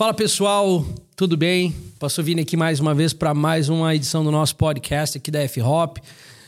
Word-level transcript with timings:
Fala 0.00 0.14
pessoal, 0.14 0.82
tudo 1.14 1.36
bem? 1.36 1.74
Pastor 1.98 2.24
Vini 2.24 2.40
aqui 2.40 2.56
mais 2.56 2.80
uma 2.80 2.94
vez 2.94 3.12
para 3.12 3.34
mais 3.34 3.68
uma 3.68 3.94
edição 3.94 4.24
do 4.24 4.30
nosso 4.30 4.56
podcast 4.56 5.18
aqui 5.18 5.30
da 5.30 5.40
F-Hop. 5.40 5.98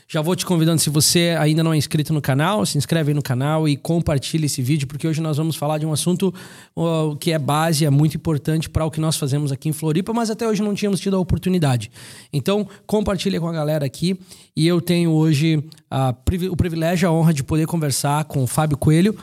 Já 0.09 0.23
vou 0.23 0.35
te 0.35 0.47
convidando, 0.47 0.81
se 0.81 0.89
você 0.89 1.37
ainda 1.39 1.63
não 1.63 1.75
é 1.75 1.77
inscrito 1.77 2.15
no 2.15 2.23
canal, 2.23 2.65
se 2.65 2.79
inscreve 2.79 3.11
aí 3.11 3.15
no 3.15 3.21
canal 3.21 3.69
e 3.69 3.77
compartilha 3.77 4.47
esse 4.47 4.63
vídeo, 4.63 4.89
porque 4.89 5.07
hoje 5.07 5.21
nós 5.21 5.37
vamos 5.37 5.55
falar 5.55 5.77
de 5.77 5.85
um 5.85 5.93
assunto 5.93 6.33
que 7.21 7.31
é 7.31 7.39
base, 7.39 7.85
é 7.85 7.91
muito 7.91 8.17
importante 8.17 8.71
para 8.71 8.87
o 8.87 8.91
que 8.91 8.99
nós 8.99 9.19
fazemos 9.19 9.53
aqui 9.53 9.69
em 9.69 9.73
Floripa, 9.75 10.15
mas 10.15 10.31
até 10.31 10.49
hoje 10.49 10.63
não 10.63 10.75
tínhamos 10.75 10.99
tido 10.99 11.17
a 11.17 11.19
oportunidade. 11.19 11.91
Então, 12.33 12.67
compartilha 12.87 13.39
com 13.39 13.49
a 13.49 13.53
galera 13.53 13.85
aqui. 13.85 14.19
E 14.57 14.67
eu 14.67 14.81
tenho 14.81 15.11
hoje 15.11 15.57
uh, 15.93 16.51
o 16.51 16.57
privilégio, 16.57 17.07
a 17.07 17.13
honra 17.13 17.35
de 17.35 17.45
poder 17.45 17.67
conversar 17.67 18.25
com 18.25 18.45
o 18.45 18.47
Fábio 18.47 18.79
Coelho. 18.79 19.15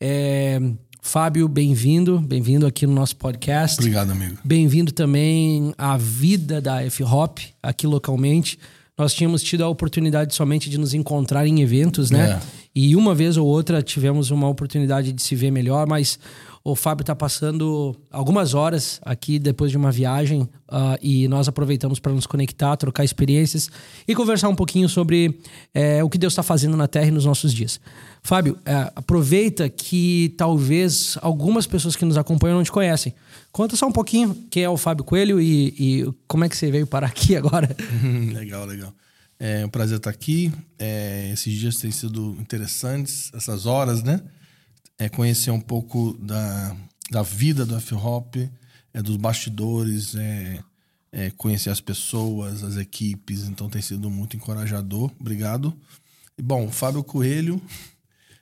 É, 0.00 0.58
Fábio, 1.06 1.46
bem-vindo, 1.46 2.18
bem-vindo 2.18 2.66
aqui 2.66 2.86
no 2.86 2.94
nosso 2.94 3.14
podcast. 3.16 3.78
Obrigado, 3.78 4.10
amigo. 4.10 4.38
Bem-vindo 4.42 4.90
também 4.90 5.74
à 5.76 5.98
vida 5.98 6.62
da 6.62 6.82
F-Hop 6.82 7.40
aqui 7.62 7.86
localmente. 7.86 8.58
Nós 8.96 9.12
tínhamos 9.12 9.42
tido 9.42 9.62
a 9.62 9.68
oportunidade 9.68 10.34
somente 10.34 10.70
de 10.70 10.78
nos 10.78 10.94
encontrar 10.94 11.46
em 11.46 11.60
eventos, 11.60 12.10
né? 12.10 12.30
É. 12.30 12.40
E 12.74 12.96
uma 12.96 13.14
vez 13.14 13.36
ou 13.36 13.46
outra 13.46 13.82
tivemos 13.82 14.30
uma 14.30 14.48
oportunidade 14.48 15.12
de 15.12 15.22
se 15.22 15.36
ver 15.36 15.50
melhor, 15.50 15.86
mas 15.86 16.18
o 16.66 16.74
Fábio 16.74 17.02
está 17.02 17.14
passando 17.14 17.94
algumas 18.10 18.54
horas 18.54 18.98
aqui 19.02 19.38
depois 19.38 19.70
de 19.70 19.76
uma 19.76 19.92
viagem 19.92 20.40
uh, 20.40 20.96
e 21.02 21.28
nós 21.28 21.46
aproveitamos 21.46 21.98
para 22.00 22.10
nos 22.10 22.26
conectar, 22.26 22.74
trocar 22.78 23.04
experiências 23.04 23.70
e 24.08 24.14
conversar 24.14 24.48
um 24.48 24.56
pouquinho 24.56 24.88
sobre 24.88 25.38
é, 25.74 26.02
o 26.02 26.08
que 26.08 26.16
Deus 26.16 26.32
está 26.32 26.42
fazendo 26.42 26.74
na 26.74 26.88
Terra 26.88 27.08
e 27.08 27.10
nos 27.10 27.26
nossos 27.26 27.52
dias. 27.52 27.78
Fábio, 28.22 28.58
é, 28.64 28.90
aproveita 28.96 29.68
que 29.68 30.34
talvez 30.38 31.18
algumas 31.20 31.66
pessoas 31.66 31.96
que 31.96 32.04
nos 32.06 32.16
acompanham 32.16 32.56
não 32.56 32.64
te 32.64 32.72
conhecem. 32.72 33.14
Conta 33.52 33.76
só 33.76 33.86
um 33.86 33.92
pouquinho 33.92 34.34
quem 34.50 34.62
é 34.62 34.68
o 34.68 34.78
Fábio 34.78 35.04
Coelho 35.04 35.38
e, 35.38 35.74
e 35.78 36.12
como 36.26 36.44
é 36.44 36.48
que 36.48 36.56
você 36.56 36.70
veio 36.70 36.86
parar 36.86 37.08
aqui 37.08 37.36
agora. 37.36 37.76
legal, 38.32 38.64
legal. 38.64 38.90
É 39.38 39.66
um 39.66 39.68
prazer 39.68 39.98
estar 39.98 40.08
aqui. 40.08 40.50
É, 40.78 41.30
esses 41.30 41.52
dias 41.52 41.76
têm 41.76 41.90
sido 41.90 42.34
interessantes, 42.40 43.30
essas 43.34 43.66
horas, 43.66 44.02
né? 44.02 44.22
É 44.98 45.08
conhecer 45.08 45.50
um 45.50 45.60
pouco 45.60 46.16
da, 46.18 46.76
da 47.10 47.22
vida 47.22 47.66
do 47.66 47.76
F-Hop, 47.76 48.36
é, 48.92 49.02
dos 49.02 49.16
bastidores, 49.16 50.14
é, 50.14 50.62
é, 51.10 51.30
conhecer 51.30 51.70
as 51.70 51.80
pessoas, 51.80 52.62
as 52.62 52.76
equipes. 52.76 53.44
Então 53.44 53.68
tem 53.68 53.82
sido 53.82 54.10
muito 54.10 54.36
encorajador. 54.36 55.10
Obrigado. 55.18 55.76
E, 56.38 56.42
bom, 56.42 56.70
Fábio 56.70 57.02
Coelho 57.02 57.60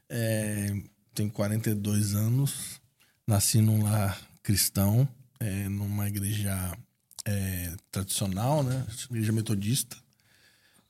é, 0.08 0.74
tenho 1.14 1.30
42 1.30 2.14
anos, 2.14 2.80
nasci 3.26 3.60
num 3.60 3.82
lar 3.82 4.20
cristão, 4.42 5.08
é, 5.40 5.68
numa 5.68 6.08
igreja 6.08 6.76
é, 7.24 7.74
tradicional, 7.90 8.62
né? 8.62 8.86
Igreja 9.10 9.32
metodista. 9.32 9.96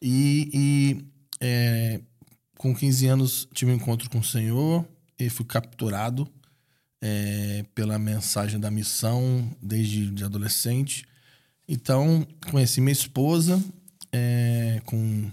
E, 0.01 0.51
e 0.53 1.05
é, 1.41 2.01
com 2.57 2.75
15 2.75 3.07
anos 3.07 3.49
tive 3.55 3.71
um 3.71 3.77
encontro 3.77 4.11
com 4.11 4.19
o 4.19 4.25
Senhor 4.25 4.87
e 5.27 5.31
fui 5.31 5.45
capturado 5.45 6.29
é, 7.01 7.65
pela 7.75 7.99
mensagem 7.99 8.59
da 8.61 8.71
missão 8.71 9.51
desde 9.61 10.11
de 10.11 10.25
adolescente. 10.25 11.05
Então, 11.69 12.27
conheci 12.51 12.81
minha 12.81 12.93
esposa 12.93 13.63
é, 14.13 14.81
com 14.85 15.31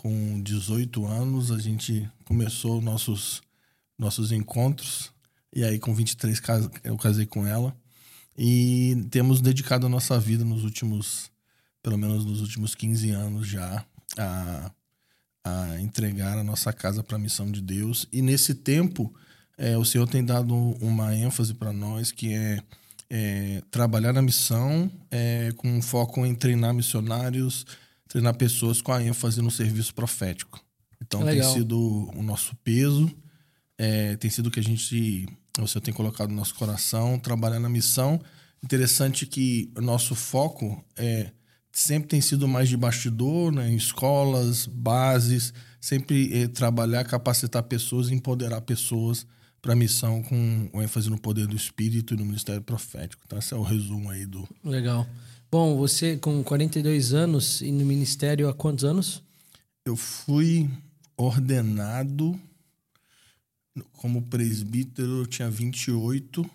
com 0.00 0.40
18 0.40 1.06
anos, 1.06 1.50
a 1.50 1.58
gente 1.58 2.08
começou 2.24 2.80
nossos, 2.80 3.42
nossos 3.98 4.30
encontros. 4.30 5.10
E 5.52 5.64
aí, 5.64 5.78
com 5.80 5.92
23, 5.92 6.40
eu 6.84 6.96
casei 6.96 7.26
com 7.26 7.44
ela. 7.44 7.76
E 8.36 9.08
temos 9.10 9.40
dedicado 9.40 9.86
a 9.86 9.88
nossa 9.88 10.18
vida 10.20 10.44
nos 10.44 10.62
últimos, 10.62 11.32
pelo 11.82 11.98
menos 11.98 12.24
nos 12.24 12.40
últimos 12.40 12.76
15 12.76 13.10
anos 13.10 13.48
já, 13.48 13.84
a, 14.16 14.70
a 15.44 15.80
entregar 15.80 16.38
a 16.38 16.44
nossa 16.44 16.72
casa 16.72 17.02
para 17.02 17.16
a 17.16 17.20
missão 17.20 17.50
de 17.50 17.60
Deus. 17.60 18.06
E 18.12 18.20
nesse 18.22 18.54
tempo, 18.54 19.14
é, 19.56 19.76
o 19.76 19.84
Senhor 19.84 20.06
tem 20.06 20.24
dado 20.24 20.54
uma 20.80 21.14
ênfase 21.14 21.54
para 21.54 21.72
nós 21.72 22.12
que 22.12 22.34
é, 22.34 22.62
é, 23.10 23.62
trabalhar 23.70 24.12
na 24.12 24.22
missão 24.22 24.90
é, 25.10 25.52
com 25.56 25.80
foco 25.80 26.24
em 26.26 26.34
treinar 26.34 26.74
missionários 26.74 27.66
treinar 28.08 28.34
pessoas 28.34 28.80
com 28.80 28.90
a 28.90 29.02
ênfase 29.02 29.40
no 29.42 29.50
serviço 29.50 29.94
profético. 29.94 30.58
Então 31.00 31.22
Legal. 31.22 31.46
tem 31.46 31.60
sido 31.60 32.10
o 32.16 32.22
nosso 32.22 32.56
peso, 32.56 33.08
é, 33.76 34.16
tem 34.16 34.30
sido 34.30 34.46
o 34.46 34.50
que 34.50 34.58
a 34.58 34.62
gente, 34.62 35.28
você 35.58 35.80
tem 35.80 35.94
colocado 35.94 36.30
no 36.30 36.36
nosso 36.36 36.54
coração, 36.54 37.18
trabalhar 37.18 37.60
na 37.60 37.68
missão. 37.68 38.20
Interessante 38.64 39.26
que 39.26 39.70
o 39.76 39.80
nosso 39.80 40.14
foco 40.14 40.82
é 40.96 41.30
sempre 41.72 42.08
tem 42.08 42.20
sido 42.20 42.48
mais 42.48 42.68
de 42.68 42.76
bastidor, 42.76 43.52
né, 43.52 43.70
em 43.70 43.76
escolas, 43.76 44.66
bases, 44.66 45.52
sempre 45.80 46.42
é, 46.42 46.48
trabalhar, 46.48 47.04
capacitar 47.04 47.62
pessoas, 47.62 48.10
empoderar 48.10 48.60
pessoas 48.60 49.26
para 49.60 49.72
a 49.72 49.76
missão 49.76 50.22
com 50.22 50.70
ênfase 50.74 51.10
no 51.10 51.18
poder 51.18 51.46
do 51.46 51.56
Espírito 51.56 52.14
e 52.14 52.16
no 52.16 52.24
ministério 52.24 52.62
profético. 52.62 53.22
Então, 53.26 53.38
esse 53.38 53.52
é 53.52 53.56
o 53.56 53.62
resumo 53.62 54.10
aí 54.10 54.24
do. 54.24 54.48
Legal. 54.64 55.06
Bom, 55.50 55.76
você 55.76 56.16
com 56.16 56.42
42 56.44 57.14
anos 57.14 57.60
e 57.62 57.72
no 57.72 57.84
ministério 57.84 58.48
há 58.48 58.54
quantos 58.54 58.84
anos? 58.84 59.22
Eu 59.84 59.96
fui 59.96 60.68
ordenado 61.16 62.38
como 63.94 64.22
presbítero, 64.22 65.20
eu 65.20 65.26
tinha 65.26 65.50
28. 65.50 66.48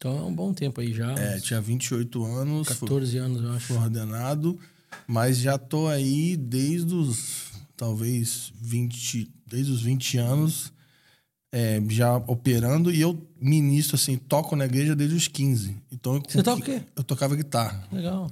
Então 0.00 0.16
é 0.16 0.22
um 0.22 0.34
bom 0.34 0.54
tempo 0.54 0.80
aí 0.80 0.94
já. 0.94 1.12
É, 1.12 1.38
tinha 1.40 1.60
28 1.60 2.24
anos. 2.24 2.68
14 2.68 3.10
fui, 3.10 3.20
anos, 3.20 3.42
eu 3.42 3.52
acho. 3.52 3.66
Fui 3.66 3.76
ordenado, 3.76 4.58
mas 5.06 5.36
já 5.36 5.58
tô 5.58 5.88
aí 5.88 6.38
desde 6.38 6.94
os 6.94 7.50
talvez 7.76 8.50
20, 8.62 9.30
desde 9.46 9.70
os 9.70 9.82
20 9.82 10.16
anos 10.16 10.72
é, 11.52 11.82
já 11.90 12.16
operando 12.16 12.90
e 12.90 12.98
eu 12.98 13.28
ministro, 13.38 13.96
assim, 13.96 14.16
toco 14.16 14.56
na 14.56 14.64
igreja 14.64 14.96
desde 14.96 15.16
os 15.16 15.28
15. 15.28 15.76
Então, 15.92 16.14
eu, 16.14 16.22
Você 16.26 16.42
toca 16.42 16.62
o 16.62 16.64
quê? 16.64 16.82
Eu 16.96 17.04
tocava 17.04 17.36
guitarra. 17.36 17.86
Legal. 17.92 18.30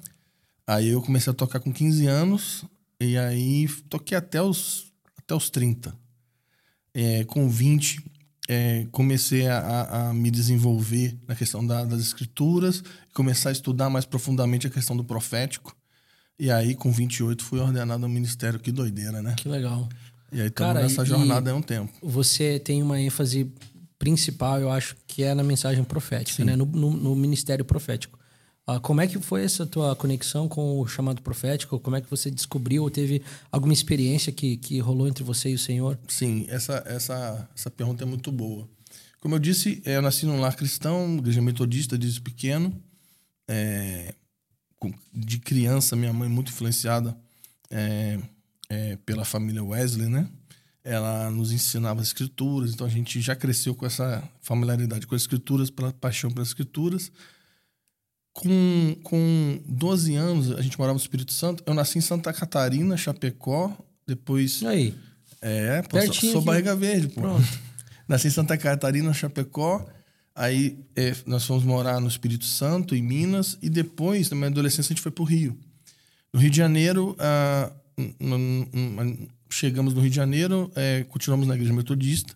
Aí 0.66 0.88
eu 0.88 1.02
comecei 1.02 1.30
a 1.30 1.36
tocar 1.36 1.60
com 1.60 1.70
15 1.70 2.06
anos 2.06 2.64
e 2.98 3.18
aí 3.18 3.68
toquei 3.90 4.16
até 4.16 4.40
os, 4.40 4.90
até 5.18 5.34
os 5.34 5.50
30. 5.50 5.94
É, 6.94 7.24
com 7.24 7.46
20, 7.46 8.02
é, 8.48 8.86
comecei 8.90 9.46
a, 9.46 10.08
a, 10.08 10.14
me 10.14 10.30
desenvolver 10.30 11.14
na 11.28 11.34
questão 11.34 11.64
da, 11.64 11.84
das 11.84 12.00
escrituras, 12.00 12.82
começar 13.12 13.50
a 13.50 13.52
estudar 13.52 13.90
mais 13.90 14.06
profundamente 14.06 14.66
a 14.66 14.70
questão 14.70 14.96
do 14.96 15.04
profético. 15.04 15.76
E 16.38 16.50
aí, 16.50 16.74
com 16.74 16.90
28, 16.90 17.44
fui 17.44 17.58
ordenado 17.60 18.04
ao 18.04 18.08
ministério. 18.08 18.58
Que 18.58 18.72
doideira, 18.72 19.20
né? 19.20 19.34
Que 19.36 19.48
legal. 19.48 19.88
E 20.32 20.40
aí 20.40 20.48
estamos 20.48 20.74
nessa 20.74 21.04
jornada 21.04 21.50
há 21.50 21.54
um 21.54 21.62
tempo. 21.62 21.92
Você 22.02 22.58
tem 22.58 22.82
uma 22.82 22.98
ênfase 22.98 23.52
principal, 23.98 24.60
eu 24.60 24.70
acho, 24.70 24.96
que 25.06 25.22
é 25.22 25.34
na 25.34 25.42
mensagem 25.42 25.82
profética, 25.84 26.44
né? 26.44 26.54
No, 26.54 26.64
no, 26.64 26.90
no, 26.90 27.16
ministério 27.16 27.64
profético. 27.64 28.17
Ah, 28.70 28.78
como 28.78 29.00
é 29.00 29.06
que 29.06 29.18
foi 29.18 29.42
essa 29.42 29.66
tua 29.66 29.96
conexão 29.96 30.46
com 30.46 30.78
o 30.78 30.86
chamado 30.86 31.22
profético? 31.22 31.80
Como 31.80 31.96
é 31.96 32.02
que 32.02 32.10
você 32.10 32.30
descobriu 32.30 32.82
ou 32.82 32.90
teve 32.90 33.22
alguma 33.50 33.72
experiência 33.72 34.30
que, 34.30 34.58
que 34.58 34.78
rolou 34.78 35.08
entre 35.08 35.24
você 35.24 35.48
e 35.48 35.54
o 35.54 35.58
Senhor? 35.58 35.98
Sim, 36.06 36.44
essa, 36.50 36.84
essa, 36.84 37.48
essa 37.56 37.70
pergunta 37.70 38.04
é 38.04 38.06
muito 38.06 38.30
boa. 38.30 38.68
Como 39.20 39.34
eu 39.34 39.38
disse, 39.38 39.80
eu 39.86 40.02
nasci 40.02 40.26
num 40.26 40.38
lar 40.38 40.54
cristão, 40.54 41.16
igreja 41.16 41.40
metodista 41.40 41.96
desde 41.96 42.20
pequeno. 42.20 42.78
É, 43.48 44.14
de 45.14 45.38
criança, 45.38 45.96
minha 45.96 46.12
mãe 46.12 46.28
muito 46.28 46.52
influenciada 46.52 47.16
é, 47.70 48.18
é, 48.68 48.96
pela 48.96 49.24
família 49.24 49.64
Wesley, 49.64 50.10
né? 50.10 50.28
Ela 50.84 51.30
nos 51.30 51.52
ensinava 51.52 52.02
as 52.02 52.08
escrituras, 52.08 52.74
então 52.74 52.86
a 52.86 52.90
gente 52.90 53.18
já 53.18 53.34
cresceu 53.34 53.74
com 53.74 53.86
essa 53.86 54.22
familiaridade 54.42 55.06
com 55.06 55.14
as 55.14 55.22
escrituras, 55.22 55.70
pela 55.70 55.90
paixão 55.90 56.30
pelas 56.30 56.48
escrituras. 56.48 57.10
Com, 58.40 58.96
com 59.02 59.60
12 59.66 60.14
anos, 60.14 60.52
a 60.52 60.62
gente 60.62 60.78
morava 60.78 60.94
no 60.94 61.00
Espírito 61.00 61.32
Santo. 61.32 61.62
Eu 61.66 61.74
nasci 61.74 61.98
em 61.98 62.00
Santa 62.00 62.32
Catarina, 62.32 62.96
Chapecó, 62.96 63.76
depois. 64.06 64.62
E 64.62 64.66
aí? 64.66 64.94
É, 65.40 65.82
pô, 65.82 65.98
Pertinho 65.98 66.32
sou, 66.32 66.32
sou 66.32 66.42
barriga 66.42 66.74
verde, 66.74 67.08
pô. 67.08 67.20
Pronto. 67.20 67.46
Nasci 68.08 68.28
em 68.28 68.30
Santa 68.30 68.56
Catarina, 68.56 69.12
Chapecó. 69.12 69.86
Aí 70.34 70.78
é, 70.96 71.14
nós 71.26 71.44
fomos 71.44 71.64
morar 71.64 72.00
no 72.00 72.08
Espírito 72.08 72.44
Santo, 72.44 72.94
em 72.94 73.02
Minas, 73.02 73.58
e 73.60 73.68
depois, 73.68 74.30
na 74.30 74.36
minha 74.36 74.48
adolescência, 74.48 74.92
a 74.92 74.94
gente 74.94 75.02
foi 75.02 75.12
para 75.12 75.22
o 75.22 75.26
Rio. 75.26 75.58
No 76.32 76.40
Rio 76.40 76.50
de 76.50 76.56
Janeiro, 76.56 77.16
ah, 77.18 77.72
chegamos 79.50 79.94
no 79.94 80.00
Rio 80.00 80.10
de 80.10 80.16
Janeiro, 80.16 80.70
é, 80.76 81.04
continuamos 81.08 81.46
na 81.46 81.54
igreja 81.54 81.72
metodista. 81.72 82.34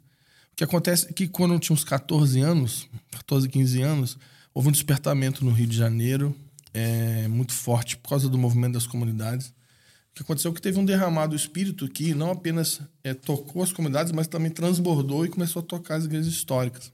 O 0.52 0.56
que 0.56 0.64
acontece 0.64 1.06
é 1.08 1.12
que 1.12 1.28
quando 1.28 1.54
eu 1.54 1.60
tinha 1.60 1.75
uns 1.75 1.84
14 1.84 2.40
anos, 2.40 2.88
14, 3.12 3.49
15 3.49 3.82
anos, 3.82 4.19
houve 4.54 4.69
um 4.69 4.72
despertamento 4.72 5.44
no 5.44 5.50
Rio 5.50 5.66
de 5.66 5.76
Janeiro 5.76 6.34
é, 6.72 7.28
muito 7.28 7.52
forte 7.52 7.96
por 7.96 8.08
causa 8.08 8.28
do 8.28 8.38
movimento 8.38 8.75
das 8.75 8.87
comunidades. 8.87 9.49
O 9.49 10.14
que 10.14 10.22
aconteceu 10.22 10.50
é 10.50 10.54
que 10.54 10.60
teve 10.60 10.78
um 10.78 10.84
derramado 10.84 11.34
espírito 11.34 11.88
que 11.88 12.14
não 12.14 12.31
apenas 12.31 12.81
é, 13.02 13.14
tocou 13.14 13.62
as 13.62 13.72
comunidades, 13.72 14.12
mas 14.12 14.26
também 14.26 14.50
transbordou 14.50 15.25
e 15.25 15.28
começou 15.28 15.60
a 15.60 15.64
tocar 15.64 15.96
as 15.96 16.04
igrejas 16.04 16.26
históricas. 16.26 16.93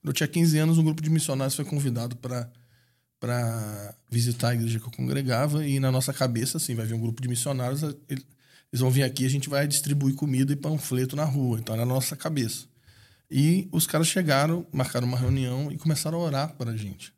Quando 0.00 0.08
eu 0.08 0.12
tinha 0.12 0.26
15 0.26 0.58
anos, 0.58 0.78
um 0.78 0.84
grupo 0.84 1.02
de 1.02 1.10
missionários 1.10 1.54
foi 1.54 1.64
convidado 1.64 2.16
para 2.16 2.50
para 3.18 3.94
visitar 4.10 4.50
a 4.50 4.54
igreja 4.54 4.78
que 4.78 4.86
eu 4.86 4.90
congregava 4.90 5.66
e 5.66 5.80
na 5.80 5.90
nossa 5.90 6.12
cabeça 6.12 6.58
assim 6.58 6.74
vai 6.74 6.84
vir 6.84 6.92
um 6.92 7.00
grupo 7.00 7.22
de 7.22 7.28
missionários 7.28 7.82
eles 7.82 8.26
vão 8.74 8.90
vir 8.90 9.04
aqui 9.04 9.24
a 9.24 9.30
gente 9.30 9.48
vai 9.48 9.66
distribuir 9.66 10.14
comida 10.14 10.52
e 10.52 10.56
panfleto 10.56 11.16
na 11.16 11.24
rua 11.24 11.58
então 11.58 11.74
na 11.76 11.86
nossa 11.86 12.14
cabeça 12.14 12.66
e 13.30 13.68
os 13.72 13.86
caras 13.86 14.06
chegaram 14.06 14.66
marcaram 14.72 15.06
uma 15.06 15.18
reunião 15.18 15.70
e 15.70 15.76
começaram 15.76 16.18
a 16.18 16.22
orar 16.22 16.54
para 16.56 16.72
a 16.72 16.76
gente 16.76 17.12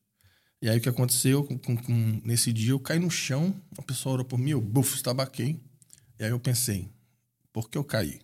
e 0.60 0.68
aí 0.68 0.78
o 0.78 0.80
que 0.80 0.88
aconteceu 0.88 1.44
com, 1.44 1.58
com, 1.58 2.20
nesse 2.24 2.52
dia 2.52 2.72
eu 2.72 2.80
caí 2.80 2.98
no 2.98 3.10
chão 3.10 3.54
a 3.76 3.82
pessoa 3.82 4.14
orou 4.14 4.24
por 4.24 4.38
mim 4.38 4.50
eu 4.50 4.60
buf 4.60 4.94
estabaquei 4.94 5.60
e 6.18 6.24
aí 6.24 6.30
eu 6.30 6.40
pensei 6.40 6.88
por 7.52 7.70
que 7.70 7.78
eu 7.78 7.84
caí 7.84 8.20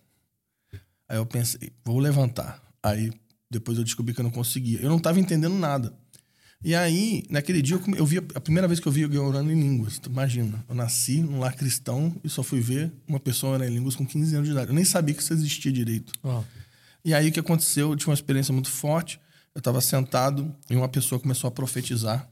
aí 1.07 1.17
eu 1.17 1.25
pensei 1.25 1.71
vou 1.83 1.99
levantar 1.99 2.61
aí 2.81 3.11
depois 3.49 3.77
eu 3.77 3.83
descobri 3.83 4.13
que 4.13 4.19
eu 4.19 4.23
não 4.23 4.31
conseguia 4.31 4.79
eu 4.79 4.89
não 4.89 4.97
estava 4.97 5.19
entendendo 5.19 5.55
nada 5.55 5.95
e 6.65 6.73
aí, 6.73 7.23
naquele 7.29 7.61
dia, 7.61 7.79
eu 7.95 8.05
vi 8.07 8.17
a 8.17 8.41
primeira 8.41 8.67
vez 8.67 8.79
que 8.79 8.87
eu 8.87 8.91
vi 8.91 9.03
alguém 9.03 9.19
orando 9.19 9.51
em 9.51 9.59
línguas. 9.59 9.99
Tu 9.99 10.09
imagina, 10.09 10.65
eu 10.67 10.73
nasci 10.73 11.21
num 11.21 11.39
lar 11.39 11.55
cristão 11.55 12.15
e 12.23 12.29
só 12.29 12.41
fui 12.41 12.59
ver 12.59 12.91
uma 13.07 13.19
pessoa 13.19 13.53
orando 13.53 13.71
em 13.71 13.75
línguas 13.75 13.95
com 13.95 14.03
15 14.03 14.33
anos 14.33 14.47
de 14.47 14.51
idade. 14.51 14.69
Eu 14.69 14.73
nem 14.73 14.83
sabia 14.83 15.13
que 15.13 15.21
isso 15.21 15.31
existia 15.31 15.71
direito. 15.71 16.11
Oh. 16.23 16.41
E 17.05 17.13
aí, 17.13 17.29
o 17.29 17.31
que 17.31 17.39
aconteceu? 17.39 17.91
Eu 17.91 17.95
tinha 17.95 18.09
uma 18.09 18.15
experiência 18.15 18.51
muito 18.51 18.67
forte. 18.67 19.19
Eu 19.53 19.59
estava 19.59 19.79
sentado 19.79 20.51
e 20.67 20.75
uma 20.75 20.89
pessoa 20.89 21.21
começou 21.21 21.47
a 21.47 21.51
profetizar 21.51 22.27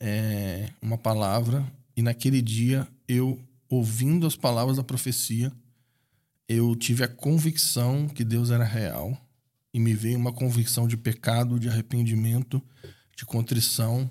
é, 0.00 0.70
uma 0.82 0.98
palavra. 0.98 1.64
E 1.96 2.02
naquele 2.02 2.42
dia, 2.42 2.84
eu, 3.06 3.40
ouvindo 3.70 4.26
as 4.26 4.34
palavras 4.34 4.78
da 4.78 4.82
profecia, 4.82 5.52
eu 6.48 6.74
tive 6.74 7.04
a 7.04 7.08
convicção 7.08 8.08
que 8.08 8.24
Deus 8.24 8.50
era 8.50 8.64
real. 8.64 9.16
E 9.72 9.78
me 9.78 9.94
veio 9.94 10.18
uma 10.18 10.32
convicção 10.32 10.88
de 10.88 10.96
pecado, 10.96 11.56
de 11.56 11.68
arrependimento 11.68 12.60
de 13.16 13.24
contrição. 13.24 14.10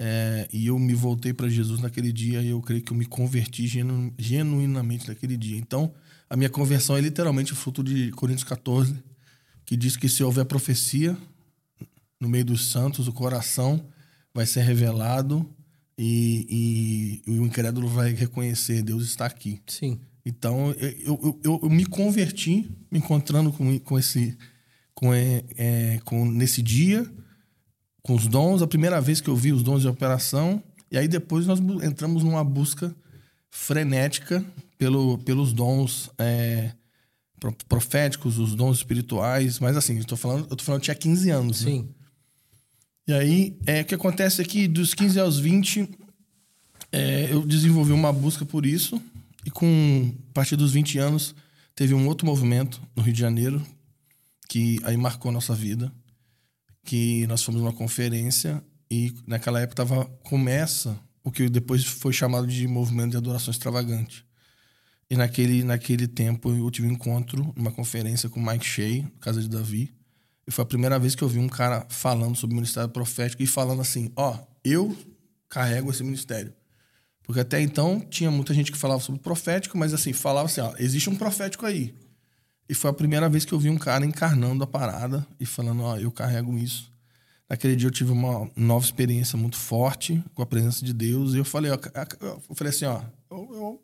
É, 0.00 0.48
e 0.52 0.66
eu 0.66 0.76
me 0.80 0.94
voltei 0.94 1.32
para 1.32 1.48
Jesus 1.48 1.80
naquele 1.80 2.12
dia 2.12 2.42
e 2.42 2.48
eu 2.48 2.60
creio 2.60 2.82
que 2.82 2.92
eu 2.92 2.96
me 2.96 3.06
converti 3.06 3.68
genu, 3.68 4.12
genuinamente 4.18 5.06
naquele 5.06 5.36
dia. 5.36 5.56
Então, 5.56 5.94
a 6.28 6.36
minha 6.36 6.50
conversão 6.50 6.96
é 6.96 7.00
literalmente 7.00 7.54
fruto 7.54 7.82
de 7.82 8.10
Coríntios 8.12 8.44
14, 8.44 8.96
que 9.64 9.76
diz 9.76 9.96
que 9.96 10.08
se 10.08 10.22
houver 10.22 10.44
profecia 10.44 11.16
no 12.20 12.28
meio 12.28 12.44
dos 12.44 12.70
santos, 12.70 13.08
o 13.08 13.12
coração 13.12 13.88
vai 14.34 14.46
ser 14.46 14.62
revelado 14.62 15.48
e, 15.98 17.22
e, 17.26 17.32
e 17.32 17.38
o 17.38 17.46
incrédulo 17.46 17.88
vai 17.88 18.12
reconhecer: 18.12 18.82
Deus 18.82 19.04
está 19.04 19.26
aqui. 19.26 19.60
Sim. 19.66 20.00
Então, 20.24 20.72
eu, 20.72 21.40
eu, 21.44 21.60
eu, 21.62 21.70
me 21.70 21.86
converti 21.86 22.68
me 22.90 22.98
encontrando 22.98 23.52
com, 23.52 23.78
com 23.80 23.98
esse. 23.98 24.36
Com, 24.94 25.12
é, 25.12 25.44
é, 25.56 26.00
com, 26.04 26.24
nesse 26.24 26.62
dia 26.62 27.06
com 28.06 28.14
os 28.14 28.28
dons, 28.28 28.62
a 28.62 28.68
primeira 28.68 29.00
vez 29.00 29.20
que 29.20 29.28
eu 29.28 29.34
vi 29.34 29.52
os 29.52 29.64
dons 29.64 29.82
de 29.82 29.88
operação, 29.88 30.62
e 30.92 30.96
aí 30.96 31.08
depois 31.08 31.44
nós 31.44 31.58
entramos 31.82 32.22
numa 32.22 32.44
busca 32.44 32.94
frenética 33.50 34.44
pelo, 34.78 35.18
pelos 35.18 35.52
dons 35.52 36.10
é, 36.18 36.72
proféticos, 37.68 38.38
os 38.38 38.54
dons 38.54 38.78
espirituais, 38.78 39.58
mas 39.58 39.76
assim, 39.76 39.98
eu 39.98 40.04
tô 40.04 40.16
falando, 40.16 40.46
eu 40.50 40.56
tô 40.56 40.64
falando, 40.64 40.80
eu 40.80 40.84
tinha 40.84 40.94
15 40.94 41.30
anos. 41.30 41.64
Né? 41.64 41.70
Sim. 41.70 41.82
Né? 41.82 41.88
E 43.08 43.12
aí, 43.12 43.58
é, 43.66 43.82
o 43.82 43.84
que 43.84 43.94
acontece 43.94 44.42
é 44.42 44.44
que 44.44 44.66
dos 44.66 44.92
15 44.92 45.20
aos 45.20 45.38
20, 45.38 45.88
é, 46.90 47.32
eu 47.32 47.46
desenvolvi 47.46 47.92
uma 47.92 48.12
busca 48.12 48.44
por 48.44 48.66
isso, 48.66 49.00
e 49.44 49.50
com 49.50 50.12
a 50.30 50.32
partir 50.32 50.56
dos 50.56 50.72
20 50.72 50.98
anos, 50.98 51.34
teve 51.74 51.94
um 51.94 52.08
outro 52.08 52.26
movimento 52.26 52.82
no 52.96 53.02
Rio 53.02 53.12
de 53.12 53.20
Janeiro, 53.20 53.64
que 54.48 54.78
aí 54.82 54.96
marcou 54.96 55.28
a 55.28 55.32
nossa 55.32 55.54
vida 55.54 55.92
que 56.86 57.26
nós 57.26 57.42
fomos 57.42 57.60
numa 57.60 57.72
conferência 57.72 58.62
e 58.90 59.12
naquela 59.26 59.60
época 59.60 59.84
tava, 59.84 60.04
começa 60.22 60.98
o 61.22 61.30
que 61.30 61.48
depois 61.48 61.84
foi 61.84 62.12
chamado 62.12 62.46
de 62.46 62.66
movimento 62.66 63.10
de 63.10 63.16
adoração 63.16 63.50
extravagante. 63.50 64.24
E 65.08 65.16
naquele, 65.16 65.62
naquele 65.62 66.08
tempo 66.08 66.50
eu 66.50 66.70
tive 66.70 66.88
um 66.88 66.92
encontro, 66.92 67.52
uma 67.56 67.70
conferência 67.70 68.28
com 68.28 68.40
Mike 68.40 68.66
Shea, 68.66 69.04
Casa 69.20 69.40
de 69.40 69.48
Davi. 69.48 69.94
E 70.46 70.50
foi 70.50 70.62
a 70.62 70.66
primeira 70.66 70.98
vez 70.98 71.14
que 71.14 71.22
eu 71.22 71.28
vi 71.28 71.38
um 71.38 71.48
cara 71.48 71.86
falando 71.88 72.36
sobre 72.36 72.54
o 72.54 72.56
ministério 72.56 72.88
profético 72.88 73.42
e 73.42 73.46
falando 73.46 73.80
assim: 73.80 74.10
Ó, 74.16 74.34
oh, 74.34 74.46
eu 74.64 74.96
carrego 75.48 75.90
esse 75.90 76.02
ministério. 76.02 76.52
Porque 77.26 77.40
até 77.40 77.60
então 77.60 78.00
tinha 78.00 78.30
muita 78.30 78.54
gente 78.54 78.70
que 78.70 78.78
falava 78.78 79.00
sobre 79.00 79.20
profético, 79.20 79.76
mas 79.76 79.92
assim, 79.92 80.12
falava 80.12 80.46
assim: 80.46 80.60
ó, 80.60 80.72
existe 80.78 81.10
um 81.10 81.16
profético 81.16 81.66
aí. 81.66 81.92
E 82.68 82.74
foi 82.74 82.90
a 82.90 82.94
primeira 82.94 83.28
vez 83.28 83.44
que 83.44 83.52
eu 83.52 83.58
vi 83.58 83.68
um 83.68 83.76
cara 83.76 84.06
encarnando 84.06 84.62
a 84.62 84.66
parada 84.66 85.26
e 85.38 85.44
falando, 85.44 85.82
ó, 85.82 85.96
eu 85.96 86.10
carrego 86.10 86.56
isso. 86.56 86.90
Naquele 87.48 87.76
dia 87.76 87.88
eu 87.88 87.92
tive 87.92 88.10
uma 88.10 88.50
nova 88.56 88.84
experiência 88.84 89.36
muito 89.36 89.56
forte 89.56 90.22
com 90.34 90.42
a 90.42 90.46
presença 90.46 90.84
de 90.84 90.92
Deus. 90.92 91.34
E 91.34 91.38
eu 91.38 91.44
falei, 91.44 91.70
ó, 91.70 91.78
eu 92.20 92.54
falei 92.54 92.72
assim, 92.72 92.84
ó, 92.86 93.02
eu, 93.30 93.54
eu, 93.54 93.82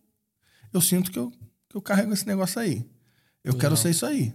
eu 0.72 0.80
sinto 0.80 1.10
que 1.10 1.18
eu, 1.18 1.30
que 1.68 1.76
eu 1.76 1.82
carrego 1.82 2.12
esse 2.12 2.26
negócio 2.26 2.60
aí. 2.60 2.84
Eu 3.44 3.52
Legal. 3.52 3.60
quero 3.60 3.76
ser 3.76 3.90
isso 3.90 4.06
aí. 4.06 4.32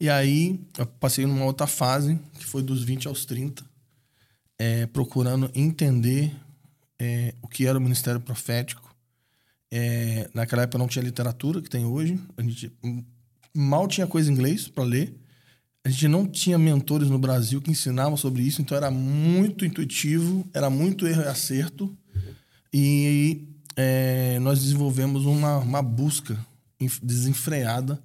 E 0.00 0.08
aí 0.08 0.58
eu 0.78 0.86
passei 0.86 1.26
numa 1.26 1.44
outra 1.44 1.66
fase, 1.66 2.18
que 2.38 2.46
foi 2.46 2.62
dos 2.62 2.82
20 2.82 3.06
aos 3.06 3.24
30, 3.26 3.64
é, 4.58 4.86
procurando 4.86 5.50
entender 5.54 6.34
é, 6.98 7.34
o 7.42 7.48
que 7.48 7.66
era 7.66 7.78
o 7.78 7.80
ministério 7.80 8.20
profético. 8.20 8.94
É, 9.70 10.28
naquela 10.34 10.62
época 10.62 10.78
não 10.78 10.88
tinha 10.88 11.04
literatura 11.04 11.60
que 11.60 11.68
tem 11.70 11.84
hoje. 11.84 12.18
A 12.36 12.42
gente 12.42 12.72
mal 13.54 13.86
tinha 13.86 14.06
coisa 14.06 14.30
em 14.30 14.34
inglês 14.34 14.68
para 14.68 14.84
ler. 14.84 15.14
A 15.84 15.88
gente 15.88 16.08
não 16.08 16.26
tinha 16.26 16.58
mentores 16.58 17.08
no 17.08 17.18
Brasil 17.18 17.60
que 17.60 17.70
ensinavam 17.70 18.16
sobre 18.16 18.42
isso, 18.42 18.60
então 18.60 18.76
era 18.76 18.90
muito 18.90 19.64
intuitivo, 19.64 20.46
era 20.52 20.68
muito 20.68 21.06
erro 21.06 21.22
e 21.22 21.26
acerto. 21.26 21.96
E 22.72 23.48
é, 23.76 24.38
nós 24.40 24.60
desenvolvemos 24.60 25.24
uma, 25.26 25.58
uma 25.58 25.82
busca 25.82 26.38
desenfreada 27.02 28.02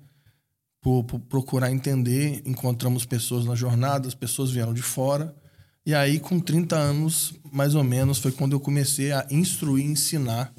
por, 0.81 1.03
por, 1.03 1.19
procurar 1.19 1.71
entender. 1.71 2.41
Encontramos 2.45 3.05
pessoas 3.05 3.45
na 3.45 3.55
jornada, 3.55 4.07
as 4.07 4.15
pessoas 4.15 4.51
vieram 4.51 4.73
de 4.73 4.81
fora. 4.81 5.35
E 5.85 5.93
aí, 5.93 6.19
com 6.19 6.39
30 6.39 6.75
anos, 6.75 7.33
mais 7.51 7.75
ou 7.75 7.83
menos, 7.83 8.17
foi 8.17 8.31
quando 8.31 8.53
eu 8.53 8.59
comecei 8.59 9.11
a 9.11 9.25
instruir, 9.29 9.85
ensinar 9.85 10.53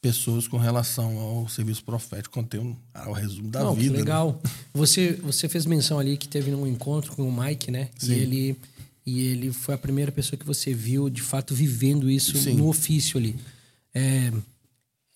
pessoas 0.00 0.46
com 0.46 0.58
relação 0.58 1.18
ao 1.18 1.48
serviço 1.48 1.82
profético, 1.84 2.34
contém 2.34 2.60
um, 2.60 2.76
o 3.06 3.12
resumo 3.12 3.50
da 3.50 3.64
Não, 3.64 3.74
vida. 3.74 3.86
Que 3.86 3.92
né? 3.92 3.98
legal. 3.98 4.40
Né? 4.44 4.50
Você, 4.74 5.12
você 5.14 5.48
fez 5.48 5.66
menção 5.66 5.98
ali 5.98 6.16
que 6.16 6.28
teve 6.28 6.54
um 6.54 6.66
encontro 6.66 7.12
com 7.16 7.28
o 7.28 7.42
Mike, 7.42 7.70
né? 7.70 7.88
Sim. 7.98 8.12
E 8.12 8.14
ele, 8.14 8.56
e 9.04 9.20
ele 9.20 9.52
foi 9.52 9.74
a 9.74 9.78
primeira 9.78 10.12
pessoa 10.12 10.38
que 10.38 10.46
você 10.46 10.72
viu, 10.72 11.10
de 11.10 11.22
fato, 11.22 11.54
vivendo 11.54 12.08
isso 12.08 12.36
Sim. 12.38 12.54
no 12.54 12.68
ofício 12.68 13.18
ali. 13.18 13.36
É, 13.98 14.32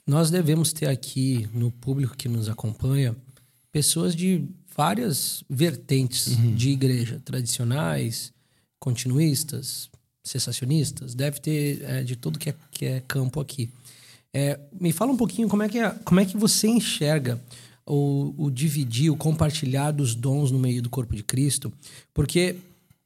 nós 0.04 0.28
devemos 0.28 0.72
ter 0.72 0.88
aqui, 0.88 1.48
no 1.54 1.70
público 1.70 2.16
que 2.16 2.28
nos 2.28 2.48
acompanha, 2.48 3.14
pessoas 3.70 4.16
de 4.16 4.44
várias 4.76 5.44
vertentes 5.48 6.26
uhum. 6.36 6.54
de 6.56 6.70
igreja, 6.70 7.22
tradicionais, 7.24 8.32
continuistas, 8.80 9.88
cessacionistas, 10.24 11.14
deve 11.14 11.38
ter 11.38 11.82
é, 11.84 12.02
de 12.02 12.16
tudo 12.16 12.40
que 12.40 12.50
é, 12.50 12.54
que 12.72 12.84
é 12.84 13.00
campo 13.06 13.40
aqui. 13.40 13.70
É, 14.34 14.58
me 14.80 14.92
fala 14.92 15.12
um 15.12 15.16
pouquinho 15.16 15.48
como 15.48 15.62
é 15.62 15.68
que, 15.68 15.78
é, 15.78 15.90
como 16.04 16.18
é 16.18 16.24
que 16.24 16.36
você 16.36 16.66
enxerga 16.66 17.40
o, 17.86 18.34
o 18.36 18.50
dividir, 18.50 19.10
o 19.10 19.16
compartilhar 19.16 19.92
dos 19.92 20.16
dons 20.16 20.50
no 20.50 20.58
meio 20.58 20.82
do 20.82 20.90
corpo 20.90 21.14
de 21.14 21.22
Cristo, 21.22 21.72
porque 22.12 22.56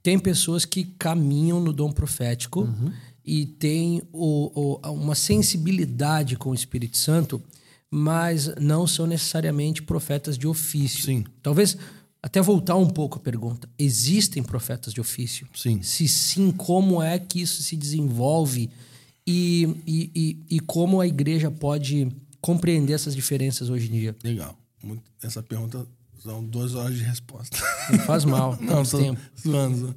tem 0.02 0.18
pessoas 0.18 0.64
que 0.64 0.84
caminham 0.98 1.60
no 1.60 1.72
dom 1.72 1.92
profético 1.92 2.60
uhum. 2.60 2.92
E 3.26 3.44
tem 3.44 4.02
o, 4.12 4.78
o, 4.82 4.92
uma 4.92 5.14
sensibilidade 5.14 6.36
com 6.36 6.50
o 6.50 6.54
Espírito 6.54 6.96
Santo, 6.96 7.42
mas 7.90 8.54
não 8.60 8.86
são 8.86 9.06
necessariamente 9.06 9.82
profetas 9.82 10.38
de 10.38 10.46
ofício. 10.46 11.04
Sim. 11.04 11.24
Talvez 11.42 11.76
até 12.22 12.40
voltar 12.40 12.76
um 12.76 12.88
pouco 12.88 13.18
a 13.18 13.20
pergunta: 13.20 13.68
existem 13.78 14.42
profetas 14.42 14.94
de 14.94 15.00
ofício? 15.00 15.46
Sim. 15.54 15.82
Se 15.82 16.06
sim, 16.06 16.50
como 16.52 17.02
é 17.02 17.18
que 17.18 17.40
isso 17.40 17.62
se 17.62 17.76
desenvolve? 17.76 18.70
e, 19.26 19.64
e, 19.86 20.10
e, 20.14 20.56
e 20.56 20.60
como 20.60 21.00
a 21.00 21.06
igreja 21.06 21.50
pode 21.50 22.08
compreender 22.40 22.92
essas 22.92 23.14
diferenças 23.14 23.68
hoje 23.68 23.88
em 23.88 23.98
dia? 23.98 24.16
Legal. 24.22 24.56
Essa 25.20 25.42
pergunta 25.42 25.84
são 26.22 26.44
duas 26.44 26.74
horas 26.74 26.96
de 26.96 27.02
resposta. 27.02 27.58
Não 27.90 27.98
faz 28.00 28.24
mal. 28.24 28.56
não, 28.62 28.84
tô 28.84 28.98
tempo. 28.98 29.20
zoando. 29.40 29.90
O 29.90 29.96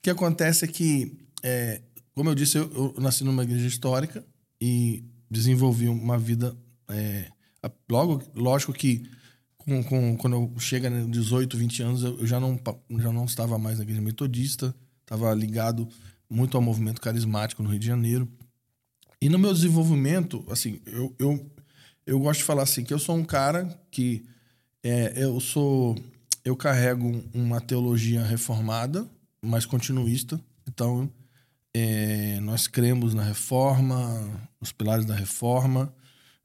que 0.00 0.10
acontece 0.10 0.64
é 0.64 0.68
que, 0.68 1.18
é, 1.42 1.80
como 2.14 2.30
eu 2.30 2.34
disse, 2.34 2.58
eu, 2.58 2.94
eu, 2.96 3.02
nasci 3.02 3.24
numa 3.24 3.42
igreja 3.42 3.66
histórica 3.66 4.24
e 4.60 5.04
desenvolvi 5.30 5.88
uma 5.88 6.18
vida. 6.18 6.56
É, 6.88 7.30
logo, 7.90 8.22
lógico 8.34 8.72
que 8.72 9.08
com, 9.56 9.82
com, 9.82 10.16
quando 10.16 10.36
eu 10.36 10.60
chego 10.60 10.86
a 10.86 10.90
18, 10.90 11.56
20 11.56 11.82
anos, 11.82 12.02
eu, 12.02 12.18
eu 12.18 12.26
já, 12.26 12.38
não, 12.38 12.58
já 12.98 13.12
não 13.12 13.24
estava 13.24 13.58
mais 13.58 13.78
na 13.78 13.84
igreja 13.84 14.00
metodista, 14.00 14.74
estava 15.00 15.32
ligado 15.34 15.88
muito 16.28 16.56
ao 16.56 16.62
movimento 16.62 17.00
carismático 17.00 17.62
no 17.62 17.70
Rio 17.70 17.78
de 17.78 17.86
Janeiro. 17.86 18.28
E 19.20 19.28
no 19.28 19.38
meu 19.38 19.52
desenvolvimento, 19.52 20.44
assim, 20.50 20.80
eu, 20.86 21.14
eu, 21.18 21.50
eu 22.06 22.18
gosto 22.20 22.40
de 22.40 22.44
falar 22.44 22.62
assim, 22.62 22.84
que 22.84 22.92
eu 22.92 22.98
sou 22.98 23.16
um 23.16 23.24
cara 23.24 23.66
que 23.90 24.24
é, 24.82 25.14
eu 25.16 25.40
sou. 25.40 25.96
Eu 26.44 26.54
carrego 26.54 27.24
uma 27.32 27.58
teologia 27.58 28.22
reformada, 28.22 29.08
mais 29.42 29.64
continuista. 29.64 30.38
Então, 30.68 31.10
é, 31.74 32.38
nós 32.40 32.68
cremos 32.68 33.14
na 33.14 33.24
reforma, 33.24 34.48
nos 34.60 34.70
pilares 34.70 35.04
da 35.04 35.14
reforma, 35.14 35.92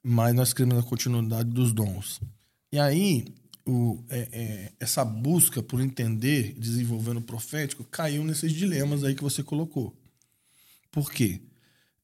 mas 0.02 0.34
nós 0.34 0.54
cremos 0.54 0.76
na 0.76 0.84
continuidade 0.84 1.50
dos 1.50 1.72
dons. 1.72 2.20
E 2.72 2.80
aí, 2.80 3.26
o, 3.66 4.04
é, 4.10 4.28
é, 4.32 4.74
essa 4.80 5.06
busca 5.06 5.62
por 5.62 5.80
entender, 5.80 6.56
desenvolvendo 6.58 7.18
o 7.18 7.22
profético, 7.22 7.84
caiu 7.84 8.24
nesses 8.24 8.52
dilemas 8.52 9.04
aí 9.04 9.14
que 9.14 9.22
você 9.22 9.44
colocou. 9.44 9.96
Por 10.92 11.12
quê? 11.12 11.42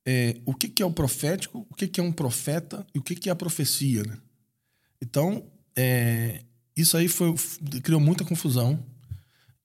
É, 0.06 0.40
o 0.46 0.54
que, 0.54 0.70
que, 0.70 0.84
é 0.84 0.86
o 0.86 0.92
profético, 0.92 1.66
o 1.68 1.74
que, 1.74 1.88
que, 1.88 2.00
é 2.00 2.04
um 2.04 2.12
profeta 2.12 2.86
e 2.94 3.00
o 3.00 3.02
que, 3.02 3.16
que 3.16 3.30
é 3.30 3.32
a 3.32 3.36
profecia. 3.36 4.04
Né? 4.04 4.18
Então, 5.02 5.52
é, 5.76 6.44
isso 6.78 6.96
aí 6.96 7.08
foi, 7.08 7.34
criou 7.82 8.00
muita 8.00 8.24
confusão. 8.24 8.86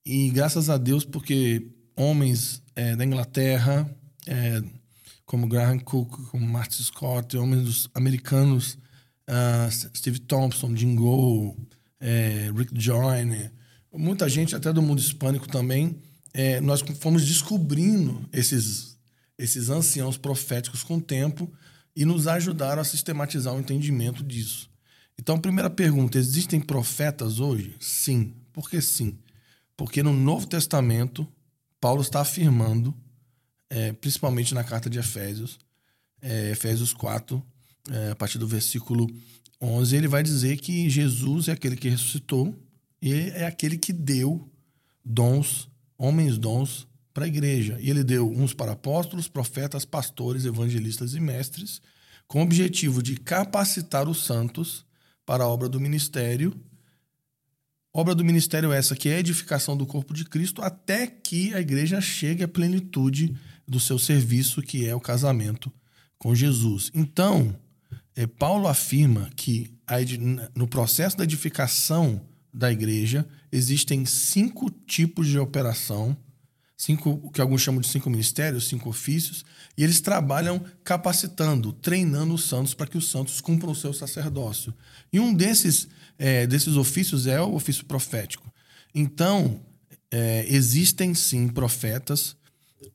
E 0.05 0.31
graças 0.31 0.71
a 0.71 0.79
Deus, 0.79 1.05
porque 1.05 1.71
homens 1.95 2.63
é, 2.81 2.97
da 2.97 3.05
Inglaterra, 3.05 3.95
é, 4.27 4.63
como 5.27 5.47
Graham 5.47 5.79
Cook, 5.79 6.31
como 6.31 6.47
Martin 6.47 6.83
Scott, 6.83 7.37
homens 7.37 7.91
americanos, 7.93 8.79
uh, 9.29 9.71
Steve 9.95 10.19
Thompson, 10.19 10.75
Jim 10.75 10.97
Go, 10.97 11.55
é, 12.01 12.51
Rick 12.57 12.73
Joyner, 12.75 13.53
muita 13.93 14.29
gente 14.31 14.57
até 14.57 14.73
do 14.73 14.81
mundo 14.81 14.99
hispânico 14.99 15.47
também, 15.47 16.01
é, 16.33 16.59
nós 16.61 16.83
fomos 17.01 17.27
descobrindo 17.27 18.27
esses, 18.33 18.97
esses 19.37 19.69
anciãos 19.69 20.17
proféticos 20.17 20.83
com 20.83 20.97
o 20.97 21.03
tempo 21.03 21.53
e 21.95 22.07
nos 22.07 22.27
ajudaram 22.27 22.81
a 22.81 22.85
sistematizar 22.85 23.55
o 23.55 23.61
entendimento 23.61 24.25
disso. 24.25 24.71
Então, 25.19 25.39
primeira 25.39 25.69
pergunta: 25.69 26.19
existem 26.19 26.61
profetas 26.61 27.41
hoje? 27.41 27.77
Sim. 27.79 28.35
Por 28.55 28.71
que 28.71 28.81
sim? 28.81 29.19
Porque 29.77 30.03
no 30.03 30.15
Novo 30.15 30.47
Testamento, 30.47 31.29
Paulo 31.81 32.03
está 32.03 32.21
afirmando, 32.21 32.95
é, 33.69 33.93
principalmente 33.93 34.55
na 34.55 34.63
carta 34.63 34.91
de 34.91 34.99
Efésios, 34.99 35.59
é, 36.21 36.51
Efésios 36.51 36.93
4, 36.93 37.43
é, 37.91 38.11
a 38.11 38.17
partir 38.17 38.39
do 38.39 38.47
versículo 38.47 39.09
11, 39.61 39.97
ele 39.97 40.09
vai 40.09 40.23
dizer 40.23 40.59
que 40.59 40.89
Jesus 40.89 41.49
é 41.49 41.53
aquele 41.53 41.77
que 41.77 41.89
ressuscitou 41.89 42.55
e 43.01 43.13
é 43.13 43.47
aquele 43.47 43.79
que 43.79 43.93
deu 43.93 44.51
dons, 45.05 45.69
homens 45.99 46.39
dons, 46.39 46.87
para 47.13 47.25
a 47.25 47.29
igreja. 47.29 47.77
E 47.81 47.91
ele 47.91 48.05
deu 48.05 48.31
uns 48.31 48.55
para 48.55 48.73
apóstolos, 48.73 49.29
profetas, 49.29 49.85
pastores, 49.85 50.45
evangelistas 50.45 51.15
e 51.15 51.21
mestres, 51.21 51.81
com 52.27 52.41
o 52.41 52.45
objetivo 52.45 53.03
de 53.03 53.17
capacitar 53.17 54.09
os 54.09 54.25
santos 54.25 54.87
para 55.27 55.45
a 55.45 55.49
obra 55.49 55.69
do 55.69 55.81
ministério. 55.81 56.55
Obra 57.93 58.15
do 58.15 58.25
ministério 58.25 58.73
essa 58.73 58.95
que 58.95 59.09
é 59.09 59.17
a 59.17 59.21
edificação 59.21 59.77
do 59.77 59.85
corpo 59.85 60.15
de 60.15 60.25
Cristo 60.25 60.63
até 60.63 61.07
que 61.07 61.53
a 61.55 61.61
igreja 61.61 62.01
chegue 62.01 62.45
à 62.45 62.49
plenitude 62.49 63.35
do 63.67 63.81
seu 63.81 63.99
serviço, 63.99 64.63
que 64.63 64.87
é 64.87 64.95
o 64.95 65.01
casamento 65.01 65.73
com 66.19 66.35
Jesus. 66.35 66.91
Então, 66.95 67.57
é, 68.15 68.27
Paulo 68.27 68.69
afirma 68.69 69.31
que 69.35 69.73
a, 69.87 69.97
no 70.55 70.69
processo 70.69 71.17
da 71.17 71.25
edificação 71.25 72.21
da 72.53 72.71
igreja 72.71 73.27
existem 73.51 74.05
cinco 74.05 74.71
tipos 74.71 75.27
de 75.27 75.39
operação, 75.39 76.17
cinco, 76.77 77.21
o 77.23 77.31
que 77.31 77.41
alguns 77.41 77.63
chamam 77.63 77.81
de 77.81 77.89
cinco 77.89 78.11
ministérios, 78.11 78.69
cinco 78.69 78.89
ofícios, 78.89 79.45
e 79.77 79.85
eles 79.85 80.01
trabalham 80.01 80.63
capacitando, 80.85 81.73
treinando 81.73 82.35
os 82.35 82.45
santos 82.45 82.75
para 82.75 82.87
que 82.87 82.99
os 82.99 83.09
santos 83.09 83.41
cumpram 83.41 83.73
o 83.73 83.77
seu 83.77 83.93
sacerdócio. 83.93 84.75
E 85.13 85.19
um 85.19 85.33
desses, 85.33 85.89
é, 86.21 86.47
desses 86.47 86.77
ofícios 86.77 87.27
é 87.27 87.41
o 87.41 87.55
ofício 87.55 87.85
profético. 87.85 88.49
Então, 88.95 89.61
é, 90.09 90.47
existem 90.49 91.15
sim 91.15 91.49
profetas 91.49 92.37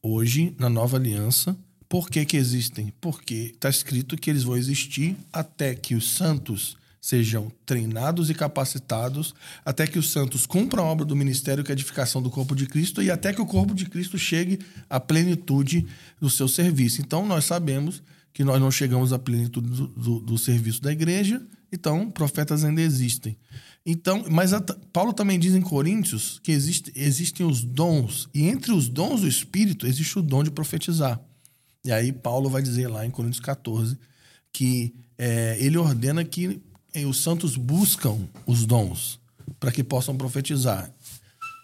hoje 0.02 0.56
na 0.58 0.70
nova 0.70 0.96
aliança 0.96 1.58
por 1.88 2.10
que, 2.10 2.26
que 2.26 2.38
existem? 2.38 2.92
Porque 3.00 3.52
está 3.54 3.70
escrito 3.70 4.18
que 4.18 4.30
eles 4.30 4.44
vão 4.44 4.58
existir 4.58 5.16
até 5.32 5.76
que 5.76 5.96
os 5.96 6.12
santos 6.12 6.76
sejam 7.00 7.52
treinados 7.66 8.32
e 8.32 8.34
capacitados, 8.34 9.36
até 9.64 9.86
que 9.86 10.00
os 10.00 10.12
santos 10.12 10.48
cumpram 10.48 10.84
a 10.84 10.88
obra 10.88 11.06
do 11.06 11.16
ministério, 11.16 11.64
que 11.64 11.72
é 11.72 11.74
a 11.74 11.78
edificação 11.78 12.22
do 12.22 12.32
corpo 12.32 12.56
de 12.56 12.66
Cristo, 12.66 13.04
e 13.04 13.12
até 13.12 13.32
que 13.32 13.42
o 13.42 13.46
corpo 13.46 13.76
de 13.76 13.86
Cristo 13.86 14.18
chegue 14.18 14.60
à 14.90 15.00
plenitude 15.00 15.86
do 16.20 16.30
seu 16.30 16.48
serviço. 16.48 17.02
Então, 17.02 17.26
nós 17.26 17.46
sabemos 17.46 18.02
que 18.36 18.44
nós 18.44 18.60
não 18.60 18.70
chegamos 18.70 19.14
à 19.14 19.18
plenitude 19.18 19.70
do, 19.70 19.88
do, 19.88 20.20
do 20.20 20.38
serviço 20.38 20.82
da 20.82 20.92
igreja, 20.92 21.42
então 21.72 22.12
profetas 22.12 22.66
ainda 22.66 22.82
existem. 22.82 23.38
Então, 23.86 24.26
mas 24.30 24.52
a, 24.52 24.60
Paulo 24.60 25.14
também 25.14 25.40
diz 25.40 25.56
em 25.56 25.62
Coríntios 25.62 26.42
que 26.44 26.52
existe, 26.52 26.92
existem 26.98 27.46
os 27.46 27.64
dons, 27.64 28.28
e 28.34 28.46
entre 28.46 28.74
os 28.74 28.90
dons 28.90 29.22
do 29.22 29.28
Espírito 29.28 29.88
existe 29.88 30.20
o 30.20 30.22
dom 30.22 30.44
de 30.44 30.52
profetizar. 30.52 31.18
E 31.86 31.94
aí 31.94 32.12
Paulo 32.12 32.50
vai 32.50 32.62
dizer 32.62 32.90
lá 32.90 33.06
em 33.06 33.10
Coríntios 33.10 33.40
14 33.40 33.98
que 34.52 34.94
é, 35.18 35.56
ele 35.62 35.78
ordena 35.78 36.26
que 36.26 36.62
é, 36.94 37.06
os 37.06 37.22
santos 37.22 37.56
buscam 37.56 38.28
os 38.46 38.66
dons 38.66 39.18
para 39.62 39.72
que 39.72 39.82
possam 39.82 40.18
profetizar. 40.18 40.94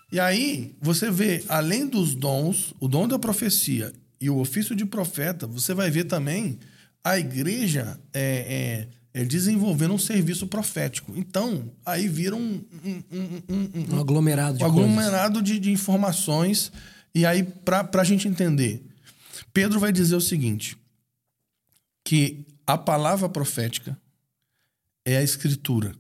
E 0.09 0.21
aí 0.21 0.73
você 0.81 1.11
vê, 1.11 1.43
além 1.49 1.85
dos 1.85 2.15
dons, 2.15 2.73
o 2.79 2.87
dom 2.87 3.09
da 3.09 3.19
profecia 3.19 3.91
e 4.21 4.29
o 4.29 4.37
ofício 4.37 4.75
de 4.75 4.85
profeta, 4.85 5.47
você 5.47 5.73
vai 5.73 5.89
ver 5.89 6.03
também 6.03 6.59
a 7.03 7.17
igreja 7.17 7.99
é, 8.13 8.87
é, 9.13 9.21
é 9.21 9.25
desenvolvendo 9.25 9.95
um 9.95 9.97
serviço 9.97 10.45
profético. 10.45 11.11
Então, 11.17 11.71
aí 11.83 12.07
vira 12.07 12.35
um, 12.35 12.63
um, 12.85 13.03
um, 13.49 13.95
um 13.95 13.99
aglomerado 13.99 14.59
de, 14.59 14.63
aglomerado 14.63 15.41
de, 15.41 15.57
de 15.57 15.71
informações. 15.71 16.71
E 17.15 17.25
aí, 17.25 17.41
para 17.41 17.89
a 17.91 18.03
gente 18.03 18.27
entender, 18.27 18.85
Pedro 19.51 19.79
vai 19.79 19.91
dizer 19.91 20.15
o 20.15 20.21
seguinte: 20.21 20.77
que 22.05 22.45
a 22.67 22.77
palavra 22.77 23.27
profética 23.27 23.99
é 25.03 25.17
a 25.17 25.23
escritura, 25.23 25.93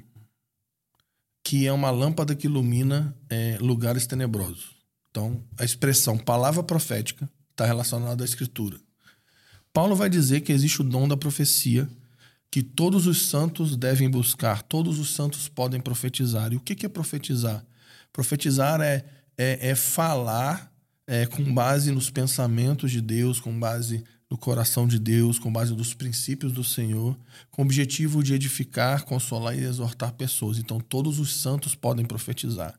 que 1.43 1.65
é 1.65 1.73
uma 1.73 1.89
lâmpada 1.89 2.35
que 2.35 2.45
ilumina 2.45 3.17
é, 3.27 3.57
lugares 3.59 4.05
tenebrosos. 4.05 4.75
Então, 5.09 5.43
a 5.57 5.65
expressão 5.65 6.19
palavra 6.19 6.61
profética 6.61 7.27
está 7.61 7.65
relacionada 7.65 8.23
à 8.23 8.25
escritura. 8.25 8.77
Paulo 9.71 9.95
vai 9.95 10.09
dizer 10.09 10.41
que 10.41 10.51
existe 10.51 10.81
o 10.81 10.83
dom 10.83 11.07
da 11.07 11.15
profecia, 11.15 11.87
que 12.49 12.61
todos 12.61 13.07
os 13.07 13.27
santos 13.27 13.77
devem 13.77 14.09
buscar, 14.09 14.61
todos 14.63 14.99
os 14.99 15.13
santos 15.13 15.47
podem 15.47 15.79
profetizar. 15.79 16.51
E 16.51 16.57
o 16.57 16.59
que 16.59 16.85
é 16.85 16.89
profetizar? 16.89 17.63
Profetizar 18.11 18.81
é, 18.81 19.05
é, 19.37 19.69
é 19.69 19.75
falar 19.75 20.71
é, 21.07 21.25
com 21.25 21.53
base 21.53 21.91
nos 21.91 22.09
pensamentos 22.09 22.91
de 22.91 22.99
Deus, 22.99 23.39
com 23.39 23.57
base 23.57 24.03
no 24.29 24.37
coração 24.37 24.87
de 24.87 24.97
Deus, 24.97 25.37
com 25.37 25.51
base 25.51 25.73
nos 25.73 25.93
princípios 25.93 26.51
do 26.51 26.63
Senhor, 26.63 27.17
com 27.49 27.61
o 27.61 27.65
objetivo 27.65 28.23
de 28.23 28.33
edificar, 28.33 29.03
consolar 29.05 29.57
e 29.57 29.63
exortar 29.63 30.13
pessoas. 30.13 30.57
Então, 30.57 30.79
todos 30.79 31.19
os 31.19 31.35
santos 31.35 31.75
podem 31.75 32.05
profetizar. 32.05 32.77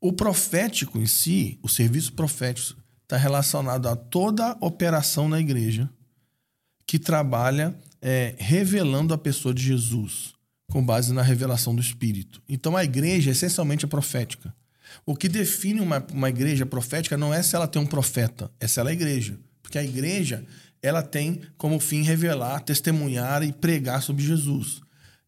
O 0.00 0.12
profético 0.12 0.98
em 0.98 1.06
si, 1.06 1.58
o 1.62 1.68
serviço 1.68 2.12
profético, 2.12 2.85
está 3.06 3.16
relacionado 3.16 3.88
a 3.88 3.94
toda 3.94 4.56
operação 4.60 5.28
na 5.28 5.38
igreja 5.38 5.88
que 6.84 6.98
trabalha 6.98 7.74
é, 8.02 8.34
revelando 8.36 9.14
a 9.14 9.18
pessoa 9.18 9.54
de 9.54 9.62
Jesus, 9.62 10.34
com 10.68 10.84
base 10.84 11.12
na 11.12 11.22
revelação 11.22 11.74
do 11.74 11.80
Espírito. 11.80 12.42
Então, 12.48 12.76
a 12.76 12.84
igreja 12.84 13.30
essencialmente 13.30 13.84
é 13.84 13.88
profética. 13.88 14.52
O 15.04 15.16
que 15.16 15.28
define 15.28 15.80
uma, 15.80 16.04
uma 16.12 16.28
igreja 16.28 16.66
profética 16.66 17.16
não 17.16 17.32
é 17.32 17.42
se 17.42 17.54
ela 17.54 17.68
tem 17.68 17.80
um 17.80 17.86
profeta, 17.86 18.50
é 18.58 18.66
se 18.66 18.80
ela 18.80 18.90
é 18.90 18.92
igreja. 18.92 19.38
Porque 19.62 19.78
a 19.78 19.84
igreja 19.84 20.44
ela 20.82 21.02
tem 21.02 21.40
como 21.56 21.78
fim 21.78 22.02
revelar, 22.02 22.60
testemunhar 22.60 23.42
e 23.42 23.52
pregar 23.52 24.02
sobre 24.02 24.24
Jesus. 24.24 24.80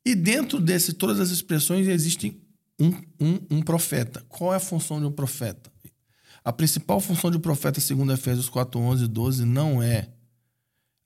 E 0.05 0.15
dentro 0.15 0.61
de 0.61 0.93
todas 0.95 1.21
as 1.21 1.31
expressões 1.31 1.87
existe 1.87 2.41
um, 2.81 2.89
um, 3.21 3.39
um, 3.51 3.63
profeta. 3.63 4.25
Qual 4.29 4.53
é 4.53 4.57
a 4.57 4.61
função 4.61 5.01
de 5.01 5.07
um 5.07 5.13
profeta? 5.13 5.71
A 6.49 6.53
principal 6.53 6.99
função 6.99 7.31
de 7.31 7.39
profeta, 7.39 7.79
segundo 7.79 8.11
Efésios 8.11 8.49
4, 8.49 8.81
11 8.81 9.05
e 9.05 9.07
12, 9.07 9.45
não 9.45 9.83
é 9.83 10.09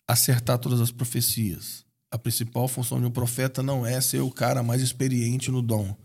acertar 0.06 0.56
todas 0.56 0.80
as 0.80 0.92
profecias. 0.92 1.84
A 2.12 2.16
principal 2.16 2.68
função 2.68 3.00
de 3.00 3.06
um 3.06 3.10
profeta 3.10 3.60
não 3.60 3.84
é 3.84 4.00
ser 4.00 4.20
o 4.20 4.30
cara 4.30 4.62
mais 4.62 4.80
experiente 4.80 5.50
no 5.50 5.60
dom. 5.60 5.96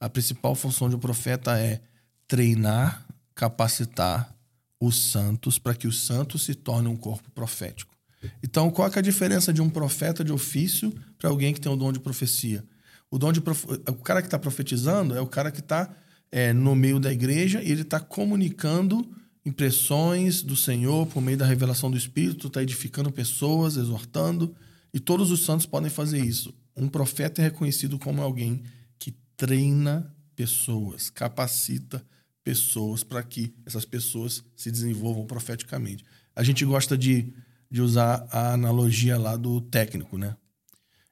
A 0.00 0.08
principal 0.08 0.54
função 0.54 0.88
de 0.88 0.96
um 0.96 0.98
profeta 0.98 1.58
é 1.58 1.82
treinar, 2.26 3.06
capacitar 3.34 4.34
os 4.80 5.10
santos 5.10 5.58
para 5.58 5.74
que 5.74 5.86
os 5.86 6.00
santos 6.06 6.44
se 6.44 6.54
tornem 6.54 6.90
um 6.90 6.96
corpo 6.96 7.30
profético. 7.32 7.94
Então, 8.42 8.70
qual 8.70 8.88
é 8.88 8.98
a 9.00 9.02
diferença 9.02 9.52
de 9.52 9.60
um 9.60 9.68
profeta 9.68 10.24
de 10.24 10.32
ofício 10.32 10.90
para 11.18 11.28
alguém 11.28 11.52
que 11.52 11.60
tem 11.60 11.70
o 11.70 11.76
dom 11.76 11.92
de 11.92 12.00
profecia? 12.00 12.64
O 13.10 13.18
dom 13.18 13.32
de 13.32 13.42
prof... 13.42 13.66
o 13.86 13.96
cara 13.96 14.22
que 14.22 14.28
está 14.28 14.38
profetizando 14.38 15.14
é 15.14 15.20
o 15.20 15.26
cara 15.26 15.50
que 15.50 15.60
está 15.60 15.94
é, 16.30 16.52
no 16.52 16.74
meio 16.74 16.98
da 17.00 17.12
igreja 17.12 17.62
e 17.62 17.70
ele 17.70 17.82
está 17.82 18.00
comunicando 18.00 19.08
impressões 19.44 20.42
do 20.42 20.54
Senhor 20.54 21.06
por 21.06 21.22
meio 21.22 21.38
da 21.38 21.46
revelação 21.46 21.90
do 21.90 21.96
Espírito, 21.96 22.48
está 22.48 22.62
edificando 22.62 23.10
pessoas, 23.10 23.76
exortando, 23.76 24.54
e 24.92 25.00
todos 25.00 25.30
os 25.30 25.44
santos 25.44 25.66
podem 25.66 25.90
fazer 25.90 26.24
isso. 26.24 26.54
Um 26.76 26.88
profeta 26.88 27.40
é 27.40 27.44
reconhecido 27.44 27.98
como 27.98 28.22
alguém 28.22 28.62
que 28.98 29.14
treina 29.36 30.14
pessoas, 30.36 31.10
capacita 31.10 32.04
pessoas 32.44 33.04
para 33.04 33.22
que 33.22 33.54
essas 33.66 33.84
pessoas 33.84 34.42
se 34.56 34.70
desenvolvam 34.70 35.26
profeticamente. 35.26 36.04
A 36.34 36.42
gente 36.42 36.64
gosta 36.64 36.96
de, 36.96 37.32
de 37.70 37.82
usar 37.82 38.26
a 38.30 38.54
analogia 38.54 39.18
lá 39.18 39.36
do 39.36 39.60
técnico, 39.60 40.16
né? 40.16 40.34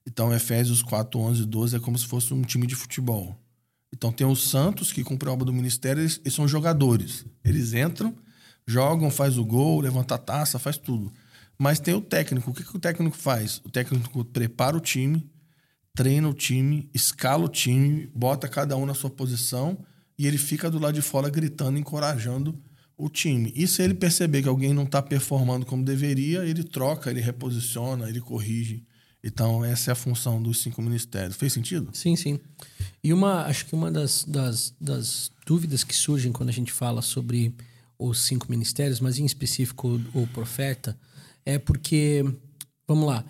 Então, 0.07 0.33
Efésios 0.33 0.83
4, 0.83 1.19
11 1.19 1.43
e 1.43 1.47
12 1.47 1.77
é 1.77 1.81
como 1.81 1.99
se 1.99 2.07
fosse 2.07 2.33
um 2.33 2.43
time 2.43 2.67
de 2.67 2.75
futebol. 2.75 3.37
Então, 3.97 4.13
tem 4.13 4.27
os 4.27 4.51
santos 4.51 4.93
que 4.93 5.03
cumprem 5.03 5.31
a 5.31 5.33
obra 5.33 5.47
do 5.47 5.55
ministério, 5.55 6.03
eles, 6.03 6.21
são 6.29 6.47
jogadores. 6.47 7.25
Eles 7.43 7.73
entram, 7.73 8.15
jogam, 8.67 9.11
faz 9.11 9.39
o 9.39 9.45
gol, 9.45 9.81
levanta 9.81 10.17
a 10.17 10.19
taça, 10.19 10.59
faz 10.59 10.77
tudo. 10.77 11.11
Mas 11.59 11.81
tem 11.81 11.95
o 11.95 12.01
técnico. 12.03 12.51
O 12.51 12.55
que, 12.55 12.63
que 12.63 12.77
o 12.77 12.79
técnico 12.79 13.17
faz? 13.17 13.63
O 13.65 13.71
técnico 13.71 14.23
prepara 14.23 14.77
o 14.77 14.81
time, 14.81 15.27
treina 15.95 16.29
o 16.29 16.35
time, 16.35 16.91
escala 16.93 17.47
o 17.47 17.49
time, 17.49 18.07
bota 18.15 18.47
cada 18.49 18.77
um 18.77 18.85
na 18.85 18.93
sua 18.93 19.09
posição 19.09 19.79
e 20.19 20.27
ele 20.27 20.37
fica 20.37 20.71
do 20.71 20.79
lado 20.79 20.95
de 20.95 21.01
fora 21.03 21.31
gritando, 21.31 21.79
encorajando 21.79 22.63
o 22.99 23.09
time. 23.09 23.51
E 23.57 23.67
se 23.67 23.83
ele 23.83 23.95
perceber 23.95 24.43
que 24.43 24.49
alguém 24.49 24.75
não 24.75 24.85
está 24.85 25.01
performando 25.01 25.65
como 25.65 25.83
deveria, 25.83 26.45
ele 26.45 26.63
troca, 26.63 27.11
ele 27.11 27.23
reposiciona, 27.23 28.11
ele 28.11 28.21
corrige. 28.21 28.86
Então, 29.27 29.65
essa 29.65 29.91
é 29.91 29.93
a 29.93 29.97
função 29.97 30.41
dos 30.41 30.63
cinco 30.63 30.81
ministérios. 30.81 31.35
Fez 31.35 31.53
sentido? 31.53 31.91
Sim, 31.93 32.15
sim. 32.15 32.39
E 33.03 33.13
uma, 33.13 33.43
acho 33.47 33.67
que 33.67 33.75
uma 33.75 33.91
das, 33.91 34.23
das, 34.25 34.73
das 34.81 35.33
dúvidas 35.45 35.83
que 35.83 35.97
surgem 35.97 36.31
quando 36.31 36.49
a 36.49 36.53
gente 36.53 36.73
fala 36.73 37.03
sobre 37.03 37.53
os 37.99 38.21
cinco 38.21 38.47
ministérios, 38.49 39.01
mas 39.01 39.19
em 39.19 39.25
específico 39.25 40.01
o 40.15 40.29
profeta, 40.29 40.97
é 41.45 41.59
porque, 41.59 42.25
vamos 42.87 43.09
lá, 43.09 43.25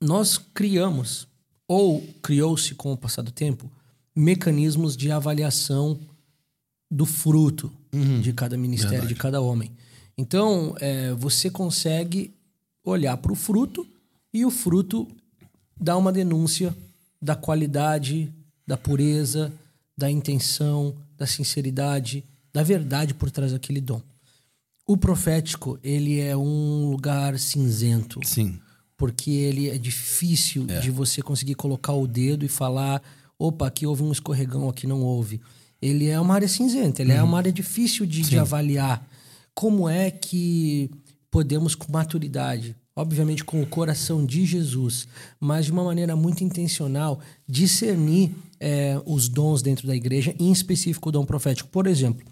nós 0.00 0.38
criamos, 0.38 1.28
ou 1.68 2.00
criou-se 2.22 2.74
com 2.74 2.90
o 2.90 2.96
passar 2.96 3.20
do 3.20 3.30
tempo, 3.30 3.70
mecanismos 4.16 4.96
de 4.96 5.10
avaliação 5.10 6.00
do 6.90 7.04
fruto 7.04 7.70
uhum. 7.92 8.22
de 8.22 8.32
cada 8.32 8.56
ministério, 8.56 8.92
Verdade. 8.92 9.14
de 9.14 9.20
cada 9.20 9.42
homem. 9.42 9.72
Então, 10.16 10.74
é, 10.80 11.12
você 11.12 11.50
consegue 11.50 12.34
olhar 12.82 13.18
para 13.18 13.30
o 13.30 13.36
fruto 13.36 13.86
e 14.32 14.44
o 14.44 14.50
fruto 14.50 15.06
dá 15.78 15.96
uma 15.96 16.12
denúncia 16.12 16.74
da 17.20 17.34
qualidade, 17.34 18.32
da 18.66 18.76
pureza, 18.76 19.52
da 19.96 20.10
intenção, 20.10 20.94
da 21.16 21.26
sinceridade, 21.26 22.24
da 22.52 22.62
verdade 22.62 23.14
por 23.14 23.30
trás 23.30 23.52
daquele 23.52 23.80
dom. 23.80 24.00
O 24.86 24.96
profético, 24.96 25.78
ele 25.82 26.18
é 26.18 26.36
um 26.36 26.90
lugar 26.90 27.38
cinzento. 27.38 28.20
Sim. 28.24 28.58
Porque 28.96 29.30
ele 29.30 29.70
é 29.70 29.78
difícil 29.78 30.66
é. 30.68 30.80
de 30.80 30.90
você 30.90 31.22
conseguir 31.22 31.54
colocar 31.54 31.92
o 31.92 32.06
dedo 32.06 32.44
e 32.44 32.48
falar: 32.48 33.02
opa, 33.38 33.66
aqui 33.66 33.86
houve 33.86 34.02
um 34.02 34.12
escorregão, 34.12 34.68
aqui 34.68 34.86
não 34.86 35.02
houve. 35.02 35.40
Ele 35.80 36.08
é 36.08 36.20
uma 36.20 36.34
área 36.34 36.48
cinzenta, 36.48 37.00
ele 37.00 37.12
é 37.12 37.14
uhum. 37.14 37.20
é 37.20 37.24
uma 37.24 37.38
área 37.38 37.52
difícil 37.52 38.04
de, 38.04 38.22
de 38.22 38.38
avaliar. 38.38 39.06
Como 39.54 39.88
é 39.88 40.10
que 40.10 40.90
podemos, 41.30 41.74
com 41.74 41.90
maturidade, 41.90 42.76
obviamente 42.94 43.44
com 43.44 43.62
o 43.62 43.66
coração 43.66 44.24
de 44.24 44.44
Jesus, 44.44 45.08
mas 45.38 45.66
de 45.66 45.72
uma 45.72 45.84
maneira 45.84 46.14
muito 46.14 46.44
intencional, 46.44 47.20
discernir 47.48 48.34
é, 48.58 49.00
os 49.06 49.28
dons 49.28 49.62
dentro 49.62 49.86
da 49.86 49.96
igreja, 49.96 50.34
em 50.38 50.52
específico 50.52 51.08
o 51.08 51.12
dom 51.12 51.24
profético. 51.24 51.68
Por 51.70 51.86
exemplo, 51.86 52.26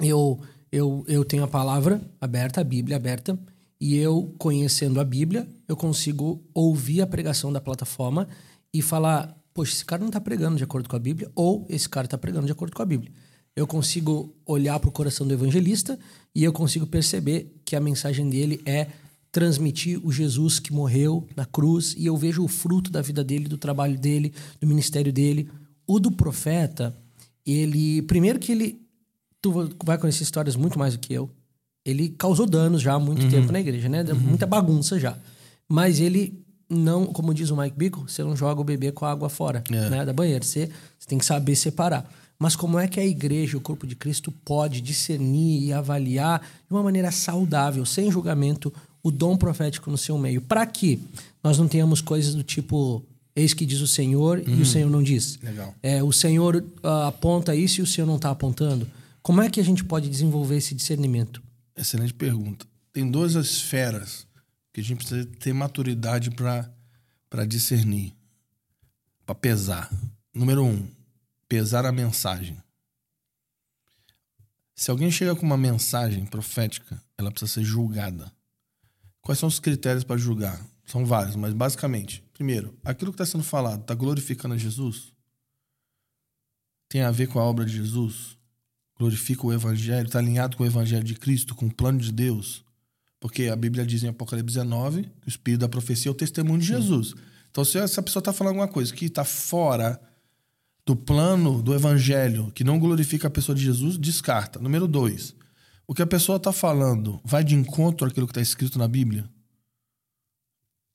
eu 0.00 0.40
eu, 0.74 1.04
eu 1.06 1.24
tenho 1.24 1.44
a 1.44 1.48
palavra 1.48 2.00
aberta, 2.20 2.60
a 2.60 2.64
Bíblia 2.64 2.96
aberta, 2.96 3.38
e 3.80 3.96
eu, 3.96 4.34
conhecendo 4.38 5.00
a 5.00 5.04
Bíblia, 5.04 5.46
eu 5.68 5.76
consigo 5.76 6.42
ouvir 6.52 7.00
a 7.00 7.06
pregação 7.06 7.52
da 7.52 7.60
plataforma 7.60 8.26
e 8.72 8.82
falar: 8.82 9.40
poxa, 9.54 9.72
esse 9.72 9.84
cara 9.84 10.00
não 10.00 10.08
está 10.08 10.20
pregando 10.20 10.56
de 10.56 10.64
acordo 10.64 10.88
com 10.88 10.96
a 10.96 10.98
Bíblia, 10.98 11.30
ou 11.32 11.64
esse 11.68 11.88
cara 11.88 12.06
está 12.06 12.18
pregando 12.18 12.46
de 12.46 12.52
acordo 12.52 12.74
com 12.74 12.82
a 12.82 12.86
Bíblia. 12.86 13.12
Eu 13.54 13.68
consigo 13.68 14.34
olhar 14.44 14.80
para 14.80 14.88
o 14.88 14.92
coração 14.92 15.24
do 15.24 15.32
evangelista 15.32 15.96
e 16.34 16.42
eu 16.42 16.52
consigo 16.52 16.88
perceber 16.88 17.54
que 17.64 17.76
a 17.76 17.80
mensagem 17.80 18.28
dele 18.28 18.60
é 18.66 18.88
transmitir 19.34 19.98
o 20.06 20.12
Jesus 20.12 20.60
que 20.60 20.72
morreu 20.72 21.26
na 21.34 21.44
cruz 21.44 21.92
e 21.98 22.06
eu 22.06 22.16
vejo 22.16 22.44
o 22.44 22.46
fruto 22.46 22.88
da 22.88 23.02
vida 23.02 23.24
dele, 23.24 23.48
do 23.48 23.58
trabalho 23.58 23.98
dele, 23.98 24.32
do 24.60 24.66
ministério 24.68 25.12
dele. 25.12 25.50
O 25.88 25.98
do 25.98 26.12
profeta, 26.12 26.96
ele, 27.44 28.00
primeiro 28.02 28.38
que 28.38 28.52
ele 28.52 28.80
tu 29.42 29.52
vai 29.84 29.98
conhecer 29.98 30.22
histórias 30.22 30.54
muito 30.54 30.78
mais 30.78 30.94
do 30.94 31.00
que 31.00 31.12
eu. 31.12 31.28
Ele 31.84 32.10
causou 32.10 32.46
danos 32.46 32.80
já 32.80 32.94
há 32.94 32.98
muito 33.00 33.24
uhum. 33.24 33.30
tempo 33.30 33.50
na 33.50 33.58
igreja, 33.58 33.88
né? 33.88 34.04
Uhum. 34.04 34.14
Muita 34.20 34.46
bagunça 34.46 35.00
já. 35.00 35.18
Mas 35.68 35.98
ele 35.98 36.40
não, 36.70 37.04
como 37.06 37.34
diz 37.34 37.50
o 37.50 37.56
Mike 37.56 37.76
Bickle, 37.76 38.04
você 38.06 38.22
não 38.22 38.36
joga 38.36 38.60
o 38.60 38.64
bebê 38.64 38.92
com 38.92 39.04
a 39.04 39.10
água 39.10 39.28
fora 39.28 39.64
é. 39.68 39.90
né, 39.90 40.04
da 40.04 40.12
banheira. 40.12 40.44
Você, 40.44 40.70
você 40.96 41.08
tem 41.08 41.18
que 41.18 41.24
saber 41.24 41.56
separar. 41.56 42.08
Mas 42.38 42.54
como 42.54 42.78
é 42.78 42.86
que 42.86 43.00
a 43.00 43.04
igreja, 43.04 43.58
o 43.58 43.60
corpo 43.60 43.84
de 43.84 43.96
Cristo, 43.96 44.30
pode 44.30 44.80
discernir 44.80 45.64
e 45.64 45.72
avaliar 45.72 46.40
de 46.40 46.72
uma 46.72 46.84
maneira 46.84 47.10
saudável, 47.10 47.84
sem 47.84 48.12
julgamento, 48.12 48.72
o 49.04 49.12
dom 49.12 49.36
profético 49.36 49.88
no 49.88 49.96
seu 49.96 50.18
meio? 50.18 50.40
Para 50.40 50.66
que 50.66 51.00
nós 51.44 51.58
não 51.58 51.68
tenhamos 51.68 52.00
coisas 52.00 52.34
do 52.34 52.42
tipo 52.42 53.04
Eis 53.36 53.52
que 53.52 53.66
diz 53.66 53.80
o 53.80 53.86
Senhor 53.86 54.38
uhum. 54.38 54.44
e 54.46 54.52
o 54.54 54.58
uhum. 54.58 54.64
Senhor 54.64 54.90
não 54.90 55.02
diz. 55.02 55.38
Legal. 55.42 55.74
É, 55.82 56.02
o 56.02 56.12
Senhor 56.12 56.56
uh, 56.56 56.88
aponta 57.06 57.54
isso 57.54 57.80
e 57.80 57.82
o 57.82 57.86
Senhor 57.86 58.06
não 58.06 58.16
está 58.16 58.30
apontando. 58.30 58.88
Como 59.22 59.42
é 59.42 59.50
que 59.50 59.58
a 59.58 59.64
gente 59.64 59.82
pode 59.82 60.08
desenvolver 60.08 60.56
esse 60.56 60.74
discernimento? 60.74 61.42
Excelente 61.76 62.14
pergunta. 62.14 62.64
Tem 62.92 63.10
duas 63.10 63.34
esferas 63.34 64.24
que 64.72 64.80
a 64.80 64.84
gente 64.84 64.98
precisa 64.98 65.26
ter 65.40 65.52
maturidade 65.52 66.30
para 66.30 67.44
discernir, 67.44 68.14
para 69.26 69.34
pesar. 69.34 69.90
Número 70.32 70.64
um, 70.64 70.86
pesar 71.48 71.84
a 71.86 71.90
mensagem. 71.90 72.56
Se 74.76 74.90
alguém 74.90 75.10
chega 75.10 75.34
com 75.34 75.44
uma 75.44 75.56
mensagem 75.56 76.24
profética, 76.26 77.00
ela 77.18 77.30
precisa 77.30 77.52
ser 77.52 77.64
julgada. 77.64 78.30
Quais 79.24 79.40
são 79.40 79.48
os 79.48 79.58
critérios 79.58 80.04
para 80.04 80.16
julgar? 80.16 80.64
São 80.86 81.04
vários, 81.04 81.34
mas 81.34 81.52
basicamente, 81.52 82.22
primeiro, 82.32 82.78
aquilo 82.84 83.10
que 83.10 83.20
está 83.20 83.26
sendo 83.26 83.42
falado 83.42 83.80
está 83.80 83.94
glorificando 83.94 84.54
a 84.54 84.58
Jesus? 84.58 85.12
Tem 86.88 87.02
a 87.02 87.10
ver 87.10 87.26
com 87.26 87.40
a 87.40 87.42
obra 87.42 87.64
de 87.64 87.72
Jesus? 87.72 88.36
glorifica 88.98 89.46
o 89.46 89.52
Evangelho, 89.52 90.06
está 90.06 90.18
alinhado 90.18 90.56
com 90.56 90.62
o 90.62 90.66
Evangelho 90.66 91.04
de 91.04 91.14
Cristo, 91.14 91.54
com 91.54 91.66
o 91.66 91.74
plano 91.74 91.98
de 91.98 92.12
Deus. 92.12 92.64
Porque 93.20 93.48
a 93.48 93.56
Bíblia 93.56 93.84
diz 93.84 94.02
em 94.02 94.08
Apocalipse 94.08 94.54
19 94.54 95.02
que 95.02 95.26
o 95.26 95.28
Espírito 95.28 95.60
da 95.60 95.68
profecia 95.68 96.10
é 96.10 96.12
o 96.12 96.14
testemunho 96.14 96.60
de 96.60 96.66
Jesus. 96.66 97.14
Então, 97.50 97.64
se 97.64 97.78
essa 97.78 98.02
pessoa 98.02 98.20
está 98.20 98.32
falando 98.32 98.52
alguma 98.52 98.68
coisa 98.68 98.92
que 98.92 99.06
está 99.06 99.24
fora 99.24 100.00
do 100.84 100.94
plano 100.94 101.62
do 101.62 101.74
Evangelho, 101.74 102.52
que 102.54 102.64
não 102.64 102.78
glorifica 102.78 103.28
a 103.28 103.30
pessoa 103.30 103.56
de 103.56 103.64
Jesus, 103.64 103.96
descarta. 103.96 104.58
Número 104.58 104.86
dois, 104.86 105.34
o 105.86 105.94
que 105.94 106.02
a 106.02 106.06
pessoa 106.06 106.36
está 106.36 106.52
falando 106.52 107.20
vai 107.24 107.44
de 107.44 107.54
encontro 107.54 108.06
àquilo 108.06 108.26
que 108.26 108.32
está 108.32 108.40
escrito 108.40 108.78
na 108.78 108.88
Bíblia? 108.88 109.28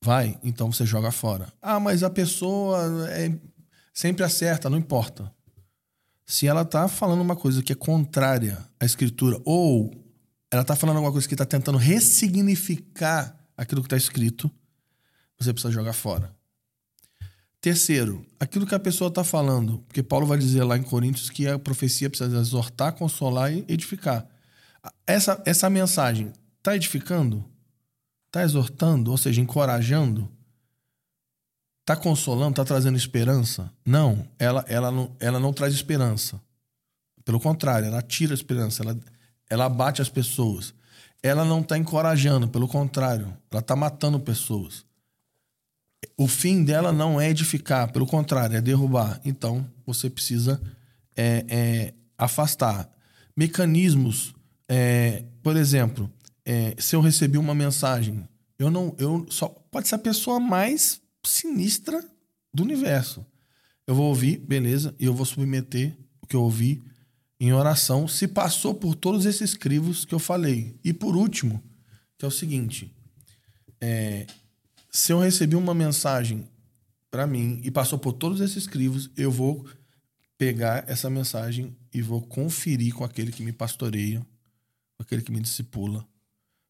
Vai, 0.04 0.40
então 0.44 0.72
você 0.72 0.86
joga 0.86 1.12
fora. 1.12 1.52
Ah, 1.62 1.80
mas 1.80 2.04
a 2.04 2.10
pessoa 2.10 3.10
é, 3.10 3.38
sempre 3.94 4.24
acerta, 4.24 4.70
não 4.70 4.78
importa 4.78 5.32
se 6.30 6.46
ela 6.46 6.62
está 6.62 6.88
falando 6.88 7.22
uma 7.22 7.36
coisa 7.36 7.64
que 7.64 7.74
é 7.74 7.76
contrária 7.76 8.64
à 8.80 8.86
escritura, 8.86 9.42
ou 9.44 9.92
ela 10.52 10.62
está 10.62 10.76
falando 10.76 10.98
alguma 10.98 11.12
coisa 11.12 11.28
que 11.28 11.34
está 11.34 11.44
tentando 11.44 11.80
ressignificar 11.80 13.36
aquilo 13.58 13.82
que 13.82 13.88
está 13.88 13.98
escrito, 13.98 14.50
você 15.40 15.52
precisa 15.52 15.74
jogar 15.74 15.94
fora. 15.94 16.32
Terceiro, 17.60 18.24
aquilo 18.40 18.68
que 18.68 18.76
a 18.76 18.80
pessoa 18.80 19.08
está 19.08 19.24
falando, 19.24 19.80
porque 19.88 20.04
Paulo 20.04 20.28
vai 20.28 20.38
dizer 20.38 20.64
lá 20.64 20.78
em 20.78 20.84
Coríntios 20.84 21.32
que 21.32 21.48
a 21.48 21.58
profecia 21.58 22.12
precisa 22.12 22.38
exortar, 22.38 22.94
consolar 22.94 23.52
e 23.52 23.66
edificar. 23.68 24.24
Essa, 25.06 25.42
essa 25.46 25.70
mensagem 25.70 26.32
está 26.58 26.76
edificando? 26.76 27.44
Está 28.28 28.44
exortando, 28.44 29.12
ou 29.12 29.18
seja, 29.18 29.42
encorajando? 29.42 30.30
Está 31.82 31.96
consolando, 31.96 32.52
está 32.52 32.64
trazendo 32.64 32.98
esperança? 32.98 33.72
Não, 33.84 34.28
ela, 34.38 34.64
ela, 34.68 34.92
não, 34.92 35.16
ela 35.20 35.40
não 35.40 35.52
traz 35.52 35.74
esperança. 35.74 36.40
Pelo 37.26 37.40
contrário, 37.40 37.88
ela 37.88 38.02
tira 38.02 38.34
a 38.34 38.36
esperança, 38.36 38.84
ela, 38.84 39.00
ela 39.50 39.66
abate 39.66 40.02
as 40.02 40.10
pessoas. 40.10 40.74
Ela 41.22 41.44
não 41.44 41.62
está 41.62 41.78
encorajando, 41.78 42.48
pelo 42.48 42.68
contrário, 42.68 43.36
ela 43.52 43.60
está 43.60 43.76
matando 43.76 44.20
pessoas. 44.20 44.86
O 46.16 46.28
fim 46.28 46.64
dela 46.64 46.92
não 46.92 47.20
é 47.20 47.30
edificar, 47.30 47.92
pelo 47.92 48.06
contrário, 48.06 48.56
é 48.56 48.62
derrubar. 48.62 49.20
Então, 49.26 49.68
você 49.86 50.10
precisa 50.10 50.62
é, 51.16 51.46
é, 51.50 51.94
afastar. 52.18 52.90
Mecanismos, 53.36 54.34
é, 54.70 55.26
por 55.42 55.58
exemplo, 55.58 56.10
é, 56.46 56.76
se 56.78 56.96
eu 56.96 57.02
recebi 57.02 57.38
uma 57.38 57.56
mensagem, 57.56 58.30
eu 58.58 58.70
não, 58.70 58.96
eu 59.00 59.26
só 59.30 59.48
pode 59.48 59.88
ser 59.88 59.96
a 59.96 60.00
pessoa 60.00 60.40
mais 60.40 61.02
sinistra 61.26 62.04
do 62.54 62.64
universo. 62.64 63.26
Eu 63.88 63.96
vou 63.96 64.06
ouvir, 64.10 64.38
beleza, 64.38 64.94
e 65.00 65.06
eu 65.06 65.14
vou 65.14 65.26
submeter 65.26 65.98
o 66.22 66.28
que 66.28 66.36
eu 66.36 66.44
ouvi 66.44 66.84
em 67.40 67.52
oração, 67.54 68.08
se 68.08 68.28
passou 68.28 68.76
por 68.76 68.94
todos 68.94 69.26
esses 69.26 69.56
crivos 69.56 70.06
que 70.06 70.14
eu 70.14 70.20
falei. 70.20 70.78
E 70.84 70.94
por 70.94 71.16
último, 71.16 71.64
que 72.18 72.26
é 72.26 72.28
o 72.28 72.32
seguinte: 72.32 72.94
é, 73.82 74.28
se 74.92 75.12
eu 75.12 75.20
recebi 75.20 75.56
uma 75.56 75.74
mensagem 75.74 76.48
para 77.10 77.26
mim 77.26 77.60
e 77.64 77.72
passou 77.72 77.98
por 77.98 78.14
todos 78.14 78.42
esses 78.42 78.68
crivos, 78.68 79.10
eu 79.18 79.32
vou 79.32 79.66
pegar 80.38 80.84
essa 80.88 81.10
mensagem 81.10 81.76
e 81.94 82.02
vou 82.02 82.22
conferir 82.22 82.94
com 82.94 83.04
aquele 83.04 83.32
que 83.32 83.42
me 83.42 83.52
pastoreia, 83.52 84.26
aquele 85.00 85.22
que 85.22 85.32
me 85.32 85.40
discipula. 85.40 86.06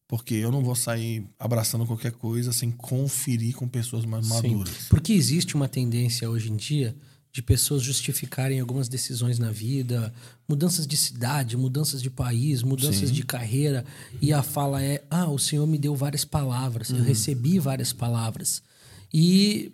Porque 0.08 0.34
eu 0.34 0.50
não 0.50 0.62
vou 0.64 0.74
sair 0.74 1.24
abraçando 1.38 1.86
qualquer 1.86 2.12
coisa 2.12 2.52
sem 2.52 2.70
conferir 2.70 3.54
com 3.54 3.68
pessoas 3.68 4.04
mais 4.04 4.26
Sim. 4.26 4.32
maduras. 4.34 4.88
Porque 4.88 5.12
existe 5.12 5.54
uma 5.54 5.68
tendência 5.68 6.28
hoje 6.28 6.50
em 6.50 6.56
dia 6.56 6.96
de 7.32 7.40
pessoas 7.42 7.80
justificarem 7.84 8.58
algumas 8.58 8.88
decisões 8.88 9.38
na 9.38 9.52
vida, 9.52 10.12
mudanças 10.48 10.84
de 10.84 10.96
cidade, 10.96 11.56
mudanças 11.56 12.02
de 12.02 12.10
país, 12.10 12.60
mudanças 12.64 13.08
Sim. 13.08 13.14
de 13.14 13.22
carreira, 13.22 13.84
e 14.20 14.32
a 14.32 14.42
fala 14.42 14.82
é: 14.82 15.04
"Ah, 15.08 15.30
o 15.30 15.38
Senhor 15.38 15.64
me 15.64 15.78
deu 15.78 15.94
várias 15.94 16.24
palavras, 16.24 16.90
Uhum. 16.90 16.96
eu 16.98 17.04
recebi 17.04 17.60
várias 17.60 17.92
palavras". 17.92 18.60
E 19.14 19.70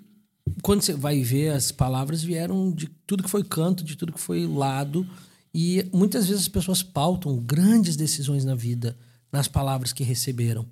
quando 0.60 0.82
você 0.82 0.92
vai 0.92 1.22
ver 1.22 1.48
as 1.54 1.72
palavras 1.72 2.22
vieram 2.22 2.70
de 2.70 2.88
tudo 3.06 3.22
que 3.22 3.30
foi 3.30 3.42
canto, 3.42 3.82
de 3.82 3.96
tudo 3.96 4.12
que 4.12 4.20
foi 4.20 4.46
lado, 4.46 5.06
e 5.58 5.88
muitas 5.90 6.26
vezes 6.26 6.42
as 6.42 6.48
pessoas 6.48 6.82
pautam 6.82 7.38
grandes 7.38 7.96
decisões 7.96 8.44
na 8.44 8.54
vida 8.54 8.94
nas 9.32 9.48
palavras 9.48 9.90
que 9.90 10.04
receberam. 10.04 10.66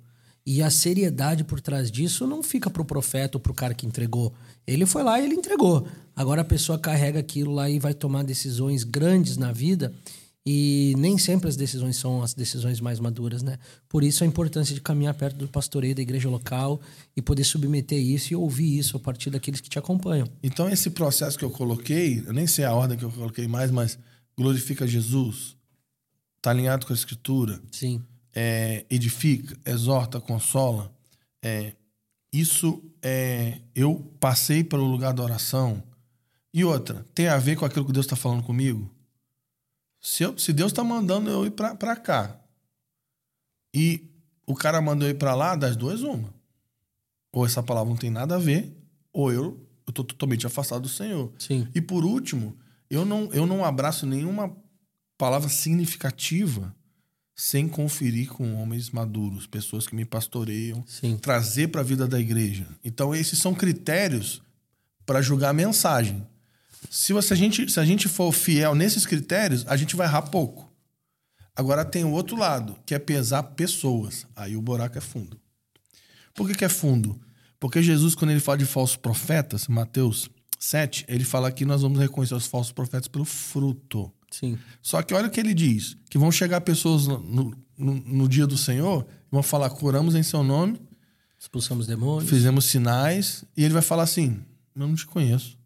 E 0.45 0.61
a 0.61 0.69
seriedade 0.69 1.43
por 1.43 1.59
trás 1.59 1.89
disso 1.89 2.27
não 2.27 2.43
fica 2.43 2.69
pro 2.69 2.85
profeta 2.85 3.35
ou 3.35 3.41
pro 3.41 3.51
cara 3.51 3.73
que 3.73 3.87
entregou. 3.87 4.31
Ele 4.67 4.85
foi 4.85 5.01
lá 5.01 5.19
e 5.19 5.25
ele 5.25 5.33
entregou. 5.33 5.87
Agora 6.15 6.41
a 6.41 6.45
pessoa 6.45 6.77
carrega 6.77 7.19
aquilo 7.19 7.51
lá 7.51 7.67
e 7.67 7.79
vai 7.79 7.95
tomar 7.95 8.23
decisões 8.23 8.83
grandes 8.83 9.37
na 9.37 9.51
vida 9.51 9.91
e 10.45 10.93
nem 10.99 11.17
sempre 11.17 11.49
as 11.49 11.55
decisões 11.55 11.97
são 11.97 12.21
as 12.21 12.35
decisões 12.35 12.79
mais 12.79 12.99
maduras, 12.99 13.41
né? 13.41 13.57
Por 13.89 14.03
isso 14.03 14.23
a 14.23 14.27
importância 14.27 14.75
de 14.75 14.81
caminhar 14.81 15.15
perto 15.15 15.37
do 15.37 15.47
pastoreio 15.47 15.95
da 15.95 16.03
igreja 16.03 16.29
local 16.29 16.79
e 17.17 17.23
poder 17.23 17.43
submeter 17.43 17.99
isso 17.99 18.33
e 18.33 18.35
ouvir 18.35 18.77
isso 18.77 18.95
a 18.97 18.99
partir 18.99 19.31
daqueles 19.31 19.59
que 19.59 19.69
te 19.69 19.79
acompanham. 19.79 20.27
Então, 20.43 20.69
esse 20.69 20.91
processo 20.91 21.39
que 21.39 21.43
eu 21.43 21.49
coloquei, 21.49 22.23
eu 22.23 22.33
nem 22.33 22.45
sei 22.45 22.65
a 22.65 22.71
ordem 22.75 22.95
que 22.95 23.03
eu 23.03 23.09
coloquei 23.09 23.47
mais, 23.47 23.71
mas 23.71 23.97
glorifica 24.37 24.85
Jesus, 24.87 25.55
está 26.37 26.51
alinhado 26.51 26.85
com 26.85 26.93
a 26.93 26.95
Escritura, 26.95 27.61
Sim. 27.71 28.03
é, 28.33 28.85
edifica, 28.89 29.57
exorta, 29.65 30.19
consola. 30.19 30.93
É, 31.43 31.75
isso 32.33 32.83
é. 33.01 33.61
Eu 33.73 33.95
passei 34.19 34.63
pelo 34.63 34.83
lugar 34.85 35.13
da 35.13 35.23
oração. 35.23 35.81
E 36.53 36.63
outra, 36.63 37.05
tem 37.13 37.27
a 37.27 37.37
ver 37.37 37.55
com 37.57 37.65
aquilo 37.65 37.85
que 37.85 37.91
Deus 37.93 38.05
está 38.05 38.15
falando 38.15 38.43
comigo? 38.43 38.89
Se, 40.01 40.23
eu- 40.23 40.37
se 40.37 40.53
Deus 40.53 40.71
está 40.71 40.83
mandando 40.83 41.29
eu 41.29 41.45
ir 41.45 41.51
para 41.51 41.95
cá 41.95 42.39
e 43.73 44.09
o 44.45 44.53
cara 44.55 44.81
mandou 44.81 45.07
eu 45.07 45.11
ir 45.11 45.17
para 45.17 45.33
lá, 45.35 45.55
das 45.55 45.75
duas, 45.75 46.01
uma. 46.01 46.33
Ou 47.33 47.45
essa 47.45 47.61
palavra 47.63 47.89
não 47.89 47.97
tem 47.97 48.09
nada 48.09 48.35
a 48.35 48.39
ver, 48.39 48.73
ou 49.11 49.31
eu 49.31 49.67
estou 49.87 50.05
totalmente 50.05 50.45
afastado 50.47 50.83
do 50.83 50.89
Senhor. 50.89 51.31
Sim. 51.37 51.67
E 51.75 51.81
por 51.81 52.05
último, 52.05 52.57
eu 52.95 53.05
não, 53.05 53.29
eu 53.33 53.45
não 53.45 53.63
abraço 53.63 54.05
nenhuma 54.05 54.55
palavra 55.17 55.49
significativa 55.49 56.75
sem 57.35 57.67
conferir 57.67 58.29
com 58.29 58.55
homens 58.55 58.89
maduros, 58.89 59.45
pessoas 59.45 59.85
que 59.85 59.95
me 59.95 60.05
pastoreiam, 60.05 60.83
Sim. 60.87 61.17
trazer 61.17 61.67
para 61.67 61.81
a 61.81 61.83
vida 61.83 62.07
da 62.07 62.19
igreja. 62.19 62.65
Então, 62.83 63.13
esses 63.13 63.39
são 63.39 63.53
critérios 63.53 64.41
para 65.05 65.21
julgar 65.21 65.49
a 65.49 65.53
mensagem. 65.53 66.25
Se, 66.89 67.11
você, 67.11 67.33
a 67.33 67.35
gente, 67.35 67.69
se 67.69 67.79
a 67.79 67.85
gente 67.85 68.07
for 68.07 68.31
fiel 68.31 68.73
nesses 68.73 69.05
critérios, 69.05 69.65
a 69.67 69.75
gente 69.75 69.95
vai 69.95 70.07
errar 70.07 70.21
pouco. 70.23 70.71
Agora 71.53 71.83
tem 71.83 72.05
o 72.05 72.11
outro 72.11 72.37
lado, 72.37 72.77
que 72.85 72.95
é 72.95 72.99
pesar 72.99 73.43
pessoas. 73.43 74.25
Aí 74.35 74.55
o 74.55 74.61
buraco 74.61 74.97
é 74.97 75.01
fundo. 75.01 75.39
Por 76.33 76.47
que, 76.47 76.55
que 76.55 76.65
é 76.65 76.69
fundo? 76.69 77.19
Porque 77.59 77.81
Jesus, 77.81 78.15
quando 78.15 78.31
ele 78.31 78.39
fala 78.39 78.57
de 78.57 78.65
falsos 78.65 78.95
profetas, 78.95 79.67
Mateus 79.67 80.29
7, 80.65 81.05
ele 81.07 81.23
fala 81.23 81.51
que 81.51 81.65
nós 81.65 81.81
vamos 81.81 81.99
reconhecer 81.99 82.33
os 82.35 82.47
falsos 82.47 82.71
profetas 82.71 83.07
pelo 83.07 83.25
fruto. 83.25 84.11
Sim. 84.31 84.57
Só 84.81 85.01
que 85.01 85.13
olha 85.13 85.27
o 85.27 85.31
que 85.31 85.39
ele 85.39 85.53
diz: 85.53 85.95
que 86.09 86.17
vão 86.17 86.31
chegar 86.31 86.61
pessoas 86.61 87.07
no, 87.07 87.19
no- 87.19 87.57
no- 87.95 88.27
dia 88.29 88.45
do 88.47 88.57
Senhor 88.57 89.05
vão 89.31 89.43
falar, 89.43 89.69
curamos 89.69 90.15
em 90.15 90.23
seu 90.23 90.43
nome, 90.43 90.79
Expulsamos 91.39 91.85
demônios. 91.87 92.29
fizemos 92.29 92.65
sinais, 92.65 93.43
e 93.55 93.63
ele 93.63 93.73
vai 93.73 93.81
falar 93.83 94.03
assim: 94.03 94.41
eu 94.75 94.87
não 94.87 94.95
te 94.95 95.05
conheço. 95.05 95.57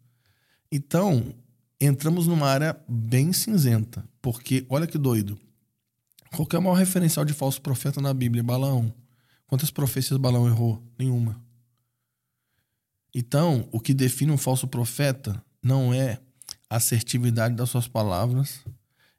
Então, 0.70 1.34
entramos 1.80 2.26
numa 2.26 2.46
área 2.46 2.76
bem 2.88 3.32
cinzenta, 3.32 4.04
porque 4.22 4.64
olha 4.68 4.86
que 4.86 4.98
doido. 4.98 5.38
Qual 6.36 6.46
é 6.52 6.58
o 6.58 6.62
maior 6.62 6.74
referencial 6.74 7.24
de 7.24 7.32
falso 7.32 7.60
profeta 7.60 8.00
na 8.00 8.14
Bíblia? 8.14 8.42
Balaão. 8.42 8.92
Quantas 9.48 9.70
profecias 9.70 10.16
Balaão 10.16 10.46
errou? 10.46 10.80
Nenhuma. 10.96 11.40
Então, 13.14 13.68
o 13.72 13.80
que 13.80 13.92
define 13.92 14.32
um 14.32 14.38
falso 14.38 14.66
profeta 14.68 15.42
não 15.62 15.92
é 15.92 16.18
a 16.68 16.76
assertividade 16.76 17.54
das 17.54 17.70
suas 17.70 17.88
palavras 17.88 18.60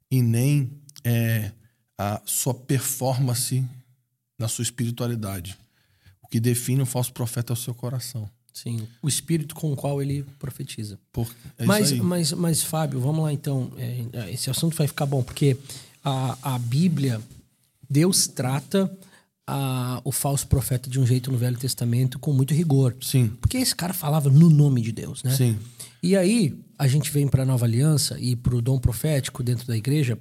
e 0.09 0.21
nem 0.21 0.71
é, 1.03 1.51
a 1.97 2.21
sua 2.25 2.53
performance 2.53 3.63
na 4.39 4.47
sua 4.47 4.63
espiritualidade. 4.63 5.57
O 6.21 6.27
que 6.27 6.39
define 6.39 6.81
um 6.81 6.85
falso 6.85 7.11
profeta 7.13 7.51
é 7.51 7.55
o 7.55 7.57
seu 7.57 7.73
coração. 7.75 8.29
Sim. 8.53 8.87
O 9.01 9.07
espírito 9.07 9.55
com 9.55 9.71
o 9.71 9.75
qual 9.75 10.01
ele 10.01 10.23
profetiza. 10.37 10.99
Por, 11.11 11.33
é 11.57 11.65
mas, 11.65 11.91
mas, 11.93 12.33
mas, 12.33 12.61
Fábio, 12.61 12.99
vamos 12.99 13.23
lá 13.23 13.31
então. 13.31 13.71
É, 13.77 14.31
esse 14.31 14.49
assunto 14.49 14.75
vai 14.75 14.87
ficar 14.87 15.05
bom, 15.05 15.23
porque 15.23 15.57
a, 16.03 16.55
a 16.55 16.59
Bíblia, 16.59 17.21
Deus 17.89 18.27
trata 18.27 18.91
a, 19.53 20.01
o 20.05 20.11
falso 20.13 20.47
profeta 20.47 20.89
de 20.89 20.97
um 20.97 21.05
jeito 21.05 21.29
no 21.29 21.37
Velho 21.37 21.57
Testamento 21.57 22.17
com 22.17 22.31
muito 22.31 22.53
rigor. 22.53 22.95
Sim, 23.01 23.27
Porque 23.41 23.57
esse 23.57 23.75
cara 23.75 23.93
falava 23.93 24.29
no 24.29 24.49
nome 24.49 24.81
de 24.81 24.91
Deus, 24.93 25.21
né? 25.23 25.35
sim. 25.35 25.57
E 26.01 26.15
aí, 26.15 26.57
a 26.79 26.87
gente 26.87 27.11
vem 27.11 27.27
para 27.27 27.43
a 27.43 27.45
nova 27.45 27.65
aliança 27.65 28.17
e 28.19 28.35
para 28.35 28.55
o 28.55 28.61
dom 28.61 28.79
profético 28.79 29.43
dentro 29.43 29.67
da 29.67 29.75
igreja, 29.77 30.17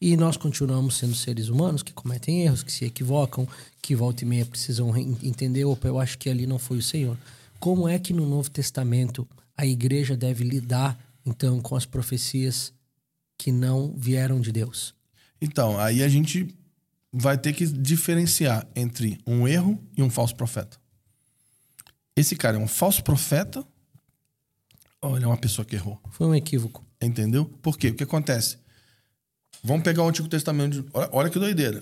e 0.00 0.16
nós 0.18 0.36
continuamos 0.36 0.96
sendo 0.98 1.14
seres 1.14 1.48
humanos 1.48 1.82
que 1.82 1.92
cometem 1.94 2.42
erros, 2.42 2.62
que 2.62 2.70
se 2.70 2.84
equivocam, 2.84 3.48
que 3.80 3.96
volta 3.96 4.22
e 4.22 4.26
meia 4.26 4.44
precisam 4.44 4.90
re- 4.90 5.16
entender, 5.22 5.64
opa, 5.64 5.88
eu 5.88 5.98
acho 5.98 6.18
que 6.18 6.28
ali 6.28 6.46
não 6.46 6.58
foi 6.58 6.76
o 6.78 6.82
Senhor. 6.82 7.16
Como 7.58 7.88
é 7.88 7.98
que 7.98 8.12
no 8.12 8.28
Novo 8.28 8.50
Testamento 8.50 9.26
a 9.56 9.64
igreja 9.66 10.14
deve 10.16 10.44
lidar, 10.44 10.98
então, 11.24 11.58
com 11.60 11.74
as 11.74 11.86
profecias 11.86 12.72
que 13.38 13.50
não 13.50 13.94
vieram 13.96 14.40
de 14.40 14.52
Deus? 14.52 14.94
Então, 15.40 15.80
aí 15.80 16.02
a 16.02 16.08
gente 16.08 16.54
vai 17.16 17.38
ter 17.38 17.52
que 17.52 17.64
diferenciar 17.66 18.66
entre 18.74 19.18
um 19.24 19.46
erro 19.46 19.80
e 19.96 20.02
um 20.02 20.10
falso 20.10 20.34
profeta. 20.34 20.76
Esse 22.16 22.34
cara 22.34 22.56
é 22.56 22.60
um 22.60 22.66
falso 22.66 23.02
profeta 23.04 23.64
ou 25.00 25.16
ele 25.16 25.24
é 25.24 25.28
uma 25.28 25.36
pessoa 25.36 25.64
que 25.64 25.76
errou? 25.76 26.00
Foi 26.10 26.26
um 26.26 26.34
equívoco. 26.34 26.84
Entendeu? 27.00 27.44
Por 27.62 27.78
quê? 27.78 27.88
O 27.88 27.94
que 27.94 28.02
acontece? 28.02 28.56
Vamos 29.62 29.82
pegar 29.84 30.02
o 30.02 30.08
Antigo 30.08 30.26
Testamento. 30.28 30.82
de- 30.82 30.88
Olha, 30.92 31.08
olha 31.12 31.30
que 31.30 31.38
doideira. 31.38 31.80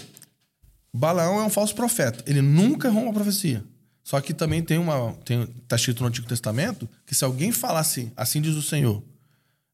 Balaão 0.93 1.41
é 1.41 1.45
um 1.45 1.51
falso 1.51 1.75
profeta. 1.75 2.23
Ele 2.27 2.43
nunca 2.43 2.89
errou 2.89 3.05
uma 3.05 3.13
profecia. 3.13 3.65
Só 4.05 4.21
que 4.21 4.35
também 4.35 4.63
tem 4.63 4.79
uma. 4.79 5.15
Tem, 5.25 5.47
tá 5.69 5.77
escrito 5.77 6.03
no 6.03 6.09
Antigo 6.09 6.27
Testamento 6.27 6.89
que 7.07 7.15
se 7.15 7.25
alguém 7.25 7.53
falasse 7.53 8.13
assim 8.17 8.41
diz 8.43 8.55
o 8.57 8.63
Senhor, 8.63 9.03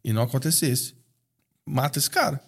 e 0.05 0.12
não 0.12 0.23
acontecesse, 0.23 0.94
mata 1.66 1.99
esse 1.99 2.11
cara. 2.11 2.40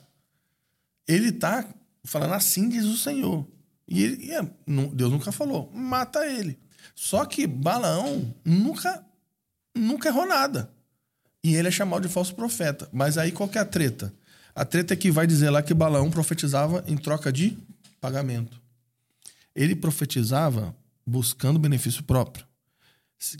Ele 1.08 1.32
tá 1.32 1.66
falando 2.04 2.34
assim 2.34 2.68
diz 2.68 2.84
o 2.84 2.96
Senhor. 2.96 3.46
E, 3.86 4.02
ele, 4.02 4.32
é, 4.32 4.42
Deus 4.92 5.10
nunca 5.10 5.32
falou, 5.32 5.70
mata 5.74 6.24
ele. 6.26 6.58
Só 6.94 7.24
que 7.24 7.46
Balaão 7.46 8.34
nunca, 8.44 9.04
nunca 9.74 10.08
errou 10.08 10.26
nada. 10.26 10.70
E 11.42 11.54
ele 11.54 11.68
é 11.68 11.70
chamado 11.70 12.06
de 12.06 12.12
falso 12.12 12.34
profeta. 12.34 12.88
Mas 12.92 13.18
aí 13.18 13.32
qual 13.32 13.48
que 13.48 13.58
é 13.58 13.60
a 13.60 13.64
treta? 13.64 14.12
A 14.54 14.64
treta 14.64 14.94
é 14.94 14.96
que 14.96 15.10
vai 15.10 15.26
dizer 15.26 15.50
lá 15.50 15.62
que 15.62 15.72
Balaão 15.72 16.10
profetizava 16.10 16.84
em 16.86 16.96
troca 16.96 17.32
de 17.32 17.56
pagamento. 18.00 18.60
Ele 19.54 19.74
profetizava 19.74 20.74
buscando 21.06 21.58
benefício 21.58 22.02
próprio. 22.04 22.46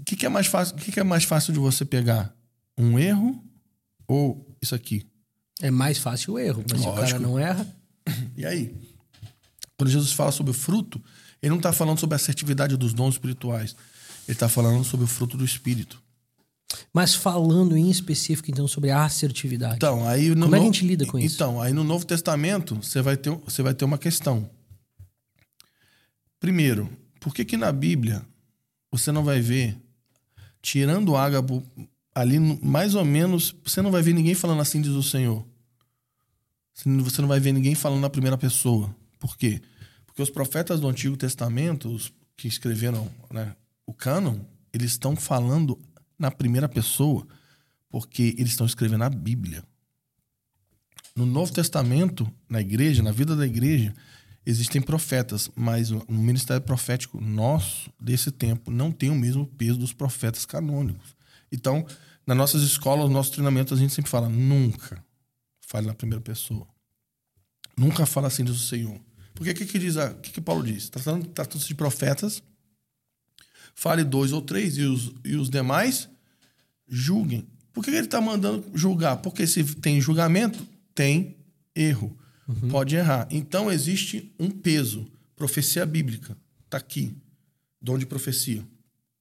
O 0.00 0.04
que, 0.04 0.16
que 0.16 0.26
é 0.26 0.28
mais 0.28 0.46
fácil? 0.46 0.76
O 0.76 0.78
que, 0.78 0.92
que 0.92 1.00
é 1.00 1.04
mais 1.04 1.24
fácil 1.24 1.52
de 1.52 1.58
você 1.58 1.84
pegar? 1.84 2.34
Um 2.76 2.98
erro 2.98 3.42
ou 4.06 4.56
isso 4.60 4.74
aqui? 4.74 5.06
É 5.60 5.70
mais 5.70 5.98
fácil 5.98 6.34
o 6.34 6.38
erro, 6.38 6.64
mas 6.70 6.80
se 6.80 6.86
o 6.86 6.90
cara 6.90 7.02
Lógico. 7.02 7.20
não 7.20 7.38
erra, 7.38 7.66
E 8.36 8.44
aí? 8.46 8.74
Quando 9.76 9.90
Jesus 9.90 10.12
fala 10.12 10.32
sobre 10.32 10.50
o 10.50 10.54
fruto, 10.54 11.02
ele 11.42 11.50
não 11.50 11.56
está 11.56 11.72
falando 11.72 11.98
sobre 11.98 12.14
a 12.14 12.16
assertividade 12.16 12.76
dos 12.76 12.92
dons 12.92 13.14
espirituais. 13.14 13.74
Ele 14.26 14.34
está 14.36 14.48
falando 14.48 14.84
sobre 14.84 15.04
o 15.04 15.06
fruto 15.08 15.36
do 15.36 15.44
espírito. 15.44 16.02
mas 16.92 17.14
falando 17.14 17.76
em 17.76 17.90
específico, 17.90 18.50
então, 18.50 18.68
sobre 18.68 18.90
a 18.90 19.04
assertividade. 19.04 19.76
Então, 19.76 20.06
aí 20.06 20.34
no 20.34 20.42
Como 20.42 20.56
é 20.56 20.58
que 20.58 20.62
a 20.62 20.66
gente 20.66 20.86
lida 20.86 21.06
com 21.06 21.18
isso? 21.18 21.34
Então, 21.34 21.60
aí 21.60 21.72
no 21.72 21.82
Novo 21.82 22.04
Testamento, 22.06 22.76
você 22.76 23.02
vai 23.02 23.16
ter, 23.16 23.30
você 23.30 23.62
vai 23.62 23.74
ter 23.74 23.84
uma 23.84 23.98
questão. 23.98 24.48
Primeiro, 26.38 26.90
por 27.18 27.34
que 27.34 27.44
que 27.44 27.56
na 27.56 27.72
Bíblia 27.72 28.24
você 28.90 29.12
não 29.12 29.24
vai 29.24 29.40
ver, 29.40 29.76
tirando 30.62 31.10
o 31.10 31.16
ágabo, 31.16 31.62
ali 32.14 32.38
mais 32.38 32.94
ou 32.94 33.04
menos, 33.04 33.54
você 33.64 33.80
não 33.80 33.90
vai 33.90 34.02
ver 34.02 34.12
ninguém 34.12 34.34
falando 34.34 34.60
assim, 34.60 34.80
diz 34.80 34.92
o 34.92 35.02
Senhor. 35.02 35.44
Você 36.74 36.88
não- 37.20 37.28
vai 37.28 37.40
ver 37.40 37.52
ninguém 37.52 37.74
falando 37.74 38.00
na 38.00 38.11
primeira 38.11 38.38
pessoa. 38.38 38.94
Por 39.18 39.37
quê? 39.37 39.61
Porque 40.06 40.22
os 40.22 40.30
profetas 40.30 40.80
do 40.80 40.88
Antigo 40.88 41.16
Testamento, 41.16 41.88
os 41.92 42.12
que 42.37 42.48
escreveram 42.48 43.11
né, 43.30 43.54
o 43.87 43.92
cânon, 43.92 44.40
eles 44.72 44.92
estão 44.92 45.14
falando 45.14 45.78
na 46.18 46.30
primeira 46.30 46.68
pessoa 46.68 47.26
porque 47.88 48.35
eles 48.38 48.50
estão 48.52 48.66
escrevendo 48.66 49.04
a 49.04 49.11
Bíblia. 49.11 49.64
No 51.14 51.26
Novo 51.26 51.52
Testamento, 51.52 52.30
na 52.48 52.61
igreja, 52.61 53.02
na 53.02 53.12
vida 53.12 53.35
da 53.37 53.44
igreja, 53.46 53.94
existem 54.46 54.80
profetas, 54.80 55.50
mas 55.54 55.90
o 55.90 56.04
ministério 56.09 56.62
profético 56.62 57.20
nosso, 57.20 57.92
desse 58.00 58.30
tempo, 58.30 58.70
não 58.70 58.90
tem 58.92 59.11
o 59.11 59.14
mesmo 59.14 59.44
peso 59.46 59.78
dos 59.78 59.92
profetas 59.92 60.46
canônicos. 60.46 61.14
Então, 61.52 61.85
nas 62.26 62.37
nossas 62.37 62.62
escolas, 62.62 63.06
no 63.06 63.12
nosso 63.12 63.33
treinamento, 63.33 63.74
a 63.74 63.76
gente 63.76 63.92
sempre 63.92 64.11
fala: 64.11 64.28
nunca 64.28 65.04
fale 65.70 65.87
na 65.87 65.94
primeira 65.94 66.20
pessoa. 66.20 66.66
Nunca 67.78 68.04
fala 68.04 68.26
assim 68.26 68.42
do 68.42 68.54
Senhor. 68.54 69.00
Porque 69.33 69.52
o 69.52 69.54
que, 69.54 69.64
que, 69.64 69.78
diz, 69.78 69.94
o 69.94 70.14
que, 70.16 70.33
que 70.33 70.40
Paulo 70.40 70.64
diz? 70.64 70.88
Tratando, 70.88 71.28
tratando-se 71.28 71.68
de 71.68 71.76
profetas, 71.76 72.42
fale 73.72 74.02
dois 74.02 74.33
ou 74.33 74.42
três 74.42 74.76
e 74.76 74.83
os, 74.83 75.12
e 75.24 75.37
os 75.37 75.48
demais 75.48 76.09
julguem. 76.88 77.48
Por 77.72 77.85
que 77.85 77.90
ele 77.90 78.00
está 78.00 78.20
mandando 78.20 78.68
julgar? 78.74 79.18
Porque 79.18 79.46
se 79.46 79.62
tem 79.76 80.00
julgamento, 80.00 80.66
tem 80.92 81.37
erro. 81.72 82.18
Uhum. 82.48 82.68
Pode 82.68 82.96
errar. 82.96 83.28
Então 83.30 83.70
existe 83.70 84.35
um 84.40 84.50
peso. 84.50 85.06
Profecia 85.37 85.87
bíblica. 85.87 86.37
Está 86.64 86.78
aqui. 86.78 87.16
Dom 87.80 87.96
de 87.96 88.06
profecia. 88.06 88.66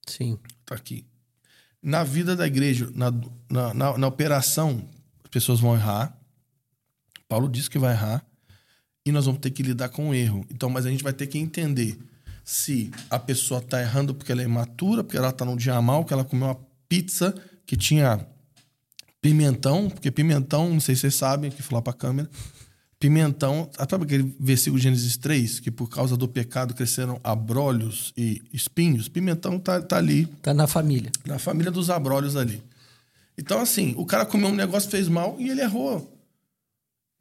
Sim. 0.07 0.39
Está 0.61 0.73
aqui. 0.73 1.05
Na 1.81 2.03
vida 2.03 2.35
da 2.35 2.47
igreja, 2.47 2.91
na, 2.95 3.11
na, 3.49 3.73
na, 3.75 3.97
na 3.99 4.07
operação, 4.07 4.83
as 5.23 5.29
pessoas 5.29 5.59
vão 5.59 5.75
errar. 5.75 6.18
Paulo 7.29 7.47
diz 7.47 7.69
que 7.69 7.79
vai 7.79 7.93
errar. 7.93 8.25
E 9.05 9.11
nós 9.11 9.25
vamos 9.25 9.39
ter 9.39 9.51
que 9.51 9.63
lidar 9.63 9.89
com 9.89 10.09
o 10.09 10.13
erro. 10.13 10.45
Então, 10.51 10.69
mas 10.69 10.85
a 10.85 10.89
gente 10.89 11.03
vai 11.03 11.13
ter 11.13 11.27
que 11.27 11.37
entender 11.37 11.97
se 12.43 12.91
a 13.09 13.19
pessoa 13.19 13.59
está 13.59 13.79
errando 13.79 14.13
porque 14.13 14.31
ela 14.31 14.41
é 14.41 14.45
imatura, 14.45 15.03
porque 15.03 15.17
ela 15.17 15.29
está 15.29 15.45
num 15.45 15.55
dia 15.55 15.79
mal, 15.81 16.03
que 16.03 16.11
ela 16.11 16.25
comeu 16.25 16.47
uma 16.47 16.57
pizza 16.89 17.33
que 17.65 17.77
tinha 17.77 18.25
pimentão, 19.21 19.89
porque 19.89 20.09
pimentão, 20.09 20.69
não 20.69 20.79
sei 20.79 20.95
se 20.95 21.01
vocês 21.01 21.15
sabem, 21.15 21.51
aqui 21.51 21.61
falar 21.61 21.81
para 21.81 21.91
a 21.91 21.95
câmera, 21.95 22.29
pimentão, 22.99 23.69
sabe 23.89 24.03
aquele 24.03 24.35
versículo 24.39 24.77
de 24.77 24.83
Gênesis 24.83 25.15
3, 25.17 25.59
que 25.59 25.71
por 25.71 25.89
causa 25.89 26.17
do 26.17 26.27
pecado 26.27 26.73
cresceram 26.73 27.19
abrolhos 27.23 28.11
e 28.17 28.41
espinhos? 28.51 29.07
Pimentão 29.07 29.59
tá, 29.59 29.81
tá 29.81 29.97
ali. 29.97 30.25
Tá 30.41 30.53
na 30.53 30.67
família. 30.67 31.11
Na 31.25 31.39
família 31.39 31.71
dos 31.71 31.89
abrolhos 31.89 32.35
ali. 32.35 32.61
Então, 33.37 33.61
assim, 33.61 33.93
o 33.95 34.05
cara 34.05 34.25
comeu 34.25 34.49
um 34.49 34.55
negócio, 34.55 34.89
fez 34.89 35.07
mal 35.07 35.35
e 35.39 35.49
ele 35.49 35.61
errou. 35.61 36.18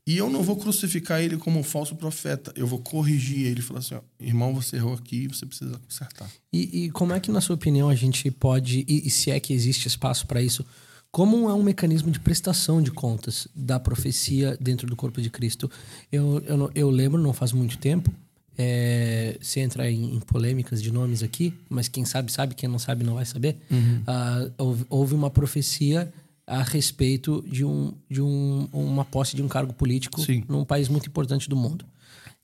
E 0.09 0.17
eu 0.17 0.31
não 0.31 0.43
vou 0.43 0.57
crucificar 0.57 1.21
ele 1.21 1.37
como 1.37 1.61
um 1.61 1.63
falso 1.63 1.95
profeta. 1.95 2.51
Eu 2.57 2.67
vou 2.67 2.79
corrigir 2.79 3.45
ele 3.47 3.61
e 3.61 3.63
falar 3.63 3.81
assim: 3.81 3.95
ó, 3.95 4.01
irmão, 4.19 4.55
você 4.55 4.77
errou 4.77 4.95
aqui, 4.95 5.29
você 5.29 5.45
precisa 5.45 5.79
consertar. 5.79 6.31
E, 6.51 6.85
e, 6.85 6.91
como 6.91 7.13
é 7.13 7.21
que, 7.21 7.31
na 7.31 7.43
sua 7.43 7.57
opinião, 7.57 7.91
a 7.91 7.95
gente 7.95 8.31
pode, 8.31 8.87
e, 8.89 9.07
e 9.07 9.11
se 9.11 9.31
é 9.31 9.39
que 9.39 9.53
existe 9.53 9.87
espaço 9.87 10.27
para 10.27 10.41
isso, 10.41 10.65
como 11.13 11.47
é 11.51 11.53
um 11.53 11.63
mecanismo 11.63 12.11
de 12.11 12.19
prestação 12.19 12.81
de 12.81 12.91
contas 12.91 13.49
da 13.55 13.79
profecia 13.79 14.57
dentro 14.59 14.87
do 14.87 14.97
corpo 14.97 15.21
de 15.21 15.29
Cristo? 15.29 15.71
Eu, 16.11 16.43
eu, 16.47 16.71
eu 16.75 16.91
lembro, 16.91 17.21
não 17.21 17.35
faz 17.35 17.53
muito 17.53 17.77
tempo, 17.77 18.11
é, 18.57 19.37
se 19.43 19.61
entrar 19.61 19.91
em, 19.91 20.15
em, 20.15 20.21
polêmicas 20.21 20.83
de 20.83 20.91
nomes 20.91 21.23
aqui, 21.23 21.53
mas 21.69 21.87
quem 21.87 22.07
sabe, 22.07 22.33
sabe, 22.33 22.55
quem 22.55 22.67
não 22.67 22.79
sabe, 22.79 23.05
não 23.05 23.17
vai 23.17 23.27
saber. 23.27 23.59
Uhum. 23.71 24.03
Uh, 24.09 24.53
houve, 24.57 24.87
houve 24.89 25.15
uma 25.15 25.29
profecia 25.29 26.11
a 26.49 26.63
respeito 26.63 27.45
de, 27.47 27.63
um, 27.63 27.93
de 28.11 28.23
um, 28.23 28.69
uma 28.73 29.05
posse 29.05 29.37
de 29.37 29.43
um 29.43 29.49
cargo 29.49 29.75
político 29.75 30.21
Sim. 30.23 30.43
num 30.49 30.65
país 30.65 30.89
muito 30.89 31.07
importante 31.07 31.47
do 31.49 31.55
mundo. 31.55 31.85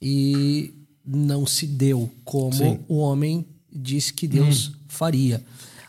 E 0.01 0.75
não 1.05 1.47
se 1.47 1.67
deu 1.67 2.11
como 2.23 2.53
Sim. 2.53 2.81
o 2.87 2.99
homem 2.99 3.47
disse 3.73 4.13
que 4.13 4.29
Deus 4.29 4.69
hum. 4.69 4.73
faria. 4.89 5.43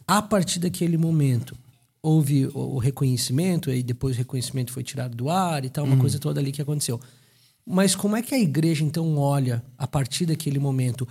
A 0.08 0.22
partir 0.22 0.60
daquele 0.60 0.98
momento, 0.98 1.58
houve 2.02 2.48
o 2.54 2.78
reconhecimento, 2.78 3.70
e 3.70 3.84
depois 3.84 4.16
o 4.16 4.20
reconhecimento 4.20 4.72
foi 4.72 4.84
tirado 4.84 5.16
do 5.16 5.30
ar 5.30 5.66
e 5.66 5.70
tal, 5.70 5.84
uma 5.84 5.96
hum. 5.96 6.00
coisa 6.00 6.18
toda 6.18 6.40
ali 6.40 6.54
que 6.54 6.62
aconteceu. 6.62 7.00
Mas 7.66 7.96
como 7.96 8.16
é 8.16 8.22
que 8.22 8.34
a 8.34 8.40
igreja 8.40 8.86
então 8.86 9.18
olha 9.18 9.62
a 9.78 9.86
partir 9.86 10.26
daquele 10.26 10.60
momento? 10.60 11.06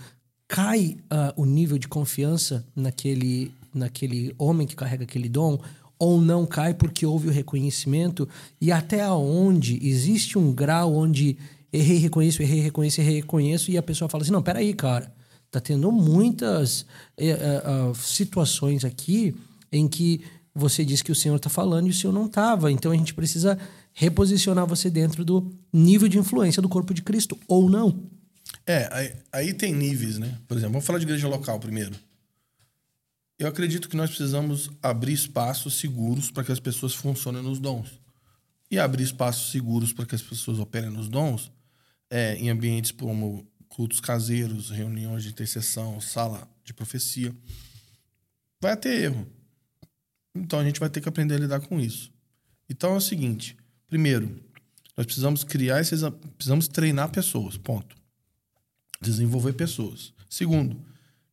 Cai 0.48 0.96
uh, 1.12 1.42
o 1.42 1.44
nível 1.44 1.76
de 1.76 1.88
confiança 1.88 2.64
naquele, 2.74 3.52
naquele 3.74 4.34
homem 4.38 4.66
que 4.66 4.76
carrega 4.76 5.04
aquele 5.04 5.28
dom? 5.28 5.58
Ou 5.98 6.20
não 6.20 6.44
cai 6.44 6.74
porque 6.74 7.06
houve 7.06 7.28
o 7.28 7.32
reconhecimento 7.32 8.28
e 8.60 8.72
até 8.72 9.08
onde 9.10 9.78
existe 9.86 10.38
um 10.38 10.52
grau 10.52 10.94
onde 10.94 11.36
errei, 11.72 11.98
reconheço, 11.98 12.42
errei, 12.42 12.60
reconheço, 12.60 13.00
errei, 13.00 13.16
reconheço 13.16 13.70
e 13.70 13.78
a 13.78 13.82
pessoa 13.82 14.08
fala 14.08 14.22
assim, 14.22 14.32
não, 14.32 14.42
peraí, 14.42 14.72
cara, 14.74 15.12
tá 15.50 15.60
tendo 15.60 15.90
muitas 15.90 16.86
é, 17.16 17.30
é, 17.30 17.58
situações 17.94 18.84
aqui 18.84 19.34
em 19.72 19.88
que 19.88 20.20
você 20.54 20.84
diz 20.84 21.02
que 21.02 21.10
o 21.10 21.14
Senhor 21.14 21.36
está 21.36 21.50
falando 21.50 21.88
e 21.88 21.90
o 21.90 21.94
Senhor 21.94 22.12
não 22.12 22.26
estava. 22.26 22.70
Então 22.70 22.92
a 22.92 22.96
gente 22.96 23.12
precisa 23.12 23.58
reposicionar 23.92 24.66
você 24.66 24.88
dentro 24.88 25.24
do 25.24 25.52
nível 25.72 26.08
de 26.08 26.18
influência 26.18 26.62
do 26.62 26.68
corpo 26.68 26.94
de 26.94 27.02
Cristo, 27.02 27.38
ou 27.48 27.68
não. 27.68 28.02
É, 28.66 28.88
aí, 28.92 29.12
aí 29.32 29.54
tem 29.54 29.74
níveis, 29.74 30.18
né? 30.18 30.38
Por 30.46 30.56
exemplo, 30.56 30.72
vamos 30.72 30.86
falar 30.86 30.98
de 30.98 31.04
igreja 31.04 31.28
local 31.28 31.58
primeiro. 31.58 31.94
Eu 33.38 33.48
acredito 33.48 33.88
que 33.88 33.96
nós 33.96 34.10
precisamos 34.10 34.70
abrir 34.82 35.12
espaços 35.12 35.74
seguros 35.74 36.30
para 36.30 36.44
que 36.44 36.52
as 36.52 36.60
pessoas 36.60 36.94
funcionem 36.94 37.42
nos 37.42 37.58
dons. 37.58 38.00
E 38.70 38.78
abrir 38.78 39.02
espaços 39.02 39.50
seguros 39.50 39.92
para 39.92 40.06
que 40.06 40.14
as 40.14 40.22
pessoas 40.22 40.58
operem 40.58 40.90
nos 40.90 41.08
dons 41.08 41.50
é, 42.08 42.36
em 42.36 42.48
ambientes 42.48 42.92
como 42.92 43.46
cultos 43.68 44.00
caseiros, 44.00 44.70
reuniões 44.70 45.24
de 45.24 45.30
intercessão, 45.30 46.00
sala 46.00 46.48
de 46.64 46.72
profecia. 46.72 47.34
Vai 48.60 48.76
ter 48.76 49.02
erro. 49.02 49.26
Então 50.34 50.60
a 50.60 50.64
gente 50.64 50.80
vai 50.80 50.88
ter 50.88 51.00
que 51.00 51.08
aprender 51.08 51.34
a 51.34 51.38
lidar 51.38 51.60
com 51.60 51.80
isso. 51.80 52.12
Então 52.68 52.94
é 52.94 52.96
o 52.96 53.00
seguinte: 53.00 53.56
primeiro, 53.88 54.40
nós 54.96 55.06
precisamos 55.06 55.42
criar 55.42 55.80
esses. 55.80 56.02
Precisamos 56.36 56.68
treinar 56.68 57.10
pessoas, 57.10 57.56
ponto. 57.56 57.96
Desenvolver 59.00 59.52
pessoas. 59.52 60.14
Segundo, 60.30 60.80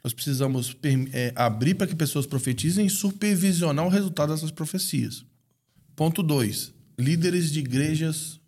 nós 0.03 0.13
precisamos 0.13 0.75
é, 1.13 1.31
abrir 1.35 1.75
para 1.75 1.87
que 1.87 1.95
pessoas 1.95 2.25
profetizem 2.25 2.85
e 2.85 2.89
supervisionar 2.89 3.85
o 3.85 3.89
resultado 3.89 4.33
dessas 4.33 4.51
profecias. 4.51 5.23
Ponto 5.95 6.23
2. 6.23 6.73
Líderes 6.97 7.51
de 7.51 7.59
igrejas, 7.59 8.39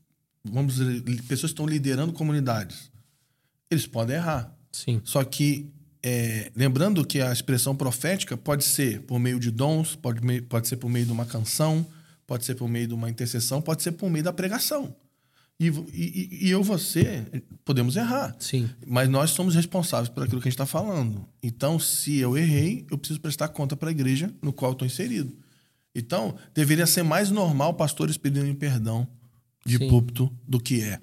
vamos 0.44 0.76
dizer, 0.76 1.02
pessoas 1.28 1.52
que 1.52 1.54
estão 1.54 1.68
liderando 1.68 2.14
comunidades. 2.14 2.92
Eles 3.70 3.86
podem 3.86 4.16
errar. 4.16 4.56
Sim. 4.72 5.00
Só 5.04 5.24
que, 5.24 5.72
é, 6.02 6.52
lembrando 6.56 7.06
que 7.06 7.22
a 7.22 7.32
expressão 7.32 7.76
profética 7.76 8.36
pode 8.36 8.64
ser 8.64 9.02
por 9.02 9.20
meio 9.20 9.40
de 9.40 9.52
dons, 9.52 9.96
pode, 9.96 10.42
pode 10.44 10.68
ser 10.68 10.78
por 10.78 10.90
meio 10.90 11.06
de 11.06 11.12
uma 11.12 11.26
canção, 11.26 11.86
pode 12.26 12.46
ser 12.46 12.56
por 12.56 12.68
meio 12.68 12.88
de 12.88 12.94
uma 12.94 13.10
intercessão, 13.10 13.62
pode 13.62 13.84
ser 13.84 13.92
por 13.92 14.10
meio 14.10 14.24
da 14.24 14.34
pregação. 14.34 14.96
E, 15.64 15.70
e, 15.94 16.48
e, 16.48 16.50
eu 16.50 16.64
você 16.64 17.26
podemos 17.64 17.96
errar. 17.96 18.36
Sim. 18.40 18.70
Mas 18.86 19.08
nós 19.08 19.32
somos 19.32 19.56
responsáveis 19.56 20.10
por 20.10 20.24
aquilo 20.24 20.42
que 20.42 20.48
a 20.48 20.52
gente 20.52 20.60
está 20.60 20.66
falando. 20.66 21.26
Então, 21.42 21.80
se 21.80 22.18
eu 22.18 22.38
errei, 22.38 22.86
eu 22.92 22.98
preciso 22.98 23.20
prestar 23.20 23.48
conta 23.50 23.76
para 23.76 23.90
a 23.90 23.92
igreja 23.92 24.34
no 24.42 24.52
qual 24.52 24.74
estou 24.74 24.86
inserido. 24.86 25.32
Então, 25.96 26.36
deveria 26.54 26.88
ser 26.88 27.04
mais 27.04 27.30
normal 27.30 27.76
pastores 27.76 28.18
pedirem 28.18 28.54
perdão 28.54 29.08
de 29.66 29.78
Sim. 29.78 29.88
púlpito 29.88 30.32
do 30.48 30.60
que 30.60 30.82
é. 30.82 31.00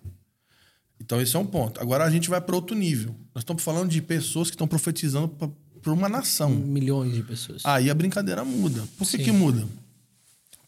Então, 1.00 1.20
esse 1.20 1.34
é 1.34 1.38
um 1.38 1.46
ponto. 1.46 1.80
Agora 1.80 2.04
a 2.04 2.10
gente 2.10 2.28
vai 2.28 2.40
para 2.40 2.54
outro 2.54 2.76
nível. 2.76 3.14
Nós 3.34 3.42
estamos 3.42 3.62
falando 3.62 3.90
de 3.90 4.02
pessoas 4.02 4.50
que 4.50 4.54
estão 4.54 4.68
profetizando 4.68 5.28
para 5.28 5.92
uma 5.92 6.08
nação. 6.08 6.50
Milhões 6.50 7.14
de 7.14 7.22
pessoas. 7.22 7.62
Aí 7.64 7.88
a 7.88 7.94
brincadeira 7.94 8.44
muda. 8.44 8.84
Por 8.98 9.08
que, 9.08 9.18
que 9.18 9.32
muda? 9.32 9.66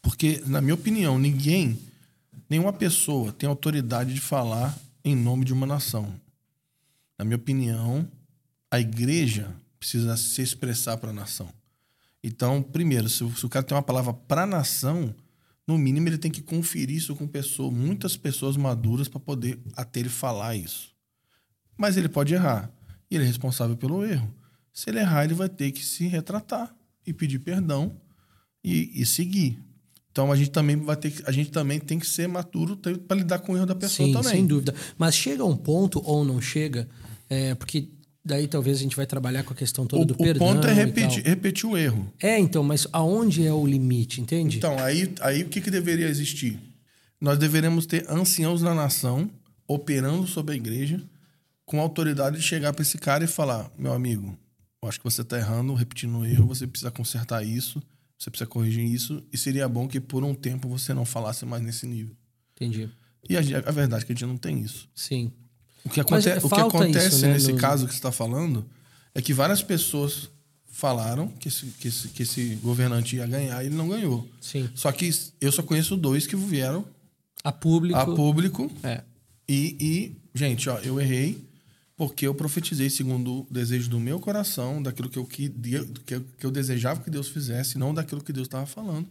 Porque, 0.01 0.41
na 0.47 0.59
minha 0.59 0.73
opinião, 0.73 1.19
ninguém 1.19 1.77
Nenhuma 2.53 2.71
pessoa 2.71 3.31
tem 3.31 3.49
autoridade 3.49 4.13
de 4.13 4.21
falar 4.21 4.77
em 5.03 5.15
nome 5.15 5.43
de 5.43 5.51
uma 5.51 5.65
nação. 5.65 6.13
Na 7.17 7.25
minha 7.25 7.35
opinião, 7.35 8.07
a 8.69 8.79
igreja 8.79 9.51
precisa 9.79 10.15
se 10.15 10.39
expressar 10.39 10.97
para 10.97 11.09
a 11.09 11.13
nação. 11.13 11.51
Então, 12.23 12.61
primeiro, 12.61 13.09
se, 13.09 13.23
o 13.23 13.49
cara 13.49 13.65
tem 13.65 13.75
uma 13.75 13.81
palavra 13.81 14.13
para 14.13 14.43
a 14.43 14.45
nação, 14.45 15.15
no 15.65 15.79
mínimo 15.79 16.07
ele 16.07 16.19
tem 16.19 16.29
que 16.29 16.43
conferir 16.43 16.95
isso 16.95 17.15
com 17.15 17.25
pessoas, 17.25 17.73
muitas 17.73 18.15
pessoas 18.15 18.55
maduras 18.55 19.07
para 19.07 19.19
poder 19.19 19.59
até 19.75 20.01
ele 20.01 20.09
falar 20.09 20.55
isso. 20.55 20.93
Mas 21.75 21.97
ele 21.97 22.07
pode 22.07 22.35
errar. 22.35 22.71
E 23.09 23.15
ele 23.15 23.23
é 23.23 23.27
responsável 23.27 23.75
pelo 23.75 24.05
erro. 24.05 24.31
Se 24.71 24.91
ele 24.91 24.99
errar, 24.99 25.23
ele 25.23 25.33
vai 25.33 25.49
ter 25.49 25.71
que 25.71 25.83
se 25.83 26.05
retratar 26.05 26.71
e 27.03 27.11
pedir 27.11 27.39
perdão 27.39 27.99
e, 28.63 29.01
e 29.01 29.07
seguir. 29.07 29.57
Então 30.13 30.31
a 30.31 30.35
gente 30.35 30.51
também 30.51 30.75
vai 30.75 30.95
ter 30.95 31.09
que, 31.09 31.23
a 31.25 31.31
gente 31.31 31.49
também 31.49 31.79
tem 31.79 31.97
que 31.97 32.05
ser 32.05 32.27
maturo 32.27 32.77
para 32.77 33.17
lidar 33.17 33.39
com 33.39 33.53
o 33.53 33.57
erro 33.57 33.65
da 33.65 33.73
pessoa 33.73 34.07
Sim, 34.07 34.13
também. 34.13 34.31
Sem 34.31 34.45
dúvida. 34.45 34.73
Mas 34.95 35.15
chega 35.15 35.43
um 35.43 35.57
ponto 35.57 35.99
ou 36.05 36.23
não 36.23 36.39
chega, 36.39 36.87
é, 37.27 37.55
porque 37.55 37.89
daí 38.23 38.47
talvez 38.47 38.77
a 38.77 38.81
gente 38.81 38.95
vai 38.95 39.07
trabalhar 39.07 39.41
com 39.43 39.53
a 39.53 39.55
questão 39.55 39.87
toda 39.87 40.03
o, 40.03 40.05
do 40.05 40.13
o 40.13 40.17
perdão. 40.17 40.47
O 40.47 40.53
ponto 40.53 40.67
é 40.67 40.73
repetir, 40.73 41.23
repetir 41.25 41.67
o 41.67 41.75
erro. 41.75 42.13
É, 42.21 42.37
então, 42.37 42.63
mas 42.63 42.85
aonde 42.93 43.43
é 43.43 43.51
o 43.51 43.65
limite, 43.65 44.21
entende? 44.21 44.57
Então, 44.57 44.77
aí, 44.77 45.11
aí 45.19 45.41
o 45.41 45.49
que, 45.49 45.59
que 45.59 45.71
deveria 45.71 46.07
existir? 46.07 46.59
Nós 47.19 47.39
deveríamos 47.39 47.87
ter 47.87 48.05
anciãos 48.07 48.61
na 48.61 48.75
nação 48.75 49.27
operando 49.67 50.27
sobre 50.27 50.53
a 50.53 50.55
igreja 50.55 51.01
com 51.65 51.79
a 51.79 51.81
autoridade 51.81 52.37
de 52.37 52.43
chegar 52.43 52.71
para 52.71 52.83
esse 52.83 52.99
cara 52.99 53.23
e 53.23 53.27
falar: 53.27 53.71
meu 53.79 53.93
amigo, 53.93 54.37
eu 54.83 54.89
acho 54.89 54.99
que 54.99 55.05
você 55.05 55.23
está 55.23 55.39
errando, 55.39 55.73
repetindo 55.73 56.19
o 56.19 56.25
erro, 56.25 56.45
você 56.45 56.67
precisa 56.67 56.91
consertar 56.91 57.43
isso 57.43 57.81
você 58.17 58.29
precisa 58.29 58.47
corrigir 58.47 58.85
isso 58.85 59.23
e 59.31 59.37
seria 59.37 59.67
bom 59.67 59.87
que 59.87 59.99
por 59.99 60.23
um 60.23 60.33
tempo 60.33 60.67
você 60.69 60.93
não 60.93 61.05
falasse 61.05 61.45
mais 61.45 61.61
nesse 61.61 61.85
nível. 61.85 62.15
Entendi. 62.55 62.89
E 63.29 63.37
a, 63.37 63.39
a, 63.39 63.71
verdade 63.71 64.03
é 64.03 64.05
que 64.05 64.11
a 64.11 64.15
gente 64.15 64.25
não 64.25 64.37
tem 64.37 64.61
isso. 64.61 64.89
Sim. 64.95 65.31
O 65.85 65.89
que, 65.89 65.99
aconte, 65.99 66.29
o 66.29 66.49
que 66.49 66.59
acontece 66.59 67.07
isso, 67.07 67.25
né, 67.25 67.33
nesse 67.33 67.51
no... 67.51 67.57
caso 67.57 67.85
que 67.85 67.91
você 67.91 67.99
está 67.99 68.11
falando 68.11 68.65
é 69.13 69.21
que 69.21 69.33
várias 69.33 69.61
pessoas 69.61 70.29
falaram 70.65 71.27
que 71.27 71.47
esse, 71.49 71.65
que, 71.67 71.87
esse, 71.87 72.07
que 72.09 72.23
esse 72.23 72.55
governante 72.55 73.15
ia 73.15 73.27
ganhar 73.27 73.61
e 73.63 73.67
ele 73.67 73.75
não 73.75 73.87
ganhou. 73.87 74.27
Sim. 74.41 74.69
Só 74.73 74.91
que 74.91 75.09
eu 75.39 75.51
só 75.51 75.61
conheço 75.61 75.95
dois 75.95 76.25
que 76.25 76.35
vieram 76.35 76.85
a 77.43 77.51
público. 77.51 77.99
A 77.99 78.05
público. 78.05 78.71
É. 78.81 79.03
E, 79.47 79.77
e, 79.79 80.17
gente, 80.33 80.69
ó, 80.69 80.79
eu 80.79 80.99
errei 80.99 81.43
porque 82.07 82.27
eu 82.27 82.35
profetizei 82.35 82.89
segundo 82.89 83.41
o 83.41 83.47
desejo 83.49 83.89
do 83.89 83.97
meu 83.97 84.19
coração, 84.19 84.83
daquilo 84.83 85.09
que 85.09 85.17
eu, 85.17 85.25
que, 85.25 85.49
que, 85.49 86.45
eu 86.45 86.51
desejava 86.51 87.01
que 87.01 87.09
Deus 87.09 87.29
fizesse, 87.29 87.77
não 87.77 87.93
daquilo 87.93 88.21
que 88.21 88.33
Deus 88.33 88.47
estava 88.47 88.65
falando. 88.65 89.07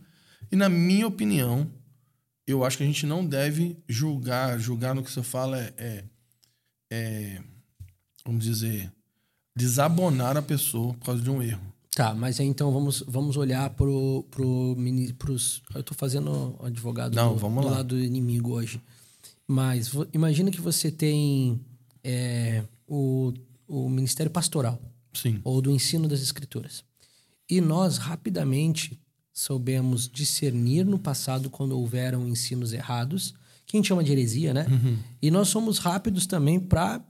E 0.50 0.56
na 0.56 0.68
minha 0.68 1.06
opinião, 1.06 1.70
eu 2.46 2.64
acho 2.64 2.76
que 2.76 2.82
a 2.82 2.86
gente 2.86 3.06
não 3.06 3.24
deve 3.24 3.78
julgar, 3.88 4.58
julgar 4.58 4.94
no 4.94 5.02
que 5.02 5.10
você 5.10 5.22
fala 5.22 5.58
é, 5.58 5.72
é, 5.78 6.04
é 6.90 7.42
vamos 8.26 8.44
dizer, 8.44 8.92
desabonar 9.56 10.36
a 10.36 10.42
pessoa 10.42 10.92
por 10.92 11.06
causa 11.06 11.22
de 11.22 11.30
um 11.30 11.42
erro. 11.42 11.72
Tá, 11.94 12.14
mas 12.14 12.40
então 12.40 12.70
vamos, 12.72 13.02
vamos 13.08 13.38
olhar 13.38 13.70
pro, 13.70 14.26
pro, 14.30 14.76
pros. 15.18 15.62
Eu 15.74 15.82
tô 15.82 15.94
fazendo 15.94 16.58
advogado 16.62 17.14
Não, 17.14 17.32
do, 17.32 17.38
vamos 17.38 17.64
do 17.64 17.70
lá. 17.70 17.76
lado 17.78 17.96
do 17.96 18.00
inimigo 18.00 18.52
hoje. 18.52 18.80
Mas 19.48 19.90
imagina 20.12 20.50
que 20.50 20.60
você 20.60 20.90
tem 20.90 21.60
é, 22.04 22.64
o, 22.92 23.32
o 23.66 23.88
Ministério 23.88 24.30
Pastoral. 24.30 24.78
Sim. 25.14 25.40
Ou 25.42 25.62
do 25.62 25.70
ensino 25.70 26.06
das 26.06 26.20
Escrituras. 26.20 26.84
E 27.48 27.58
nós 27.60 27.96
rapidamente 27.96 29.00
soubemos 29.32 30.08
discernir 30.08 30.84
no 30.84 30.98
passado 30.98 31.48
quando 31.48 31.72
houveram 31.72 32.28
ensinos 32.28 32.74
errados, 32.74 33.34
que 33.64 33.76
a 33.76 33.78
gente 33.78 33.88
chama 33.88 34.04
de 34.04 34.12
heresia, 34.12 34.52
né? 34.52 34.66
Uhum. 34.70 34.98
E 35.22 35.30
nós 35.30 35.48
somos 35.48 35.78
rápidos 35.78 36.26
também 36.26 36.60
para 36.60 37.00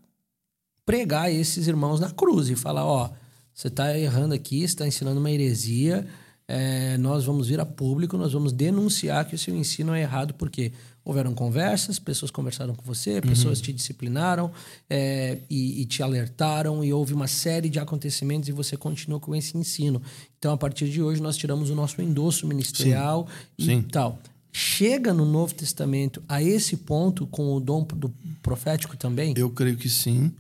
pregar 0.87 1.33
esses 1.33 1.66
irmãos 1.66 1.99
na 1.99 2.11
cruz 2.11 2.49
e 2.49 2.55
falar: 2.55 2.85
ó, 2.85 3.11
você 3.53 3.66
está 3.66 3.99
errando 3.99 4.35
aqui, 4.35 4.61
você 4.61 4.66
está 4.66 4.87
ensinando 4.87 5.18
uma 5.18 5.31
heresia, 5.33 6.07
é, 6.47 6.97
nós 6.99 7.25
vamos 7.25 7.49
vir 7.49 7.59
a 7.59 7.66
público, 7.66 8.16
nós 8.16 8.33
vamos 8.33 8.53
denunciar 8.53 9.25
que 9.25 9.35
o 9.35 9.38
seu 9.38 9.57
ensino 9.57 9.95
é 9.95 10.03
errado, 10.03 10.35
porque 10.35 10.73
houveram 11.04 11.34
conversas, 11.34 11.98
pessoas 11.98 12.30
conversaram 12.30 12.74
com 12.74 12.82
você, 12.84 13.20
pessoas 13.20 13.58
uhum. 13.58 13.64
te 13.64 13.72
disciplinaram 13.72 14.52
é, 14.88 15.38
e, 15.50 15.82
e, 15.82 15.86
te 15.86 16.02
alertaram, 16.02 16.84
e 16.84 16.92
houve 16.92 17.12
uma 17.12 17.26
série 17.26 17.68
de 17.68 17.78
acontecimentos 17.78 18.48
e 18.48 18.52
você 18.52 18.76
continua 18.76 19.18
com 19.18 19.34
esse 19.34 19.56
ensino. 19.56 20.00
Então, 20.38 20.52
a 20.52 20.56
partir 20.56 20.88
de 20.88 21.02
hoje, 21.02 21.20
nós 21.20 21.36
tiramos 21.36 21.70
o 21.70 21.74
nosso 21.74 22.00
endosso 22.00 22.46
ministerial 22.46 23.26
Sim. 23.58 23.64
e 23.64 23.64
Sim. 23.64 23.82
tal. 23.82 24.18
Chega 24.52 25.14
no 25.14 25.24
Novo 25.24 25.54
Testamento 25.54 26.22
a 26.28 26.42
esse 26.42 26.76
ponto 26.76 27.26
com 27.26 27.54
o 27.54 27.60
dom 27.60 27.84
do 27.84 28.10
profético 28.42 28.96
também? 28.96 29.32
Eu 29.36 29.48
creio 29.48 29.78
que 29.78 29.88
sim. 29.88 30.30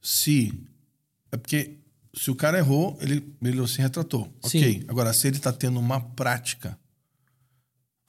Se. 0.00 0.52
É 1.30 1.36
porque 1.36 1.76
se 2.12 2.28
o 2.28 2.34
cara 2.34 2.58
errou, 2.58 2.98
ele, 3.00 3.22
ele 3.40 3.66
se 3.68 3.80
retratou. 3.80 4.28
Sim. 4.42 4.58
Ok. 4.58 4.84
Agora, 4.88 5.12
se 5.12 5.28
ele 5.28 5.36
está 5.36 5.52
tendo 5.52 5.78
uma 5.78 6.00
prática 6.00 6.76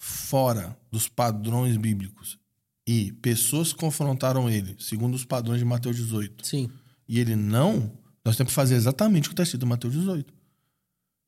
fora 0.03 0.77
dos 0.91 1.07
padrões 1.07 1.77
bíblicos 1.77 2.37
e 2.85 3.13
pessoas 3.13 3.71
confrontaram 3.71 4.49
ele, 4.49 4.75
segundo 4.77 5.13
os 5.13 5.23
padrões 5.23 5.59
de 5.59 5.65
Mateus 5.65 5.95
18, 5.95 6.45
Sim. 6.45 6.69
e 7.07 7.19
ele 7.19 7.37
não, 7.37 7.89
nós 8.25 8.35
temos 8.35 8.51
que 8.51 8.55
fazer 8.55 8.75
exatamente 8.75 9.27
o 9.27 9.29
que 9.29 9.33
está 9.33 9.43
escrito 9.43 9.65
em 9.65 9.69
Mateus 9.69 9.93
18. 9.93 10.33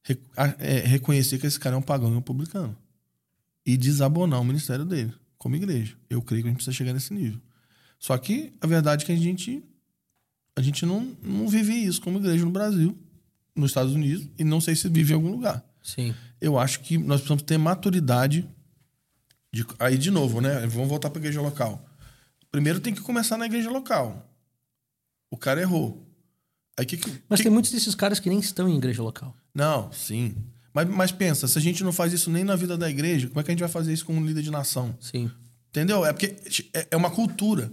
Re, 0.03 0.19
é, 0.59 0.79
reconhecer 0.81 1.39
que 1.39 1.47
esse 1.47 1.57
cara 1.57 1.75
é 1.75 1.79
um 1.79 1.81
pagão 1.81 2.13
e 2.13 2.17
um 2.17 2.21
publicano. 2.21 2.75
E 3.65 3.77
desabonar 3.77 4.41
o 4.41 4.43
ministério 4.43 4.83
dele, 4.83 5.13
como 5.37 5.55
igreja. 5.55 5.95
Eu 6.09 6.21
creio 6.21 6.43
que 6.43 6.49
a 6.49 6.51
gente 6.51 6.57
precisa 6.57 6.75
chegar 6.75 6.93
nesse 6.93 7.13
nível. 7.13 7.39
Só 7.97 8.17
que 8.17 8.53
a 8.59 8.67
verdade 8.67 9.03
é 9.03 9.05
que 9.05 9.13
a 9.13 9.15
gente 9.15 9.63
a 10.53 10.61
gente 10.61 10.85
não, 10.85 11.15
não 11.23 11.47
vive 11.47 11.73
isso 11.73 12.01
como 12.01 12.19
igreja 12.19 12.43
no 12.43 12.51
Brasil, 12.51 12.97
nos 13.55 13.71
Estados 13.71 13.93
Unidos, 13.93 14.27
e 14.37 14.43
não 14.43 14.59
sei 14.59 14.75
se 14.75 14.87
vive 14.89 15.13
em 15.13 15.15
algum 15.15 15.31
lugar. 15.31 15.63
Sim. 15.81 16.13
Eu 16.41 16.57
acho 16.57 16.79
que 16.81 16.97
nós 16.97 17.21
precisamos 17.21 17.43
ter 17.43 17.57
maturidade. 17.57 18.47
De, 19.55 19.65
aí, 19.79 19.97
de 19.97 20.11
novo, 20.11 20.41
né? 20.41 20.67
Vamos 20.67 20.89
voltar 20.89 21.09
para 21.09 21.17
a 21.17 21.21
igreja 21.21 21.39
local. 21.41 21.81
Primeiro 22.51 22.81
tem 22.81 22.93
que 22.93 22.99
começar 22.99 23.37
na 23.37 23.45
igreja 23.45 23.69
local. 23.69 24.29
O 25.31 25.37
cara 25.37 25.61
errou. 25.61 26.05
Aí, 26.77 26.85
que, 26.85 26.99
mas 27.29 27.39
que... 27.39 27.43
tem 27.43 27.51
muitos 27.53 27.71
desses 27.71 27.95
caras 27.95 28.19
que 28.19 28.27
nem 28.27 28.37
estão 28.37 28.67
em 28.67 28.75
igreja 28.75 29.01
local. 29.01 29.33
Não, 29.53 29.89
sim. 29.93 30.35
Mas, 30.73 30.89
mas 30.89 31.11
pensa, 31.13 31.47
se 31.47 31.57
a 31.57 31.61
gente 31.61 31.85
não 31.85 31.93
faz 31.93 32.11
isso 32.11 32.29
nem 32.29 32.43
na 32.43 32.57
vida 32.57 32.77
da 32.77 32.89
igreja, 32.89 33.29
como 33.29 33.39
é 33.39 33.43
que 33.43 33.49
a 33.49 33.53
gente 33.53 33.61
vai 33.61 33.69
fazer 33.69 33.93
isso 33.93 34.05
como 34.05 34.25
líder 34.25 34.41
de 34.41 34.51
nação? 34.51 34.93
Sim. 34.99 35.31
Entendeu? 35.69 36.05
É 36.05 36.11
porque 36.11 36.35
é, 36.73 36.89
é 36.91 36.97
uma 36.97 37.09
cultura. 37.09 37.71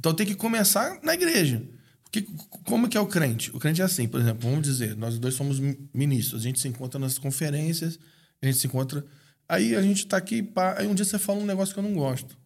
Então 0.00 0.12
tem 0.12 0.26
que 0.26 0.34
começar 0.34 0.98
na 1.04 1.14
igreja. 1.14 1.62
Que, 2.10 2.22
como 2.64 2.88
que 2.88 2.96
é 2.96 3.00
o 3.00 3.06
crente? 3.06 3.54
O 3.54 3.60
crente 3.60 3.80
é 3.80 3.84
assim, 3.84 4.08
por 4.08 4.20
exemplo, 4.20 4.50
vamos 4.50 4.66
dizer, 4.66 4.96
nós 4.96 5.20
dois 5.20 5.34
somos 5.34 5.60
ministros, 5.94 6.42
a 6.42 6.44
gente 6.44 6.58
se 6.58 6.66
encontra 6.66 6.98
nas 6.98 7.16
conferências, 7.16 7.96
a 8.42 8.46
gente 8.46 8.58
se 8.58 8.66
encontra. 8.66 9.04
Aí 9.52 9.76
a 9.76 9.82
gente 9.82 10.06
tá 10.06 10.16
aqui, 10.16 10.42
pá, 10.42 10.76
aí 10.78 10.86
um 10.86 10.94
dia 10.94 11.04
você 11.04 11.18
fala 11.18 11.38
um 11.38 11.44
negócio 11.44 11.74
que 11.74 11.78
eu 11.78 11.84
não 11.84 11.92
gosto, 11.92 12.38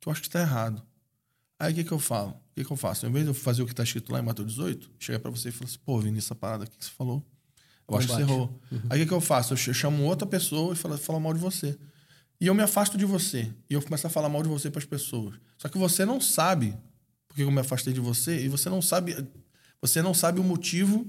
que 0.00 0.08
eu 0.08 0.10
acho 0.10 0.22
que 0.22 0.26
está 0.26 0.40
errado. 0.40 0.82
Aí 1.58 1.70
o 1.70 1.74
que, 1.74 1.84
que 1.84 1.92
eu 1.92 1.98
falo? 1.98 2.30
O 2.30 2.54
que, 2.54 2.64
que 2.64 2.72
eu 2.72 2.78
faço? 2.78 3.06
Em 3.06 3.12
vez 3.12 3.26
de 3.26 3.30
eu 3.30 3.34
fazer 3.34 3.60
o 3.60 3.66
que 3.66 3.74
está 3.74 3.82
escrito 3.82 4.10
lá 4.10 4.18
em 4.18 4.22
Mateus 4.22 4.48
18, 4.48 4.90
chega 4.98 5.18
para 5.18 5.30
você 5.30 5.50
e 5.50 5.52
fala 5.52 5.68
assim: 5.68 5.78
pô, 5.84 6.00
Vinícius, 6.00 6.24
essa 6.24 6.34
parada 6.34 6.64
aqui 6.64 6.78
que 6.78 6.82
você 6.86 6.90
falou, 6.92 7.22
eu 7.86 7.94
acho 7.94 8.06
que 8.06 8.14
você 8.14 8.22
errou. 8.22 8.58
Uhum. 8.72 8.80
Aí 8.88 8.98
o 8.98 9.02
que, 9.02 9.08
que 9.08 9.12
eu 9.12 9.20
faço? 9.20 9.52
Eu 9.52 9.74
chamo 9.74 10.02
outra 10.04 10.26
pessoa 10.26 10.72
e 10.72 10.76
falo, 10.76 10.96
falo 10.96 11.20
mal 11.20 11.34
de 11.34 11.40
você. 11.40 11.78
E 12.40 12.46
eu 12.46 12.54
me 12.54 12.62
afasto 12.62 12.96
de 12.96 13.04
você. 13.04 13.52
E 13.68 13.74
eu 13.74 13.82
começo 13.82 14.06
a 14.06 14.10
falar 14.10 14.30
mal 14.30 14.42
de 14.42 14.48
você 14.48 14.70
para 14.70 14.78
as 14.78 14.86
pessoas. 14.86 15.34
Só 15.58 15.68
que 15.68 15.76
você 15.76 16.06
não 16.06 16.22
sabe 16.22 16.74
porque 17.26 17.42
eu 17.42 17.50
me 17.50 17.60
afastei 17.60 17.92
de 17.92 18.00
você 18.00 18.46
e 18.46 18.48
você 18.48 18.70
não 18.70 18.80
sabe 18.80 19.14
você 19.78 20.00
não 20.00 20.14
sabe 20.14 20.40
o 20.40 20.42
motivo, 20.42 21.06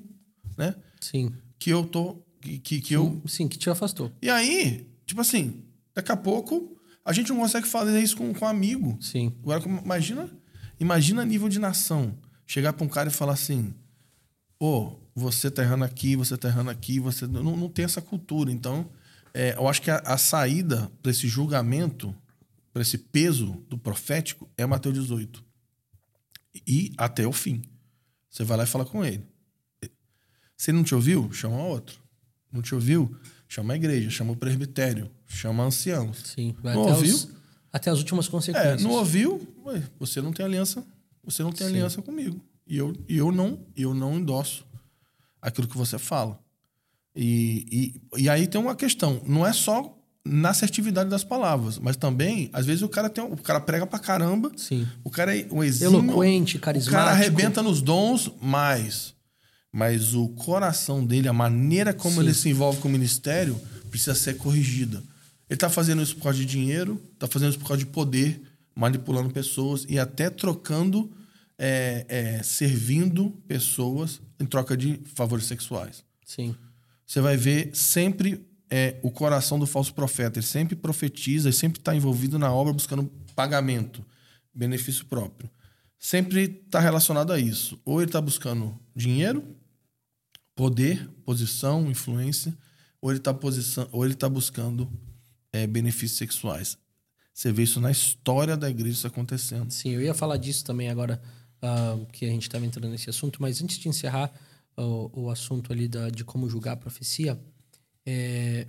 né? 0.57 0.75
Sim. 0.99 1.31
Que 1.57 1.69
eu 1.69 1.85
tô 1.85 2.21
que, 2.41 2.59
que, 2.59 2.81
que 2.81 2.93
eu 2.93 3.21
sim 3.25 3.47
que 3.47 3.57
te 3.57 3.69
afastou. 3.69 4.11
E 4.21 4.29
aí, 4.29 4.88
tipo 5.09 5.21
assim, 5.21 5.65
daqui 5.93 6.11
a 6.11 6.17
pouco 6.17 6.79
a 7.03 7.11
gente 7.11 7.29
não 7.29 7.37
consegue 7.37 7.67
fazer 7.67 7.99
isso 7.99 8.15
com 8.15 8.31
com 8.33 8.45
um 8.45 8.47
amigo. 8.47 8.97
Sim. 9.01 9.35
Agora 9.41 9.63
imagina, 9.65 10.29
imagina 10.79 11.25
nível 11.25 11.49
de 11.49 11.59
nação, 11.59 12.15
chegar 12.45 12.73
para 12.73 12.85
um 12.85 12.89
cara 12.89 13.09
e 13.09 13.11
falar 13.11 13.33
assim: 13.33 13.73
"Ô, 14.59 14.65
oh, 14.65 14.99
você 15.15 15.49
tá 15.49 15.63
errando 15.63 15.83
aqui, 15.83 16.15
você 16.15 16.37
tá 16.37 16.47
errando 16.47 16.69
aqui, 16.69 16.99
você 16.99 17.25
não, 17.25 17.57
não 17.57 17.69
tem 17.69 17.85
essa 17.85 18.01
cultura". 18.01 18.51
Então, 18.51 18.87
é, 19.33 19.55
eu 19.57 19.67
acho 19.67 19.81
que 19.81 19.89
a, 19.89 19.97
a 19.97 20.17
saída 20.17 20.91
para 21.01 21.11
esse 21.11 21.27
julgamento, 21.27 22.15
para 22.71 22.83
esse 22.83 22.97
peso 22.97 23.65
do 23.67 23.77
profético 23.77 24.47
é 24.55 24.65
Mateus 24.65 24.93
18 24.93 25.43
e 26.67 26.93
até 26.97 27.25
o 27.25 27.31
fim. 27.31 27.63
Você 28.29 28.43
vai 28.43 28.57
lá 28.57 28.63
e 28.63 28.67
fala 28.67 28.85
com 28.85 29.03
ele. 29.03 29.25
Se 30.55 30.69
ele 30.69 30.77
não 30.77 30.83
te 30.83 30.93
ouviu, 30.93 31.31
chama 31.31 31.57
outro. 31.57 31.99
Não 32.51 32.61
te 32.61 32.75
ouviu, 32.75 33.17
chama 33.49 33.73
a 33.73 33.75
igreja, 33.75 34.09
chama 34.11 34.31
o 34.31 34.35
presbitério, 34.35 35.09
chama 35.27 35.63
anciãos. 35.63 36.21
Sim, 36.35 36.55
vai 36.61 36.75
não 36.75 36.83
até 36.83 36.93
ouviu? 36.93 37.15
Os, 37.15 37.29
até 37.73 37.89
as 37.89 37.97
últimas 37.97 38.27
consequências. 38.27 38.79
É, 38.79 38.83
não 38.83 38.91
ouviu, 38.91 39.41
você 39.99 40.21
não 40.21 40.31
tem 40.31 40.45
aliança, 40.45 40.85
você 41.23 41.41
não 41.43 41.51
tem 41.51 41.67
Sim. 41.67 41.73
aliança 41.73 42.01
comigo. 42.01 42.39
E 42.65 42.77
eu, 42.77 42.95
e 43.09 43.17
eu 43.17 43.31
não, 43.31 43.59
eu 43.75 43.93
não 43.95 44.19
endosso 44.19 44.65
aquilo 45.41 45.67
que 45.67 45.75
você 45.75 45.97
fala. 45.97 46.39
E, 47.15 47.99
e, 48.15 48.21
e 48.23 48.29
aí 48.29 48.47
tem 48.47 48.61
uma 48.61 48.75
questão, 48.75 49.19
não 49.25 49.45
é 49.45 49.51
só 49.51 49.95
na 50.23 50.49
assertividade 50.49 51.09
das 51.09 51.23
palavras, 51.23 51.79
mas 51.79 51.97
também, 51.97 52.49
às 52.53 52.65
vezes, 52.65 52.83
o 52.83 52.89
cara 52.89 53.09
tem 53.09 53.23
o 53.23 53.35
cara 53.37 53.59
prega 53.59 53.87
pra 53.87 53.97
caramba. 53.97 54.51
Sim. 54.55 54.87
O 55.03 55.09
cara 55.09 55.35
é 55.35 55.47
um 55.49 55.63
exímio, 55.63 55.99
eloquente, 55.99 56.59
carismático. 56.59 56.95
O 56.95 56.99
cara 56.99 57.11
arrebenta 57.11 57.63
nos 57.63 57.81
dons, 57.81 58.31
mas 58.39 59.15
mas 59.71 60.13
o 60.13 60.29
coração 60.29 61.05
dele, 61.05 61.27
a 61.27 61.33
maneira 61.33 61.93
como 61.93 62.15
Sim. 62.15 62.21
ele 62.21 62.33
se 62.33 62.49
envolve 62.49 62.79
com 62.79 62.87
o 62.87 62.91
ministério, 62.91 63.59
precisa 63.89 64.15
ser 64.15 64.37
corrigida. 64.37 64.97
Ele 65.49 65.55
está 65.55 65.69
fazendo 65.69 66.01
isso 66.01 66.15
por 66.15 66.23
causa 66.23 66.37
de 66.37 66.45
dinheiro, 66.45 67.01
está 67.13 67.27
fazendo 67.27 67.49
isso 67.49 67.59
por 67.59 67.67
causa 67.67 67.83
de 67.83 67.89
poder, 67.89 68.41
manipulando 68.75 69.29
pessoas 69.31 69.85
e 69.89 69.99
até 69.99 70.29
trocando, 70.29 71.11
é, 71.57 72.05
é, 72.07 72.43
servindo 72.43 73.31
pessoas 73.47 74.21
em 74.39 74.45
troca 74.45 74.77
de 74.77 74.99
favores 75.15 75.45
sexuais. 75.45 76.03
Sim. 76.25 76.55
Você 77.05 77.21
vai 77.21 77.35
ver 77.35 77.71
sempre 77.73 78.47
é 78.69 78.99
o 79.01 79.09
coração 79.09 79.57
do 79.57 79.65
falso 79.65 79.93
profeta. 79.93 80.39
Ele 80.39 80.45
sempre 80.45 80.75
profetiza, 80.75 81.49
ele 81.49 81.55
sempre 81.55 81.79
está 81.79 81.95
envolvido 81.95 82.37
na 82.37 82.53
obra 82.53 82.71
buscando 82.71 83.11
pagamento, 83.35 84.05
benefício 84.53 85.05
próprio. 85.05 85.49
Sempre 85.97 86.61
está 86.65 86.79
relacionado 86.79 87.33
a 87.33 87.39
isso. 87.39 87.79
Ou 87.83 87.99
ele 87.99 88.09
está 88.09 88.21
buscando 88.21 88.79
dinheiro, 88.95 89.43
poder, 90.59 91.09
posição, 91.23 91.89
influência, 91.89 92.53
ou 93.01 93.11
ele 93.11 93.19
está 93.19 93.33
tá 93.33 94.29
buscando 94.29 94.91
é, 95.53 95.65
benefícios 95.65 96.17
sexuais. 96.17 96.77
Você 97.33 97.49
vê 97.49 97.63
isso 97.63 97.79
na 97.79 97.89
história 97.89 98.57
da 98.57 98.69
igreja 98.69 99.07
acontecendo. 99.07 99.71
Sim, 99.71 99.91
eu 99.91 100.01
ia 100.01 100.13
falar 100.13 100.35
disso 100.35 100.65
também 100.65 100.89
agora 100.89 101.21
uh, 101.63 102.05
que 102.07 102.25
a 102.25 102.27
gente 102.27 102.41
estava 102.41 102.65
entrando 102.65 102.91
nesse 102.91 103.09
assunto, 103.09 103.41
mas 103.41 103.61
antes 103.61 103.77
de 103.77 103.87
encerrar 103.87 104.33
uh, 104.77 105.09
o 105.17 105.29
assunto 105.29 105.71
ali 105.71 105.87
da, 105.87 106.09
de 106.09 106.25
como 106.25 106.49
julgar 106.49 106.73
a 106.73 106.75
profecia, 106.75 107.39
é, 108.05 108.67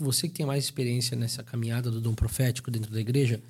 você 0.00 0.26
que 0.26 0.34
tem 0.34 0.44
mais 0.44 0.64
experiência 0.64 1.16
nessa 1.16 1.44
caminhada 1.44 1.92
do 1.92 2.00
dom 2.00 2.12
profético 2.12 2.72
dentro 2.72 2.90
da 2.90 3.00
igreja, 3.00 3.40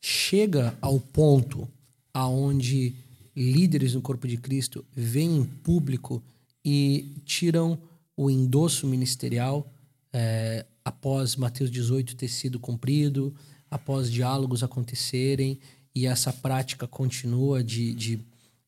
chega 0.00 0.78
ao 0.80 1.00
ponto 1.00 1.68
aonde 2.14 2.94
líderes 3.34 3.94
no 3.94 4.00
corpo 4.00 4.28
de 4.28 4.36
Cristo 4.36 4.86
vêm 4.94 5.38
em 5.38 5.44
público 5.44 6.22
e 6.64 7.16
tiram 7.24 7.78
o 8.16 8.30
endosso 8.30 8.86
ministerial 8.86 9.72
é, 10.12 10.66
após 10.84 11.36
Mateus 11.36 11.70
18 11.70 12.16
ter 12.16 12.28
sido 12.28 12.58
cumprido, 12.58 13.34
após 13.70 14.10
diálogos 14.10 14.62
acontecerem 14.62 15.58
e 15.94 16.06
essa 16.06 16.32
prática 16.32 16.86
continua 16.86 17.62
de, 17.62 17.94
de, 17.94 18.20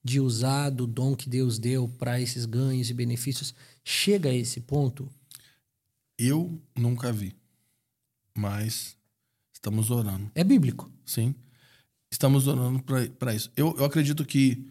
de 0.03 0.21
usar 0.21 0.71
do 0.71 0.87
dom 0.87 1.15
que 1.15 1.29
Deus 1.29 1.59
deu 1.59 1.89
para 1.89 2.21
esses 2.21 2.45
ganhos 2.45 2.91
e 2.91 2.95
benefícios, 2.95 3.55
chega 3.85 4.31
a 4.31 4.35
esse 4.35 4.61
ponto? 4.61 5.09
Eu 6.19 6.61
nunca 6.77 7.13
vi, 7.13 7.35
mas 8.37 8.97
estamos 9.53 9.91
orando. 9.91 10.31
É 10.35 10.45
bíblico. 10.45 10.91
Sim. 11.05 11.35
Estamos 12.13 12.47
orando 12.47 12.83
para 13.19 13.35
isso. 13.35 13.51
Eu, 13.57 13.75
eu 13.79 13.85
acredito 13.85 14.25
que. 14.25 14.71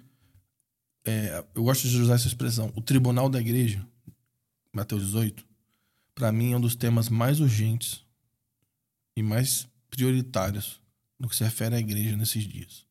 É, 1.04 1.44
eu 1.56 1.64
gosto 1.64 1.88
de 1.88 1.98
usar 1.98 2.16
essa 2.16 2.28
expressão. 2.28 2.72
O 2.76 2.82
tribunal 2.82 3.30
da 3.30 3.40
igreja, 3.40 3.86
Mateus 4.72 5.06
18, 5.06 5.46
para 6.14 6.32
mim 6.32 6.54
é 6.54 6.58
um 6.58 6.62
dos 6.62 6.76
temas 6.76 7.10
mais 7.10 7.40
urgentes 7.40 8.06
e 9.16 9.24
mais 9.24 9.68
prioritários 9.90 10.80
no 11.20 11.28
que 11.28 11.36
se 11.36 11.44
refere 11.44 11.76
à 11.76 11.80
igreja 11.80 12.16
nesses 12.16 12.44
dias. 12.44 12.86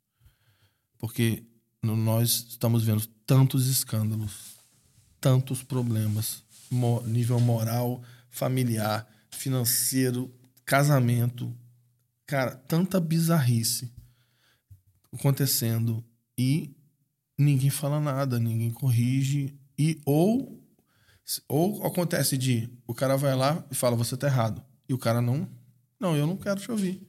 Porque 0.98 1.44
nós 1.82 2.46
estamos 2.50 2.84
vendo 2.84 3.06
tantos 3.26 3.66
escândalos, 3.66 4.56
tantos 5.20 5.62
problemas, 5.62 6.42
nível 7.06 7.40
moral, 7.40 8.02
familiar, 8.28 9.08
financeiro, 9.30 10.32
casamento, 10.64 11.56
cara, 12.26 12.54
tanta 12.54 13.00
bizarrice 13.00 13.90
acontecendo 15.12 16.04
e 16.38 16.74
ninguém 17.40 17.70
fala 17.70 18.00
nada, 18.00 18.38
ninguém 18.38 18.70
corrige 18.70 19.54
e 19.78 20.00
ou 20.04 20.60
ou 21.48 21.86
acontece 21.86 22.36
de 22.36 22.68
o 22.86 22.94
cara 22.94 23.16
vai 23.16 23.36
lá 23.36 23.64
e 23.70 23.74
fala 23.74 23.94
você 23.96 24.16
tá 24.16 24.26
errado 24.26 24.62
e 24.88 24.94
o 24.94 24.98
cara 24.98 25.20
não, 25.20 25.48
não, 25.98 26.16
eu 26.16 26.26
não 26.26 26.36
quero 26.36 26.60
te 26.60 26.70
ouvir. 26.70 27.00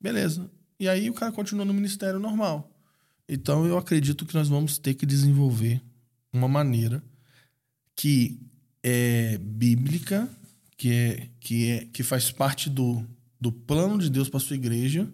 Beleza. 0.00 0.50
E 0.80 0.88
aí 0.88 1.08
o 1.08 1.14
cara 1.14 1.30
continua 1.30 1.64
no 1.64 1.72
ministério 1.72 2.18
normal. 2.18 2.76
Então 3.28 3.64
eu 3.64 3.78
acredito 3.78 4.26
que 4.26 4.34
nós 4.34 4.48
vamos 4.48 4.78
ter 4.78 4.94
que 4.94 5.06
desenvolver 5.06 5.80
uma 6.32 6.48
maneira 6.48 7.02
que 7.94 8.40
é 8.82 9.38
bíblica, 9.38 10.28
que 10.76 10.90
é 10.90 11.28
que 11.38 11.70
é 11.70 11.84
que 11.86 12.02
faz 12.02 12.32
parte 12.32 12.68
do, 12.68 13.06
do 13.40 13.52
plano 13.52 13.96
de 13.96 14.10
Deus 14.10 14.28
para 14.28 14.40
sua 14.40 14.56
igreja 14.56 15.08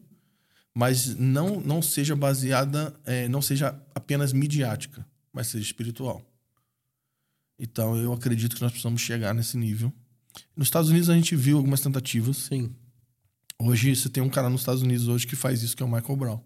mas 0.74 1.16
não, 1.16 1.60
não 1.60 1.82
seja 1.82 2.14
baseada, 2.14 2.94
é, 3.04 3.28
não 3.28 3.42
seja 3.42 3.76
apenas 3.94 4.32
midiática, 4.32 5.04
mas 5.32 5.48
seja 5.48 5.64
espiritual. 5.64 6.22
Então 7.58 7.96
eu 7.96 8.12
acredito 8.12 8.54
que 8.54 8.62
nós 8.62 8.70
precisamos 8.70 9.00
chegar 9.00 9.34
nesse 9.34 9.56
nível. 9.56 9.92
Nos 10.56 10.68
Estados 10.68 10.90
Unidos 10.90 11.10
a 11.10 11.14
gente 11.14 11.34
viu 11.34 11.56
algumas 11.56 11.80
tentativas. 11.80 12.36
Sim. 12.36 12.70
Hoje 13.60 13.96
você 13.96 14.08
tem 14.08 14.22
um 14.22 14.28
cara 14.28 14.48
nos 14.48 14.60
Estados 14.60 14.82
Unidos 14.82 15.08
hoje 15.08 15.26
que 15.26 15.34
faz 15.34 15.62
isso, 15.62 15.76
que 15.76 15.82
é 15.82 15.86
o 15.86 15.90
Michael 15.90 16.16
Brown. 16.16 16.40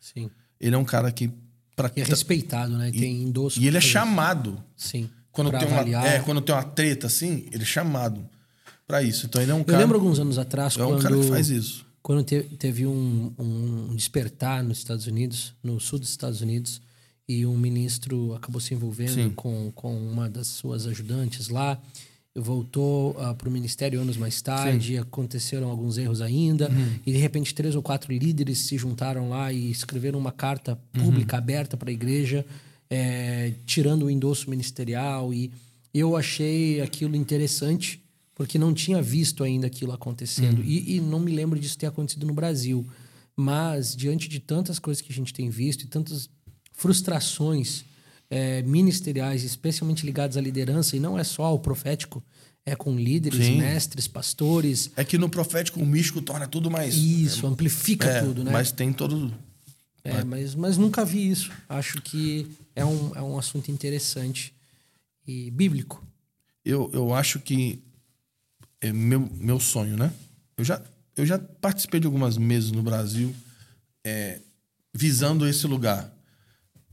Sim. 0.00 0.30
Ele 0.60 0.74
é 0.74 0.78
um 0.78 0.84
cara 0.84 1.12
que 1.12 1.30
pra... 1.76 1.90
e 1.94 2.00
é 2.00 2.04
respeitado, 2.04 2.76
né? 2.76 2.90
Tem 2.90 3.22
endosso. 3.22 3.60
E 3.60 3.68
ele 3.68 3.76
é 3.76 3.80
chamado. 3.80 4.60
Sim. 4.76 5.08
Quando 5.30 5.52
tem 5.52 5.68
uma, 5.68 6.06
é, 6.08 6.18
quando 6.20 6.40
tem 6.40 6.54
uma 6.54 6.64
treta 6.64 7.06
assim, 7.06 7.46
ele 7.52 7.62
é 7.62 7.66
chamado 7.66 8.28
para 8.84 9.00
isso. 9.02 9.26
Então 9.26 9.40
ele 9.40 9.52
é 9.52 9.54
um 9.54 9.58
eu 9.58 9.64
cara. 9.64 9.78
Eu 9.78 9.82
lembro 9.82 9.98
alguns 9.98 10.18
anos 10.18 10.38
atrás 10.38 10.74
é 10.74 10.78
quando 10.78 10.98
um 10.98 11.02
cara 11.02 11.16
que 11.16 11.28
faz 11.28 11.50
isso 11.50 11.85
quando 12.06 12.22
teve 12.22 12.86
um, 12.86 13.32
um, 13.36 13.96
despertar 13.96 14.62
nos 14.62 14.78
Estados 14.78 15.08
Unidos, 15.08 15.52
no 15.60 15.80
sul 15.80 15.98
dos 15.98 16.08
Estados 16.08 16.40
Unidos, 16.40 16.80
e 17.28 17.44
um 17.44 17.56
ministro 17.58 18.32
acabou 18.32 18.60
se 18.60 18.72
envolvendo 18.74 19.32
com, 19.34 19.72
com 19.74 19.92
uma 19.92 20.30
das 20.30 20.46
suas 20.46 20.86
ajudantes 20.86 21.48
lá, 21.48 21.76
voltou 22.32 23.10
uh, 23.10 23.22
ah, 23.22 23.34
para 23.34 23.48
o 23.48 23.50
ministério 23.50 24.00
anos 24.00 24.16
mais 24.16 24.40
tarde, 24.40 24.92
Sim. 24.92 24.98
aconteceram 24.98 25.68
alguns 25.68 25.98
erros 25.98 26.20
ainda, 26.20 26.70
uhum. 26.70 26.92
e 27.04 27.10
de 27.10 27.18
repente 27.18 27.52
três 27.52 27.74
ou 27.74 27.82
quatro 27.82 28.12
líderes 28.12 28.60
se 28.60 28.78
juntaram 28.78 29.28
lá 29.28 29.52
e 29.52 29.68
escreveram 29.68 30.16
uma 30.16 30.30
carta 30.30 30.76
pública 30.92 31.34
uhum. 31.34 31.42
aberta 31.42 31.76
para 31.76 31.90
a 31.90 31.92
igreja, 31.92 32.46
é, 32.88 33.52
tirando 33.66 34.04
o 34.04 34.10
endosso 34.10 34.48
ministerial, 34.48 35.34
e 35.34 35.50
eu 35.92 36.16
achei 36.16 36.80
aquilo 36.80 37.16
interessante, 37.16 38.00
porque 38.36 38.58
não 38.58 38.74
tinha 38.74 39.00
visto 39.00 39.42
ainda 39.42 39.66
aquilo 39.66 39.92
acontecendo. 39.92 40.58
Uhum. 40.58 40.64
E, 40.64 40.96
e, 40.96 41.00
não 41.00 41.18
me 41.18 41.34
lembro 41.34 41.58
disso 41.58 41.76
ter 41.76 41.86
acontecido 41.86 42.26
no 42.26 42.34
Brasil. 42.34 42.86
Mas, 43.34 43.96
diante 43.96 44.28
de 44.28 44.38
tantas 44.38 44.78
coisas 44.78 45.00
que 45.00 45.10
a 45.10 45.14
gente 45.14 45.32
tem 45.32 45.48
visto 45.48 45.84
e 45.84 45.86
tantas 45.86 46.28
frustrações 46.70 47.82
é, 48.28 48.60
ministeriais, 48.60 49.42
especialmente 49.42 50.04
ligadas 50.04 50.36
à 50.36 50.40
liderança, 50.40 50.94
e 50.94 51.00
não 51.00 51.18
é 51.18 51.24
só 51.24 51.44
ao 51.44 51.58
profético, 51.58 52.22
é 52.66 52.76
com 52.76 52.94
líderes, 52.94 53.46
Sim. 53.46 53.56
mestres, 53.56 54.06
pastores. 54.06 54.90
É 54.96 55.02
que 55.02 55.16
no 55.16 55.30
profético 55.30 55.80
o 55.80 55.86
místico 55.86 56.20
torna 56.20 56.46
tudo 56.46 56.70
mais. 56.70 56.94
Isso, 56.94 57.46
é, 57.46 57.48
amplifica 57.48 58.06
é, 58.06 58.20
tudo, 58.20 58.44
né? 58.44 58.52
Mas 58.52 58.70
tem 58.70 58.92
todo. 58.92 59.32
É, 60.04 60.22
mas, 60.24 60.54
mas 60.54 60.76
nunca 60.76 61.06
vi 61.06 61.30
isso. 61.30 61.50
Acho 61.66 62.02
que 62.02 62.46
é 62.74 62.84
um, 62.84 63.12
é 63.14 63.22
um 63.22 63.38
assunto 63.38 63.70
interessante 63.70 64.52
e 65.26 65.50
bíblico. 65.50 66.06
Eu, 66.62 66.90
eu 66.92 67.14
acho 67.14 67.38
que 67.38 67.85
é 68.80 68.92
meu, 68.92 69.28
meu 69.34 69.60
sonho, 69.60 69.96
né? 69.96 70.12
Eu 70.56 70.64
já, 70.64 70.82
eu 71.16 71.26
já 71.26 71.38
participei 71.38 72.00
de 72.00 72.06
algumas 72.06 72.36
mesas 72.38 72.70
no 72.72 72.82
Brasil 72.82 73.34
é, 74.04 74.40
visando 74.94 75.46
esse 75.46 75.66
lugar. 75.66 76.12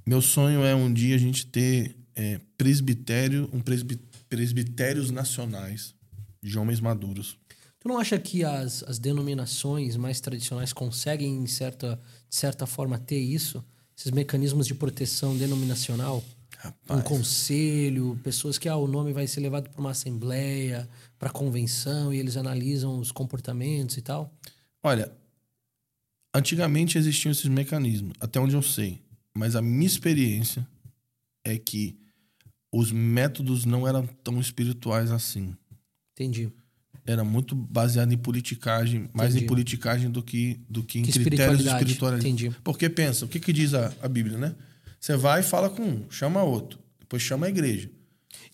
Meu 0.05 0.21
sonho 0.21 0.63
é 0.63 0.75
um 0.75 0.91
dia 0.91 1.15
a 1.15 1.19
gente 1.19 1.45
ter 1.45 1.95
é, 2.15 2.39
presbitério, 2.57 3.49
um 3.53 3.61
presbi, 3.61 3.97
presbitérios 4.27 5.11
nacionais 5.11 5.93
de 6.41 6.57
homens 6.57 6.79
maduros. 6.79 7.37
Tu 7.79 7.87
não 7.87 7.97
acha 7.97 8.17
que 8.17 8.43
as, 8.43 8.83
as 8.83 8.97
denominações 8.97 9.95
mais 9.95 10.19
tradicionais 10.19 10.73
conseguem, 10.73 11.45
certa, 11.47 11.99
de 12.29 12.35
certa 12.35 12.65
forma, 12.65 12.97
ter 12.97 13.19
isso? 13.19 13.63
Esses 13.97 14.11
mecanismos 14.11 14.65
de 14.65 14.73
proteção 14.73 15.37
denominacional? 15.37 16.23
Rapaz. 16.63 16.99
Um 16.99 17.03
conselho, 17.03 18.17
pessoas 18.23 18.57
que 18.57 18.69
ah, 18.69 18.77
o 18.77 18.87
nome 18.87 19.11
vai 19.11 19.27
ser 19.27 19.41
levado 19.41 19.69
para 19.69 19.81
uma 19.81 19.91
assembleia, 19.91 20.87
para 21.19 21.29
convenção 21.29 22.13
e 22.13 22.17
eles 22.17 22.37
analisam 22.37 22.99
os 22.99 23.11
comportamentos 23.11 23.97
e 23.97 24.01
tal? 24.01 24.33
Olha, 24.81 25.11
antigamente 26.33 26.97
existiam 26.97 27.33
esses 27.33 27.49
mecanismos, 27.49 28.13
até 28.17 28.39
onde 28.39 28.55
eu 28.55 28.61
sei, 28.61 29.01
mas 29.35 29.57
a 29.57 29.61
minha 29.61 29.85
experiência 29.85 30.65
é 31.43 31.57
que 31.57 31.97
os 32.71 32.93
métodos 32.93 33.65
não 33.65 33.85
eram 33.85 34.07
tão 34.23 34.39
espirituais 34.39 35.11
assim. 35.11 35.53
Entendi. 36.13 36.49
Era 37.05 37.25
muito 37.25 37.53
baseado 37.53 38.13
em 38.13 38.17
politicagem, 38.17 39.01
Entendi. 39.01 39.17
mais 39.17 39.35
em 39.35 39.45
politicagem 39.45 40.09
do 40.09 40.23
que, 40.23 40.61
do 40.69 40.81
que 40.81 40.99
em 40.99 41.03
que 41.03 41.11
critérios 41.11 41.65
espirituais. 41.65 42.19
Entendi. 42.21 42.55
Porque 42.63 42.89
pensa, 42.89 43.25
o 43.25 43.27
que, 43.27 43.41
que 43.41 43.51
diz 43.51 43.73
a, 43.73 43.93
a 44.01 44.07
Bíblia, 44.07 44.37
né? 44.37 44.55
Você 45.03 45.17
vai 45.17 45.41
e 45.41 45.43
fala 45.43 45.69
com 45.69 45.83
um, 45.83 46.05
chama 46.09 46.41
outro, 46.43 46.79
depois 46.97 47.21
chama 47.21 47.47
a 47.47 47.49
igreja. 47.49 47.91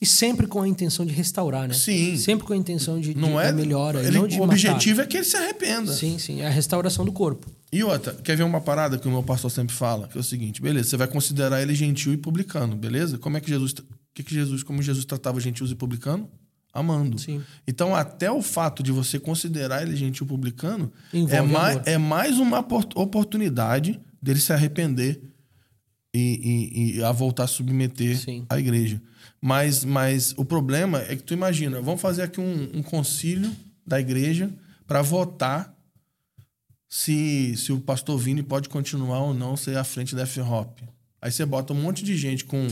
E 0.02 0.06
sempre 0.06 0.48
com 0.48 0.60
a 0.60 0.68
intenção 0.68 1.06
de 1.06 1.14
restaurar, 1.14 1.68
né? 1.68 1.76
Sim. 1.76 2.18
Sempre 2.18 2.48
com 2.48 2.54
a 2.54 2.58
intenção 2.58 3.00
de, 3.00 3.16
não 3.16 3.34
de, 3.34 3.46
é, 3.46 3.52
melhora. 3.52 4.00
Ele, 4.00 4.18
não 4.18 4.28
de 4.28 4.36
o 4.38 4.40
matar. 4.40 4.54
objetivo 4.54 5.02
é 5.02 5.06
que 5.06 5.18
ele 5.18 5.26
se 5.26 5.38
arrependa. 5.38 5.94
Sim, 5.94 6.18
sim. 6.18 6.42
É 6.42 6.48
a 6.48 6.50
restauração 6.50 7.06
do 7.06 7.12
corpo. 7.12 7.46
E 7.72 7.84
outra, 7.84 8.16
quer 8.16 8.36
ver 8.36 8.42
uma 8.42 8.60
parada 8.60 8.98
que 8.98 9.08
o 9.08 9.12
meu 9.12 9.22
pastor 9.22 9.52
sempre 9.52 9.76
fala? 9.76 10.08
Que 10.08 10.18
é 10.18 10.22
o 10.22 10.24
seguinte: 10.24 10.60
beleza, 10.60 10.90
você 10.90 10.98
vai 10.98 11.08
considerar 11.08 11.62
ele 11.62 11.76
gentil 11.76 12.14
e 12.14 12.18
publicano, 12.18 12.76
beleza? 12.76 13.20
Como 13.20 13.38
é 13.38 13.42
que 13.42 13.48
Jesus. 13.48 13.76
Que 14.12 14.24
que 14.24 14.34
Jesus 14.34 14.64
como 14.64 14.82
Jesus 14.82 15.06
tratava 15.06 15.40
gentios 15.40 15.70
e 15.70 15.76
publicano? 15.76 16.28
Amando. 16.74 17.20
Sim. 17.20 17.44
Então, 17.68 17.96
até 17.96 18.32
o 18.32 18.42
fato 18.42 18.82
de 18.82 18.92
você 18.92 19.20
considerar 19.20 19.84
ele 19.84 19.96
gentil 19.96 20.26
e 20.26 20.28
publicano 20.30 20.92
é 21.30 21.42
mais, 21.42 21.82
é 21.86 21.98
mais 22.00 22.40
uma 22.40 22.66
oportunidade 22.96 24.00
dele 24.20 24.40
se 24.40 24.52
arrepender 24.52 25.22
e, 26.14 26.20
e, 26.74 26.98
e 26.98 27.04
a 27.04 27.12
voltar 27.12 27.44
a 27.44 27.48
submeter 27.48 28.18
Sim. 28.18 28.46
a 28.50 28.58
igreja. 28.60 29.02
Mas, 29.42 29.86
mas 29.86 30.34
o 30.38 30.44
problema 30.44 31.02
é 31.08 31.16
que 31.16 31.24
tu 31.24 31.34
imagina, 31.34 31.82
vamos 31.82 32.02
fazer 32.02 32.24
aqui 32.24 32.42
um, 32.42 32.70
um 32.74 32.84
concílio 32.84 33.52
da 33.86 34.00
igreja 34.00 34.52
para 34.86 35.02
votar 35.02 35.74
se, 36.88 37.56
se 37.56 37.72
o 37.72 37.80
pastor 37.80 38.18
Vini 38.18 38.42
pode 38.42 38.68
continuar 38.68 39.20
ou 39.20 39.34
não 39.34 39.56
ser 39.56 39.78
à 39.78 39.84
frente 39.84 40.16
da 40.16 40.24
F-Hop. 40.24 40.80
Aí 41.22 41.32
você 41.32 41.46
bota 41.46 41.74
um 41.74 41.82
monte 41.82 42.04
de 42.04 42.18
gente 42.18 42.44
com 42.46 42.68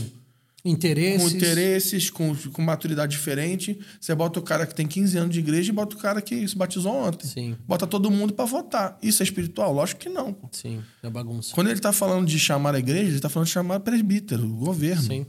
interesses, 0.64 1.30
com, 1.30 1.36
interesses 1.36 2.10
com, 2.10 2.36
com 2.52 2.62
maturidade 2.62 3.12
diferente. 3.12 3.78
Você 4.00 4.14
bota 4.14 4.38
o 4.38 4.42
cara 4.42 4.66
que 4.66 4.74
tem 4.74 4.86
15 4.86 5.18
anos 5.18 5.32
de 5.32 5.38
igreja 5.38 5.70
e 5.70 5.74
bota 5.74 5.96
o 5.96 5.98
cara 5.98 6.20
que 6.20 6.46
se 6.46 6.56
batizou 6.56 6.94
ontem. 6.94 7.26
Sim. 7.26 7.56
Bota 7.66 7.86
todo 7.86 8.10
mundo 8.10 8.32
para 8.32 8.44
votar. 8.44 8.98
Isso 9.02 9.22
é 9.22 9.24
espiritual? 9.24 9.72
Lógico 9.72 10.00
que 10.00 10.08
não. 10.08 10.36
Sim, 10.52 10.82
é 11.02 11.08
bagunça. 11.08 11.54
Quando 11.54 11.68
ele 11.68 11.78
está 11.78 11.92
falando 11.92 12.26
de 12.26 12.38
chamar 12.38 12.74
a 12.74 12.78
igreja, 12.78 13.08
ele 13.08 13.16
está 13.16 13.28
falando 13.28 13.46
de 13.46 13.52
chamar 13.52 13.80
presbítero, 13.80 14.44
o 14.44 14.56
governo. 14.56 15.02
Sim. 15.02 15.26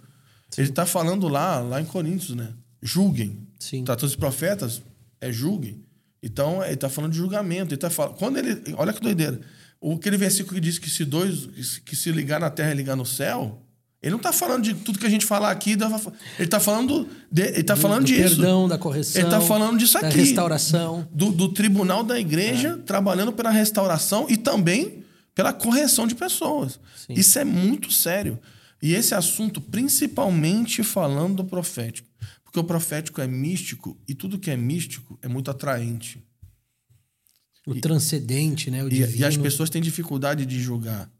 Sim. 0.49 0.61
Ele 0.61 0.69
está 0.69 0.85
falando 0.85 1.27
lá, 1.27 1.59
lá 1.59 1.79
em 1.79 1.85
Coríntios, 1.85 2.35
né? 2.35 2.53
Julguem. 2.81 3.47
Sim. 3.59 3.83
Tá, 3.83 3.95
todos 3.95 4.11
os 4.11 4.19
profetas 4.19 4.81
é 5.21 5.31
julguem. 5.31 5.83
Então, 6.23 6.63
ele 6.63 6.73
está 6.73 6.89
falando 6.89 7.11
de 7.11 7.17
julgamento. 7.17 7.73
Ele 7.73 7.79
tá 7.79 7.89
falando, 7.89 8.15
quando 8.15 8.37
ele, 8.37 8.61
olha 8.75 8.91
que 8.91 9.01
doideira. 9.01 9.39
O, 9.79 9.93
aquele 9.93 10.17
versículo 10.17 10.55
que 10.55 10.61
diz 10.61 10.77
que 10.77 10.89
se 10.89 11.05
dois 11.05 11.77
que 11.79 11.95
se 11.95 12.11
ligar 12.11 12.39
na 12.39 12.49
terra 12.49 12.71
e 12.71 12.75
ligar 12.75 12.95
no 12.95 13.05
céu, 13.05 13.65
ele 14.01 14.11
não 14.11 14.17
está 14.17 14.31
falando 14.31 14.63
de 14.63 14.73
tudo 14.73 14.97
que 14.97 15.05
a 15.05 15.09
gente 15.09 15.25
falar 15.25 15.51
aqui. 15.51 15.71
Ele 15.71 15.83
está 16.39 16.59
falando, 16.59 17.09
de, 17.29 17.41
ele 17.41 17.63
tá 17.63 17.75
do, 17.75 17.81
falando 17.81 18.01
do 18.01 18.05
disso. 18.05 18.37
perdão, 18.37 18.67
da 18.67 18.77
correção. 18.77 19.21
Ele 19.21 19.27
está 19.27 19.41
falando 19.41 19.77
disso 19.77 19.97
aqui. 19.97 20.07
Da 20.07 20.23
restauração. 20.23 21.07
Do, 21.11 21.31
do 21.31 21.49
tribunal 21.49 22.03
da 22.03 22.17
igreja, 22.17 22.77
é. 22.79 22.83
trabalhando 22.83 23.33
pela 23.33 23.49
restauração 23.49 24.25
e 24.29 24.37
também 24.37 25.03
pela 25.35 25.51
correção 25.51 26.07
de 26.07 26.15
pessoas. 26.15 26.79
Sim. 26.95 27.13
Isso 27.13 27.39
é 27.39 27.43
muito 27.43 27.91
sério. 27.91 28.39
E 28.81 28.93
esse 28.93 29.13
assunto, 29.13 29.59
principalmente 29.59 30.81
falando 30.81 31.37
do 31.37 31.45
profético. 31.45 32.07
Porque 32.43 32.59
o 32.59 32.63
profético 32.63 33.19
é 33.19 33.27
místico 33.27 33.99
e 34.07 34.15
tudo 34.15 34.39
que 34.39 34.49
é 34.49 34.55
místico 34.55 35.19
é 35.21 35.27
muito 35.27 35.51
atraente. 35.51 36.23
O 37.67 37.75
e, 37.75 37.81
transcendente, 37.81 38.71
né? 38.71 38.81
O 38.83 38.91
e, 38.91 39.17
e, 39.17 39.25
as 39.25 39.35
pessoas 39.35 39.69
têm 39.69 39.81
dificuldade 39.81 40.45
de 40.45 40.59
julgar. 40.59 41.11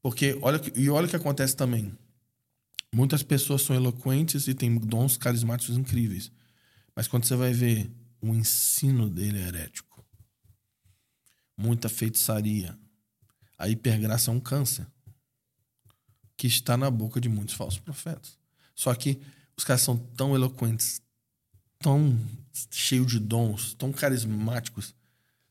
Porque 0.00 0.38
olha, 0.40 0.60
e 0.74 0.88
olha 0.88 1.06
o 1.06 1.10
que 1.10 1.16
acontece 1.16 1.54
também. 1.54 1.92
Muitas 2.94 3.22
pessoas 3.22 3.62
são 3.62 3.74
eloquentes 3.74 4.46
e 4.48 4.54
têm 4.54 4.76
dons 4.76 5.16
carismáticos 5.16 5.76
incríveis. 5.76 6.30
Mas 6.94 7.08
quando 7.08 7.24
você 7.24 7.34
vai 7.34 7.52
ver, 7.52 7.90
o 8.20 8.34
ensino 8.34 9.08
dele 9.08 9.38
é 9.38 9.48
herético. 9.48 10.04
Muita 11.56 11.88
feitiçaria. 11.88 12.78
A 13.56 13.68
hipergraça 13.68 14.30
é 14.30 14.34
um 14.34 14.40
câncer 14.40 14.86
que 16.36 16.46
está 16.46 16.76
na 16.76 16.90
boca 16.90 17.20
de 17.20 17.28
muitos 17.28 17.54
falsos 17.54 17.78
profetas. 17.78 18.36
Só 18.74 18.94
que 18.94 19.20
os 19.56 19.64
caras 19.64 19.82
são 19.82 19.96
tão 19.96 20.34
eloquentes, 20.34 21.00
tão 21.78 22.18
cheios 22.70 23.10
de 23.10 23.18
dons, 23.18 23.74
tão 23.74 23.92
carismáticos, 23.92 24.94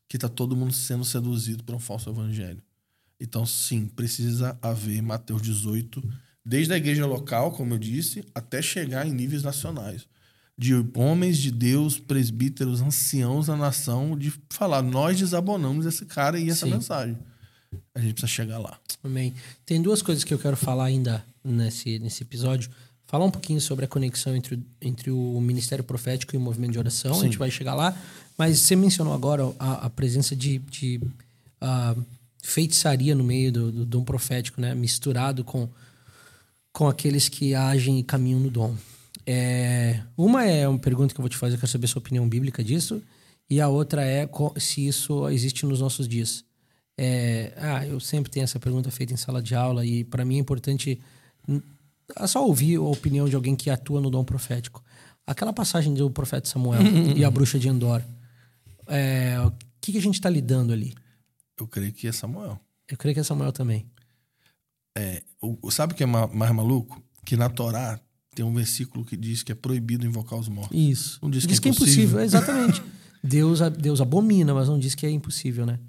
que 0.08 0.18
está 0.18 0.28
todo 0.28 0.56
mundo 0.56 0.74
sendo 0.74 1.06
seduzido 1.06 1.64
por 1.64 1.74
um 1.74 1.80
falso 1.80 2.10
evangelho. 2.10 2.62
Então, 3.20 3.46
sim, 3.46 3.88
precisa 3.88 4.58
haver 4.62 5.02
Mateus 5.02 5.42
18 5.42 6.04
desde 6.46 6.74
a 6.74 6.78
igreja 6.78 7.06
local, 7.06 7.52
como 7.52 7.74
eu 7.74 7.78
disse, 7.78 8.24
até 8.34 8.62
chegar 8.62 9.08
em 9.08 9.12
níveis 9.12 9.44
nacionais. 9.44 10.08
De 10.58 10.74
homens 10.96 11.38
de 11.38 11.52
Deus, 11.52 11.98
presbíteros, 11.98 12.82
anciãos 12.82 13.48
da 13.48 13.56
nação, 13.56 14.18
de 14.18 14.32
falar, 14.50 14.82
nós 14.82 15.18
desabonamos 15.18 15.86
esse 15.86 16.06
cara 16.06 16.40
e 16.40 16.50
essa 16.50 16.66
Sim. 16.66 16.74
mensagem. 16.74 17.18
A 17.96 18.00
gente 18.00 18.14
precisa 18.14 18.28
chegar 18.32 18.60
lá. 18.60 18.78
Amém. 19.04 19.34
Tem 19.66 19.82
duas 19.82 20.02
coisas 20.02 20.24
que 20.24 20.34
eu 20.34 20.38
quero 20.38 20.58
falar 20.58 20.86
ainda 20.86 21.24
nesse, 21.44 22.00
nesse 22.00 22.24
episódio. 22.24 22.70
Falar 23.08 23.26
um 23.26 23.32
pouquinho 23.32 23.60
sobre 23.60 23.86
a 23.86 23.88
conexão 23.88 24.36
entre, 24.36 24.62
entre 24.82 25.10
o 25.10 25.40
ministério 25.42 25.84
profético 25.84 26.36
e 26.36 26.38
o 26.38 26.42
movimento 26.42 26.74
de 26.74 26.80
oração. 26.80 27.14
Sim. 27.16 27.22
A 27.22 27.24
gente 27.24 27.38
vai 27.38 27.50
chegar 27.50 27.74
lá. 27.74 27.98
Mas 28.38 28.60
você 28.60 28.76
mencionou 28.76 29.14
agora 29.14 29.44
a, 29.60 29.86
a 29.86 29.90
presença 29.90 30.36
de, 30.36 30.60
de 30.60 31.00
uh, 31.62 32.06
feitiçaria 32.42 33.16
no 33.16 33.24
meio 33.24 33.52
do, 33.52 33.72
do 33.72 33.86
dom 33.86 34.04
profético, 34.04 34.62
né? 34.62 34.74
Misturado 34.74 35.44
com 35.44 35.68
com 36.74 36.88
aqueles 36.88 37.28
que 37.30 37.54
agem 37.54 38.00
e 38.00 38.04
caminham 38.04 38.40
no 38.40 38.50
dom. 38.50 38.76
É, 39.26 40.02
uma 40.18 40.46
é 40.46 40.68
uma 40.68 40.80
pergunta 40.80 41.14
que 41.14 41.20
eu 41.20 41.24
vou 41.24 41.30
te 41.30 41.38
fazer, 41.38 41.56
eu 41.56 41.60
quero 41.60 41.72
saber 41.72 41.86
a 41.86 41.88
sua 41.90 42.00
opinião 42.00 42.28
bíblica 42.28 42.64
disso. 42.64 43.02
E 43.50 43.60
a 43.60 43.68
outra 43.68 44.06
é 44.06 44.30
se 44.58 44.88
isso 44.88 45.28
existe 45.30 45.66
nos 45.66 45.82
nossos 45.82 46.08
dias. 46.08 46.44
É, 46.98 47.54
ah, 47.58 47.86
eu 47.86 48.00
sempre 48.00 48.32
tenho 48.32 48.44
essa 48.44 48.60
pergunta 48.60 48.90
feita 48.92 49.14
em 49.14 49.18
sala 49.18 49.42
de 49.42 49.56
aula 49.56 49.86
e 49.86 50.04
para 50.04 50.24
mim 50.24 50.36
é 50.38 50.40
importante 50.40 51.02
só 52.28 52.46
ouvir 52.46 52.78
a 52.78 52.82
opinião 52.82 53.28
de 53.28 53.36
alguém 53.36 53.56
que 53.56 53.70
atua 53.70 54.00
no 54.00 54.10
dom 54.10 54.24
profético. 54.24 54.84
Aquela 55.26 55.54
passagem 55.54 55.94
do 55.94 56.10
profeta 56.10 56.48
Samuel 56.48 56.82
e 57.16 57.24
a 57.26 57.32
bruxa 57.32 57.60
de 57.60 57.68
Endor. 57.68 58.02
É, 58.88 59.40
o 59.46 59.52
que, 59.80 59.92
que 59.92 59.98
a 59.98 60.02
gente 60.02 60.16
está 60.16 60.30
lidando 60.30 60.74
ali? 60.74 60.94
Eu 61.58 61.68
creio 61.68 61.92
que 61.92 62.08
é 62.08 62.12
Samuel. 62.12 62.60
Eu 62.88 62.98
creio 62.98 63.14
que 63.14 63.20
é 63.20 63.24
Samuel 63.24 63.52
também. 63.52 63.86
É, 64.98 65.24
o, 65.42 65.72
sabe 65.72 65.94
o 65.94 65.96
que 65.96 66.04
é 66.04 66.06
mais 66.06 66.52
maluco? 66.52 67.02
Que 67.26 67.38
na 67.38 67.50
Torá 67.50 68.00
tem 68.36 68.46
um 68.46 68.54
versículo 68.54 69.06
que 69.06 69.16
diz 69.18 69.44
que 69.44 69.52
é 69.52 69.56
proibido 69.56 70.06
invocar 70.06 70.40
os 70.40 70.48
mortos. 70.48 70.78
Isso. 70.78 71.20
Não 71.22 71.30
diz, 71.30 71.46
diz 71.46 71.60
que, 71.60 71.70
é, 71.70 71.72
que 71.72 71.80
é 71.80 71.84
impossível. 71.84 72.20
Exatamente. 72.20 72.82
Deus, 73.24 73.60
Deus 73.78 74.02
abomina, 74.02 74.54
mas 74.54 74.68
não 74.68 74.80
diz 74.80 74.96
que 74.96 75.06
é 75.06 75.10
impossível, 75.12 75.66
né? 75.66 75.80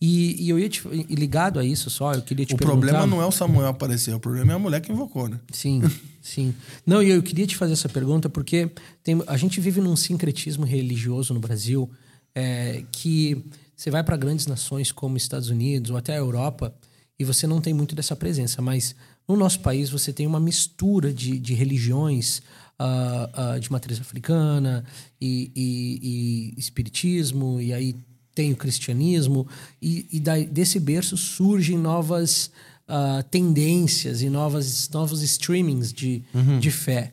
E, 0.00 0.44
e 0.44 0.48
eu 0.48 0.58
ia 0.58 0.68
te, 0.68 0.82
e 0.88 1.14
ligado 1.14 1.60
a 1.60 1.64
isso 1.64 1.88
só, 1.88 2.12
eu 2.14 2.22
queria 2.22 2.44
te 2.44 2.54
o 2.54 2.56
perguntar... 2.56 2.78
O 2.78 2.80
problema 2.80 3.06
não 3.06 3.22
é 3.22 3.26
o 3.26 3.30
Samuel 3.30 3.68
aparecer, 3.68 4.14
o 4.14 4.18
problema 4.18 4.52
é 4.52 4.56
a 4.56 4.58
mulher 4.58 4.80
que 4.80 4.90
invocou, 4.90 5.28
né? 5.28 5.38
Sim, 5.52 5.82
sim. 6.20 6.54
Não, 6.84 7.02
e 7.02 7.10
eu 7.10 7.22
queria 7.22 7.46
te 7.46 7.56
fazer 7.56 7.74
essa 7.74 7.88
pergunta 7.88 8.28
porque 8.28 8.72
tem, 9.04 9.22
a 9.26 9.36
gente 9.36 9.60
vive 9.60 9.80
num 9.80 9.94
sincretismo 9.94 10.64
religioso 10.64 11.32
no 11.32 11.38
Brasil 11.38 11.88
é, 12.34 12.82
que 12.90 13.44
você 13.76 13.90
vai 13.90 14.02
para 14.02 14.16
grandes 14.16 14.46
nações 14.46 14.90
como 14.90 15.16
Estados 15.16 15.48
Unidos 15.48 15.90
ou 15.90 15.96
até 15.96 16.14
a 16.14 16.18
Europa 16.18 16.74
e 17.20 17.24
você 17.24 17.46
não 17.46 17.60
tem 17.60 17.74
muito 17.74 17.94
dessa 17.94 18.16
presença. 18.16 18.62
Mas 18.62 18.96
no 19.28 19.36
nosso 19.36 19.60
país 19.60 19.90
você 19.90 20.10
tem 20.10 20.26
uma 20.26 20.40
mistura 20.40 21.12
de, 21.12 21.38
de 21.38 21.52
religiões 21.52 22.38
uh, 22.80 23.56
uh, 23.56 23.60
de 23.60 23.70
matriz 23.70 24.00
africana 24.00 24.82
e, 25.20 25.52
e, 25.54 26.54
e, 26.56 26.58
espiritismo, 26.58 27.60
e 27.60 27.74
aí 27.74 27.94
tem 28.34 28.52
o 28.52 28.56
cristianismo, 28.56 29.46
e, 29.82 30.06
e 30.10 30.18
desse 30.18 30.80
berço 30.80 31.14
surgem 31.18 31.76
novas 31.76 32.50
uh, 32.88 33.22
tendências 33.24 34.22
e 34.22 34.30
novas, 34.30 34.88
novos 34.88 35.22
streamings 35.22 35.92
de, 35.92 36.24
uhum. 36.32 36.58
de 36.58 36.70
fé. 36.70 37.12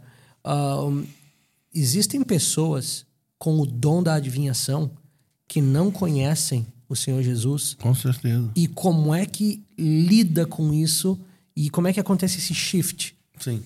existem 1.76 2.24
pessoas 2.24 3.06
com 3.38 3.60
o 3.60 3.66
dom 3.66 4.02
da 4.02 4.14
adivinhação 4.14 4.90
que 5.50 5.60
não 5.60 5.92
conhecem 5.92 6.66
o 6.90 6.96
Senhor 6.96 7.22
Jesus. 7.22 7.76
Com 7.80 7.94
certeza. 7.94 8.52
E 8.56 8.68
como 8.68 9.14
é 9.14 9.26
que 9.26 9.64
lida 9.78 10.46
com 10.46 10.74
isso 10.74 11.20
e 11.56 11.70
como 11.70 11.88
é 11.88 11.94
que 11.94 12.00
acontece 12.00 12.38
esse 12.38 12.54
shift? 12.54 13.16
Sim. 13.40 13.64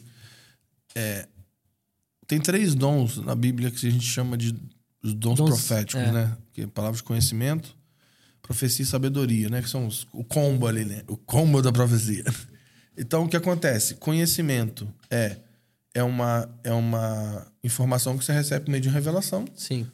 É, 0.96 1.28
tem 2.28 2.40
três 2.40 2.76
dons 2.76 3.18
na 3.18 3.36
Bíblia 3.36 3.72
que 3.72 3.88
a 3.88 3.92
gente 3.92 4.06
chama 4.06 4.38
de 4.38 4.56
os 5.04 5.14
dons, 5.14 5.38
dons 5.38 5.50
proféticos, 5.50 6.08
é. 6.08 6.12
né? 6.12 6.38
Que 6.54 6.62
é 6.62 6.68
palavras 6.68 6.98
de 6.98 7.04
conhecimento, 7.04 7.76
profecia 8.42 8.84
e 8.84 8.88
sabedoria, 8.88 9.50
né? 9.50 9.62
Que 9.62 9.70
são 9.70 9.88
os, 9.88 10.08
o 10.12 10.24
combo 10.24 10.68
ali, 10.68 10.86
né? 10.86 11.04
O 11.08 11.18
combo 11.18 11.62
da 11.62 11.72
profecia. 11.72 12.24
Então, 12.98 13.24
o 13.24 13.30
que 13.30 13.38
acontece? 13.38 13.96
Conhecimento 13.96 14.86
é 15.10 15.38
é 15.94 16.04
uma, 16.04 16.50
é 16.64 16.72
uma 16.72 17.48
informação 17.64 18.18
que 18.18 18.24
você 18.24 18.32
recebe 18.32 18.66
por 18.66 18.72
meio 18.72 18.82
de 18.82 18.90
revelação. 18.90 19.46
Sim. 19.56 19.88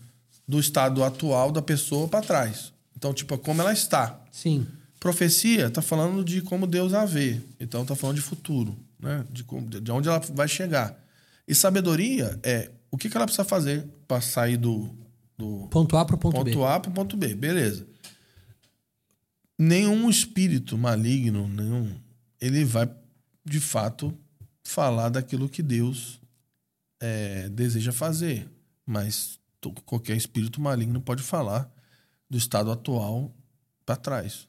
Do 0.47 0.59
estado 0.59 1.03
atual 1.03 1.51
da 1.51 1.61
pessoa 1.61 2.07
para 2.07 2.21
trás. 2.21 2.71
Então, 2.97 3.13
tipo, 3.13 3.37
como 3.37 3.61
ela 3.61 3.71
está. 3.71 4.19
Sim. 4.31 4.65
Profecia 4.99 5.67
está 5.67 5.83
falando 5.83 6.25
de 6.25 6.41
como 6.41 6.65
Deus 6.65 6.95
a 6.95 7.05
vê. 7.05 7.39
Então, 7.59 7.83
está 7.83 7.95
falando 7.95 8.15
de 8.15 8.23
futuro, 8.23 8.75
né? 8.99 9.23
De, 9.29 9.43
como, 9.43 9.69
de 9.69 9.91
onde 9.91 10.09
ela 10.09 10.19
vai 10.33 10.47
chegar. 10.47 10.99
E 11.47 11.53
sabedoria 11.53 12.39
é 12.41 12.71
o 12.89 12.97
que, 12.97 13.07
que 13.07 13.15
ela 13.15 13.27
precisa 13.27 13.45
fazer 13.45 13.87
para 14.07 14.19
sair 14.19 14.57
do, 14.57 14.89
do. 15.37 15.67
Ponto 15.69 15.95
A 15.95 16.03
para 16.03 16.15
o 16.15 16.17
ponto, 16.17 16.33
ponto 16.37 16.45
B. 16.45 16.51
Ponto 16.53 16.65
A 16.65 16.79
para 16.79 16.89
o 16.89 16.93
ponto 16.93 17.15
B. 17.15 17.35
Beleza. 17.35 17.85
Nenhum 19.59 20.09
espírito 20.09 20.75
maligno, 20.75 21.47
nenhum, 21.47 21.95
ele 22.41 22.65
vai, 22.65 22.89
de 23.45 23.59
fato, 23.59 24.11
falar 24.63 25.09
daquilo 25.09 25.47
que 25.47 25.61
Deus 25.61 26.19
é, 26.99 27.47
deseja 27.49 27.91
fazer. 27.91 28.49
Mas 28.83 29.39
qualquer 29.85 30.17
espírito 30.17 30.59
maligno 30.59 30.99
pode 30.99 31.21
falar 31.21 31.71
do 32.29 32.37
estado 32.37 32.71
atual 32.71 33.33
para 33.85 33.95
trás. 33.95 34.47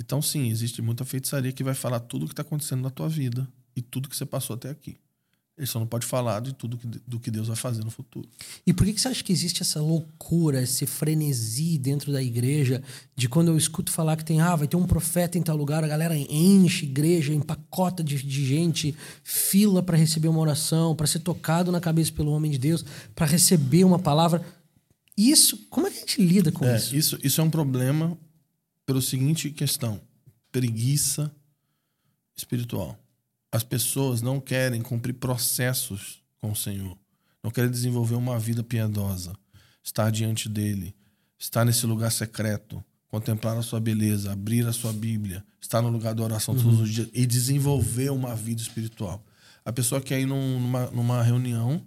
Então, 0.00 0.20
sim, 0.20 0.50
existe 0.50 0.82
muita 0.82 1.04
feitiçaria 1.04 1.52
que 1.52 1.64
vai 1.64 1.74
falar 1.74 2.00
tudo 2.00 2.24
o 2.24 2.26
que 2.26 2.32
está 2.32 2.42
acontecendo 2.42 2.82
na 2.82 2.90
tua 2.90 3.08
vida 3.08 3.48
e 3.74 3.80
tudo 3.80 4.08
que 4.08 4.16
você 4.16 4.26
passou 4.26 4.54
até 4.54 4.70
aqui. 4.70 4.98
Ele 5.56 5.66
só 5.66 5.80
não 5.80 5.86
pode 5.86 6.04
falar 6.04 6.40
de 6.40 6.52
tudo 6.52 6.76
que, 6.76 6.86
do 6.86 7.18
que 7.18 7.30
Deus 7.30 7.48
vai 7.48 7.56
fazer 7.56 7.82
no 7.82 7.90
futuro. 7.90 8.28
E 8.66 8.74
por 8.74 8.84
que, 8.84 8.92
que 8.92 9.00
você 9.00 9.08
acha 9.08 9.24
que 9.24 9.32
existe 9.32 9.62
essa 9.62 9.80
loucura, 9.80 10.62
esse 10.62 10.84
frenesi 10.84 11.78
dentro 11.78 12.12
da 12.12 12.22
igreja, 12.22 12.82
de 13.14 13.26
quando 13.26 13.48
eu 13.48 13.56
escuto 13.56 13.90
falar 13.90 14.16
que 14.16 14.24
tem, 14.24 14.38
ah, 14.38 14.54
vai 14.54 14.68
ter 14.68 14.76
um 14.76 14.86
profeta 14.86 15.38
em 15.38 15.42
tal 15.42 15.56
lugar, 15.56 15.82
a 15.82 15.88
galera 15.88 16.14
enche 16.14 16.84
igreja, 16.84 17.32
empacota 17.32 18.04
de, 18.04 18.22
de 18.22 18.44
gente, 18.44 18.94
fila 19.24 19.82
para 19.82 19.96
receber 19.96 20.28
uma 20.28 20.40
oração, 20.40 20.94
para 20.94 21.06
ser 21.06 21.20
tocado 21.20 21.72
na 21.72 21.80
cabeça 21.80 22.12
pelo 22.12 22.32
homem 22.32 22.50
de 22.50 22.58
Deus, 22.58 22.84
para 23.14 23.24
receber 23.24 23.84
uma 23.84 23.98
palavra. 23.98 24.44
Isso, 25.16 25.66
como 25.70 25.86
é 25.86 25.90
que 25.90 25.96
a 25.96 26.00
gente 26.00 26.22
lida 26.22 26.52
com 26.52 26.64
é, 26.64 26.76
isso? 26.76 26.94
isso? 26.94 27.18
Isso 27.22 27.40
é 27.40 27.44
um 27.44 27.50
problema 27.50 28.18
pelo 28.84 29.00
seguinte 29.00 29.50
questão: 29.50 30.00
preguiça 30.52 31.34
espiritual. 32.36 32.98
As 33.50 33.62
pessoas 33.62 34.20
não 34.20 34.40
querem 34.40 34.82
cumprir 34.82 35.14
processos 35.14 36.22
com 36.38 36.52
o 36.52 36.56
Senhor, 36.56 36.96
não 37.42 37.50
querem 37.50 37.70
desenvolver 37.70 38.14
uma 38.14 38.38
vida 38.38 38.62
piedosa, 38.62 39.32
estar 39.82 40.10
diante 40.10 40.48
dele, 40.48 40.94
estar 41.38 41.64
nesse 41.64 41.86
lugar 41.86 42.12
secreto, 42.12 42.84
contemplar 43.08 43.56
a 43.56 43.62
sua 43.62 43.80
beleza, 43.80 44.32
abrir 44.32 44.66
a 44.66 44.72
sua 44.72 44.92
Bíblia, 44.92 45.42
estar 45.60 45.80
no 45.80 45.88
lugar 45.88 46.14
da 46.14 46.22
oração 46.22 46.54
uhum. 46.54 46.62
todos 46.62 46.80
os 46.80 46.90
dias 46.90 47.08
e 47.14 47.24
desenvolver 47.24 48.10
uma 48.10 48.34
vida 48.34 48.60
espiritual. 48.60 49.24
A 49.64 49.72
pessoa 49.72 50.00
quer 50.00 50.20
ir 50.20 50.26
num, 50.26 50.60
numa, 50.60 50.86
numa 50.90 51.22
reunião 51.22 51.84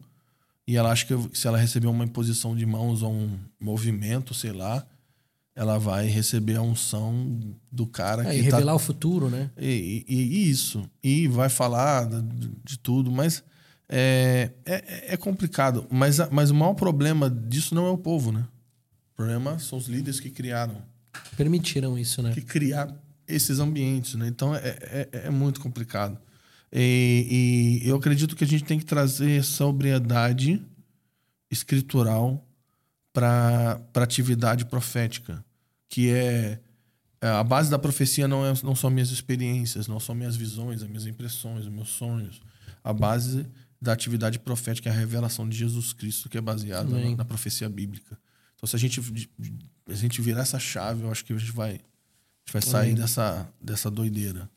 e 0.69 0.77
ela 0.77 0.91
acha 0.91 1.03
que 1.03 1.35
se 1.35 1.47
ela 1.47 1.57
receber 1.57 1.87
uma 1.87 2.03
imposição 2.03 2.55
de 2.55 2.63
mãos 2.63 3.01
ou 3.01 3.11
um 3.11 3.39
movimento, 3.59 4.35
sei 4.35 4.51
lá, 4.51 4.85
ela 5.55 5.79
vai 5.79 6.05
receber 6.05 6.57
a 6.57 6.61
unção 6.61 7.39
do 7.71 7.87
cara 7.87 8.21
é, 8.21 8.25
que 8.25 8.35
e 8.35 8.49
tá 8.49 8.57
revelar 8.57 8.73
tá... 8.73 8.75
o 8.75 8.79
futuro, 8.79 9.31
né? 9.31 9.49
E, 9.57 10.05
e, 10.07 10.15
e, 10.15 10.47
isso. 10.51 10.87
E 11.03 11.27
vai 11.27 11.49
falar 11.49 12.07
de, 12.07 12.51
de 12.63 12.77
tudo, 12.77 13.09
mas 13.09 13.43
é, 13.89 14.51
é, 14.63 15.13
é, 15.13 15.17
complicado. 15.17 15.87
Mas, 15.89 16.19
mas 16.29 16.51
o 16.51 16.53
maior 16.53 16.75
problema 16.75 17.31
disso 17.31 17.73
não 17.73 17.87
é 17.87 17.89
o 17.89 17.97
povo, 17.97 18.31
né? 18.31 18.45
O 19.13 19.15
problema 19.15 19.57
são 19.57 19.75
os 19.75 19.87
líderes 19.87 20.19
que 20.19 20.29
criaram. 20.29 20.83
Permitiram 21.35 21.97
isso, 21.97 22.21
né? 22.21 22.31
Que 22.31 22.41
criaram 22.41 22.95
esses 23.27 23.57
ambientes, 23.57 24.13
né? 24.13 24.27
Então 24.27 24.53
é, 24.53 24.77
é, 24.83 25.09
é 25.13 25.29
muito 25.31 25.59
complicado. 25.61 26.15
E, 26.71 27.81
e 27.83 27.89
eu 27.89 27.95
acredito 27.95 28.35
que 28.35 28.43
a 28.43 28.47
gente 28.47 28.63
tem 28.63 28.77
que 28.77 28.85
trazer 28.85 29.43
sobriedade 29.43 30.61
escritural 31.49 32.45
para 33.11 33.81
a 33.95 34.03
atividade 34.03 34.65
profética 34.65 35.43
que 35.89 36.11
é, 36.11 36.59
é 37.19 37.27
a 37.27 37.43
base 37.43 37.69
da 37.69 37.79
profecia 37.79 38.27
não, 38.27 38.45
é, 38.45 38.53
não 38.63 38.75
são 38.75 38.89
minhas 38.89 39.09
experiências, 39.09 39.87
não 39.87 39.99
são 39.99 40.13
minhas 40.13 40.35
visões, 40.35 40.83
as 40.83 40.87
minhas 40.87 41.07
impressões, 41.07 41.65
os 41.65 41.71
meus 41.71 41.89
sonhos. 41.89 42.39
A 42.83 42.93
base 42.93 43.45
da 43.81 43.91
atividade 43.91 44.39
profética 44.39 44.89
é 44.89 44.91
a 44.93 44.95
revelação 44.95 45.49
de 45.49 45.57
Jesus 45.57 45.91
Cristo, 45.91 46.29
que 46.29 46.37
é 46.37 46.41
baseada 46.41 46.89
na, 46.89 47.17
na, 47.17 47.25
profecia 47.25 47.67
bíblica. 47.67 48.17
Então, 48.55 48.67
se 48.67 48.75
a 48.75 48.79
gente, 48.79 49.01
a 49.87 49.93
gente 49.93 50.21
virar 50.21 50.41
essa 50.41 50.59
chave, 50.59 51.03
eu 51.03 51.11
acho 51.11 51.25
que 51.25 51.33
a 51.33 51.37
gente 51.37 51.51
vai, 51.51 51.71
a 51.71 51.73
gente 51.73 52.53
vai 52.53 52.61
sair 52.61 52.93
dessa, 52.93 53.49
dessa 53.59 53.89
doideira. 53.89 54.49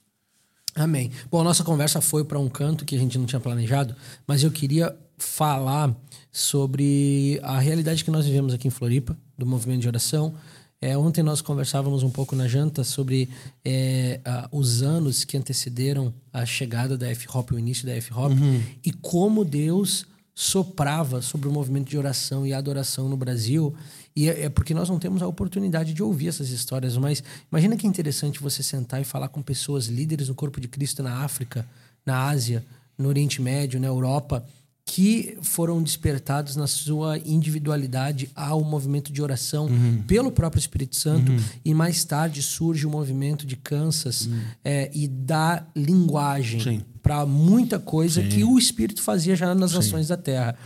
Amém. 0.75 1.11
Bom, 1.31 1.41
a 1.41 1.45
nossa 1.45 1.63
conversa 1.63 2.01
foi 2.01 2.25
para 2.25 2.39
um 2.39 2.49
canto 2.49 2.85
que 2.85 2.97
a 2.97 2.99
gente 2.99 3.19
não 3.19 3.27
tinha 3.27 3.41
planejado, 3.41 3.95
mas 4.27 4.43
eu 4.43 4.51
queria 4.51 4.95
falar 5.19 5.95
sobre 6.31 7.39
a 7.43 7.59
realidade 7.59 8.05
que 8.05 8.11
nós 8.11 8.25
vivemos 8.25 8.55
aqui 8.55 8.69
em 8.69 8.71
Floripa, 8.71 9.17
do 9.37 9.45
movimento 9.45 9.83
de 9.83 9.89
oração, 9.89 10.35
é, 10.83 10.99
ontem 10.99 11.23
nós 11.23 11.41
conversávamos 11.41 12.03
um 12.03 12.11
pouco 12.11 12.35
na 12.35 12.49
janta 12.49 12.83
sobre 12.83 13.29
é, 13.65 14.21
os 14.51 14.83
anos 14.83 15.25
que 15.25 15.37
antecederam 15.37 16.13
a 16.33 16.45
chegada 16.45 16.99
da 16.99 17.09
F-Hop, 17.11 17.53
o 17.53 17.59
início 17.59 17.87
da 17.87 17.93
F-Hop, 17.93 18.33
uhum. 18.33 18.61
e 18.85 18.93
como 18.93 19.45
Deus 19.45 20.05
soprava 20.35 21.23
sobre 21.23 21.47
o 21.47 21.53
movimento 21.53 21.89
de 21.89 21.97
oração 21.97 22.45
e 22.45 22.53
adoração 22.53 23.09
no 23.09 23.17
Brasil. 23.17 23.73
E 24.15 24.29
é, 24.29 24.45
é 24.45 24.49
porque 24.49 24.75
nós 24.75 24.89
não 24.89 24.99
temos 24.99 25.23
a 25.23 25.27
oportunidade 25.27 25.95
de 25.95 26.03
ouvir 26.03 26.29
essas 26.29 26.51
histórias, 26.51 26.97
mas 26.97 27.23
imagina 27.51 27.77
que 27.77 27.87
interessante 27.87 28.41
você 28.41 28.63
sentar 28.63 29.01
e 29.01 29.05
falar 29.05 29.29
com 29.29 29.43
pessoas 29.43 29.87
líderes 29.87 30.29
no 30.29 30.35
corpo 30.35 30.61
de 30.61 30.69
Cristo 30.69 31.03
na 31.03 31.25
África, 31.25 31.67
na 32.05 32.29
Ásia, 32.29 32.65
no 32.99 33.09
Oriente 33.09 33.41
Médio, 33.41 33.81
na 33.81 33.87
Europa 33.87 34.45
que 34.85 35.39
foram 35.43 35.83
despertados 35.83 36.57
na 36.57 36.67
sua 36.67 37.17
individualidade 37.19 38.29
ao 38.35 38.63
movimento 38.65 39.13
de 39.13 39.23
oração 39.23 39.67
uhum. 39.67 40.03
pelo 40.07 40.31
próprio 40.33 40.59
Espírito 40.59 40.97
Santo 40.97 41.31
uhum. 41.31 41.39
e 41.65 41.73
mais 41.73 42.05
tarde 42.05 42.43
surge 42.43 42.87
o 42.87 42.91
movimento 42.91 43.47
de 43.47 43.57
Kansas 43.57 44.27
uhum. 44.27 44.41
é, 44.65 44.91
e 44.93 45.07
dá 45.07 45.65
linguagem 45.75 46.85
para 47.01 47.25
muita 47.25 47.79
coisa 47.79 48.23
Sim. 48.23 48.29
que 48.29 48.45
o 48.45 48.59
Espírito 48.59 49.03
fazia 49.03 49.37
já 49.37 49.55
nas 49.55 49.71
Sim. 49.71 49.77
nações 49.77 50.09
da 50.09 50.17
Terra. 50.17 50.57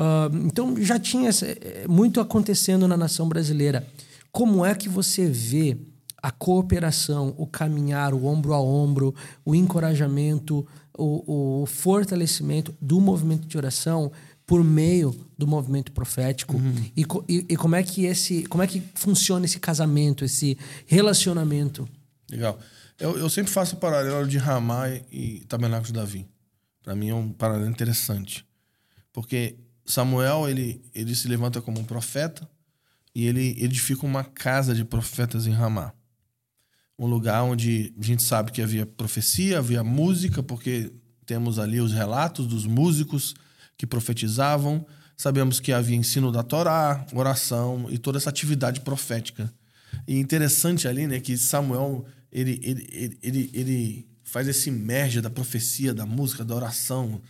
Uh, 0.00 0.34
então 0.46 0.82
já 0.82 0.98
tinha 0.98 1.28
é, 1.28 1.86
muito 1.86 2.20
acontecendo 2.20 2.88
na 2.88 2.96
nação 2.96 3.28
brasileira. 3.28 3.86
Como 4.32 4.64
é 4.64 4.74
que 4.74 4.88
você 4.88 5.26
vê 5.26 5.76
a 6.22 6.30
cooperação, 6.30 7.34
o 7.36 7.46
caminhar, 7.46 8.14
o 8.14 8.24
ombro 8.24 8.54
a 8.54 8.60
ombro, 8.60 9.14
o 9.44 9.54
encorajamento, 9.54 10.66
o, 10.96 11.62
o 11.62 11.66
fortalecimento 11.66 12.74
do 12.80 12.98
movimento 12.98 13.46
de 13.46 13.58
oração 13.58 14.10
por 14.46 14.64
meio 14.64 15.14
do 15.36 15.46
movimento 15.46 15.92
profético? 15.92 16.56
Uhum. 16.56 16.74
e, 16.96 17.04
e, 17.28 17.46
e, 17.50 17.56
como 17.56 17.76
é 17.76 17.82
que 17.82 18.06
esse 18.06 18.44
como 18.44 18.62
é 18.62 18.66
que 18.66 18.82
funciona 18.94 19.44
esse 19.44 19.60
casamento 19.60 20.24
esse 20.24 20.56
relacionamento? 20.86 21.86
Legal. 22.30 22.58
Eu, 22.98 23.18
eu 23.18 23.28
sempre 23.28 23.52
faço 23.52 23.76
o 23.76 23.78
paralelo 23.78 24.26
de 24.26 24.38
Ramá 24.38 24.88
e 25.12 25.40
Tabernáculo 25.46 25.88
de 25.88 25.92
Davi. 25.92 26.26
Para 26.82 26.94
mim 26.94 27.10
é 27.10 27.14
um 27.14 27.32
paralelo 27.32 27.70
interessante. 27.70 28.46
Porque 29.12 29.56
Samuel 29.90 30.48
ele 30.48 30.82
ele 30.94 31.14
se 31.14 31.28
levanta 31.28 31.60
como 31.60 31.80
um 31.80 31.84
profeta 31.84 32.48
e 33.14 33.26
ele 33.26 33.56
edifica 33.62 34.06
uma 34.06 34.24
casa 34.24 34.74
de 34.74 34.84
profetas 34.84 35.46
em 35.46 35.52
Ramá 35.52 35.92
um 37.00 37.06
lugar 37.06 37.42
onde 37.44 37.94
a 37.98 38.04
gente 38.04 38.22
sabe 38.22 38.52
que 38.52 38.60
havia 38.60 38.84
profecia, 38.84 39.58
havia 39.58 39.82
música, 39.82 40.42
porque 40.42 40.92
temos 41.24 41.58
ali 41.58 41.80
os 41.80 41.92
relatos 41.92 42.46
dos 42.46 42.66
músicos 42.66 43.34
que 43.78 43.86
profetizavam. 43.86 44.86
Sabemos 45.16 45.58
que 45.58 45.72
havia 45.72 45.96
ensino 45.96 46.30
da 46.30 46.42
Torá, 46.42 47.06
oração 47.14 47.86
e 47.88 47.96
toda 47.96 48.18
essa 48.18 48.28
atividade 48.28 48.82
profética. 48.82 49.50
E 50.06 50.18
interessante 50.18 50.86
ali, 50.86 51.06
né, 51.06 51.18
que 51.20 51.38
Samuel 51.38 52.04
ele, 52.30 52.60
ele, 52.62 53.18
ele, 53.22 53.50
ele, 53.54 54.06
faz 54.22 54.46
esse 54.46 54.70
merge 54.70 55.22
da 55.22 55.30
profecia, 55.30 55.94
da 55.94 56.04
música, 56.04 56.44
da 56.44 56.54
oração 56.54 57.20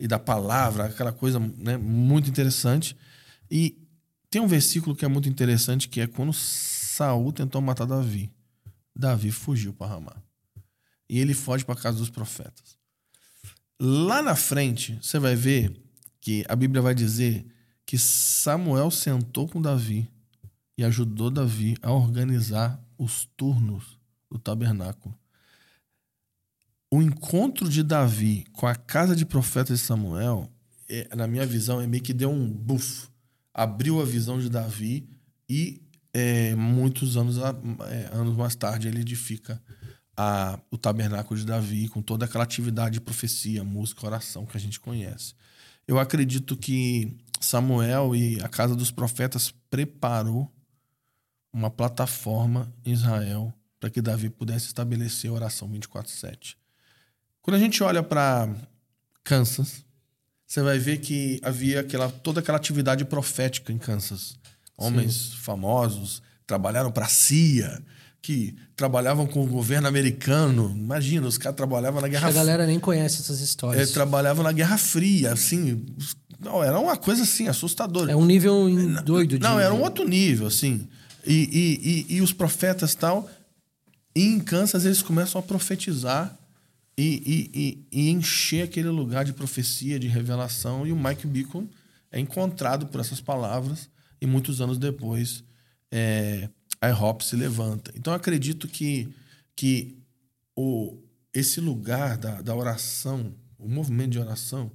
e 0.00 0.08
da 0.08 0.18
palavra, 0.18 0.86
aquela 0.86 1.12
coisa 1.12 1.38
né, 1.38 1.76
muito 1.76 2.30
interessante. 2.30 2.96
E 3.50 3.76
tem 4.30 4.40
um 4.40 4.46
versículo 4.46 4.96
que 4.96 5.04
é 5.04 5.08
muito 5.08 5.28
interessante, 5.28 5.88
que 5.88 6.00
é 6.00 6.06
quando 6.06 6.32
Saul 6.32 7.30
tentou 7.32 7.60
matar 7.60 7.84
Davi. 7.84 8.32
Davi 8.96 9.30
fugiu 9.30 9.74
para 9.74 9.88
Ramá. 9.92 10.16
E 11.06 11.18
ele 11.18 11.34
foge 11.34 11.66
para 11.66 11.74
a 11.74 11.82
casa 11.82 11.98
dos 11.98 12.08
profetas. 12.08 12.78
Lá 13.78 14.22
na 14.22 14.34
frente, 14.34 14.98
você 15.02 15.18
vai 15.18 15.36
ver 15.36 15.78
que 16.18 16.46
a 16.48 16.56
Bíblia 16.56 16.80
vai 16.80 16.94
dizer 16.94 17.46
que 17.84 17.98
Samuel 17.98 18.90
sentou 18.90 19.46
com 19.46 19.60
Davi 19.60 20.10
e 20.78 20.84
ajudou 20.84 21.30
Davi 21.30 21.76
a 21.82 21.92
organizar 21.92 22.82
os 22.96 23.28
turnos 23.36 23.98
do 24.30 24.38
tabernáculo. 24.38 25.14
O 26.92 27.00
encontro 27.00 27.68
de 27.68 27.84
Davi 27.84 28.44
com 28.52 28.66
a 28.66 28.74
casa 28.74 29.14
de 29.14 29.24
profetas 29.24 29.78
de 29.78 29.84
Samuel, 29.84 30.50
é, 30.88 31.14
na 31.14 31.28
minha 31.28 31.46
visão, 31.46 31.80
é 31.80 31.86
meio 31.86 32.02
que 32.02 32.12
deu 32.12 32.30
um 32.30 32.50
buff. 32.50 33.08
Abriu 33.54 34.02
a 34.02 34.04
visão 34.04 34.40
de 34.40 34.50
Davi 34.50 35.08
e 35.48 35.80
é, 36.12 36.54
muitos 36.56 37.16
anos, 37.16 37.38
é, 37.38 38.10
anos 38.12 38.36
mais 38.36 38.56
tarde, 38.56 38.88
ele 38.88 39.02
edifica 39.02 39.62
a, 40.16 40.58
o 40.68 40.76
tabernáculo 40.76 41.38
de 41.38 41.46
Davi 41.46 41.88
com 41.88 42.02
toda 42.02 42.24
aquela 42.24 42.42
atividade 42.42 42.94
de 42.94 43.00
profecia, 43.00 43.62
música, 43.62 44.04
oração 44.04 44.44
que 44.44 44.56
a 44.56 44.60
gente 44.60 44.80
conhece. 44.80 45.34
Eu 45.86 45.98
acredito 45.98 46.56
que 46.56 47.16
Samuel 47.40 48.14
e 48.16 48.42
a 48.42 48.48
casa 48.48 48.74
dos 48.74 48.90
profetas 48.90 49.54
preparou 49.70 50.52
uma 51.52 51.70
plataforma 51.70 52.72
em 52.84 52.92
Israel 52.92 53.54
para 53.78 53.90
que 53.90 54.02
Davi 54.02 54.28
pudesse 54.28 54.66
estabelecer 54.66 55.30
a 55.30 55.34
oração 55.34 55.68
24/7. 55.68 56.59
Quando 57.42 57.56
a 57.56 57.58
gente 57.58 57.82
olha 57.82 58.02
para 58.02 58.48
Kansas, 59.24 59.84
você 60.46 60.62
vai 60.62 60.78
ver 60.78 60.98
que 60.98 61.40
havia 61.42 61.80
aquela, 61.80 62.10
toda 62.10 62.40
aquela 62.40 62.58
atividade 62.58 63.04
profética 63.04 63.72
em 63.72 63.78
Kansas 63.78 64.40
homens 64.80 65.14
Sim. 65.14 65.36
famosos, 65.36 66.22
trabalharam 66.46 66.90
para 66.90 67.04
a 67.04 67.08
CIA, 67.08 67.82
que 68.22 68.54
trabalhavam 68.74 69.26
com 69.26 69.44
o 69.44 69.46
governo 69.46 69.86
americano. 69.86 70.74
Imagina, 70.74 71.26
os 71.26 71.36
caras 71.36 71.56
trabalhavam 71.56 72.00
na 72.00 72.08
Guerra 72.08 72.28
Fria. 72.28 72.40
A 72.40 72.44
galera 72.44 72.66
nem 72.66 72.80
conhece 72.80 73.20
essas 73.20 73.40
histórias. 73.40 73.90
É, 73.90 73.92
trabalhavam 73.92 74.42
na 74.42 74.52
Guerra 74.52 74.78
Fria, 74.78 75.32
assim. 75.32 75.84
Não, 76.38 76.64
era 76.64 76.78
uma 76.78 76.96
coisa 76.96 77.22
assim, 77.22 77.46
assustadora. 77.48 78.10
É 78.10 78.16
um 78.16 78.24
nível 78.24 78.66
doido 79.04 79.38
de. 79.38 79.42
Não, 79.42 79.60
era 79.60 79.72
um 79.72 79.82
outro 79.82 80.08
nível, 80.08 80.46
assim. 80.46 80.88
E, 81.26 81.34
e, 82.10 82.14
e, 82.14 82.16
e 82.16 82.22
os 82.22 82.32
profetas 82.32 82.94
tal. 82.94 83.28
E 84.14 84.24
em 84.24 84.40
Kansas 84.40 84.84
eles 84.84 85.02
começam 85.02 85.38
a 85.38 85.42
profetizar 85.42 86.36
e, 87.02 87.50
e, 87.54 87.86
e, 87.90 88.10
encher 88.10 88.64
aquele 88.64 88.88
lugar 88.88 89.24
de 89.24 89.32
profecia, 89.32 89.98
de 89.98 90.06
revelação. 90.06 90.86
E 90.86 90.92
o 90.92 90.96
Mike 90.96 91.26
Beacon 91.26 91.68
é 92.10 92.20
encontrado 92.20 92.86
por 92.86 93.00
essas 93.00 93.20
palavras 93.20 93.88
e 94.20 94.26
muitos 94.26 94.60
anos 94.60 94.78
depois 94.78 95.42
é, 95.90 96.48
a 96.80 96.88
IHOP 96.88 97.24
se 97.24 97.36
levanta. 97.36 97.92
Então 97.96 98.12
acredito 98.12 98.68
que, 98.68 99.08
que 99.56 99.98
o, 100.54 100.98
esse 101.32 101.60
lugar 101.60 102.18
da, 102.18 102.42
da 102.42 102.54
oração, 102.54 103.34
o 103.58 103.68
movimento 103.68 104.10
de 104.10 104.18
oração, 104.18 104.70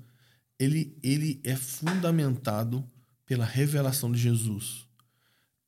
ele, 0.58 0.98
ele 1.04 1.40
é 1.44 1.56
fundamentado 1.56 2.84
pela 3.26 3.46
revelação 3.46 4.12
de 4.12 4.20
Jesus. 4.20 4.88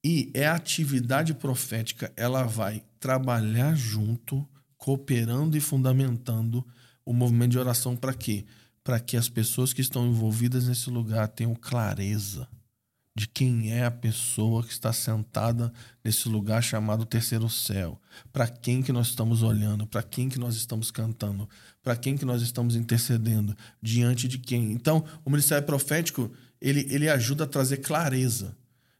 E 0.03 0.31
é 0.33 0.47
a 0.47 0.55
atividade 0.55 1.33
profética, 1.33 2.11
ela 2.15 2.43
vai 2.43 2.83
trabalhar 2.99 3.75
junto, 3.75 4.47
cooperando 4.87 5.57
e 5.57 5.59
fundamentando 5.59 6.65
o 7.03 7.11
movimento 7.11 7.51
de 7.51 7.59
oração 7.59 7.93
para 7.93 8.13
quê? 8.13 8.45
Para 8.85 9.01
que 9.01 9.17
as 9.17 9.27
pessoas 9.27 9.73
que 9.73 9.81
estão 9.81 10.07
envolvidas 10.07 10.65
nesse 10.65 10.89
lugar 10.89 11.27
tenham 11.27 11.53
clareza 11.53 12.47
de 13.13 13.27
quem 13.27 13.73
é 13.73 13.83
a 13.83 13.91
pessoa 13.91 14.63
que 14.63 14.71
está 14.71 14.93
sentada 14.93 15.73
nesse 16.05 16.29
lugar 16.29 16.63
chamado 16.63 17.05
terceiro 17.05 17.49
céu. 17.49 17.99
Para 18.31 18.47
quem 18.47 18.81
que 18.81 18.93
nós 18.93 19.07
estamos 19.07 19.43
olhando, 19.43 19.85
para 19.85 20.01
quem 20.01 20.29
que 20.29 20.39
nós 20.39 20.55
estamos 20.55 20.89
cantando, 20.89 21.49
para 21.83 21.97
quem 21.97 22.15
que 22.15 22.23
nós 22.23 22.41
estamos 22.41 22.73
intercedendo, 22.73 23.57
diante 23.81 24.25
de 24.25 24.37
quem. 24.37 24.71
Então, 24.71 25.03
o 25.25 25.29
ministério 25.29 25.65
profético, 25.65 26.31
ele, 26.61 26.87
ele 26.89 27.09
ajuda 27.09 27.43
a 27.43 27.47
trazer 27.47 27.77
clareza. 27.77 28.55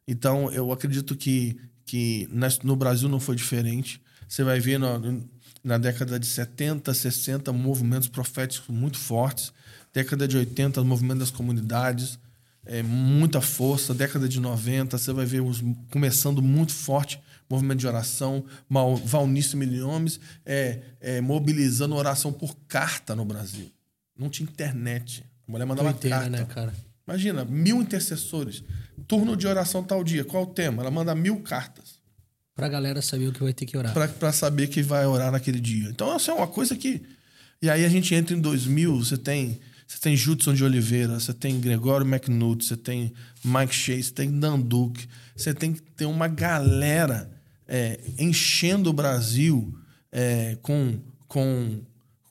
Então, 0.05 0.51
eu 0.51 0.69
acredito 0.73 1.15
que 1.15 1.57
que 1.85 2.27
no 2.61 2.75
Brasil 2.75 3.07
não 3.07 3.17
foi 3.17 3.33
diferente. 3.37 4.01
Você 4.27 4.43
vai 4.43 4.59
ver 4.59 4.77
no, 4.77 5.23
na 5.67 5.77
década 5.77 6.17
de 6.17 6.25
70, 6.25 6.93
60, 6.93 7.51
movimentos 7.51 8.07
proféticos 8.07 8.73
muito 8.73 8.97
fortes. 8.97 9.51
Década 9.93 10.25
de 10.25 10.37
80, 10.37 10.81
movimento 10.83 11.19
das 11.19 11.29
comunidades, 11.29 12.17
é, 12.65 12.81
muita 12.81 13.41
força. 13.41 13.93
Década 13.93 14.29
de 14.29 14.39
90, 14.39 14.97
você 14.97 15.11
vai 15.11 15.25
ver 15.25 15.41
os, 15.41 15.61
começando 15.91 16.41
muito 16.41 16.71
forte 16.71 17.21
movimento 17.49 17.79
de 17.79 17.87
oração. 17.87 18.45
Valnício 19.03 19.57
Milhomes 19.57 20.21
é, 20.45 20.79
é, 21.01 21.19
mobilizando 21.19 21.95
oração 21.95 22.31
por 22.31 22.55
carta 22.67 23.13
no 23.13 23.25
Brasil. 23.25 23.69
Não 24.17 24.29
tinha 24.29 24.49
internet. 24.49 25.25
A 25.47 25.51
mulher 25.51 25.65
mandava 25.65 25.89
entendo, 25.89 26.11
carta. 26.11 26.29
Né, 26.29 26.45
cara? 26.45 26.73
Imagina, 27.05 27.43
mil 27.43 27.81
intercessores. 27.81 28.63
Turno 29.05 29.35
de 29.35 29.45
oração 29.45 29.83
tal 29.83 30.01
dia. 30.01 30.23
Qual 30.23 30.43
o 30.43 30.47
tema? 30.47 30.81
Ela 30.81 30.91
manda 30.91 31.13
mil 31.13 31.41
cartas. 31.41 31.96
Pra 32.57 32.67
galera 32.67 33.01
saber 33.01 33.27
o 33.27 33.31
que 33.31 33.41
vai 33.41 33.53
ter 33.53 33.65
que 33.65 33.77
orar. 33.77 33.93
Pra, 33.93 34.07
pra 34.07 34.33
saber 34.33 34.67
que 34.67 34.81
vai 34.81 35.05
orar 35.05 35.31
naquele 35.31 35.59
dia. 35.59 35.89
Então, 35.89 36.13
essa 36.15 36.31
é 36.31 36.33
uma 36.33 36.47
coisa 36.47 36.75
que. 36.75 37.03
E 37.61 37.69
aí 37.69 37.85
a 37.85 37.89
gente 37.89 38.13
entra 38.13 38.35
em 38.35 38.41
2000, 38.41 38.97
você 38.97 39.17
tem. 39.17 39.59
Você 39.87 39.99
tem 39.99 40.17
Judson 40.17 40.53
de 40.53 40.65
Oliveira, 40.65 41.17
você 41.17 41.33
tem 41.33 41.61
Gregório 41.61 42.05
McNutt, 42.05 42.65
você 42.65 42.75
tem 42.75 43.13
Mike 43.45 43.73
Chase, 43.73 44.03
você 44.03 44.11
tem 44.11 44.37
Dan 44.37 44.59
Duke, 44.59 45.07
você 45.33 45.53
tem 45.53 45.71
que 45.71 45.81
ter 45.81 46.05
uma 46.05 46.27
galera 46.27 47.31
é, 47.65 47.99
enchendo 48.19 48.89
o 48.89 48.93
Brasil 48.93 49.73
é, 50.11 50.57
com, 50.61 50.99
com, 51.27 51.81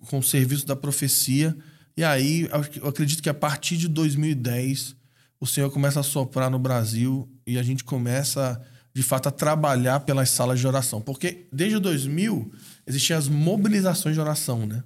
com 0.09 0.19
o 0.19 0.23
serviço 0.23 0.67
da 0.67 0.77
profecia. 0.77 1.57
E 1.97 2.05
aí, 2.05 2.49
eu 2.83 2.89
acredito 2.89 3.23
que 3.23 3.29
a 3.31 3.35
partir 3.35 3.77
de 3.79 3.89
2010, 3.89 4.97
o 5.41 5.47
Senhor 5.47 5.71
começa 5.71 6.01
a 6.01 6.03
soprar 6.03 6.51
no 6.51 6.59
Brasil 6.59 7.27
e 7.47 7.59
a 7.59 7.63
gente 7.63 7.85
começa, 7.85 8.61
de 8.97 9.03
fato, 9.03 9.29
a 9.29 9.31
trabalhar 9.31 10.01
pelas 10.01 10.31
salas 10.31 10.59
de 10.59 10.67
oração. 10.67 11.03
Porque 11.03 11.47
desde 11.53 11.79
2000 11.79 12.51
existiam 12.87 13.19
as 13.19 13.29
mobilizações 13.29 14.15
de 14.15 14.21
oração, 14.23 14.65
né? 14.65 14.83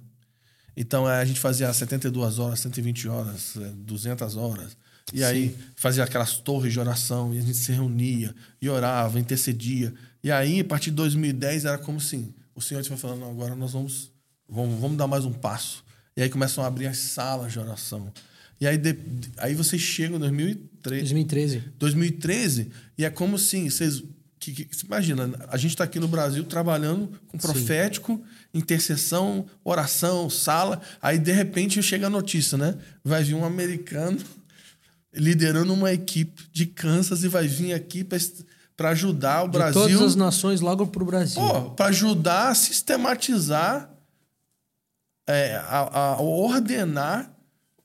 Então 0.75 1.07
a 1.07 1.23
gente 1.23 1.39
fazia 1.39 1.71
72 1.71 2.37
horas, 2.37 2.59
120 2.59 3.07
horas, 3.07 3.53
200 3.73 4.35
horas. 4.35 4.75
E 5.13 5.19
Sim. 5.19 5.23
aí 5.23 5.57
fazia 5.77 6.03
aquelas 6.03 6.35
torres 6.35 6.73
de 6.73 6.79
oração 6.81 7.33
e 7.33 7.37
a 7.37 7.41
gente 7.41 7.53
se 7.53 7.71
reunia 7.71 8.35
e 8.61 8.67
orava, 8.67 9.17
intercedia. 9.17 9.93
E 10.21 10.29
aí, 10.29 10.59
a 10.59 10.65
partir 10.65 10.89
de 10.89 10.97
2010, 10.97 11.63
era 11.63 11.77
como 11.77 11.99
assim: 11.99 12.33
o 12.53 12.61
Senhor 12.61 12.81
estava 12.81 12.99
falando, 12.99 13.23
agora 13.23 13.55
nós 13.55 13.71
vamos, 13.71 14.11
vamos, 14.45 14.77
vamos 14.77 14.97
dar 14.97 15.07
mais 15.07 15.23
um 15.23 15.31
passo. 15.31 15.85
E 16.17 16.21
aí 16.21 16.29
começam 16.29 16.61
a 16.65 16.67
abrir 16.67 16.87
as 16.87 16.97
salas 16.97 17.53
de 17.53 17.59
oração. 17.59 18.11
E 18.61 18.67
aí, 18.67 18.77
de, 18.77 18.95
aí 19.37 19.55
vocês 19.55 19.81
chegam 19.81 20.17
em 20.17 20.19
2013. 20.19 20.99
2013. 21.01 21.63
2013, 21.79 22.71
e 22.95 23.03
é 23.03 23.09
como 23.09 23.35
assim, 23.35 23.67
vocês. 23.67 24.03
Que, 24.39 24.53
que, 24.53 24.85
imagina, 24.85 25.31
a 25.49 25.57
gente 25.57 25.71
está 25.71 25.83
aqui 25.83 25.99
no 25.99 26.07
Brasil 26.07 26.43
trabalhando 26.43 27.11
com 27.27 27.37
profético, 27.39 28.13
Sim. 28.13 28.59
intercessão, 28.59 29.47
oração, 29.63 30.29
sala. 30.29 30.79
Aí, 31.01 31.17
de 31.17 31.31
repente, 31.31 31.81
chega 31.81 32.05
a 32.05 32.09
notícia, 32.09 32.55
né? 32.55 32.77
Vai 33.03 33.23
vir 33.23 33.33
um 33.33 33.43
americano 33.43 34.19
liderando 35.13 35.73
uma 35.73 35.91
equipe 35.91 36.43
de 36.51 36.67
Kansas 36.67 37.23
e 37.23 37.27
vai 37.27 37.47
vir 37.47 37.73
aqui 37.73 38.03
para 38.03 38.89
ajudar 38.89 39.43
o 39.43 39.47
de 39.47 39.57
Brasil. 39.57 39.81
Todas 39.81 40.01
as 40.01 40.15
nações 40.15 40.61
logo 40.61 40.85
para 40.85 41.01
o 41.01 41.05
Brasil. 41.05 41.41
Para 41.75 41.87
ajudar 41.87 42.49
a 42.49 42.55
sistematizar 42.55 43.91
é, 45.27 45.55
a, 45.55 46.13
a, 46.13 46.21
ordenar 46.21 47.30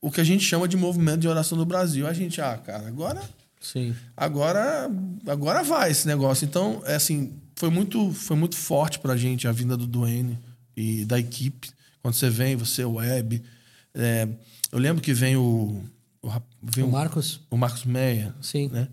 o 0.06 0.10
que 0.10 0.20
a 0.20 0.24
gente 0.24 0.44
chama 0.44 0.68
de 0.68 0.76
movimento 0.76 1.18
de 1.18 1.26
oração 1.26 1.58
do 1.58 1.66
Brasil. 1.66 2.06
A 2.06 2.12
gente, 2.12 2.40
ah, 2.40 2.56
cara, 2.56 2.86
agora. 2.86 3.20
Sim. 3.60 3.92
Agora, 4.16 4.88
agora 5.26 5.64
vai 5.64 5.90
esse 5.90 6.06
negócio. 6.06 6.44
Então, 6.44 6.80
é 6.84 6.94
assim, 6.94 7.32
foi 7.56 7.70
muito, 7.70 8.12
foi 8.12 8.36
muito 8.36 8.54
forte 8.54 9.00
pra 9.00 9.16
gente 9.16 9.48
a 9.48 9.52
vinda 9.52 9.76
do 9.76 9.84
Duane 9.84 10.38
e 10.76 11.04
da 11.04 11.18
equipe. 11.18 11.70
Quando 12.00 12.14
você 12.14 12.30
vem, 12.30 12.54
você 12.54 12.82
é 12.82 12.86
web. 12.86 13.42
É, 13.94 14.28
eu 14.70 14.78
lembro 14.78 15.02
que 15.02 15.12
vem 15.12 15.36
o. 15.36 15.82
O, 16.22 16.30
vem 16.62 16.84
o 16.84 16.88
Marcos? 16.88 17.40
O, 17.50 17.56
o 17.56 17.58
Marcos 17.58 17.84
Meia. 17.84 18.32
Sim. 18.40 18.68
Né? 18.68 18.86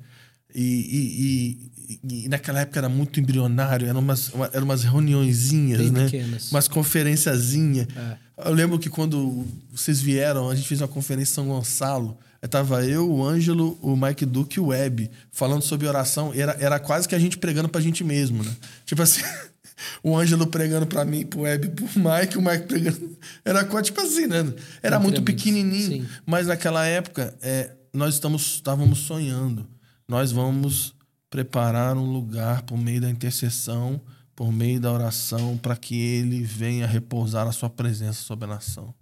E, 0.56 0.64
e, 0.64 1.72
e, 2.04 2.28
naquela 2.30 2.62
época 2.62 2.80
era 2.80 2.90
muito 2.90 3.20
embrionário, 3.20 3.88
eram 3.88 4.00
umas, 4.00 4.30
uma, 4.30 4.50
eram 4.54 4.64
umas 4.64 4.84
reuniõezinhas, 4.84 5.80
Bem 5.80 5.92
né? 5.92 6.06
Pequenas. 6.06 6.52
Umas 6.52 6.68
conferenciazinhas. 6.68 7.88
É. 7.96 8.18
Eu 8.46 8.54
lembro 8.54 8.80
que 8.80 8.90
quando 8.90 9.46
vocês 9.72 10.02
vieram, 10.02 10.50
a 10.50 10.56
gente 10.56 10.68
fez 10.68 10.82
uma 10.82 10.88
conferência 10.88 11.32
em 11.32 11.36
São 11.36 11.48
Gonçalo. 11.48 12.18
Tava 12.50 12.86
eu, 12.86 13.10
o 13.10 13.26
Ângelo, 13.26 13.78
o 13.82 13.96
Mike 13.96 14.26
Duke 14.26 14.58
e 14.58 14.60
o 14.60 14.68
Web 14.68 15.10
falando 15.32 15.62
sobre 15.62 15.88
oração. 15.88 16.34
Era, 16.36 16.58
era 16.60 16.80
quase 16.80 17.08
que 17.08 17.16
a 17.16 17.20
gente 17.20 17.38
pregando 17.38 17.70
pra 17.70 17.80
gente 17.80 18.04
mesmo, 18.04 18.44
né? 18.44 18.52
Tipo 18.86 19.02
assim, 19.02 19.22
o 20.04 20.18
Ângelo 20.18 20.48
pregando 20.48 20.86
pra 20.86 21.06
mim, 21.06 21.26
pro 21.26 21.42
Web, 21.42 21.70
pro 21.70 21.86
Mike, 21.86 22.38
o 22.38 22.42
Mike 22.42 22.68
pregando. 22.68 23.18
Era 23.46 23.64
quase 23.64 23.86
tipo 23.86 24.02
assim, 24.02 24.28
né? 24.28 24.54
Era 24.82 25.00
muito 25.00 25.22
pequenininho. 25.22 26.04
Sim. 26.04 26.08
Mas 26.26 26.48
naquela 26.48 26.86
época, 26.86 27.34
é, 27.42 27.72
nós 27.94 28.16
estamos, 28.16 28.56
estávamos 28.56 29.00
sonhando 29.00 29.66
nós 30.08 30.32
vamos 30.32 30.93
preparar 31.34 31.98
um 31.98 32.14
lugar 32.14 32.62
por 32.62 32.78
meio 32.78 33.02
da 33.02 33.10
intercessão, 33.10 34.00
por 34.36 34.52
meio 34.52 34.80
da 34.80 34.92
oração, 34.92 35.58
para 35.58 35.76
que 35.76 36.00
ele 36.00 36.44
venha 36.44 36.86
repousar 36.86 37.48
a 37.48 37.52
sua 37.52 37.72
presença 37.72 38.22
sobre 38.22 38.46
a 38.46 38.50
nação. 38.50 38.94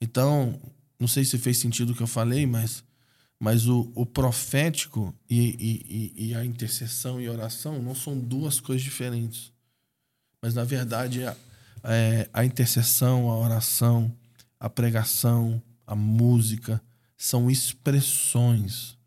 Então, 0.00 0.60
não 0.98 1.06
sei 1.06 1.24
se 1.24 1.38
fez 1.38 1.58
sentido 1.58 1.90
o 1.90 1.94
que 1.94 2.02
eu 2.02 2.08
falei, 2.08 2.46
mas, 2.46 2.82
mas 3.38 3.68
o, 3.68 3.92
o 3.94 4.04
profético 4.04 5.14
e, 5.30 6.12
e, 6.18 6.30
e 6.30 6.34
a 6.34 6.44
intercessão 6.44 7.20
e 7.20 7.28
a 7.28 7.30
oração 7.30 7.80
não 7.80 7.94
são 7.94 8.18
duas 8.18 8.58
coisas 8.58 8.82
diferentes. 8.82 9.52
Mas, 10.42 10.54
na 10.54 10.64
verdade, 10.64 11.24
a, 11.24 11.36
é, 11.84 12.28
a 12.32 12.44
intercessão, 12.44 13.30
a 13.30 13.38
oração, 13.38 14.12
a 14.58 14.68
pregação, 14.68 15.62
a 15.86 15.94
música 15.94 16.82
são 17.16 17.48
expressões 17.48 19.00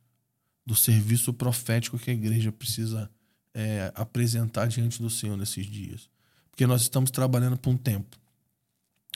do 0.66 0.76
serviço 0.76 1.34
profético 1.34 2.00
que 2.00 2.10
a 2.10 2.14
igreja 2.14 2.52
precisa 2.52 3.10
é, 3.54 3.92
apresentar 3.96 4.68
diante 4.68 5.02
do 5.02 5.10
Senhor 5.10 5.38
nesses 5.38 5.66
dias. 5.66 6.10
Porque 6.50 6.66
nós 6.66 6.82
estamos 6.82 7.12
trabalhando 7.12 7.58
por 7.58 7.70
um 7.70 7.78
tempo. 7.78 8.18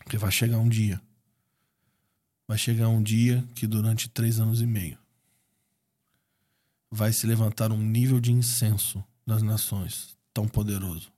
Porque 0.03 0.17
vai 0.17 0.31
chegar 0.31 0.57
um 0.59 0.69
dia. 0.69 1.01
Vai 2.47 2.57
chegar 2.57 2.89
um 2.89 3.01
dia 3.01 3.43
que 3.55 3.67
durante 3.67 4.09
três 4.09 4.39
anos 4.39 4.61
e 4.61 4.65
meio 4.65 4.97
vai 6.91 7.13
se 7.13 7.27
levantar 7.27 7.71
um 7.71 7.77
nível 7.77 8.19
de 8.19 8.31
incenso 8.31 9.03
das 9.25 9.41
nações 9.41 10.17
tão 10.33 10.47
poderoso 10.47 11.11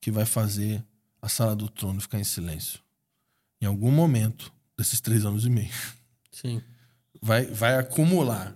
que 0.00 0.10
vai 0.10 0.24
fazer 0.24 0.84
a 1.20 1.28
sala 1.28 1.56
do 1.56 1.68
trono 1.68 2.00
ficar 2.00 2.20
em 2.20 2.24
silêncio. 2.24 2.80
Em 3.60 3.66
algum 3.66 3.90
momento 3.90 4.52
desses 4.76 5.00
três 5.00 5.24
anos 5.24 5.44
e 5.44 5.50
meio. 5.50 5.72
Sim. 6.30 6.62
Vai, 7.20 7.46
vai 7.46 7.76
acumular 7.76 8.54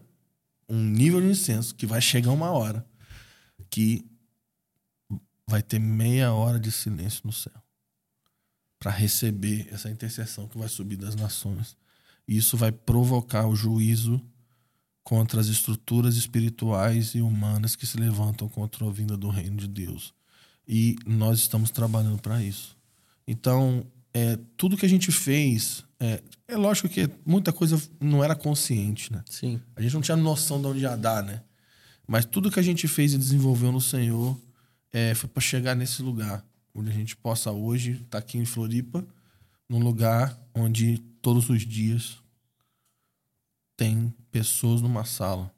um 0.68 0.82
nível 0.82 1.20
de 1.20 1.28
incenso 1.28 1.74
que 1.74 1.86
vai 1.86 2.00
chegar 2.00 2.32
uma 2.32 2.50
hora 2.50 2.86
que 3.70 4.04
vai 5.46 5.62
ter 5.62 5.78
meia 5.78 6.32
hora 6.32 6.60
de 6.60 6.70
silêncio 6.70 7.22
no 7.24 7.32
céu 7.32 7.62
para 8.78 8.90
receber 8.90 9.66
essa 9.70 9.90
intercessão 9.90 10.46
que 10.46 10.58
vai 10.58 10.68
subir 10.68 10.96
das 10.96 11.16
nações. 11.16 11.76
E 12.26 12.36
isso 12.36 12.56
vai 12.56 12.70
provocar 12.70 13.46
o 13.46 13.56
juízo 13.56 14.22
contra 15.02 15.40
as 15.40 15.48
estruturas 15.48 16.16
espirituais 16.16 17.14
e 17.14 17.20
humanas 17.20 17.74
que 17.74 17.86
se 17.86 17.96
levantam 17.96 18.48
contra 18.48 18.86
a 18.86 18.90
vinda 18.90 19.16
do 19.16 19.30
reino 19.30 19.56
de 19.56 19.66
Deus. 19.66 20.14
E 20.66 20.96
nós 21.06 21.40
estamos 21.40 21.70
trabalhando 21.70 22.20
para 22.20 22.42
isso. 22.42 22.76
Então, 23.26 23.84
é, 24.12 24.38
tudo 24.56 24.76
que 24.76 24.84
a 24.84 24.88
gente 24.88 25.10
fez. 25.10 25.84
É, 26.00 26.22
é, 26.46 26.56
lógico 26.56 26.88
que 26.88 27.10
muita 27.26 27.52
coisa 27.52 27.80
não 28.00 28.22
era 28.22 28.34
consciente, 28.34 29.12
né? 29.12 29.22
Sim. 29.28 29.60
A 29.74 29.82
gente 29.82 29.94
não 29.94 30.00
tinha 30.00 30.16
noção 30.16 30.60
de 30.60 30.66
onde 30.68 30.80
ia 30.80 30.96
dar, 30.96 31.22
né? 31.22 31.42
Mas 32.06 32.24
tudo 32.24 32.50
que 32.50 32.60
a 32.60 32.62
gente 32.62 32.86
fez 32.86 33.12
e 33.12 33.18
desenvolveu 33.18 33.72
no 33.72 33.80
Senhor 33.80 34.38
é, 34.92 35.14
foi 35.14 35.28
para 35.28 35.40
chegar 35.40 35.74
nesse 35.74 36.02
lugar, 36.02 36.44
onde 36.74 36.90
a 36.90 36.94
gente 36.94 37.16
possa 37.16 37.50
hoje 37.50 37.92
estar 37.92 38.04
tá 38.10 38.18
aqui 38.18 38.38
em 38.38 38.44
Floripa, 38.44 39.04
num 39.68 39.80
lugar 39.80 40.38
onde 40.54 40.98
todos 41.20 41.50
os 41.50 41.62
dias 41.66 42.16
tem 43.76 44.12
pessoas 44.30 44.80
numa 44.80 45.04
sala 45.04 45.52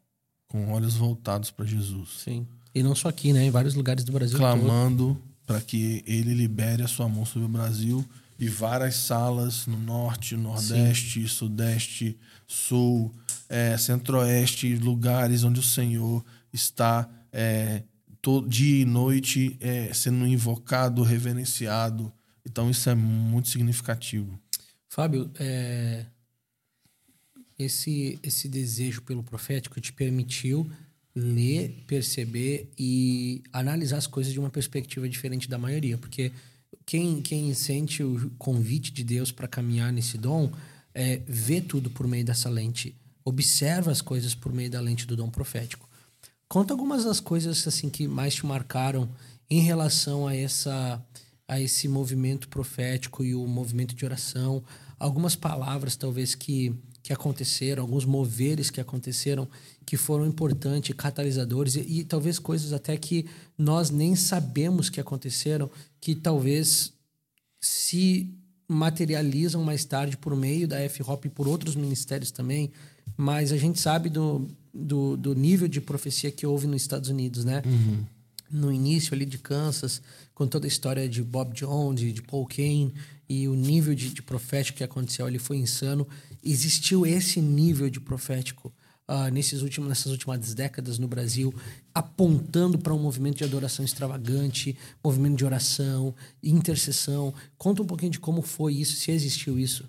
com 0.49 0.73
olhos 0.73 0.97
voltados 0.97 1.51
para 1.51 1.65
Jesus. 1.65 2.23
Sim. 2.25 2.47
E 2.75 2.83
não 2.83 2.95
só 2.95 3.09
aqui, 3.09 3.33
né? 3.33 3.45
Em 3.45 3.51
vários 3.51 3.75
lugares 3.75 4.05
do 4.05 4.13
Brasil. 4.13 4.37
Clamando 4.37 5.21
para 5.47 5.61
que 5.61 6.03
ele 6.07 6.35
libere 6.35 6.83
a 6.83 6.89
sua 6.89 7.09
mão 7.09 7.25
sobre 7.25 7.47
o 7.47 7.51
Brasil 7.51 8.05
e 8.41 8.49
várias 8.49 8.95
salas 8.95 9.67
no 9.67 9.77
norte, 9.77 10.35
nordeste, 10.35 11.21
Sim. 11.21 11.29
sudeste, 11.29 12.19
sul, 12.47 13.15
é, 13.51 13.77
centro-oeste, 13.77 14.75
lugares 14.77 15.45
onde 15.45 15.61
o 15.61 15.63
Senhor 15.63 16.25
está 16.51 17.07
é, 17.31 17.83
todo, 18.23 18.49
dia 18.49 18.81
e 18.81 18.85
noite 18.87 19.59
é, 19.61 19.93
sendo 19.93 20.27
invocado, 20.27 21.03
reverenciado. 21.03 22.11
Então 22.43 22.71
isso 22.71 22.89
é 22.89 22.95
muito 22.95 23.49
significativo. 23.49 24.41
Fábio, 24.89 25.31
é, 25.39 26.07
esse, 27.59 28.19
esse 28.23 28.49
desejo 28.49 29.03
pelo 29.03 29.23
profético 29.23 29.79
te 29.83 29.93
permitiu 29.93 30.69
ler, 31.15 31.85
perceber 31.87 32.71
e 32.79 33.43
analisar 33.53 33.99
as 33.99 34.07
coisas 34.07 34.33
de 34.33 34.41
uma 34.41 34.49
perspectiva 34.49 35.07
diferente 35.07 35.47
da 35.47 35.59
maioria, 35.59 35.99
porque 35.99 36.33
quem, 36.91 37.23
quem 37.23 37.55
sente 37.55 38.03
o 38.03 38.33
convite 38.37 38.91
de 38.93 39.05
Deus 39.05 39.31
para 39.31 39.47
caminhar 39.47 39.93
nesse 39.93 40.19
dom 40.19 40.51
é, 40.93 41.23
vê 41.25 41.61
tudo 41.61 41.89
por 41.89 42.05
meio 42.09 42.25
dessa 42.25 42.51
lente, 42.51 42.97
observa 43.25 43.93
as 43.93 44.01
coisas 44.01 44.35
por 44.35 44.53
meio 44.53 44.69
da 44.69 44.81
lente 44.81 45.07
do 45.07 45.15
dom 45.15 45.31
profético. 45.31 45.89
Conta 46.49 46.75
algumas 46.75 47.05
das 47.05 47.21
coisas 47.21 47.65
assim 47.65 47.89
que 47.89 48.09
mais 48.09 48.35
te 48.35 48.45
marcaram 48.45 49.09
em 49.49 49.61
relação 49.61 50.27
a 50.27 50.35
essa 50.35 51.01
a 51.47 51.61
esse 51.61 51.87
movimento 51.87 52.49
profético 52.49 53.23
e 53.23 53.37
o 53.37 53.47
movimento 53.47 53.95
de 53.95 54.05
oração, 54.05 54.61
algumas 54.99 55.37
palavras 55.37 55.95
talvez 55.95 56.35
que 56.35 56.75
que 57.05 57.13
aconteceram, 57.13 57.85
alguns 57.85 58.05
moveres 58.05 58.69
que 58.69 58.81
aconteceram 58.81 59.49
que 59.91 59.97
foram 59.97 60.25
importantes, 60.25 60.95
catalisadores 60.95 61.75
e, 61.75 61.81
e, 61.81 62.05
talvez 62.05 62.39
coisas 62.39 62.73
até 62.73 62.97
que 62.97 63.27
nós 63.59 63.91
nem 63.91 64.15
sabemos 64.15 64.89
que 64.89 65.01
aconteceram, 65.01 65.69
que 66.01 66.15
talvez 66.15 66.93
se 67.61 68.33
materializam 68.69 69.65
mais 69.65 69.85
tarde 69.85 70.17
por 70.17 70.37
meio 70.37 70.69
da 70.69 70.79
F-Hop 70.83 71.25
e 71.25 71.29
por 71.29 71.49
outros 71.49 71.75
ministérios 71.75 72.31
também, 72.31 72.71
mas 73.17 73.51
a 73.51 73.57
gente 73.57 73.81
sabe 73.81 74.09
do, 74.09 74.47
do, 74.73 75.17
do, 75.17 75.35
nível 75.35 75.67
de 75.67 75.81
profecia 75.81 76.31
que 76.31 76.47
houve 76.47 76.69
nos 76.69 76.83
Estados 76.83 77.09
Unidos, 77.09 77.45
né? 77.45 77.61
Uhum. 77.67 78.05
No 78.49 78.73
início 78.73 79.13
ali 79.13 79.27
de 79.27 79.39
Kansas, 79.39 80.01
com 80.33 80.47
toda 80.47 80.69
a 80.69 80.69
história 80.69 81.09
de 81.09 81.21
Bob 81.21 81.53
Jones, 81.53 82.15
de 82.15 82.23
Paul 82.23 82.47
Kane 82.47 82.95
e 83.29 83.49
o 83.49 83.57
nível 83.57 83.93
de, 83.93 84.11
de 84.11 84.23
profético 84.23 84.79
que 84.79 84.85
aconteceu 84.85 85.27
ali 85.27 85.41
foi 85.41 85.57
insano. 85.57 86.07
Existiu 86.45 87.05
esse 87.05 87.41
nível 87.41 87.91
de 87.91 87.99
profético 87.99 88.73
uh, 89.11 89.31
nesses 89.33 89.61
últimos, 89.63 89.89
nessas 89.89 90.13
últimas 90.13 90.55
décadas 90.55 90.99
no 90.99 91.09
Brasil, 91.09 91.53
apontando 91.93 92.79
para 92.79 92.95
um 92.95 92.99
movimento 92.99 93.39
de 93.39 93.45
adoração 93.45 93.85
extravagante, 93.85 94.77
movimento 95.03 95.37
de 95.37 95.45
oração, 95.45 96.15
intercessão. 96.43 97.35
Conta 97.59 97.83
um 97.83 97.87
pouquinho 97.87 98.13
de 98.13 98.21
como 98.21 98.41
foi 98.41 98.75
isso, 98.75 98.95
se 98.95 99.11
existiu 99.11 99.59
isso. 99.59 99.85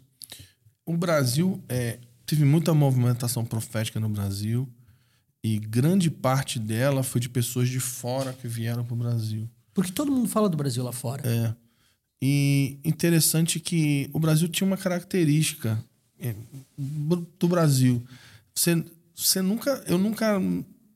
O 0.85 0.97
Brasil 0.97 1.61
é, 1.69 1.99
teve 2.25 2.43
muita 2.43 2.73
movimentação 2.73 3.45
profética 3.45 3.99
no 3.99 4.09
Brasil 4.09 4.67
e 5.43 5.59
grande 5.59 6.09
parte 6.09 6.59
dela 6.59 7.03
foi 7.03 7.21
de 7.21 7.29
pessoas 7.29 7.69
de 7.69 7.79
fora 7.79 8.33
que 8.33 8.47
vieram 8.47 8.83
para 8.83 8.93
o 8.93 8.97
Brasil. 8.97 9.47
Porque 9.73 9.91
todo 9.91 10.11
mundo 10.11 10.27
fala 10.27 10.49
do 10.49 10.57
Brasil 10.57 10.83
lá 10.83 10.91
fora. 10.91 11.23
É. 11.25 11.53
E 12.21 12.77
interessante 12.83 13.59
que 13.59 14.09
o 14.13 14.19
Brasil 14.19 14.47
tinha 14.47 14.67
uma 14.67 14.77
característica 14.77 15.83
é, 16.19 16.35
do 16.77 17.47
Brasil. 17.47 18.03
Você, 18.53 18.83
você 19.21 19.41
nunca, 19.41 19.83
eu 19.87 19.97
nunca, 19.97 20.39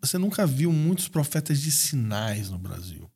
você 0.01 0.17
nunca 0.17 0.45
viu 0.47 0.71
muitos 0.71 1.07
profetas 1.07 1.61
de 1.61 1.71
sinais 1.71 2.49
no 2.49 2.57
Brasil. 2.57 3.09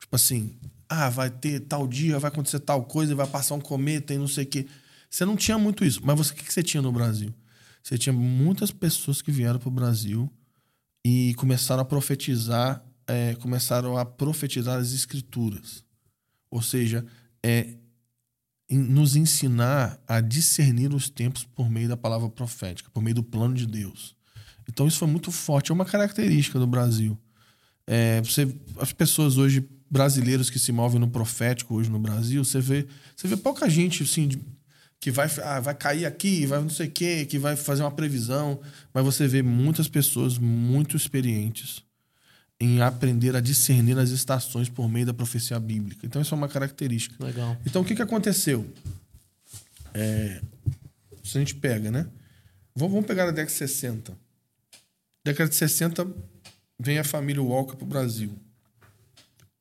Tipo 0.00 0.16
assim, 0.16 0.58
ah, 0.88 1.10
vai 1.10 1.30
ter 1.30 1.60
tal 1.60 1.86
dia, 1.86 2.18
vai 2.18 2.30
acontecer 2.30 2.60
tal 2.60 2.84
coisa, 2.84 3.14
vai 3.14 3.26
passar 3.26 3.54
um 3.54 3.60
cometa 3.60 4.14
e 4.14 4.18
não 4.18 4.28
sei 4.28 4.44
o 4.44 4.46
quê. 4.46 4.66
Você 5.10 5.24
não 5.24 5.36
tinha 5.36 5.58
muito 5.58 5.84
isso. 5.84 6.00
Mas 6.04 6.16
você, 6.16 6.32
o 6.32 6.36
que 6.36 6.52
você 6.52 6.62
tinha 6.62 6.82
no 6.82 6.90
Brasil? 6.90 7.34
Você 7.82 7.98
tinha 7.98 8.12
muitas 8.12 8.70
pessoas 8.70 9.20
que 9.20 9.30
vieram 9.30 9.58
para 9.58 9.68
o 9.68 9.72
Brasil 9.72 10.32
e 11.04 11.34
começaram 11.34 11.82
a 11.82 11.84
profetizar, 11.84 12.84
é, 13.06 13.34
começaram 13.36 13.96
a 13.96 14.04
profetizar 14.04 14.78
as 14.78 14.92
escrituras. 14.92 15.84
Ou 16.50 16.62
seja, 16.62 17.04
é, 17.42 17.76
nos 18.70 19.14
ensinar 19.14 20.02
a 20.08 20.20
discernir 20.20 20.92
os 20.92 21.08
tempos 21.08 21.44
por 21.44 21.70
meio 21.70 21.88
da 21.88 21.96
palavra 21.96 22.28
profética, 22.28 22.90
por 22.90 23.02
meio 23.02 23.14
do 23.14 23.22
plano 23.22 23.54
de 23.54 23.66
Deus. 23.66 24.15
Então 24.68 24.86
isso 24.86 24.98
foi 24.98 25.08
muito 25.08 25.30
forte, 25.30 25.70
é 25.70 25.74
uma 25.74 25.84
característica 25.84 26.58
do 26.58 26.66
Brasil. 26.66 27.18
É, 27.86 28.20
você, 28.20 28.52
as 28.78 28.92
pessoas 28.92 29.38
hoje 29.38 29.68
brasileiros 29.88 30.50
que 30.50 30.58
se 30.58 30.72
movem 30.72 31.00
no 31.00 31.08
profético 31.08 31.74
hoje 31.74 31.88
no 31.88 31.98
Brasil, 31.98 32.44
você 32.44 32.60
vê, 32.60 32.86
você 33.14 33.28
vê 33.28 33.36
pouca 33.36 33.70
gente 33.70 34.02
assim 34.02 34.26
de, 34.26 34.40
que 35.00 35.10
vai, 35.10 35.30
ah, 35.44 35.60
vai 35.60 35.74
cair 35.74 36.04
aqui, 36.04 36.44
vai 36.46 36.60
não 36.60 36.68
sei 36.68 36.88
o 36.88 36.90
quê, 36.90 37.24
que 37.24 37.38
vai 37.38 37.54
fazer 37.54 37.82
uma 37.82 37.92
previsão, 37.92 38.60
mas 38.92 39.04
você 39.04 39.28
vê 39.28 39.42
muitas 39.42 39.88
pessoas 39.88 40.38
muito 40.38 40.96
experientes 40.96 41.84
em 42.58 42.80
aprender 42.80 43.36
a 43.36 43.40
discernir 43.40 43.98
as 43.98 44.10
estações 44.10 44.68
por 44.68 44.88
meio 44.88 45.06
da 45.06 45.14
profecia 45.14 45.60
bíblica. 45.60 46.06
Então, 46.06 46.22
isso 46.22 46.34
é 46.34 46.38
uma 46.38 46.48
característica. 46.48 47.22
Legal. 47.22 47.56
Então, 47.66 47.82
o 47.82 47.84
que, 47.84 47.94
que 47.94 48.02
aconteceu? 48.02 48.66
É, 49.92 50.40
se 51.22 51.36
a 51.36 51.40
gente 51.40 51.54
pega, 51.54 51.90
né? 51.90 52.06
Vamos 52.74 53.04
pegar 53.04 53.24
a 53.24 53.26
década 53.26 53.46
de 53.46 53.52
60. 53.52 54.16
Década 55.26 55.50
de 55.50 55.56
60 55.56 56.06
vem 56.78 57.00
a 57.00 57.04
família 57.04 57.42
Walker 57.42 57.74
para 57.74 57.84
o 57.84 57.88
Brasil. 57.88 58.38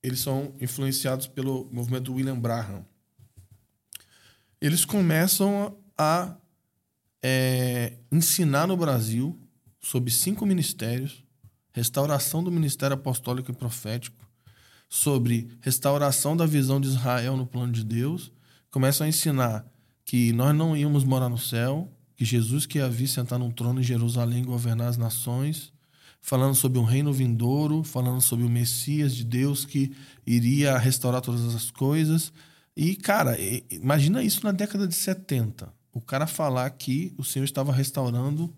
Eles 0.03 0.20
são 0.20 0.53
influenciados 0.61 1.26
pelo 1.26 1.68
movimento 1.72 2.13
William 2.13 2.39
Braham. 2.39 2.86
Eles 4.61 4.86
começam 4.86 5.76
a 5.97 6.38
é, 7.20 7.93
ensinar 8.11 8.68
no 8.68 8.78
Brasil 8.78 9.41
sobre 9.82 10.11
cinco 10.11 10.45
ministérios 10.45 11.26
restauração 11.74 12.43
do 12.43 12.51
ministério 12.51 12.93
apostólico 12.93 13.49
e 13.49 13.55
profético, 13.55 14.24
sobre 14.88 15.49
restauração 15.61 16.38
da 16.38 16.45
visão 16.45 16.80
de 16.80 16.89
Israel 16.89 17.36
no 17.36 17.47
plano 17.47 17.74
de 17.74 17.84
Deus, 17.84 18.32
começam 18.70 19.03
a 19.03 19.09
ensinar 19.09 19.66
que 20.05 20.32
nós 20.32 20.55
não 20.55 20.78
íamos 20.78 21.03
morar 21.03 21.28
no 21.28 21.39
céu, 21.39 21.91
que 22.16 22.26
Jesus 22.26 22.66
que 22.66 22.80
havia 22.80 23.07
sentar 23.07 23.38
num 23.38 23.51
trono 23.51 23.80
em 23.80 23.84
Jerusalém 23.84 24.41
e 24.41 24.45
governar 24.45 24.88
as 24.88 24.97
nações, 24.97 25.74
falando 26.22 26.55
sobre 26.55 26.80
um 26.80 26.84
reino 26.84 27.13
vindouro, 27.13 27.84
falando 27.84 28.22
sobre 28.22 28.45
o 28.45 28.49
Messias 28.49 29.16
de 29.16 29.24
Deus 29.24 29.66
que 29.66 29.95
iria 30.26 30.78
restaurar 30.78 31.22
todas 31.22 31.53
as 31.53 31.70
coisas. 31.70 32.32
E, 32.76 32.95
cara, 32.95 33.38
imagina 33.70 34.24
isso 34.24 34.43
na 34.43 34.51
década 34.51 34.88
de 34.88 34.95
70. 34.95 35.72
O 35.93 36.01
cara 36.01 36.28
falar 36.28 36.70
que 36.72 37.13
o 37.18 37.24
Senhor 37.24 37.45
estava 37.45 37.72
restaurando 37.72 38.53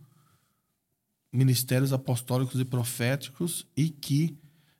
ministérios 1.31 1.93
apostólicos 1.93 2.59
e 2.59 2.65
proféticos 2.65 3.67
e 3.75 3.89
que 3.89 4.37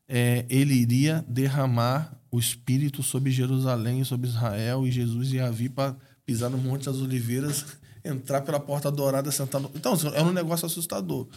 é, 0.07 0.45
ele 0.49 0.73
iria 0.73 1.23
derramar 1.28 2.17
o 2.32 2.39
Espírito 2.39 3.03
sobre 3.03 3.32
Jerusalém, 3.32 4.03
sobre 4.03 4.28
Israel, 4.28 4.88
e 4.88 4.91
Jesus 4.91 5.34
ia 5.34 5.51
vir 5.51 5.69
para 5.69 5.95
pisar 6.25 6.49
no 6.49 6.57
Monte 6.57 6.86
das 6.86 6.97
Oliveiras, 6.97 7.78
entrar 8.08 8.41
pela 8.41 8.60
porta 8.60 8.91
dourada, 8.91 9.32
sentar 9.32 9.62
no... 9.62 9.72
Então, 9.76 9.93
é 10.14 10.22
um 10.22 10.32
negócio 10.32 10.66
assustador. 10.66 11.28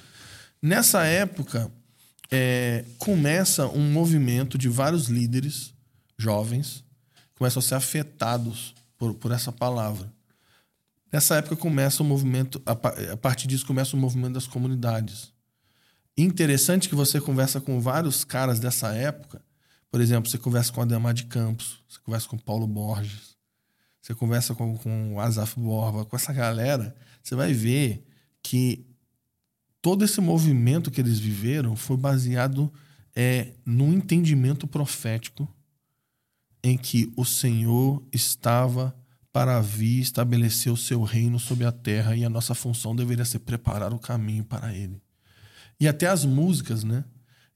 Nessa 0.62 1.04
época, 1.04 1.70
é, 2.30 2.84
começa 2.98 3.66
um 3.66 3.90
movimento 3.90 4.56
de 4.56 4.68
vários 4.68 5.08
líderes 5.08 5.72
jovens 6.18 6.84
começam 7.40 7.60
a 7.60 7.62
ser 7.62 7.74
afetados 7.74 8.74
por, 8.98 9.14
por 9.14 9.32
essa 9.32 9.50
palavra. 9.50 10.12
Nessa 11.10 11.36
época 11.36 11.56
começa 11.56 12.02
o 12.02 12.06
movimento, 12.06 12.60
a 12.66 13.16
partir 13.16 13.48
disso 13.48 13.66
começa 13.66 13.96
o 13.96 13.98
movimento 13.98 14.34
das 14.34 14.46
comunidades. 14.46 15.32
Interessante 16.16 16.86
que 16.86 16.94
você 16.94 17.18
conversa 17.18 17.58
com 17.58 17.80
vários 17.80 18.24
caras 18.24 18.60
dessa 18.60 18.92
época. 18.92 19.42
Por 19.90 20.02
exemplo, 20.02 20.30
você 20.30 20.36
conversa 20.36 20.70
com 20.70 20.82
Ademar 20.82 21.14
de 21.14 21.24
Campos, 21.24 21.82
você 21.88 21.98
conversa 22.04 22.28
com 22.28 22.36
Paulo 22.36 22.66
Borges, 22.66 23.34
você 24.00 24.14
conversa 24.14 24.54
com, 24.54 24.76
com 24.78 25.20
Azaf 25.20 25.58
Borba, 25.58 26.04
com 26.04 26.16
essa 26.16 26.32
galera, 26.32 26.94
você 27.22 27.34
vai 27.34 27.52
ver 27.52 28.06
que 28.42 28.86
todo 29.82 30.04
esse 30.04 30.20
movimento 30.20 30.90
que 30.90 31.00
eles 31.00 31.18
viveram 31.18 31.76
foi 31.76 31.96
baseado 31.96 32.72
é, 33.14 33.54
no 33.64 33.92
entendimento 33.92 34.66
profético 34.66 35.48
em 36.62 36.76
que 36.76 37.12
o 37.16 37.24
Senhor 37.24 38.02
estava 38.12 38.94
para 39.32 39.60
vir 39.60 40.00
estabelecer 40.00 40.72
o 40.72 40.76
seu 40.76 41.02
reino 41.02 41.38
sobre 41.38 41.64
a 41.64 41.72
terra 41.72 42.16
e 42.16 42.24
a 42.24 42.30
nossa 42.30 42.54
função 42.54 42.94
deveria 42.96 43.24
ser 43.24 43.38
preparar 43.40 43.92
o 43.92 43.98
caminho 43.98 44.44
para 44.44 44.74
ele. 44.74 45.00
E 45.78 45.86
até 45.88 46.06
as 46.06 46.24
músicas, 46.24 46.84
né? 46.84 47.04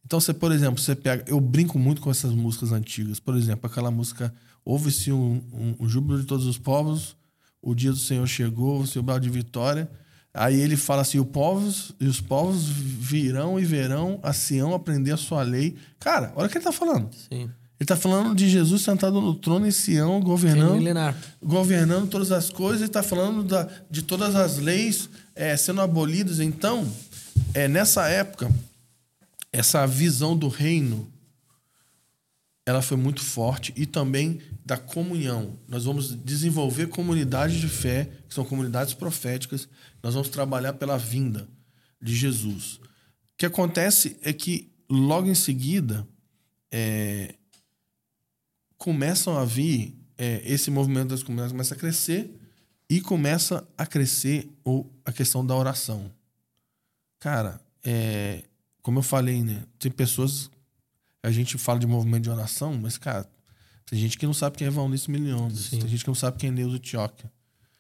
Então, 0.05 0.21
você, 0.21 0.33
por 0.33 0.53
exemplo, 0.53 0.81
você 0.81 0.95
pega. 0.95 1.25
Eu 1.27 1.41
brinco 1.41 1.79
muito 1.79 2.01
com 2.01 2.11
essas 2.11 2.33
músicas 2.33 2.73
antigas. 2.73 3.19
Por 3.19 3.37
exemplo, 3.37 3.67
aquela 3.67 3.91
música 3.91 4.33
Houve-se 4.65 5.13
um, 5.13 5.43
um, 5.53 5.77
um, 5.81 5.89
júbilo 5.89 6.21
de 6.21 6.27
todos 6.27 6.47
os 6.47 6.57
povos, 6.57 7.17
o 7.61 7.75
dia 7.75 7.91
do 7.91 7.99
Senhor 7.99 8.27
chegou, 8.27 8.81
o 8.81 8.87
seu 8.87 9.03
belo 9.03 9.21
de 9.21 9.29
vitória. 9.29 9.91
Aí 10.33 10.59
ele 10.59 10.77
fala 10.77 11.03
assim: 11.03 11.19
os 11.19 11.27
povos, 11.27 11.93
e 12.01 12.07
os 12.07 12.21
povos 12.21 12.65
virão 12.67 13.61
e 13.61 13.65
verão 13.65 14.19
a 14.23 14.33
Sião 14.33 14.75
aprender 14.75 15.13
a 15.13 15.17
sua 15.17 15.43
lei. 15.43 15.77
Cara, 16.01 16.33
olha 16.35 16.47
o 16.47 16.51
que 16.51 16.57
ele 16.57 16.67
está 16.67 16.73
falando. 16.73 17.11
Sim. 17.13 17.51
Ele 17.77 17.85
está 17.85 17.97
falando 17.97 18.35
de 18.35 18.49
Jesus 18.49 18.83
sentado 18.83 19.21
no 19.21 19.35
trono 19.35 19.67
em 19.67 19.71
Sião, 19.71 20.21
governando, 20.21 20.83
governando 21.43 22.09
todas 22.09 22.33
as 22.33 22.49
coisas. 22.49 22.81
Ele 22.81 22.89
está 22.89 23.03
falando 23.03 23.43
da, 23.43 23.69
de 23.91 24.03
todas 24.03 24.35
as 24.35 24.59
leis 24.59 25.11
é, 25.35 25.57
sendo 25.57 25.81
abolidas. 25.81 26.39
Então, 26.41 26.89
é, 27.53 27.69
nessa 27.69 28.09
época, 28.09 28.51
essa 29.53 29.87
visão 29.87 30.37
do 30.37 30.49
reino 30.49 31.09
ela 32.67 32.81
foi 32.81 32.97
muito 32.97 33.23
forte 33.23 33.73
e 33.77 33.85
também 33.87 34.41
da 34.65 34.77
comunhão. 34.77 35.59
Nós 35.69 35.85
vamos 35.85 36.15
desenvolver 36.15 36.89
comunidades 36.89 37.61
de 37.61 37.69
fé, 37.69 38.11
que 38.29 38.35
são 38.35 38.45
comunidades 38.45 38.95
proféticas. 38.95 39.69
Nós 40.03 40.15
vamos 40.15 40.31
trabalhar 40.31 40.75
pela 40.75 40.97
vinda 40.97 41.49
de 42.01 42.15
Jesus. 42.15 42.81
que 43.37 43.47
acontece 43.47 44.17
é 44.23 44.33
que 44.33 44.73
logo 44.89 45.29
em 45.29 45.35
seguida 45.35 46.07
é, 46.71 47.35
começam 48.77 49.37
a 49.37 49.45
vir 49.45 49.97
é, 50.17 50.43
esse 50.45 50.71
movimento 50.71 51.09
das 51.09 51.23
comunidades 51.23 51.53
começa 51.53 51.75
a 51.75 51.79
crescer 51.79 52.31
e 52.89 53.01
começa 53.01 53.67
a 53.77 53.87
crescer 53.87 54.49
o, 54.65 54.87
a 55.05 55.13
questão 55.13 55.45
da 55.45 55.55
oração. 55.55 56.13
Cara, 57.19 57.61
é, 57.83 58.45
como 58.83 58.99
eu 58.99 59.03
falei, 59.03 59.43
né? 59.43 59.65
Tem 59.79 59.91
pessoas. 59.91 60.51
A 61.25 61.31
gente 61.31 61.57
fala 61.57 61.79
de 61.79 61.87
movimento 61.87 62.25
de 62.25 62.31
oração, 62.31 62.79
mas, 62.81 62.99
cara, 62.99 63.27
tem 63.87 63.99
gente 63.99 64.19
que 64.19 64.27
não 64.27 64.35
sabe 64.35 64.59
quem 64.59 64.67
é 64.67 64.71
Valnice 64.71 65.11
Milhões. 65.11 65.71
Tem 65.71 65.81
gente 65.89 66.05
que 66.05 66.09
não 66.09 66.15
sabe 66.15 66.37
quem 66.37 66.51
é 66.51 66.53
Neuza 66.53 66.79
Tioca. 66.79 67.33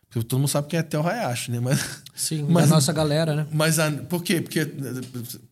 Todo 0.09 0.39
mundo 0.39 0.49
sabe 0.49 0.69
quem 0.69 0.79
é 0.79 0.83
Tel 0.83 1.07
Hayashi, 1.07 1.51
né? 1.51 1.61
Mas, 1.61 2.03
Sim, 2.15 2.47
mas, 2.49 2.71
a 2.73 2.77
nossa 2.77 2.91
galera, 2.91 3.35
né? 3.35 3.47
Mas 3.53 3.79
a, 3.79 3.91
por 3.91 4.23
quê? 4.23 4.41
Porque, 4.41 4.65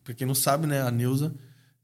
pra 0.03 0.15
quem 0.15 0.25
não 0.25 0.33
sabe, 0.33 0.65
né? 0.65 0.81
A 0.81 0.89
Neuza, 0.89 1.35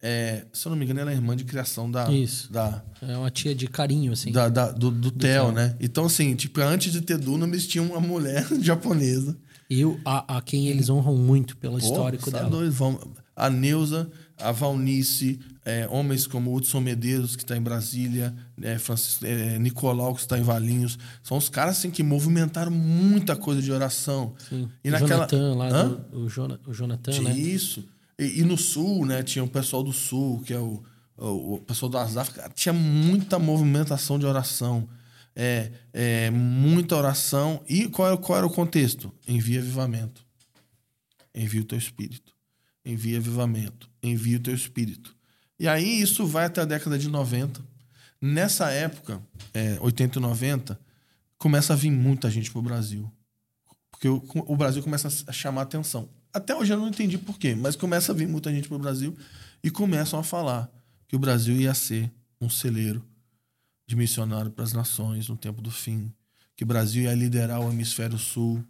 é, 0.01 0.45
se 0.51 0.65
eu 0.65 0.71
não 0.71 0.77
me 0.77 0.85
engano, 0.85 1.01
ela 1.01 1.11
é 1.11 1.13
irmã 1.13 1.35
de 1.35 1.43
criação 1.43 1.91
da. 1.91 2.09
Isso. 2.09 2.51
Da, 2.51 2.83
é 3.01 3.17
uma 3.17 3.29
tia 3.29 3.53
de 3.53 3.67
carinho, 3.67 4.13
assim. 4.13 4.31
Da, 4.31 4.49
da 4.49 4.71
do, 4.71 4.89
do, 4.89 5.11
do 5.11 5.11
Theo, 5.11 5.51
né? 5.51 5.75
Então, 5.79 6.05
assim, 6.05 6.35
tipo, 6.35 6.59
antes 6.61 6.91
de 6.91 7.01
ter 7.01 7.17
Dunamis, 7.17 7.67
tinha 7.67 7.83
uma 7.83 7.99
mulher 7.99 8.47
japonesa. 8.61 9.37
E 9.69 9.83
a, 10.05 10.37
a 10.37 10.41
quem 10.41 10.69
eles 10.69 10.89
honram 10.89 11.15
muito 11.15 11.55
pelo 11.57 11.77
Pô, 11.77 11.85
histórico 11.85 12.31
dela. 12.31 12.49
Dois, 12.49 12.73
vão, 12.73 12.99
a 13.35 13.49
Neuza, 13.49 14.09
a 14.39 14.51
Valnice, 14.51 15.39
é, 15.65 15.87
homens 15.89 16.25
como 16.25 16.55
Hudson 16.55 16.79
Medeiros, 16.79 17.35
que 17.35 17.43
está 17.43 17.55
em 17.55 17.61
Brasília, 17.61 18.33
é, 18.61 18.77
Francisco, 18.77 19.25
é, 19.25 19.59
Nicolau, 19.59 20.15
que 20.15 20.21
está 20.21 20.37
em 20.37 20.41
Valinhos. 20.41 20.97
São 21.21 21.37
os 21.37 21.49
caras 21.49 21.77
assim, 21.77 21.91
que 21.91 22.01
movimentaram 22.01 22.71
muita 22.71 23.35
coisa 23.35 23.61
de 23.61 23.71
oração. 23.71 24.33
Sim. 24.49 24.69
E 24.83 24.89
o 24.89 24.91
naquela... 24.91 25.27
Jonathan 25.27 25.55
lá, 25.55 25.83
do, 25.83 26.19
o, 26.19 26.29
Jona, 26.29 26.59
o 26.65 26.73
Jonathan, 26.73 27.21
né? 27.21 27.37
Isso. 27.37 27.85
E, 28.17 28.39
e, 28.39 28.43
no 28.43 28.57
Sul, 28.57 29.05
né, 29.05 29.21
tinha 29.23 29.43
o 29.43 29.49
pessoal 29.49 29.83
do 29.83 29.93
Sul, 29.93 30.41
que 30.41 30.53
é 30.53 30.59
o, 30.59 30.83
o, 31.17 31.55
o 31.55 31.59
pessoal 31.59 31.89
do 31.89 31.97
Azaf. 31.97 32.31
Tinha 32.53 32.73
muita 32.73 33.37
movimentação 33.37 34.17
de 34.17 34.25
oração. 34.25 34.87
É, 35.35 35.71
é, 35.93 36.29
muita 36.31 36.95
oração. 36.97 37.63
E 37.69 37.87
qual 37.87 38.07
era, 38.07 38.17
qual 38.17 38.37
era 38.37 38.47
o 38.47 38.49
contexto? 38.49 39.11
Envia 39.27 39.59
avivamento. 39.59 40.25
Envia 41.33 41.61
o 41.61 41.65
teu 41.65 41.77
espírito 41.77 42.38
envia 42.85 43.17
avivamento, 43.17 43.89
envia 44.01 44.37
o 44.37 44.41
teu 44.41 44.53
espírito. 44.53 45.15
E 45.59 45.67
aí 45.67 46.01
isso 46.01 46.25
vai 46.25 46.45
até 46.45 46.61
a 46.61 46.65
década 46.65 46.97
de 46.97 47.09
90. 47.09 47.61
Nessa 48.21 48.71
época, 48.71 49.21
é, 49.53 49.77
80 49.81 50.19
e 50.19 50.21
90, 50.21 50.79
começa 51.37 51.73
a 51.73 51.75
vir 51.75 51.91
muita 51.91 52.29
gente 52.29 52.51
pro 52.51 52.61
Brasil. 52.61 53.11
Porque 53.91 54.07
o, 54.07 54.23
o 54.47 54.55
Brasil 54.55 54.81
começa 54.81 55.09
a 55.27 55.31
chamar 55.31 55.63
atenção. 55.63 56.09
Até 56.33 56.55
hoje 56.55 56.71
eu 56.71 56.77
não 56.77 56.87
entendi 56.87 57.17
por 57.17 57.37
quê, 57.37 57.55
mas 57.55 57.75
começa 57.75 58.11
a 58.11 58.15
vir 58.15 58.27
muita 58.27 58.51
gente 58.51 58.67
pro 58.67 58.79
Brasil 58.79 59.17
e 59.63 59.69
começam 59.69 60.19
a 60.19 60.23
falar 60.23 60.71
que 61.07 61.15
o 61.15 61.19
Brasil 61.19 61.55
ia 61.55 61.73
ser 61.73 62.11
um 62.39 62.49
celeiro 62.49 63.03
de 63.87 63.95
missionário 63.95 64.51
para 64.51 64.63
as 64.63 64.71
nações 64.71 65.27
no 65.27 65.35
tempo 65.35 65.61
do 65.61 65.71
fim, 65.71 66.13
que 66.55 66.63
o 66.63 66.67
Brasil 66.67 67.03
ia 67.03 67.15
liderar 67.15 67.59
o 67.59 67.71
hemisfério 67.71 68.17
sul 68.17 68.63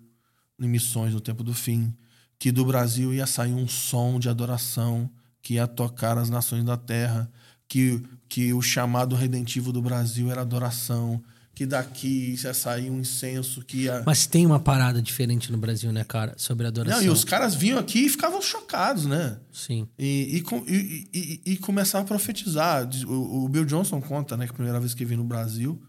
em 0.59 0.67
missões 0.67 1.13
no 1.13 1.19
tempo 1.19 1.43
do 1.43 1.53
fim, 1.53 1.93
que 2.39 2.53
do 2.53 2.63
Brasil 2.63 3.13
ia 3.13 3.27
sair 3.27 3.53
um 3.53 3.67
som 3.67 4.17
de 4.17 4.29
adoração 4.29 5.11
que 5.41 5.55
ia 5.55 5.67
tocar 5.67 6.17
as 6.17 6.29
nações 6.29 6.63
da 6.63 6.77
terra, 6.77 7.29
que, 7.67 8.01
que 8.29 8.53
o 8.53 8.61
chamado 8.61 9.15
redentivo 9.15 9.73
do 9.73 9.81
Brasil 9.81 10.31
era 10.31 10.41
adoração, 10.41 11.21
que 11.53 11.65
daqui 11.65 12.35
ia 12.41 12.53
sair 12.53 12.89
um 12.89 13.01
incenso 13.01 13.61
que 13.61 13.83
ia... 13.83 14.01
Mas 14.05 14.25
tem 14.25 14.45
uma 14.45 14.59
parada 14.59 15.01
diferente 15.01 15.51
no 15.51 15.57
Brasil, 15.57 15.91
né, 15.91 16.05
cara, 16.05 16.33
sobre 16.37 16.65
adoração. 16.65 17.01
Não, 17.01 17.05
e 17.05 17.09
os 17.09 17.25
caras 17.25 17.53
vinham 17.53 17.77
aqui 17.77 18.05
e 18.05 18.09
ficavam 18.09 18.41
chocados, 18.41 19.05
né? 19.05 19.37
Sim. 19.51 19.85
E, 19.97 20.41
e, 20.41 20.73
e, 20.73 21.09
e, 21.13 21.41
e 21.53 21.57
começavam 21.57 22.05
a 22.05 22.07
profetizar. 22.07 22.87
O, 23.05 23.43
o, 23.43 23.49
Bill 23.49 23.65
Johnson 23.65 23.99
conta, 23.99 24.37
né, 24.37 24.45
que 24.45 24.51
a 24.51 24.55
primeira 24.55 24.79
vez 24.79 24.93
que 24.93 25.03
veio 25.03 25.19
no 25.19 25.25
Brasil, 25.25 25.81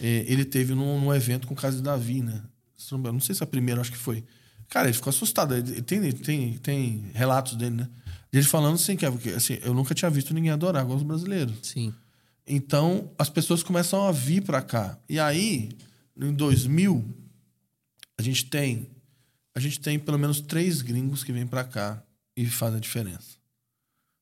é, 0.00 0.24
ele 0.26 0.46
teve 0.46 0.74
num, 0.74 0.98
num 0.98 1.14
evento 1.14 1.46
com 1.46 1.52
o 1.52 1.56
Casa 1.56 1.76
de 1.76 1.82
Davi, 1.82 2.22
né? 2.22 2.42
Não 2.90 3.20
sei 3.20 3.34
se 3.34 3.42
é 3.42 3.44
a 3.44 3.46
primeira, 3.46 3.80
acho 3.80 3.92
que 3.92 3.98
foi. 3.98 4.24
Cara, 4.72 4.86
ele 4.86 4.94
ficou 4.94 5.10
assustado. 5.10 5.54
Ele, 5.54 5.82
tem, 5.82 6.10
tem, 6.12 6.56
tem 6.56 7.10
relatos 7.12 7.56
dele, 7.56 7.76
né? 7.76 7.90
Ele 8.32 8.42
falando 8.42 8.76
assim, 8.76 8.96
que 8.96 9.04
assim, 9.04 9.58
eu 9.60 9.74
nunca 9.74 9.94
tinha 9.94 10.10
visto 10.10 10.32
ninguém 10.32 10.50
adorar 10.50 10.82
igual 10.82 10.96
os 10.96 11.02
brasileiros. 11.02 11.54
Sim. 11.62 11.92
Então, 12.46 13.10
as 13.18 13.28
pessoas 13.28 13.62
começam 13.62 14.02
a 14.08 14.10
vir 14.10 14.42
para 14.42 14.62
cá. 14.62 14.98
E 15.10 15.20
aí, 15.20 15.68
em 16.18 16.32
2000, 16.32 17.04
a 18.16 18.22
gente 18.22 18.46
tem 18.46 18.88
a 19.54 19.60
gente 19.60 19.78
tem 19.78 19.98
pelo 19.98 20.18
menos 20.18 20.40
três 20.40 20.80
gringos 20.80 21.22
que 21.22 21.32
vêm 21.32 21.46
para 21.46 21.64
cá 21.64 22.02
e 22.34 22.46
fazem 22.46 22.78
a 22.78 22.80
diferença. 22.80 23.36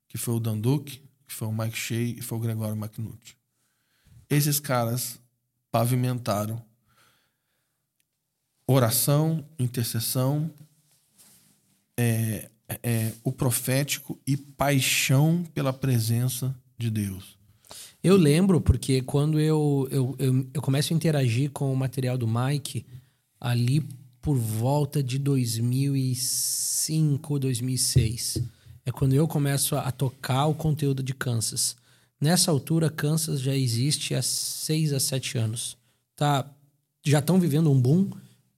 Que 0.09 0.19
foi 0.19 0.35
o 0.35 0.41
Dan 0.41 0.59
Duke, 0.59 1.01
que 1.29 1.33
foi 1.33 1.47
o 1.47 1.53
Mike 1.53 1.79
Shea 1.79 2.19
e 2.19 2.21
foi 2.21 2.39
o 2.39 2.41
Gregório 2.41 2.75
McNutt. 2.77 3.37
Esses 4.29 4.59
caras 4.59 5.21
pavimentaram 5.71 6.61
oração, 8.73 9.45
intercessão, 9.59 10.51
é, 11.97 12.49
é, 12.83 13.13
o 13.25 13.33
profético 13.33 14.19
e 14.27 14.37
paixão 14.37 15.45
pela 15.53 15.73
presença 15.73 16.55
de 16.79 16.89
Deus. 16.89 17.37
Eu 18.03 18.17
lembro, 18.17 18.61
porque 18.61 19.03
quando 19.03 19.41
eu, 19.41 19.89
eu, 19.91 20.15
eu, 20.19 20.47
eu, 20.55 20.63
começo 20.63 20.93
a 20.93 20.97
interagir 20.97 21.51
com 21.51 21.73
o 21.73 21.77
material 21.77 22.17
do 22.17 22.29
Mike, 22.29 22.87
ali 23.41 23.85
por 24.23 24.37
volta 24.37 25.03
de 25.03 25.19
2005, 25.19 27.39
2006, 27.39 28.43
é 28.87 28.93
quando 28.93 29.15
eu 29.15 29.27
começo 29.27 29.75
a, 29.75 29.81
a 29.81 29.93
tocar 29.93 30.47
o 30.47 30.55
conteúdo 30.55 31.03
de 31.03 31.13
Kansas. 31.13 31.77
Nessa 32.21 32.53
altura, 32.53 32.89
Kansas 32.89 33.41
já 33.41 33.55
existe 33.55 34.15
há 34.15 34.23
seis 34.23 34.93
a 34.93 35.01
sete 35.01 35.37
anos. 35.37 35.77
Tá, 36.15 36.49
já 37.05 37.19
estão 37.19 37.41
vivendo 37.41 37.71
um 37.71 37.81
boom 37.81 38.11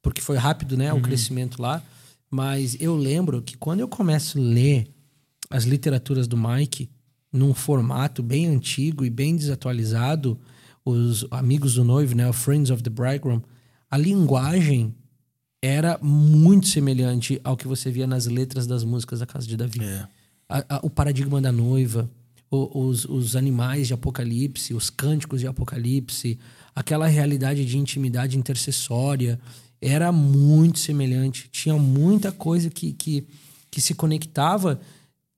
porque 0.03 0.21
foi 0.21 0.37
rápido, 0.37 0.77
né, 0.77 0.93
uhum. 0.93 0.99
o 0.99 1.03
crescimento 1.03 1.63
lá. 1.63 1.83
Mas 2.31 2.77
eu 2.81 2.97
lembro 2.97 3.41
que 3.41 3.57
quando 3.57 3.81
eu 3.81 3.89
começo 3.89 4.39
a 4.39 4.41
ler 4.41 4.89
as 5.49 5.65
literaturas 5.65 6.27
do 6.27 6.37
Mike 6.37 6.91
num 7.33 7.55
formato 7.55 8.23
bem 8.23 8.47
antigo 8.47 9.05
e 9.05 9.11
bem 9.11 9.37
desatualizado, 9.37 10.39
os 10.85 11.27
amigos 11.31 11.75
do 11.75 11.85
noivo, 11.85 12.15
né, 12.15 12.29
o 12.29 12.33
Friends 12.33 12.71
of 12.71 12.83
the 12.83 12.91
Bridegroom, 12.91 13.41
a 13.91 13.97
linguagem 13.97 14.95
era 15.63 15.99
muito 16.03 16.67
semelhante 16.67 17.41
ao 17.45 17.57
que 17.57 17.69
você 17.69 17.91
via 17.91 18.07
nas 18.07 18.27
letras 18.27 18.67
das 18.67 18.83
músicas 18.83 19.21
da 19.21 19.27
Casa 19.27 19.47
de 19.47 19.57
Davi. 19.57 19.85
É. 19.85 20.09
A, 20.49 20.77
a, 20.77 20.81
o 20.83 20.91
paradigma 20.91 21.41
da 21.41 21.53
noiva, 21.53 22.11
o, 22.51 22.87
os, 22.87 23.05
os 23.05 23.37
animais 23.37 23.87
de 23.87 23.95
Apocalipse, 23.95 24.75
os 24.75 24.91
cânticos 24.91 25.41
de 25.41 25.47
Apocalipse, 25.47 26.39
aquela 26.75 27.07
realidade 27.07 27.65
de 27.65 27.79
intimidade 27.79 28.37
intercessória 28.37 29.39
era 29.83 30.13
muito 30.13 30.79
semelhante. 30.79 31.49
Tinha 31.51 31.77
muita 31.77 32.31
coisa 32.31 32.71
que, 32.71 32.93
que, 32.93 33.27
que 33.69 33.81
se 33.81 33.95
conectava, 33.95 34.81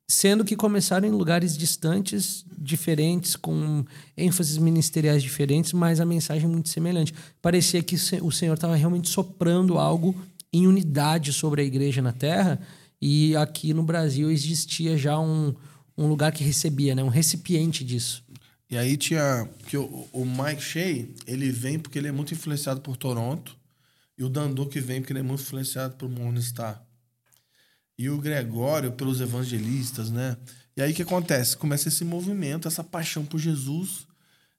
sendo 0.07 0.45
que 0.45 0.55
começaram 0.55 1.09
em 1.09 1.11
lugares 1.11 1.57
distantes, 1.57 2.45
diferentes, 2.59 3.37
com 3.37 3.87
ênfases 4.15 4.59
ministeriais 4.59 5.23
diferentes, 5.23 5.73
mas 5.73 5.99
a 5.99 6.05
mensagem 6.05 6.47
muito 6.47 6.69
semelhante. 6.69 7.15
Parecia 7.41 7.83
que 7.83 7.97
o 8.21 8.31
Senhor 8.31 8.53
estava 8.53 8.77
realmente 8.77 9.09
soprando 9.09 9.79
algo 9.79 10.15
em 10.53 10.67
unidade 10.67 11.33
sobre 11.33 11.63
a 11.63 11.65
igreja 11.65 12.03
na 12.03 12.13
terra, 12.13 12.61
e 13.01 13.35
aqui 13.37 13.73
no 13.73 13.83
Brasil 13.83 14.31
existia 14.31 14.97
já 14.97 15.19
um, 15.19 15.55
um 15.97 16.07
lugar 16.07 16.33
que 16.33 16.45
recebia, 16.45 16.95
né? 16.95 17.03
um 17.03 17.09
recipiente 17.09 17.83
disso. 17.83 18.23
E 18.71 18.77
aí 18.77 18.97
tinha 18.97 19.49
que 19.67 19.77
o, 19.77 20.07
o 20.13 20.25
Mike 20.25 20.63
Shea, 20.63 21.09
ele 21.27 21.51
vem 21.51 21.79
porque 21.79 21.99
ele 21.99 22.09
é 22.09 22.13
muito 22.13 22.33
influenciado 22.33 22.81
por 22.81 22.97
Toronto 22.97 23.57
e 24.17 24.25
o 24.25 24.29
Dandu 24.29 24.69
que 24.69 24.81
vem 24.81 25.01
porque 25.01 25.13
ele 25.13 25.21
é 25.21 25.23
muito 25.23 25.43
influenciado 25.43 25.97
por 25.97 26.09
Morningstar. 26.09 26.85
E 27.97 28.09
o 28.09 28.19
Gregório 28.19 28.93
pelos 28.93 29.21
evangelistas, 29.21 30.11
né? 30.11 30.37
E 30.77 30.83
aí 30.83 30.93
o 30.93 30.95
que 30.95 31.03
acontece? 31.03 31.57
Começa 31.57 31.89
esse 31.89 32.05
movimento, 32.05 32.67
essa 32.67 32.83
paixão 32.83 33.25
por 33.25 33.39
Jesus. 33.39 34.07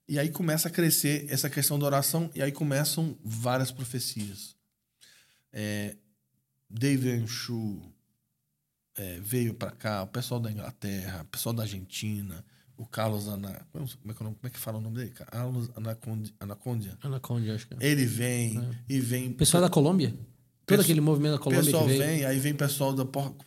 E 0.08 0.18
aí 0.18 0.30
começa 0.30 0.68
a 0.68 0.70
crescer 0.70 1.26
essa 1.28 1.50
questão 1.50 1.78
da 1.78 1.86
oração. 1.86 2.30
E 2.34 2.42
aí 2.42 2.52
começam 2.52 3.18
várias 3.22 3.70
profecias. 3.70 4.56
É, 5.52 5.96
David 6.68 7.22
Anshu 7.22 7.82
é, 8.94 9.20
veio 9.20 9.54
para 9.54 9.70
cá, 9.70 10.02
o 10.02 10.06
pessoal 10.06 10.40
da 10.40 10.50
Inglaterra, 10.50 11.22
o 11.22 11.26
pessoal 11.26 11.54
da 11.54 11.62
Argentina, 11.62 12.44
o 12.76 12.86
Carlos 12.86 13.26
Ana, 13.26 13.66
como, 13.72 13.84
é 13.84 14.12
que, 14.12 14.18
como 14.18 14.36
é 14.42 14.50
que 14.50 14.58
fala 14.58 14.78
o 14.78 14.80
nome 14.80 14.96
dele? 14.96 15.10
Carlos 15.10 15.70
Anacondia. 15.74 16.32
Anacondia, 16.38 16.98
Anacondia 17.02 17.54
acho 17.54 17.66
que 17.66 17.74
é. 17.74 17.76
Ele 17.80 18.04
vem 18.04 18.58
é. 18.58 18.70
e 18.88 19.00
vem. 19.00 19.32
Pessoal 19.32 19.62
da 19.62 19.70
Colômbia? 19.70 20.14
Todo 20.66 20.80
aquele 20.80 21.00
movimento 21.00 21.32
da 21.32 21.38
Colômbia. 21.38 21.64
Pessoal 21.64 21.86
vem, 21.86 22.24
aí 22.24 22.38
vem 22.38 22.52
pessoal 22.52 22.92
da 22.92 23.06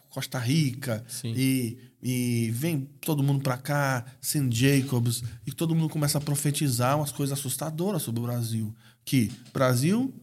Costa 0.10 0.40
Rica 0.40 1.04
Sim. 1.08 1.34
e, 1.36 1.78
e 2.02 2.50
vem 2.52 2.82
todo 3.02 3.22
mundo 3.22 3.44
para 3.44 3.58
cá, 3.58 4.06
St. 4.22 4.50
Jacobs, 4.52 5.22
e 5.46 5.52
todo 5.52 5.76
mundo 5.76 5.90
começa 5.90 6.18
a 6.18 6.22
profetizar 6.22 6.98
umas 6.98 7.12
coisas 7.12 7.38
assustadoras 7.38 8.02
sobre 8.02 8.22
o 8.22 8.24
Brasil. 8.24 8.74
Que 9.04 9.32
Brasil, 9.54 10.14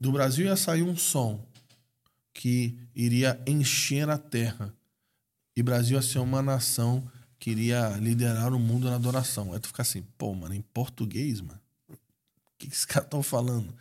do 0.00 0.10
Brasil 0.10 0.46
ia 0.46 0.56
sair 0.56 0.82
um 0.82 0.96
som 0.96 1.46
que 2.34 2.76
iria 2.94 3.40
encher 3.46 4.08
a 4.08 4.16
terra 4.16 4.72
E 5.56 5.62
Brasil 5.62 5.96
ia 5.96 6.02
ser 6.02 6.18
uma 6.18 6.40
nação 6.42 7.06
que 7.40 7.50
iria 7.50 7.88
liderar 7.96 8.52
o 8.52 8.60
mundo 8.60 8.88
na 8.88 8.96
adoração. 8.96 9.54
Aí 9.54 9.58
tu 9.58 9.68
fica 9.68 9.80
assim, 9.80 10.02
pô, 10.18 10.34
mano, 10.34 10.54
em 10.54 10.60
português, 10.60 11.40
mano? 11.40 11.58
O 11.88 11.96
que, 12.58 12.66
que 12.68 12.74
esses 12.74 12.84
caras 12.84 13.06
estão 13.06 13.22
falando? 13.22 13.74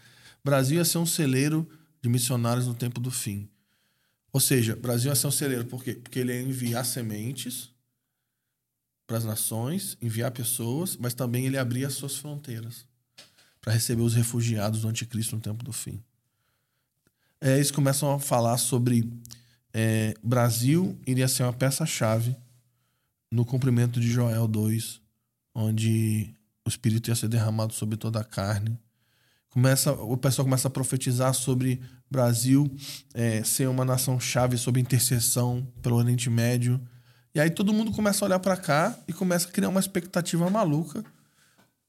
Brasil 0.43 0.77
ia 0.77 0.85
ser 0.85 0.97
um 0.97 1.05
celeiro 1.05 1.69
de 2.01 2.07
missionários 2.07 2.65
no 2.65 2.73
tempo 2.73 3.01
do 3.01 3.11
fim. 3.11 3.49
Ou 4.31 4.39
seja, 4.39 4.77
Brasil 4.77 5.11
ia 5.11 5.15
ser 5.15 5.27
um 5.27 5.31
celeiro 5.31 5.65
por 5.65 5.83
quê? 5.83 5.93
Porque 5.93 6.19
ele 6.19 6.31
ia 6.31 6.41
enviar 6.41 6.85
sementes 6.85 7.69
para 9.05 9.17
as 9.17 9.25
nações, 9.25 9.97
enviar 10.01 10.31
pessoas, 10.31 10.95
mas 10.95 11.13
também 11.13 11.45
ele 11.45 11.57
abria 11.57 11.87
as 11.87 11.95
suas 11.95 12.15
fronteiras 12.15 12.85
para 13.59 13.73
receber 13.73 14.03
os 14.03 14.13
refugiados 14.13 14.81
do 14.81 14.87
anticristo 14.87 15.35
no 15.35 15.41
tempo 15.41 15.65
do 15.65 15.73
fim. 15.73 16.01
É, 17.41 17.55
eles 17.55 17.71
começam 17.71 18.13
a 18.13 18.19
falar 18.19 18.57
sobre 18.57 19.11
é, 19.73 20.13
Brasil 20.23 20.97
iria 21.05 21.27
ser 21.27 21.43
uma 21.43 21.51
peça-chave 21.51 22.37
no 23.31 23.45
cumprimento 23.45 23.99
de 23.99 24.09
Joel 24.09 24.47
2, 24.47 25.01
onde 25.53 26.33
o 26.65 26.69
Espírito 26.69 27.09
ia 27.09 27.15
ser 27.15 27.27
derramado 27.27 27.73
sobre 27.73 27.97
toda 27.97 28.19
a 28.19 28.23
carne. 28.23 28.77
Começa, 29.49 29.91
o 29.91 30.15
pessoal 30.15 30.45
começa 30.45 30.67
a 30.67 30.71
profetizar 30.71 31.33
sobre 31.33 31.81
Brasil 32.09 32.71
é, 33.13 33.43
ser 33.43 33.67
uma 33.67 33.85
nação-chave 33.85 34.57
sob 34.57 34.79
intercessão 34.79 35.67
pelo 35.81 35.95
Oriente 35.95 36.29
Médio. 36.29 36.79
E 37.33 37.39
aí 37.39 37.49
todo 37.49 37.73
mundo 37.73 37.91
começa 37.91 38.23
a 38.23 38.27
olhar 38.27 38.39
para 38.39 38.57
cá 38.57 38.97
e 39.07 39.13
começa 39.13 39.47
a 39.47 39.51
criar 39.51 39.69
uma 39.69 39.79
expectativa 39.79 40.49
maluca 40.49 41.03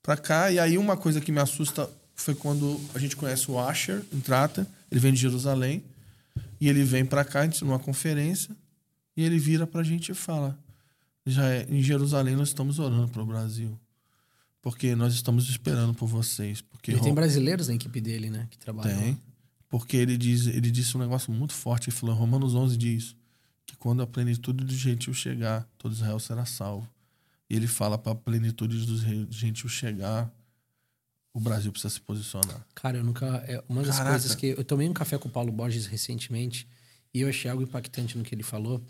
para 0.02 0.16
cá. 0.16 0.50
E 0.50 0.58
aí 0.58 0.76
uma 0.76 0.96
coisa 0.96 1.20
que 1.20 1.32
me 1.32 1.40
assusta 1.40 1.88
foi 2.14 2.34
quando 2.34 2.80
a 2.94 2.98
gente 2.98 3.16
conhece 3.16 3.50
o 3.50 3.58
Asher 3.58 4.02
Trata. 4.24 4.66
Ele 4.90 5.00
vem 5.00 5.12
de 5.12 5.20
Jerusalém 5.20 5.82
e 6.60 6.68
ele 6.68 6.84
vem 6.84 7.04
para 7.04 7.24
cá 7.24 7.48
numa 7.62 7.78
conferência 7.78 8.54
e 9.16 9.24
ele 9.24 9.38
vira 9.38 9.66
para 9.66 9.80
a 9.80 9.84
gente 9.84 10.12
e 10.12 10.14
fala: 10.14 10.58
já 11.26 11.48
é, 11.48 11.66
em 11.68 11.82
Jerusalém 11.82 12.36
nós 12.36 12.48
estamos 12.48 12.78
orando 12.78 13.08
para 13.08 13.22
o 13.22 13.26
Brasil. 13.26 13.78
Porque 14.62 14.94
nós 14.94 15.14
estamos 15.14 15.48
esperando 15.48 15.94
por 15.94 16.06
vocês. 16.06 16.60
Porque 16.60 16.90
ele 16.90 17.00
tem 17.00 17.14
brasileiros 17.14 17.68
na 17.68 17.74
equipe 17.74 18.00
dele, 18.00 18.28
né? 18.28 18.46
Que 18.50 18.58
trabalham. 18.58 18.98
Tem. 18.98 19.20
Porque 19.68 19.96
ele, 19.96 20.18
diz, 20.18 20.46
ele 20.46 20.70
disse 20.70 20.96
um 20.96 21.00
negócio 21.00 21.32
muito 21.32 21.54
forte. 21.54 21.88
Ele 21.88 21.96
falou, 21.96 22.14
Romanos 22.14 22.54
11 22.54 22.76
diz 22.76 23.16
que 23.64 23.76
quando 23.76 24.02
a 24.02 24.06
plenitude 24.06 24.64
do 24.64 24.74
gentil 24.74 25.14
chegar, 25.14 25.66
todo 25.78 25.92
Israel 25.92 26.18
será 26.18 26.44
salvo. 26.44 26.86
E 27.48 27.56
ele 27.56 27.66
fala 27.66 27.96
para 27.96 28.12
a 28.12 28.14
plenitude 28.14 28.84
do 28.84 29.32
gentil 29.32 29.68
chegar, 29.68 30.30
o 31.32 31.40
Brasil 31.40 31.70
precisa 31.70 31.94
se 31.94 32.00
posicionar. 32.00 32.66
Cara, 32.74 32.98
eu 32.98 33.04
nunca. 33.04 33.26
É 33.46 33.62
uma 33.68 33.82
das 33.82 33.96
Caraca. 33.96 34.18
coisas 34.18 34.34
que. 34.34 34.48
Eu 34.48 34.64
tomei 34.64 34.88
um 34.88 34.92
café 34.92 35.16
com 35.16 35.28
o 35.28 35.30
Paulo 35.30 35.52
Borges 35.52 35.86
recentemente 35.86 36.66
e 37.14 37.20
eu 37.20 37.28
achei 37.28 37.50
algo 37.50 37.62
impactante 37.62 38.18
no 38.18 38.24
que 38.24 38.34
ele 38.34 38.42
falou. 38.42 38.82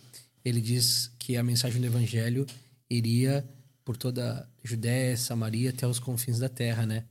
Ele 0.45 0.61
diz 0.61 1.11
que 1.31 1.37
a 1.37 1.45
mensagem 1.45 1.81
do 1.81 1.87
evangelho 1.87 2.45
iria 2.89 3.49
por 3.85 3.97
toda 3.97 4.33
a 4.33 4.47
Judéia, 4.68 5.16
Samaria, 5.16 5.70
até 5.70 5.87
os 5.87 6.01
confins 6.01 6.41
da 6.41 6.49
terra, 6.49 6.85
né? 6.85 7.05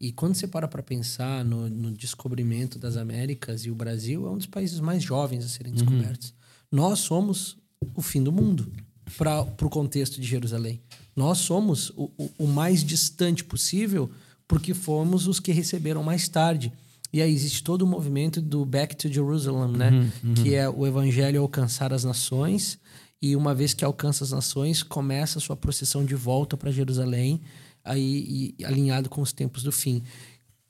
E 0.00 0.10
quando 0.10 0.34
você 0.34 0.48
para 0.48 0.66
para 0.66 0.82
pensar 0.82 1.44
no, 1.44 1.68
no, 1.68 1.92
descobrimento 1.92 2.80
das 2.80 2.96
Américas 2.96 3.64
e 3.64 3.70
o 3.70 3.74
Brasil 3.74 4.26
é 4.26 4.30
um 4.30 4.38
dos 4.38 4.46
países 4.46 4.80
mais 4.80 5.04
jovens 5.04 5.44
a 5.44 5.48
serem 5.48 5.72
uhum. 5.72 5.78
descobertos. 5.78 6.30
Uhum. 6.30 6.78
Nós 6.78 6.98
somos 6.98 7.56
o 7.94 8.02
fim 8.02 8.20
do 8.24 8.32
mundo 8.32 8.72
para 9.16 9.42
o 9.42 9.70
contexto 9.70 10.20
de 10.20 10.26
Jerusalém. 10.26 10.80
Nós 11.14 11.38
somos 11.38 11.90
o, 11.90 12.10
o, 12.18 12.30
o 12.38 12.46
mais 12.48 12.82
distante 12.82 13.44
possível 13.44 14.10
porque 14.48 14.74
fomos 14.74 15.28
os 15.28 15.38
que 15.38 15.52
receberam 15.52 16.02
mais 16.02 16.28
tarde. 16.28 16.72
E 17.12 17.22
aí 17.22 17.32
existe 17.32 17.62
todo 17.62 17.82
o 17.82 17.86
movimento 17.86 18.40
do 18.40 18.64
Back 18.64 18.96
to 18.96 19.12
Jerusalem, 19.12 19.76
né? 19.76 19.90
Uhum, 19.90 20.10
uhum. 20.24 20.34
Que 20.34 20.56
é 20.56 20.68
o 20.68 20.84
evangelho 20.84 21.40
alcançar 21.40 21.92
as 21.92 22.02
nações. 22.02 22.80
E 23.20 23.36
uma 23.36 23.54
vez 23.54 23.74
que 23.74 23.84
alcança 23.84 24.24
as 24.24 24.32
nações, 24.32 24.82
começa 24.82 25.38
a 25.38 25.40
sua 25.40 25.56
procissão 25.56 26.04
de 26.04 26.14
volta 26.14 26.56
para 26.56 26.70
Jerusalém, 26.70 27.40
aí 27.84 28.54
e, 28.58 28.64
alinhado 28.64 29.08
com 29.08 29.20
os 29.20 29.32
tempos 29.32 29.62
do 29.62 29.72
fim. 29.72 30.02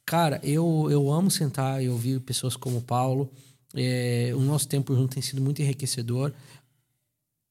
Cara, 0.05 0.41
eu, 0.43 0.89
eu 0.91 1.11
amo 1.11 1.31
sentar 1.31 1.83
e 1.83 1.89
ouvir 1.89 2.21
pessoas 2.21 2.57
como 2.57 2.81
Paulo. 2.81 3.31
É, 3.75 4.33
o 4.35 4.41
nosso 4.41 4.67
tempo 4.67 4.95
junto 4.95 5.15
tem 5.15 5.23
sido 5.23 5.41
muito 5.41 5.63
enriquecedor. 5.63 6.33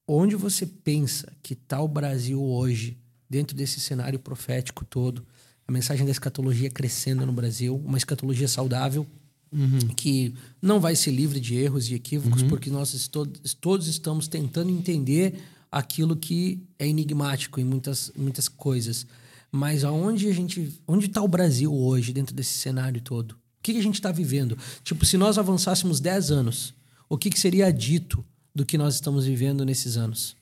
Onde 0.06 0.36
você 0.36 0.66
pensa 0.66 1.32
que 1.41 1.54
está 1.54 1.82
o 1.82 1.88
Brasil 1.88 2.43
hoje, 2.43 2.97
dentro 3.30 3.56
desse 3.56 3.80
cenário 3.80 4.20
profético 4.20 4.84
todo? 4.84 5.26
a 5.70 5.72
mensagem 5.72 6.04
da 6.04 6.12
escatologia 6.12 6.68
crescendo 6.68 7.24
no 7.28 7.32
Brasil, 7.32 7.80
uma 7.86 7.97
escatologia 7.97 8.47
saudável, 8.47 9.06
uhum. 9.52 9.80
que 9.95 10.34
não 10.62 10.80
vai 10.80 10.95
ser 10.95 11.12
livre 11.12 11.39
de 11.39 11.56
erros 11.56 11.89
e 11.89 11.95
equívocos, 11.95 12.41
uhum. 12.41 12.50
porque 12.50 12.70
nós 12.70 13.08
todos, 13.08 13.54
todos 13.54 13.88
estamos 13.88 14.28
tentando 14.28 14.70
entender 14.70 15.41
aquilo 15.72 16.16
que 16.16 16.64
é 16.78 16.88
enigmático 16.88 17.60
em 17.60 17.64
muitas, 17.64 18.12
muitas 18.16 18.47
coisas. 18.47 19.06
Mas 19.52 19.84
aonde 19.84 20.28
a 20.28 20.34
gente. 20.34 20.80
Onde 20.88 21.08
está 21.08 21.22
o 21.22 21.28
Brasil 21.28 21.74
hoje, 21.74 22.14
dentro 22.14 22.36
desse 22.36 22.58
cenário 22.58 23.02
todo? 23.02 23.32
O 23.32 23.62
que, 23.64 23.74
que 23.74 23.80
a 23.80 23.84
gente 23.84 23.95
está 23.95 24.12
vivendo? 24.12 24.58
Tipo, 24.84 25.06
se 25.06 25.18
nós 25.18 25.38
avançássemos 25.38 26.00
10 26.00 26.32
anos, 26.32 26.74
o 27.10 27.18
que, 27.18 27.30
que 27.30 27.39
seria 27.39 27.72
dito 27.72 28.24
do 28.54 28.66
que 28.66 28.78
nós 28.78 28.95
estamos 28.95 29.26
vivendo 29.26 29.66
nesses 29.66 29.97
anos? 29.97 30.36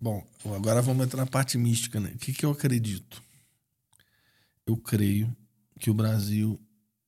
Bom, 0.00 0.26
agora 0.56 0.80
vamos 0.80 1.04
entrar 1.04 1.24
na 1.24 1.30
parte 1.30 1.58
mística, 1.58 2.00
né? 2.00 2.12
O 2.14 2.18
que, 2.18 2.32
que 2.32 2.44
eu 2.44 2.50
acredito? 2.50 3.22
eu 4.68 4.76
creio 4.76 5.34
que 5.80 5.90
o 5.90 5.94
Brasil 5.94 6.60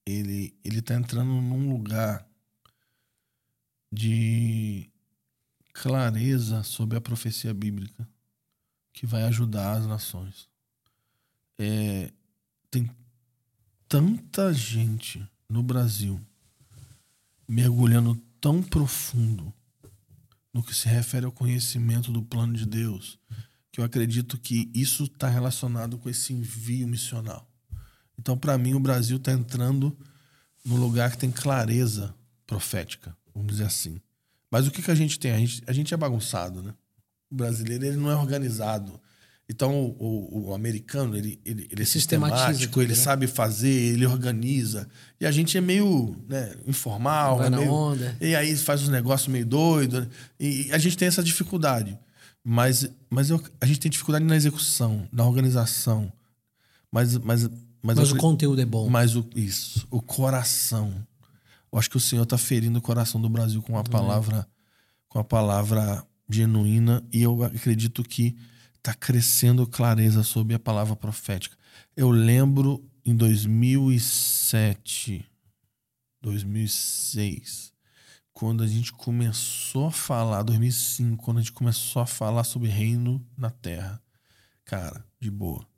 ele 0.07 0.55
ele 0.65 0.79
está 0.79 0.95
entrando 0.95 1.31
num 1.41 1.71
lugar 1.71 2.27
de 3.93 4.91
clareza 5.73 6.63
sobre 6.63 6.97
a 6.97 7.01
profecia 7.01 7.53
bíblica 7.53 8.09
que 8.93 9.07
vai 9.07 9.23
ajudar 9.25 9.79
as 9.79 9.87
nações. 9.87 10.49
É, 11.59 12.13
tem 12.71 12.89
tanta 13.89 14.53
gente 14.53 15.27
no 15.49 15.63
Brasil 15.63 16.21
mergulhando 17.49 18.15
tão 18.41 18.63
profundo 18.63 19.53
no 20.53 20.63
que 20.63 20.75
se 20.75 20.89
refere 20.89 21.27
ao 21.27 21.33
conhecimento 21.33 22.13
do 22.13 22.23
plano 22.23 22.55
de 22.55 22.65
Deus, 22.65 23.19
que 23.73 23.81
eu 23.81 23.85
acredito 23.85 24.39
que 24.39 24.71
isso 24.75 25.05
está 25.05 25.29
relacionado 25.29 25.99
com 25.99 26.09
esse 26.09 26.33
envio 26.33 26.87
missional. 26.87 27.50
Então, 28.21 28.37
para 28.37 28.59
mim, 28.59 28.75
o 28.75 28.81
Brasil 28.81 29.17
está 29.17 29.33
entrando 29.33 29.97
no 30.63 30.77
lugar 30.77 31.11
que 31.11 31.17
tem 31.17 31.31
clareza 31.31 32.15
profética, 32.47 33.17
vamos 33.35 33.53
dizer 33.53 33.65
assim. 33.65 33.99
Mas 34.51 34.67
o 34.67 34.71
que, 34.71 34.83
que 34.83 34.91
a 34.91 34.95
gente 34.95 35.19
tem? 35.19 35.33
A 35.33 35.39
gente, 35.39 35.63
a 35.67 35.73
gente 35.73 35.95
é 35.95 35.97
bagunçado, 35.97 36.63
né? 36.63 36.75
O 37.31 37.35
brasileiro 37.35 37.87
ele 37.87 37.97
não 37.97 38.11
é 38.11 38.17
organizado. 38.17 39.01
Então, 39.49 39.75
o, 39.75 39.97
o, 39.99 40.49
o 40.49 40.55
americano, 40.55 41.17
ele, 41.17 41.41
ele, 41.47 41.67
ele 41.73 41.83
é 41.83 41.85
sistemático, 41.85 42.73
tudo, 42.73 42.83
ele 42.83 42.93
né? 42.93 42.99
sabe 42.99 43.27
fazer, 43.27 43.71
ele 43.71 44.05
organiza. 44.05 44.87
E 45.19 45.25
a 45.25 45.33
gente 45.33 45.57
é 45.57 45.61
meio 45.61 46.15
né, 46.29 46.55
informal. 46.67 47.39
Vai 47.39 47.47
é 47.47 47.51
na 47.51 47.57
meio, 47.57 47.73
onda. 47.73 48.17
E 48.21 48.37
aí 48.37 48.55
faz 48.55 48.83
os 48.83 48.91
negócios 48.91 49.29
meio 49.29 49.47
doidos. 49.47 50.07
E 50.39 50.71
a 50.73 50.79
gente 50.79 50.97
tem 50.97 51.09
essa 51.09 51.23
dificuldade. 51.23 51.99
Mas, 52.45 52.89
mas 53.09 53.31
eu, 53.31 53.43
a 53.61 53.67
gente 53.67 53.81
tem 53.81 53.91
dificuldade 53.91 54.27
na 54.27 54.37
execução, 54.37 55.09
na 55.11 55.25
organização. 55.27 56.13
Mas, 56.93 57.17
mas 57.17 57.49
mas, 57.83 57.99
mas 57.99 58.13
o 58.13 58.17
conteúdo 58.17 58.61
é 58.61 58.67
bom. 58.67 58.89
Mas 58.89 59.17
o, 59.17 59.27
isso, 59.35 59.87
o 59.91 60.01
coração. 60.01 60.95
Eu 61.73 61.79
acho 61.79 61.89
que 61.89 61.97
o 61.97 62.01
Senhor 62.01 62.25
está 62.25 62.37
ferindo 62.37 62.79
o 62.79 62.83
coração 62.83 63.21
do 63.21 63.29
Brasil 63.29 63.63
com 63.63 63.79
a 63.79 63.85
palavra, 63.85 64.47
com 65.09 65.19
a 65.19 65.25
palavra 65.25 66.05
genuína 66.29 67.03
e 67.13 67.23
eu 67.23 67.43
acredito 67.43 68.03
que 68.03 68.37
está 68.77 68.95
crescendo 68.95 69.67
clareza 69.67 70.23
sobre 70.23 70.55
a 70.55 70.59
palavra 70.59 70.97
profética. 70.97 71.57
Eu 71.97 72.11
lembro 72.11 72.85
em 73.05 73.15
2007, 73.15 75.25
2006, 76.23 77.73
quando 78.33 78.63
a 78.63 78.67
gente 78.67 78.93
começou 78.93 79.89
a 79.89 79.93
falar, 79.93 80.43
2005, 80.43 81.23
quando 81.23 81.39
a 81.39 81.41
gente 81.41 81.53
começou 81.53 82.03
a 82.03 82.07
falar 82.07 82.45
sobre 82.45 82.69
reino 82.69 83.25
na 83.37 83.51
terra. 83.51 84.01
Cara, 84.65 85.05
de 85.21 85.31
boa. 85.31 85.70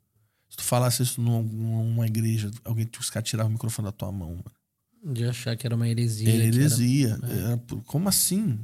Se 0.53 0.57
tu 0.57 0.63
falasse 0.63 1.01
isso 1.01 1.19
numa 1.19 2.05
igreja, 2.05 2.51
alguém 2.63 2.87
os 2.99 3.09
caras 3.09 3.27
tiravam 3.27 3.49
o 3.49 3.53
microfone 3.53 3.87
da 3.87 3.91
tua 3.91 4.11
mão, 4.11 4.29
mano. 4.29 5.15
De 5.15 5.25
achar 5.25 5.57
que 5.57 5.65
era 5.65 5.75
uma 5.75 5.89
heresia. 5.89 6.29
Era 6.29 6.43
heresia. 6.45 7.19
Era, 7.23 7.33
é. 7.33 7.43
era, 7.45 7.61
como 7.87 8.07
assim? 8.07 8.59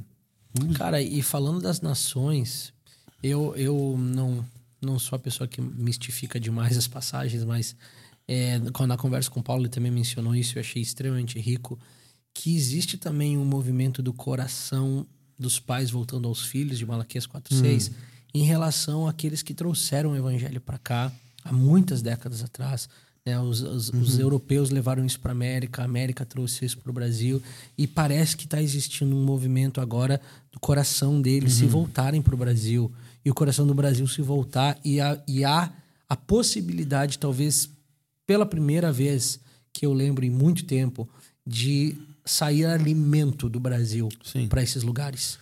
Cara, 0.76 1.02
e 1.02 1.20
falando 1.20 1.60
das 1.60 1.80
nações, 1.80 2.72
eu, 3.20 3.56
eu 3.56 3.96
não, 3.98 4.46
não 4.80 5.00
sou 5.00 5.16
a 5.16 5.18
pessoa 5.18 5.48
que 5.48 5.60
mistifica 5.60 6.38
demais 6.38 6.78
as 6.78 6.86
passagens, 6.86 7.42
mas 7.42 7.74
é, 8.28 8.60
quando 8.72 8.90
na 8.90 8.96
conversa 8.96 9.28
com 9.28 9.40
o 9.40 9.42
Paulo 9.42 9.62
ele 9.62 9.68
também 9.68 9.90
mencionou 9.90 10.32
isso, 10.32 10.58
eu 10.58 10.60
achei 10.60 10.80
extremamente 10.80 11.40
rico, 11.40 11.76
que 12.32 12.54
existe 12.54 12.98
também 12.98 13.36
um 13.36 13.44
movimento 13.44 14.00
do 14.00 14.12
coração 14.12 15.04
dos 15.36 15.58
pais 15.58 15.90
voltando 15.90 16.28
aos 16.28 16.44
filhos, 16.44 16.78
de 16.78 16.86
Malaquias 16.86 17.26
4.6, 17.26 17.90
hum. 17.90 17.94
em 18.32 18.44
relação 18.44 19.08
àqueles 19.08 19.42
que 19.42 19.52
trouxeram 19.52 20.12
o 20.12 20.16
evangelho 20.16 20.60
para 20.60 20.78
cá, 20.78 21.12
há 21.44 21.52
muitas 21.52 22.02
décadas 22.02 22.42
atrás. 22.42 22.88
Né? 23.24 23.38
Os, 23.38 23.60
os, 23.60 23.88
uhum. 23.90 24.00
os, 24.00 24.18
europeus 24.18 24.70
levaram 24.70 25.04
isso 25.04 25.20
para 25.20 25.30
a 25.30 25.34
América, 25.34 25.82
a 25.82 25.84
América 25.84 26.24
trouxe 26.24 26.64
isso 26.64 26.78
para 26.78 26.90
o 26.90 26.92
Brasil. 26.92 27.42
E 27.76 27.86
parece 27.86 28.36
que 28.36 28.44
está 28.44 28.62
existindo 28.62 29.14
um 29.14 29.24
movimento 29.24 29.80
agora 29.80 30.20
do 30.50 30.58
coração 30.58 31.20
deles 31.20 31.54
uhum. 31.54 31.58
se 31.58 31.66
voltarem 31.66 32.22
para 32.22 32.34
o 32.34 32.38
Brasil. 32.38 32.90
E 33.24 33.30
o 33.30 33.34
coração 33.34 33.66
do 33.66 33.74
Brasil 33.74 34.06
se 34.06 34.22
voltar. 34.22 34.78
E, 34.84 35.00
a, 35.00 35.20
e 35.26 35.44
há 35.44 35.72
a 36.08 36.16
possibilidade, 36.16 37.18
talvez 37.18 37.70
pela 38.26 38.46
primeira 38.46 38.92
vez 38.92 39.38
que 39.72 39.86
eu 39.86 39.92
lembro 39.92 40.24
em 40.24 40.30
muito 40.30 40.64
tempo, 40.64 41.08
de 41.46 41.96
sair 42.24 42.66
alimento 42.66 43.48
do 43.48 43.60
Brasil 43.60 44.08
para 44.48 44.62
esses 44.62 44.82
lugares. 44.82 45.38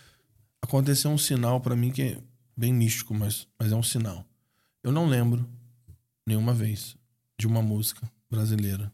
Aconteceu 0.61 1.11
um 1.11 1.17
sinal 1.17 1.59
para 1.61 1.75
mim 1.75 1.91
que 1.91 2.01
é 2.01 2.17
bem 2.55 2.73
místico, 2.73 3.13
mas, 3.13 3.47
mas 3.57 3.71
é 3.71 3.75
um 3.75 3.83
sinal. 3.83 4.25
Eu 4.83 4.91
não 4.91 5.07
lembro 5.07 5.47
nenhuma 6.29 6.53
vez 6.53 6.95
de 7.37 7.47
uma 7.47 7.61
música 7.61 8.09
brasileira 8.29 8.93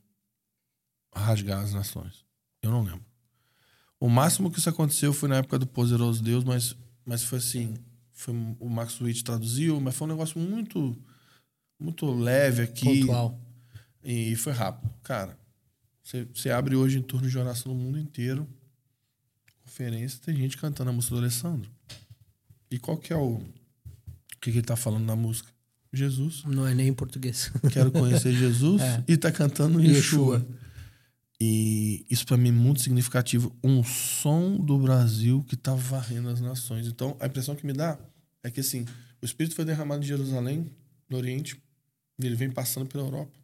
rasgar 1.14 1.62
as 1.62 1.74
nações. 1.74 2.26
Eu 2.62 2.72
não 2.72 2.82
lembro. 2.82 3.06
O 4.00 4.10
máximo 4.10 4.50
que 4.50 4.60
isso 4.60 4.70
aconteceu 4.70 5.14
foi 5.14 5.30
na 5.30 5.38
época 5.38 5.60
do 5.60 5.68
Poderoso 5.68 6.24
Deus, 6.24 6.44
mas, 6.44 6.76
mas 7.06 7.24
foi 7.24 7.40
assim. 7.40 7.76
Foi, 8.12 8.34
o 8.60 8.70
Max 8.70 9.00
Witt 9.02 9.24
traduziu, 9.24 9.80
mas 9.82 9.96
foi 9.96 10.08
um 10.08 10.12
negócio 10.12 10.40
muito 10.40 10.98
muito 11.78 12.10
leve 12.10 12.64
aqui. 12.64 13.02
Pontual. 13.02 13.40
E 14.04 14.36
foi 14.36 14.54
rápido. 14.54 14.94
Cara, 15.04 15.38
você, 16.02 16.26
você 16.26 16.50
abre 16.50 16.76
hoje 16.76 16.98
em 16.98 17.02
turno 17.02 17.30
de 17.30 17.38
oração 17.38 17.74
no 17.74 17.80
mundo 17.80 18.00
inteiro. 18.00 18.48
Conferência, 19.64 20.20
tem 20.24 20.36
gente 20.36 20.58
cantando 20.58 20.90
a 20.90 20.94
música 20.94 21.16
do 21.16 21.22
Alessandro. 21.22 21.70
E 22.72 22.80
qual 22.80 22.98
que 22.98 23.12
é 23.12 23.18
o. 23.18 23.38
O 23.38 24.40
que, 24.40 24.52
que 24.52 24.60
ele 24.60 24.66
tá 24.66 24.76
falando 24.76 25.06
na 25.06 25.16
música? 25.16 25.55
Jesus. 25.98 26.44
Não 26.46 26.68
é 26.68 26.74
nem 26.74 26.90
em 26.90 26.94
português. 26.94 27.52
Quero 27.72 27.92
conhecer 27.92 28.34
Jesus 28.34 28.82
é. 28.82 29.04
e 29.08 29.18
tá 29.18 29.32
cantando 29.32 29.82
Yeshua. 29.82 30.38
Yeshua. 30.38 30.48
E 31.40 32.06
isso 32.10 32.26
para 32.26 32.38
mim 32.38 32.50
é 32.50 32.52
muito 32.52 32.82
significativo. 32.82 33.56
Um 33.64 33.84
som 33.84 34.58
do 34.58 34.78
Brasil 34.78 35.44
que 35.48 35.56
tá 35.56 35.74
varrendo 35.76 36.30
as 36.30 36.40
nações. 36.40 36.88
Então, 36.88 37.18
a 37.20 37.26
impressão 37.26 37.56
que 37.56 37.66
me 37.66 37.74
dá 37.74 38.00
é 38.44 38.50
que 38.50 38.62
assim, 38.62 38.86
o 39.22 39.26
Espírito 39.26 39.56
foi 39.56 39.66
derramado 39.66 40.04
em 40.04 40.08
Jerusalém, 40.08 40.72
no 41.10 41.18
Oriente, 41.18 41.62
e 42.18 42.26
ele 42.26 42.36
vem 42.36 42.50
passando 42.50 42.86
pela 42.86 43.04
Europa 43.04 43.38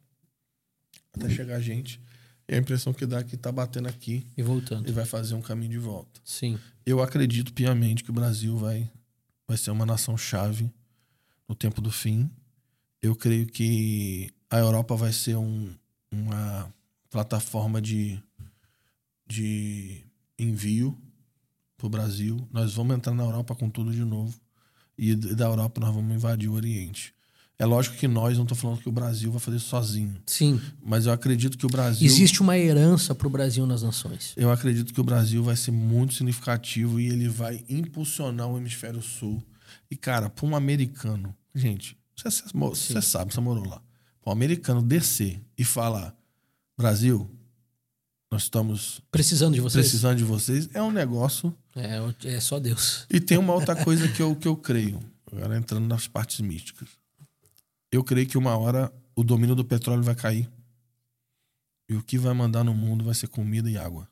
até 1.14 1.30
chegar 1.30 1.58
a 1.58 1.62
gente. 1.62 2.00
E 2.48 2.56
a 2.56 2.58
impressão 2.58 2.94
que 2.94 3.06
dá 3.06 3.20
é 3.20 3.24
que 3.24 3.38
tá 3.38 3.52
batendo 3.52 3.88
aqui 3.88 4.26
e 4.38 4.44
voltando. 4.44 4.88
E 4.90 4.92
vai 4.92 5.06
fazer 5.06 5.36
um 5.36 5.42
caminho 5.42 5.72
de 5.72 5.78
volta. 5.78 6.20
Sim. 6.24 6.60
Eu 6.86 7.02
acredito 7.02 7.54
piamente 7.54 8.04
que 8.04 8.10
o 8.10 8.14
Brasil 8.14 8.58
vai 8.58 8.90
vai 9.48 9.58
ser 9.58 9.72
uma 9.72 9.86
nação 9.86 10.18
chave 10.18 10.72
no 11.48 11.54
tempo 11.54 11.82
do 11.82 11.92
fim. 11.92 12.30
Eu 13.02 13.16
creio 13.16 13.48
que 13.48 14.30
a 14.50 14.58
Europa 14.58 14.96
vai 14.96 15.12
ser 15.12 15.36
um, 15.36 15.74
uma 16.12 16.72
plataforma 17.10 17.82
de, 17.82 18.22
de 19.28 20.04
envio 20.38 20.98
para 21.78 21.88
o 21.88 21.90
Brasil. 21.90 22.48
Nós 22.52 22.74
vamos 22.74 22.96
entrar 22.96 23.14
na 23.14 23.24
Europa 23.24 23.56
com 23.56 23.70
tudo 23.70 23.92
de 23.92 24.04
novo. 24.04 24.40
E 24.98 25.16
da 25.16 25.46
Europa 25.46 25.82
nós 25.82 25.94
vamos 25.94 26.14
invadir 26.14 26.50
o 26.50 26.54
Oriente. 26.54 27.14
É 27.58 27.66
lógico 27.66 27.96
que 27.96 28.08
nós 28.08 28.38
não 28.38 28.44
estou 28.44 28.58
falando 28.58 28.80
que 28.80 28.90
o 28.90 28.92
Brasil 28.92 29.32
vai 29.32 29.40
fazer 29.40 29.60
sozinho. 29.60 30.20
Sim. 30.26 30.60
Mas 30.84 31.06
eu 31.06 31.14
acredito 31.14 31.58
que 31.58 31.66
o 31.66 31.70
Brasil. 31.70 32.06
Existe 32.08 32.42
uma 32.42 32.58
herança 32.58 33.14
para 33.14 33.28
o 33.28 33.30
Brasil 33.30 33.68
nas 33.68 33.84
nações. 33.84 34.34
Eu 34.36 34.52
acredito 34.52 34.92
que 34.92 35.00
o 35.00 35.04
Brasil 35.04 35.44
vai 35.44 35.56
ser 35.56 35.72
muito 35.72 36.16
significativo 36.16 37.00
e 37.00 37.08
ele 37.08 37.28
vai 37.28 37.64
impulsionar 37.70 38.48
o 38.48 38.58
hemisfério 38.58 39.02
sul. 39.02 39.44
E, 39.92 39.96
cara, 39.96 40.28
para 40.28 40.46
um 40.46 40.56
americano, 40.56 41.36
gente, 41.54 41.96
você, 42.30 42.44
você 42.54 43.02
sabe, 43.02 43.34
você 43.34 43.42
morou 43.42 43.66
lá. 43.66 43.82
Para 44.22 44.30
um 44.30 44.34
americano 44.34 44.82
descer 44.82 45.42
e 45.58 45.64
falar: 45.64 46.16
Brasil, 46.78 47.30
nós 48.32 48.44
estamos 48.44 49.02
precisando 49.10 49.56
de 49.56 49.62
vocês. 49.62 49.86
Precisando 49.86 50.18
de 50.18 50.24
vocês 50.24 50.70
é 50.74 50.82
um 50.82 50.92
negócio. 50.92 51.56
É, 51.76 52.00
é 52.36 52.40
só 52.40 52.60
Deus. 52.60 53.06
E 53.10 53.20
tem 53.20 53.38
uma 53.38 53.54
outra 53.54 53.76
coisa 53.84 54.08
que 54.08 54.22
eu, 54.22 54.36
que 54.36 54.48
eu 54.48 54.56
creio, 54.56 55.00
agora 55.32 55.58
entrando 55.58 55.88
nas 55.88 56.08
partes 56.08 56.40
místicas 56.42 57.02
eu 57.92 58.04
creio 58.04 58.28
que 58.28 58.38
uma 58.38 58.58
hora 58.58 58.92
o 59.16 59.24
domínio 59.24 59.56
do 59.56 59.66
petróleo 59.66 60.02
vai 60.02 60.16
cair. 60.16 60.50
E 61.90 61.96
o 61.96 62.02
que 62.02 62.18
vai 62.18 62.34
mandar 62.34 62.64
no 62.64 62.74
mundo 62.74 63.04
vai 63.04 63.14
ser 63.14 63.28
comida 63.28 63.70
e 63.70 63.78
água. 63.78 64.10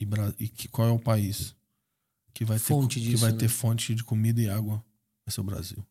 E, 0.00 0.08
e 0.38 0.48
que, 0.48 0.68
qual 0.68 0.88
é 0.88 0.90
o 0.90 0.98
país 0.98 1.54
que 2.32 2.44
vai, 2.44 2.58
fonte 2.58 2.98
ter, 2.98 3.00
disso, 3.00 3.16
que 3.16 3.20
vai 3.20 3.32
né? 3.32 3.38
ter 3.38 3.48
fonte 3.48 3.94
de 3.94 4.02
comida 4.02 4.40
e 4.40 4.48
água? 4.48 4.82
Vai 5.24 5.32
ser 5.32 5.42
o 5.42 5.44
Brasil. 5.44 5.84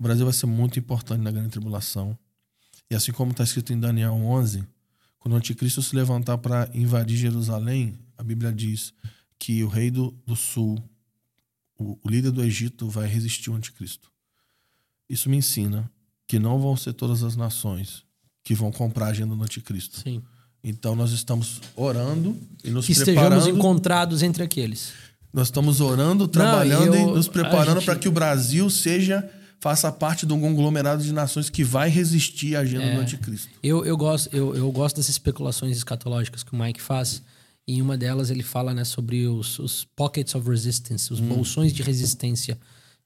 O 0.00 0.02
Brasil 0.02 0.24
vai 0.24 0.32
ser 0.32 0.46
muito 0.46 0.78
importante 0.78 1.20
na 1.20 1.30
grande 1.30 1.50
tribulação. 1.50 2.18
E 2.90 2.94
assim 2.94 3.12
como 3.12 3.32
está 3.32 3.44
escrito 3.44 3.70
em 3.70 3.78
Daniel 3.78 4.14
11, 4.14 4.64
quando 5.18 5.34
o 5.34 5.36
anticristo 5.36 5.82
se 5.82 5.94
levantar 5.94 6.38
para 6.38 6.70
invadir 6.72 7.18
Jerusalém, 7.18 7.98
a 8.16 8.22
Bíblia 8.22 8.50
diz 8.50 8.94
que 9.38 9.62
o 9.62 9.68
rei 9.68 9.90
do, 9.90 10.10
do 10.26 10.34
sul, 10.34 10.82
o, 11.78 11.98
o 12.02 12.08
líder 12.08 12.30
do 12.30 12.42
Egito, 12.42 12.88
vai 12.88 13.06
resistir 13.06 13.50
ao 13.50 13.56
anticristo. 13.56 14.10
Isso 15.06 15.28
me 15.28 15.36
ensina 15.36 15.90
que 16.26 16.38
não 16.38 16.58
vão 16.58 16.76
ser 16.78 16.94
todas 16.94 17.22
as 17.22 17.36
nações 17.36 18.02
que 18.42 18.54
vão 18.54 18.72
comprar 18.72 19.06
a 19.06 19.10
agenda 19.10 19.36
do 19.36 19.42
anticristo. 19.42 20.00
Sim. 20.00 20.22
Então 20.64 20.96
nós 20.96 21.10
estamos 21.12 21.60
orando 21.76 22.34
e 22.64 22.70
nos 22.70 22.86
que 22.86 22.94
preparando. 22.94 23.36
estejamos 23.36 23.46
encontrados 23.46 24.22
entre 24.22 24.42
aqueles. 24.42 24.94
Nós 25.30 25.48
estamos 25.48 25.78
orando, 25.78 26.26
trabalhando 26.26 26.86
não, 26.86 26.94
eu, 26.94 27.10
e 27.10 27.12
nos 27.12 27.28
preparando 27.28 27.80
gente... 27.80 27.84
para 27.84 27.96
que 27.96 28.08
o 28.08 28.12
Brasil 28.12 28.68
seja 28.70 29.30
faça 29.60 29.92
parte 29.92 30.26
de 30.26 30.32
um 30.32 30.40
conglomerado 30.40 31.02
de 31.02 31.12
nações 31.12 31.50
que 31.50 31.62
vai 31.62 31.88
resistir 31.88 32.56
à 32.56 32.60
agenda 32.60 32.84
é, 32.84 32.94
do 32.94 33.00
anticristo. 33.00 33.48
Eu, 33.62 33.84
eu, 33.84 33.96
gosto, 33.96 34.34
eu, 34.34 34.54
eu 34.56 34.72
gosto 34.72 34.96
dessas 34.96 35.10
especulações 35.10 35.76
escatológicas 35.76 36.42
que 36.42 36.52
o 36.52 36.56
Mike 36.58 36.80
faz. 36.80 37.22
Em 37.68 37.80
uma 37.80 37.96
delas 37.96 38.30
ele 38.30 38.42
fala 38.42 38.72
né, 38.74 38.84
sobre 38.84 39.26
os, 39.26 39.58
os 39.58 39.86
pockets 39.94 40.34
of 40.34 40.48
resistance, 40.48 41.12
os 41.12 41.20
hum. 41.20 41.28
bolsões 41.28 41.72
de 41.72 41.82
resistência 41.82 42.58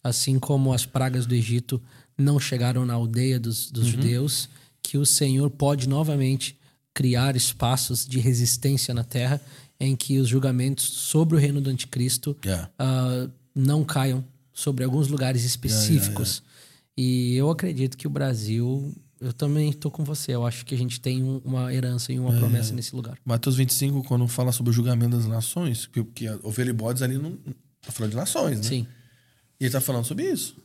assim 0.04 0.38
como 0.38 0.74
as 0.74 0.84
pragas 0.84 1.24
do 1.24 1.34
Egito 1.34 1.80
não 2.16 2.38
chegaram 2.38 2.84
na 2.84 2.92
aldeia 2.92 3.40
dos, 3.40 3.70
dos 3.70 3.86
uhum. 3.86 3.90
judeus, 3.92 4.48
que 4.82 4.98
o 4.98 5.06
Senhor 5.06 5.48
pode 5.48 5.88
novamente 5.88 6.58
criar 6.92 7.34
espaços 7.34 8.06
de 8.06 8.20
resistência 8.20 8.92
na 8.92 9.02
terra 9.02 9.40
em 9.80 9.96
que 9.96 10.18
os 10.18 10.28
julgamentos 10.28 10.84
sobre 10.84 11.36
o 11.36 11.40
reino 11.40 11.60
do 11.60 11.70
anticristo 11.70 12.36
yeah. 12.44 12.70
uh, 12.78 13.30
não 13.54 13.82
caiam 13.82 14.22
sobre 14.54 14.84
alguns 14.84 15.08
lugares 15.08 15.44
específicos. 15.44 16.42
Yeah, 16.96 17.10
yeah, 17.10 17.34
e 17.34 17.36
eu 17.36 17.50
acredito 17.50 17.98
que 17.98 18.06
o 18.06 18.10
Brasil 18.10 18.94
eu 19.20 19.32
também 19.32 19.70
estou 19.70 19.90
com 19.90 20.04
você. 20.04 20.32
Eu 20.32 20.46
acho 20.46 20.64
que 20.66 20.74
a 20.74 20.78
gente 20.78 21.00
tem 21.00 21.22
uma 21.44 21.72
herança 21.72 22.12
e 22.12 22.18
uma 22.18 22.34
é, 22.34 22.38
promessa 22.38 22.74
nesse 22.74 22.94
lugar. 22.94 23.18
Mateus 23.24 23.56
25, 23.56 24.04
quando 24.04 24.26
fala 24.28 24.52
sobre 24.52 24.70
o 24.70 24.72
julgamento 24.72 25.16
das 25.16 25.26
nações, 25.26 25.86
porque 25.86 26.28
ovelha 26.42 26.70
e 26.70 26.72
bodes 26.72 27.02
ali 27.02 27.18
não. 27.18 27.32
Tá 27.80 27.92
falando 27.92 28.10
de 28.10 28.16
nações, 28.16 28.58
né? 28.58 28.64
Sim. 28.64 28.86
E 29.58 29.64
ele 29.64 29.68
está 29.68 29.80
falando 29.80 30.04
sobre 30.04 30.30
isso. 30.30 30.56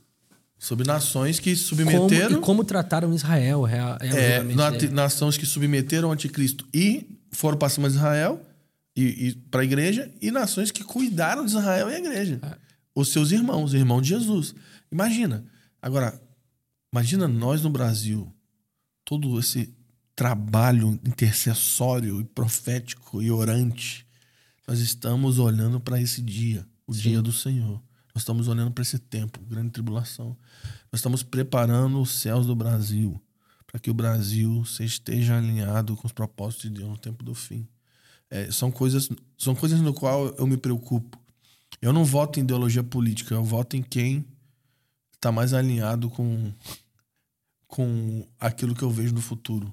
Sobre 0.58 0.86
nações 0.86 1.40
que 1.40 1.56
submeteram. 1.56 2.28
Como, 2.28 2.38
e 2.38 2.42
como 2.42 2.64
trataram 2.66 3.14
Israel. 3.14 3.66
É, 3.66 3.78
é, 4.02 4.36
é 4.36 4.44
na, 4.44 4.72
nações 4.92 5.38
que 5.38 5.46
submeteram 5.46 6.10
o 6.10 6.12
anticristo 6.12 6.68
e 6.74 7.18
foram 7.32 7.58
para 7.58 7.70
cima 7.70 7.90
de 7.90 7.96
Israel 7.96 8.46
e, 8.96 9.28
e 9.28 9.36
para 9.36 9.62
a 9.62 9.64
igreja, 9.64 10.12
e 10.22 10.32
nações 10.32 10.72
que 10.72 10.84
cuidaram 10.84 11.46
de 11.46 11.52
Israel 11.52 11.90
e 11.90 11.96
a 11.96 12.00
igreja. 12.00 12.40
É. 12.42 12.69
Os 13.00 13.10
seus 13.10 13.32
irmãos, 13.32 13.74
irmãos 13.74 14.02
de 14.02 14.10
Jesus. 14.10 14.54
Imagina. 14.92 15.46
Agora, 15.82 16.22
imagina 16.92 17.28
nós 17.28 17.62
no 17.62 17.70
Brasil, 17.70 18.30
todo 19.06 19.40
esse 19.40 19.74
trabalho 20.16 21.00
intercessório 21.06 22.20
e 22.20 22.26
profético 22.26 23.22
e 23.22 23.32
orante. 23.32 24.06
Nós 24.68 24.80
estamos 24.80 25.40
olhando 25.40 25.80
para 25.80 26.02
esse 26.02 26.22
dia, 26.22 26.68
o 26.86 26.94
Sim. 26.94 27.02
dia 27.02 27.22
do 27.22 27.32
Senhor. 27.32 27.82
Nós 28.14 28.24
estamos 28.24 28.50
olhando 28.50 28.72
para 28.72 28.82
esse 28.82 29.00
tempo, 29.00 29.40
grande 29.46 29.70
tribulação. 29.70 30.36
Nós 30.92 31.00
estamos 31.00 31.24
preparando 31.24 32.02
os 32.02 32.12
céus 32.12 32.46
do 32.46 32.56
Brasil 32.56 33.22
para 33.66 33.80
que 33.80 33.90
o 33.90 33.94
Brasil 33.94 34.64
esteja 34.80 35.38
alinhado 35.38 35.96
com 35.96 36.08
os 36.08 36.12
propósitos 36.12 36.64
de 36.64 36.80
Deus 36.80 36.90
no 36.90 36.98
tempo 36.98 37.24
do 37.24 37.36
fim. 37.36 37.68
É, 38.30 38.52
são 38.52 38.72
coisas 38.72 39.10
são 39.38 39.56
coisas 39.56 39.80
no 39.80 39.94
qual 39.94 40.28
eu 40.38 40.46
me 40.46 40.58
preocupo. 40.58 41.19
Eu 41.82 41.94
não 41.94 42.04
voto 42.04 42.40
em 42.40 42.44
ideologia 42.44 42.84
política, 42.84 43.36
eu 43.36 43.44
voto 43.44 43.76
em 43.76 43.82
quem 43.82 44.26
está 45.14 45.32
mais 45.32 45.54
alinhado 45.54 46.10
com 46.10 46.52
com 47.70 48.28
aquilo 48.40 48.74
que 48.74 48.82
eu 48.82 48.90
vejo 48.90 49.14
no 49.14 49.22
futuro. 49.22 49.72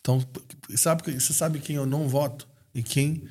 Então, 0.00 0.26
sabe, 0.74 1.12
você 1.12 1.34
sabe 1.34 1.60
quem 1.60 1.76
eu 1.76 1.84
não 1.84 2.08
voto? 2.08 2.48
E 2.74 2.82
quem, 2.82 3.28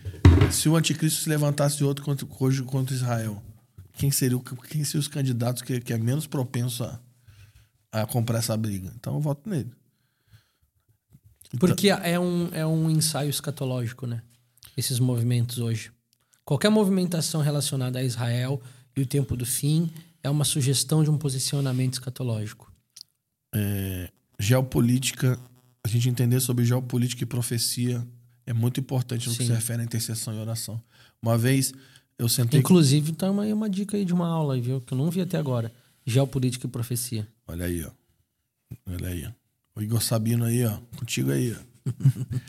se 0.51 0.69
o 0.69 0.75
anticristo 0.75 1.23
se 1.23 1.29
levantasse 1.29 1.83
outro 1.83 2.05
contra, 2.05 2.27
contra 2.65 2.95
Israel, 2.95 3.41
quem 3.93 4.11
seria 4.11 4.39
quem 4.69 4.83
seriam 4.83 4.99
os 4.99 5.07
candidatos 5.07 5.63
que, 5.63 5.81
que 5.81 5.91
é 5.91 5.97
menos 5.97 6.27
propenso 6.27 6.83
a, 6.83 6.99
a 7.91 8.05
comprar 8.05 8.37
essa 8.39 8.55
briga. 8.55 8.93
Então 8.95 9.15
eu 9.15 9.21
voto 9.21 9.49
nele. 9.49 9.71
Então, 11.47 11.59
Porque 11.59 11.89
é 11.89 12.19
um, 12.19 12.49
é 12.53 12.65
um 12.65 12.89
ensaio 12.91 13.29
escatológico, 13.29 14.05
né? 14.05 14.21
Esses 14.77 14.99
movimentos 14.99 15.57
hoje. 15.57 15.91
Qualquer 16.49 16.69
movimentação 16.69 17.41
relacionada 17.41 17.99
a 17.99 18.03
Israel 18.03 18.59
e 18.97 19.01
o 19.01 19.05
tempo 19.05 19.37
do 19.37 19.45
fim 19.45 19.87
é 20.23 20.27
uma 20.31 20.43
sugestão 20.43 21.03
de 21.03 21.09
um 21.11 21.15
posicionamento 21.15 21.93
escatológico. 21.93 22.73
é, 23.53 24.09
geopolítica, 24.39 25.39
a 25.83 25.87
gente 25.87 26.09
entender 26.09 26.39
sobre 26.39 26.65
geopolítica 26.65 27.21
e 27.21 27.27
profecia 27.27 28.03
é 28.47 28.51
muito 28.51 28.79
importante 28.79 29.27
no 29.27 29.33
Sim. 29.33 29.41
que 29.41 29.45
se 29.45 29.53
refere 29.53 29.83
à 29.83 29.85
intercessão 29.85 30.33
e 30.33 30.39
oração. 30.39 30.81
Uma 31.21 31.37
vez 31.37 31.71
eu 32.17 32.27
sentei. 32.27 32.59
Inclusive, 32.59 33.11
tá 33.11 33.27
aí 33.27 33.53
uma 33.53 33.69
dica 33.69 33.95
aí 33.95 34.03
de 34.03 34.11
uma 34.11 34.27
aula, 34.27 34.59
viu? 34.59 34.81
Que 34.81 34.95
eu 34.95 34.97
não 34.97 35.11
vi 35.11 35.21
até 35.21 35.37
agora. 35.37 35.71
Geopolítica 36.03 36.65
e 36.65 36.69
profecia. 36.71 37.27
Olha 37.47 37.67
aí, 37.67 37.85
ó. 37.85 37.91
Olha 38.91 39.09
aí, 39.09 39.23
ó. 39.23 39.31
O 39.79 39.83
Igor 39.83 40.01
Sabino 40.01 40.45
aí, 40.45 40.65
ó. 40.65 40.79
Contigo 40.97 41.29
aí, 41.29 41.53
ó. 41.53 41.68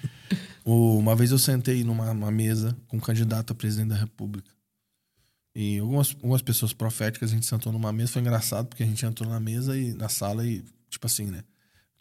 uma 0.64 1.14
vez 1.16 1.30
eu 1.30 1.38
sentei 1.38 1.84
numa 1.84 2.30
mesa 2.30 2.76
com 2.88 2.96
um 2.96 3.00
candidato 3.00 3.52
a 3.52 3.54
presidente 3.54 3.88
da 3.88 3.96
República. 3.96 4.50
E 5.54 5.78
algumas, 5.78 6.14
algumas 6.14 6.42
pessoas 6.42 6.72
proféticas, 6.72 7.30
a 7.30 7.34
gente 7.34 7.46
sentou 7.46 7.72
numa 7.72 7.92
mesa. 7.92 8.12
Foi 8.12 8.22
engraçado, 8.22 8.66
porque 8.68 8.82
a 8.82 8.86
gente 8.86 9.04
entrou 9.04 9.28
na 9.28 9.40
mesa 9.40 9.76
e 9.76 9.92
na 9.94 10.08
sala 10.08 10.46
e, 10.46 10.64
tipo 10.88 11.06
assim, 11.06 11.26
né? 11.26 11.42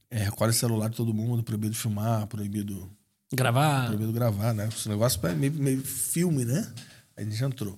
É, 0.09 0.23
recolhe 0.23 0.53
celular 0.53 0.89
de 0.89 0.97
todo 0.97 1.13
mundo, 1.13 1.43
proibido 1.43 1.75
filmar, 1.75 2.27
proibido. 2.27 2.89
Gravar. 3.33 3.87
Proibido 3.87 4.11
gravar, 4.11 4.53
né? 4.53 4.67
Esse 4.67 4.89
negócio 4.89 5.25
é 5.27 5.35
meio, 5.35 5.53
meio 5.53 5.83
filme, 5.83 6.45
né? 6.45 6.71
Aí 7.17 7.25
a 7.25 7.29
gente 7.29 7.43
entrou. 7.43 7.77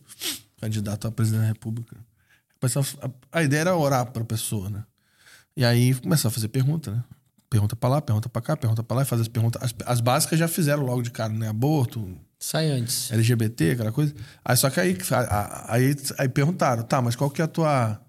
Candidato 0.60 1.08
a 1.08 1.12
presidente 1.12 1.42
da 1.42 1.48
República. 1.48 1.98
A 3.32 3.44
ideia 3.44 3.62
era 3.62 3.76
orar 3.76 4.06
para 4.12 4.22
a 4.22 4.26
pessoa, 4.26 4.70
né? 4.70 4.84
E 5.56 5.66
aí 5.66 5.94
começar 5.96 6.28
a 6.28 6.32
fazer 6.32 6.48
pergunta, 6.50 6.92
né? 6.92 7.04
Pergunta 7.52 7.76
para 7.76 7.90
lá, 7.90 8.02
pergunta 8.02 8.30
para 8.30 8.42
cá, 8.42 8.56
pergunta 8.56 8.82
para 8.82 8.96
lá, 8.96 9.02
e 9.04 9.06
fazer 9.06 9.24
as 9.24 9.28
perguntas. 9.28 9.62
As, 9.62 9.76
as, 9.86 10.00
básicas 10.00 10.40
já 10.40 10.48
fizeram 10.48 10.84
logo 10.86 11.02
de 11.02 11.12
cara, 11.12 11.34
né? 11.34 11.50
Aborto. 11.50 12.18
Sai 12.40 12.72
antes. 12.72 13.12
LGBT, 13.12 13.72
aquela 13.72 13.92
coisa. 13.92 14.16
Aí 14.44 14.56
só 14.56 14.70
que 14.70 14.80
aí, 14.80 14.98
aí, 15.68 15.94
aí 16.18 16.30
perguntaram, 16.30 16.82
tá, 16.84 17.02
mas 17.02 17.14
qual 17.14 17.30
que 17.30 17.42
é 17.42 17.44
a 17.44 17.50
tua. 17.50 18.02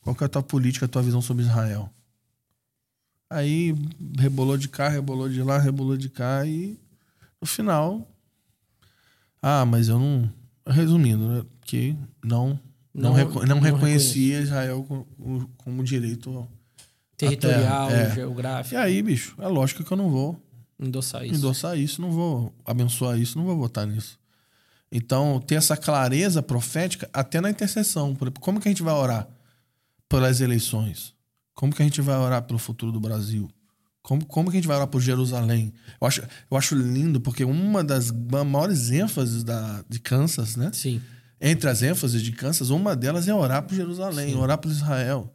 Qual 0.00 0.16
que 0.16 0.24
é 0.24 0.26
a 0.26 0.30
tua 0.30 0.42
política, 0.42 0.86
a 0.86 0.88
tua 0.88 1.02
visão 1.02 1.20
sobre 1.20 1.42
Israel? 1.42 1.92
Aí 3.28 3.74
rebolou 4.18 4.56
de 4.56 4.70
cá, 4.70 4.88
rebolou 4.88 5.28
de 5.28 5.42
lá, 5.42 5.58
rebolou 5.58 5.98
de 5.98 6.08
cá 6.08 6.46
e 6.46 6.80
no 7.38 7.46
final. 7.46 8.10
Ah, 9.42 9.66
mas 9.66 9.88
eu 9.88 9.98
não. 9.98 10.32
Resumindo, 10.66 11.28
né? 11.28 11.44
Que 11.66 11.94
não 12.24 12.58
não, 12.94 13.10
não, 13.10 13.12
reco 13.12 13.46
não, 13.46 13.60
reconhecia 13.60 14.40
Israel 14.40 14.82
como, 14.88 15.50
como 15.58 15.84
direito 15.84 16.48
territorial, 17.28 17.90
é. 17.90 18.14
geográfico. 18.14 18.74
E 18.74 18.78
aí, 18.78 19.02
bicho, 19.02 19.34
é 19.38 19.48
lógico 19.48 19.84
que 19.84 19.92
eu 19.92 19.96
não 19.96 20.10
vou 20.10 20.40
endossar 20.78 21.24
isso. 21.24 21.34
Endossar 21.34 21.78
isso, 21.78 22.00
não 22.00 22.10
vou 22.10 22.54
abençoar 22.64 23.18
isso, 23.18 23.38
não 23.38 23.44
vou 23.44 23.56
votar 23.56 23.86
nisso. 23.86 24.18
Então, 24.90 25.40
ter 25.40 25.56
essa 25.56 25.76
clareza 25.76 26.42
profética 26.42 27.08
até 27.12 27.40
na 27.40 27.50
intercessão. 27.50 28.16
Como 28.40 28.60
que 28.60 28.68
a 28.68 28.70
gente 28.70 28.82
vai 28.82 28.94
orar 28.94 29.28
pelas 30.08 30.40
eleições? 30.40 31.14
Como 31.54 31.74
que 31.74 31.82
a 31.82 31.84
gente 31.84 32.00
vai 32.00 32.16
orar 32.16 32.42
pelo 32.42 32.58
futuro 32.58 32.92
do 32.92 33.00
Brasil? 33.00 33.50
Como, 34.02 34.24
como 34.26 34.50
que 34.50 34.56
a 34.56 34.60
gente 34.60 34.68
vai 34.68 34.76
orar 34.76 34.88
por 34.88 35.00
Jerusalém? 35.00 35.72
Eu 36.00 36.06
acho, 36.06 36.22
eu 36.50 36.56
acho 36.56 36.74
lindo, 36.74 37.20
porque 37.20 37.44
uma 37.44 37.82
das 37.82 38.10
maiores 38.10 38.90
ênfases 38.90 39.42
da, 39.42 39.84
de 39.88 39.98
Kansas, 39.98 40.56
né? 40.56 40.70
Sim 40.72 41.00
entre 41.40 41.68
as 41.68 41.82
ênfases 41.82 42.22
de 42.22 42.32
Kansas, 42.32 42.70
uma 42.70 42.96
delas 42.96 43.28
é 43.28 43.34
orar 43.34 43.62
por 43.62 43.74
Jerusalém, 43.74 44.30
Sim. 44.30 44.38
orar 44.38 44.56
por 44.56 44.70
Israel. 44.70 45.33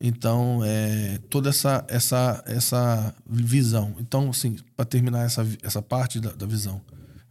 Então, 0.00 0.62
é, 0.64 1.18
toda 1.30 1.48
essa, 1.48 1.84
essa, 1.88 2.42
essa 2.46 3.14
visão. 3.26 3.96
Então, 3.98 4.30
assim, 4.30 4.56
para 4.76 4.84
terminar 4.84 5.24
essa, 5.24 5.46
essa 5.62 5.80
parte 5.80 6.20
da, 6.20 6.32
da 6.32 6.46
visão, 6.46 6.82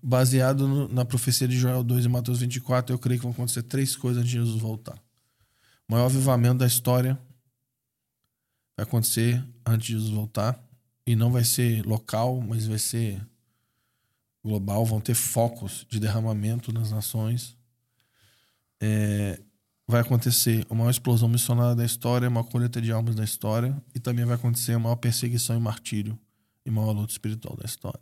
baseado 0.01 0.67
no, 0.67 0.87
na 0.87 1.05
profecia 1.05 1.47
de 1.47 1.57
Joel 1.57 1.83
2 1.83 2.05
e 2.05 2.09
Mateus 2.09 2.39
24, 2.39 2.93
eu 2.93 2.99
creio 2.99 3.19
que 3.19 3.23
vão 3.23 3.33
acontecer 3.33 3.63
três 3.63 3.95
coisas 3.95 4.21
antes 4.21 4.31
de 4.31 4.37
Jesus 4.39 4.59
voltar. 4.59 4.97
O 5.87 5.93
maior 5.93 6.05
avivamento 6.05 6.59
da 6.59 6.67
história 6.67 7.19
vai 8.75 8.83
acontecer 8.83 9.43
antes 9.65 9.87
de 9.87 9.93
Jesus 9.93 10.09
voltar. 10.09 10.59
E 11.07 11.15
não 11.15 11.31
vai 11.31 11.43
ser 11.43 11.85
local, 11.85 12.41
mas 12.41 12.65
vai 12.65 12.79
ser 12.79 13.21
global. 14.43 14.83
Vão 14.83 14.99
ter 14.99 15.13
focos 15.13 15.85
de 15.87 15.99
derramamento 15.99 16.73
nas 16.73 16.89
nações 16.89 17.55
é, 18.81 19.39
vai 19.87 20.01
acontecer 20.01 20.65
a 20.69 20.73
maior 20.73 20.89
explosão 20.89 21.29
missionária 21.29 21.75
da 21.75 21.85
história, 21.85 22.27
a 22.27 22.29
maior 22.29 22.45
colheita 22.45 22.81
de 22.81 22.91
almas 22.91 23.15
da 23.15 23.23
história, 23.23 23.75
e 23.93 23.99
também 23.99 24.25
vai 24.25 24.35
acontecer 24.35 24.73
a 24.73 24.79
maior 24.79 24.95
perseguição 24.95 25.55
e 25.55 25.59
martírio 25.59 26.17
e 26.65 26.71
maior 26.71 26.91
luta 26.91 27.11
espiritual 27.11 27.55
da 27.55 27.65
história. 27.65 28.01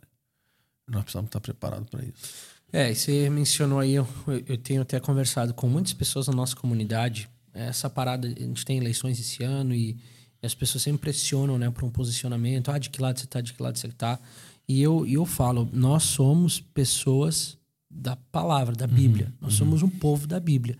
Nós 0.88 1.02
precisamos 1.02 1.28
estar 1.28 1.40
preparados 1.40 1.88
para 1.88 2.02
isso. 2.02 2.54
É, 2.72 2.92
você 2.92 3.30
mencionou 3.30 3.78
aí, 3.78 3.94
eu, 3.94 4.08
eu, 4.46 4.58
tenho 4.58 4.82
até 4.82 4.98
conversado 4.98 5.54
com 5.54 5.68
muitas 5.68 5.92
pessoas 5.92 6.26
na 6.26 6.34
nossa 6.34 6.56
comunidade. 6.56 7.28
Essa 7.52 7.88
parada, 7.88 8.26
a 8.26 8.30
gente 8.30 8.64
tem 8.64 8.78
eleições 8.78 9.20
esse 9.20 9.44
ano 9.44 9.74
e, 9.74 9.96
e 10.42 10.46
as 10.46 10.54
pessoas 10.54 10.82
sempre 10.82 11.02
pressionam 11.02 11.56
né, 11.56 11.70
para 11.70 11.86
um 11.86 11.90
posicionamento. 11.90 12.70
Ah, 12.70 12.78
de 12.78 12.90
que 12.90 13.00
lado 13.00 13.18
você 13.18 13.26
está, 13.26 13.40
de 13.40 13.52
que 13.52 13.62
lado 13.62 13.78
você 13.78 13.86
está. 13.86 14.18
E 14.66 14.82
eu, 14.82 15.06
eu 15.06 15.24
falo, 15.24 15.68
nós 15.72 16.02
somos 16.02 16.58
pessoas 16.60 17.56
da 17.88 18.16
palavra, 18.16 18.74
da 18.74 18.86
Bíblia. 18.86 19.26
Uhum, 19.26 19.32
Nós 19.42 19.52
uhum. 19.52 19.58
somos 19.58 19.82
um 19.82 19.88
povo 19.88 20.26
da 20.26 20.40
Bíblia. 20.40 20.76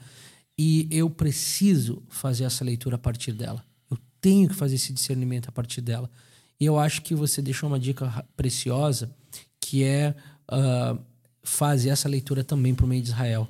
E 0.59 0.89
eu 0.90 1.10
preciso 1.10 2.02
fazer 2.09 2.44
essa 2.44 2.64
leitura 2.64 2.97
a 2.97 2.98
partir 2.98 3.32
dela. 3.32 3.64
Eu 3.90 3.98
tenho 4.20 4.48
que 4.48 4.55
fazer 4.55 4.76
esse 4.76 4.93
discernimento 4.93 5.48
a 5.48 5.52
partir 5.52 5.81
dela. 5.81 6.10
E 6.60 6.64
eu 6.64 6.78
acho 6.78 7.02
que 7.02 7.14
você 7.14 7.43
deixou 7.43 7.68
uma 7.68 7.78
dica 7.78 8.24
preciosa, 8.36 9.14
que 9.60 9.82
é 9.82 10.14
uh, 10.51 10.98
fazer 11.43 11.90
essa 11.90 12.09
leitura 12.09 12.44
também 12.44 12.74
para 12.74 12.86
o 12.86 12.89
meio 12.89 13.02
de 13.02 13.09
Israel. 13.09 13.48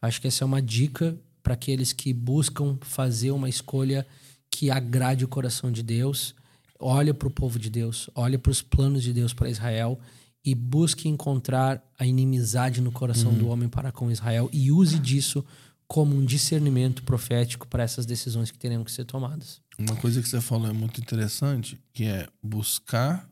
Acho 0.00 0.20
que 0.20 0.28
essa 0.28 0.44
é 0.44 0.46
uma 0.46 0.62
dica 0.62 1.16
para 1.42 1.54
aqueles 1.54 1.92
que 1.92 2.12
buscam 2.12 2.78
fazer 2.80 3.30
uma 3.30 3.48
escolha 3.48 4.06
que 4.50 4.70
agrade 4.70 5.24
o 5.24 5.28
coração 5.28 5.70
de 5.70 5.82
Deus. 5.82 6.34
Olha 6.78 7.12
para 7.14 7.28
o 7.28 7.30
povo 7.30 7.58
de 7.58 7.70
Deus, 7.70 8.10
olha 8.14 8.38
para 8.38 8.50
os 8.50 8.62
planos 8.62 9.02
de 9.02 9.12
Deus 9.12 9.32
para 9.32 9.48
Israel 9.48 9.98
e 10.44 10.54
busque 10.54 11.08
encontrar 11.08 11.82
a 11.98 12.06
inimizade 12.06 12.80
no 12.80 12.92
coração 12.92 13.32
uhum. 13.32 13.38
do 13.38 13.48
homem 13.48 13.68
para 13.68 13.90
com 13.90 14.10
Israel 14.10 14.48
e 14.52 14.70
use 14.70 14.98
disso 14.98 15.44
como 15.86 16.16
um 16.16 16.24
discernimento 16.24 17.02
profético 17.02 17.66
para 17.66 17.82
essas 17.82 18.06
decisões 18.06 18.50
que 18.50 18.58
terão 18.58 18.84
que 18.84 18.90
ser 18.90 19.04
tomadas. 19.04 19.60
Uma 19.78 19.94
coisa 19.96 20.20
que 20.20 20.28
você 20.28 20.40
falou 20.40 20.68
é 20.68 20.72
muito 20.72 21.00
interessante, 21.00 21.78
que 21.92 22.04
é 22.04 22.26
buscar 22.42 23.28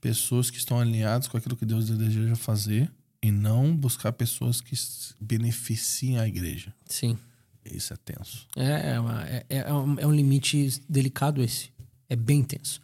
pessoas 0.00 0.50
que 0.50 0.58
estão 0.58 0.78
alinhadas 0.78 1.28
com 1.28 1.36
aquilo 1.36 1.56
que 1.56 1.66
Deus 1.66 1.86
deseja 1.86 2.36
fazer 2.36 2.90
e 3.22 3.30
não 3.30 3.76
buscar 3.76 4.12
pessoas 4.12 4.60
que 4.60 4.74
beneficiem 5.20 6.18
a 6.18 6.26
igreja. 6.26 6.74
Sim. 6.86 7.18
Isso 7.64 7.92
é 7.92 7.96
tenso. 7.96 8.46
É, 8.56 8.92
é, 8.92 9.00
uma, 9.00 9.24
é, 9.24 9.44
é, 9.48 9.72
um, 9.72 9.98
é 9.98 10.06
um 10.06 10.12
limite 10.12 10.82
delicado 10.88 11.42
esse. 11.42 11.70
É 12.08 12.16
bem 12.16 12.42
tenso. 12.42 12.80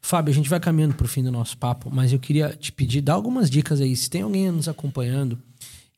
Fábio, 0.00 0.32
a 0.32 0.34
gente 0.34 0.48
vai 0.48 0.58
caminhando 0.58 0.94
para 0.94 1.04
o 1.04 1.08
fim 1.08 1.22
do 1.22 1.30
nosso 1.30 1.58
papo, 1.58 1.90
mas 1.90 2.12
eu 2.12 2.18
queria 2.18 2.56
te 2.56 2.72
pedir, 2.72 3.02
dar 3.02 3.14
algumas 3.14 3.50
dicas 3.50 3.80
aí. 3.80 3.94
Se 3.94 4.08
tem 4.08 4.22
alguém 4.22 4.50
nos 4.50 4.68
acompanhando, 4.68 5.38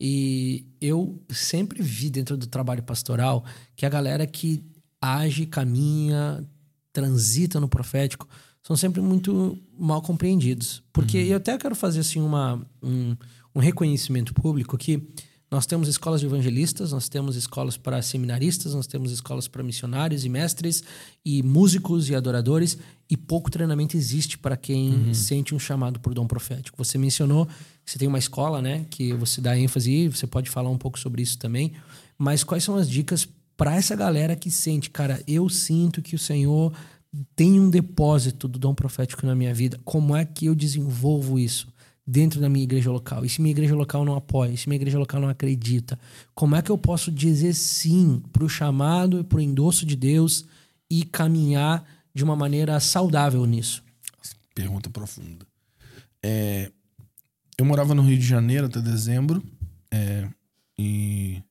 e 0.04 0.66
eu 0.80 1.22
sempre 1.30 1.80
vi 1.80 2.10
dentro 2.10 2.36
do 2.36 2.48
trabalho 2.48 2.82
pastoral 2.82 3.44
que 3.76 3.86
a 3.86 3.88
galera 3.88 4.26
que 4.26 4.60
age, 5.00 5.46
caminha, 5.46 6.44
transita 6.92 7.60
no 7.60 7.68
profético, 7.68 8.28
são 8.64 8.74
sempre 8.74 9.00
muito 9.00 9.56
mal 9.78 10.02
compreendidos. 10.02 10.82
Porque 10.92 11.18
uhum. 11.18 11.26
eu 11.26 11.36
até 11.36 11.56
quero 11.56 11.76
fazer 11.76 12.00
assim 12.00 12.20
uma, 12.20 12.66
um, 12.82 13.16
um 13.54 13.60
reconhecimento 13.60 14.34
público 14.34 14.76
que 14.76 15.08
nós 15.52 15.66
temos 15.66 15.86
escolas 15.86 16.20
de 16.20 16.26
evangelistas, 16.26 16.92
nós 16.92 17.10
temos 17.10 17.36
escolas 17.36 17.76
para 17.76 18.00
seminaristas, 18.00 18.74
nós 18.74 18.86
temos 18.86 19.12
escolas 19.12 19.46
para 19.46 19.62
missionários 19.62 20.24
e 20.24 20.28
mestres, 20.30 20.82
e 21.22 21.42
músicos 21.42 22.08
e 22.08 22.14
adoradores, 22.14 22.78
e 23.10 23.18
pouco 23.18 23.50
treinamento 23.50 23.94
existe 23.94 24.38
para 24.38 24.56
quem 24.56 24.94
uhum. 24.94 25.12
sente 25.12 25.54
um 25.54 25.58
chamado 25.58 26.00
por 26.00 26.14
dom 26.14 26.26
profético. 26.26 26.82
Você 26.82 26.96
mencionou 26.96 27.44
que 27.84 27.92
você 27.92 27.98
tem 27.98 28.08
uma 28.08 28.18
escola, 28.18 28.62
né, 28.62 28.86
que 28.88 29.12
você 29.12 29.42
dá 29.42 29.54
ênfase, 29.54 30.08
você 30.08 30.26
pode 30.26 30.48
falar 30.48 30.70
um 30.70 30.78
pouco 30.78 30.98
sobre 30.98 31.20
isso 31.20 31.36
também, 31.36 31.74
mas 32.16 32.42
quais 32.42 32.64
são 32.64 32.76
as 32.76 32.88
dicas 32.88 33.28
para 33.54 33.76
essa 33.76 33.94
galera 33.94 34.34
que 34.34 34.50
sente, 34.50 34.88
cara, 34.88 35.22
eu 35.28 35.50
sinto 35.50 36.00
que 36.00 36.16
o 36.16 36.18
Senhor 36.18 36.72
tem 37.36 37.60
um 37.60 37.68
depósito 37.68 38.48
do 38.48 38.58
dom 38.58 38.74
profético 38.74 39.26
na 39.26 39.34
minha 39.34 39.52
vida, 39.52 39.78
como 39.84 40.16
é 40.16 40.24
que 40.24 40.46
eu 40.46 40.54
desenvolvo 40.54 41.38
isso? 41.38 41.68
Dentro 42.06 42.40
da 42.40 42.48
minha 42.48 42.64
igreja 42.64 42.90
local? 42.90 43.24
E 43.24 43.28
se 43.28 43.40
minha 43.40 43.52
igreja 43.52 43.74
local 43.74 44.04
não 44.04 44.14
apoia? 44.14 44.50
E 44.50 44.56
se 44.56 44.68
minha 44.68 44.76
igreja 44.76 44.98
local 44.98 45.20
não 45.20 45.28
acredita? 45.28 45.98
Como 46.34 46.56
é 46.56 46.62
que 46.62 46.70
eu 46.70 46.78
posso 46.78 47.10
dizer 47.10 47.54
sim 47.54 48.22
para 48.32 48.44
o 48.44 48.48
chamado 48.48 49.20
e 49.20 49.24
para 49.24 49.38
o 49.38 49.40
endosso 49.40 49.86
de 49.86 49.96
Deus 49.96 50.44
e 50.90 51.04
caminhar 51.04 51.84
de 52.14 52.22
uma 52.24 52.36
maneira 52.36 52.78
saudável 52.80 53.44
nisso? 53.46 53.82
Pergunta 54.54 54.90
profunda. 54.90 55.46
É, 56.22 56.70
eu 57.58 57.64
morava 57.64 57.94
no 57.94 58.02
Rio 58.02 58.18
de 58.18 58.26
Janeiro 58.26 58.66
até 58.66 58.80
dezembro 58.80 59.42
é, 59.90 60.28
e 60.78 61.42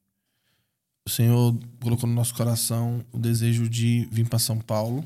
o 1.06 1.10
Senhor 1.10 1.58
colocou 1.82 2.08
no 2.08 2.16
nosso 2.16 2.34
coração 2.36 3.04
o 3.12 3.18
desejo 3.18 3.68
de 3.68 4.08
vir 4.12 4.28
para 4.28 4.40
São 4.40 4.60
Paulo 4.60 5.04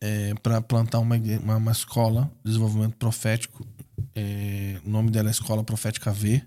é, 0.00 0.34
para 0.34 0.60
plantar 0.60 0.98
uma, 0.98 1.16
uma, 1.42 1.56
uma, 1.56 1.72
escola 1.72 2.30
de 2.44 2.50
desenvolvimento 2.50 2.96
profético 2.96 3.66
é, 4.14 4.80
o 4.84 4.90
nome 4.90 5.10
dela 5.10 5.28
é 5.28 5.30
Escola 5.30 5.64
Profética 5.64 6.12
V. 6.12 6.42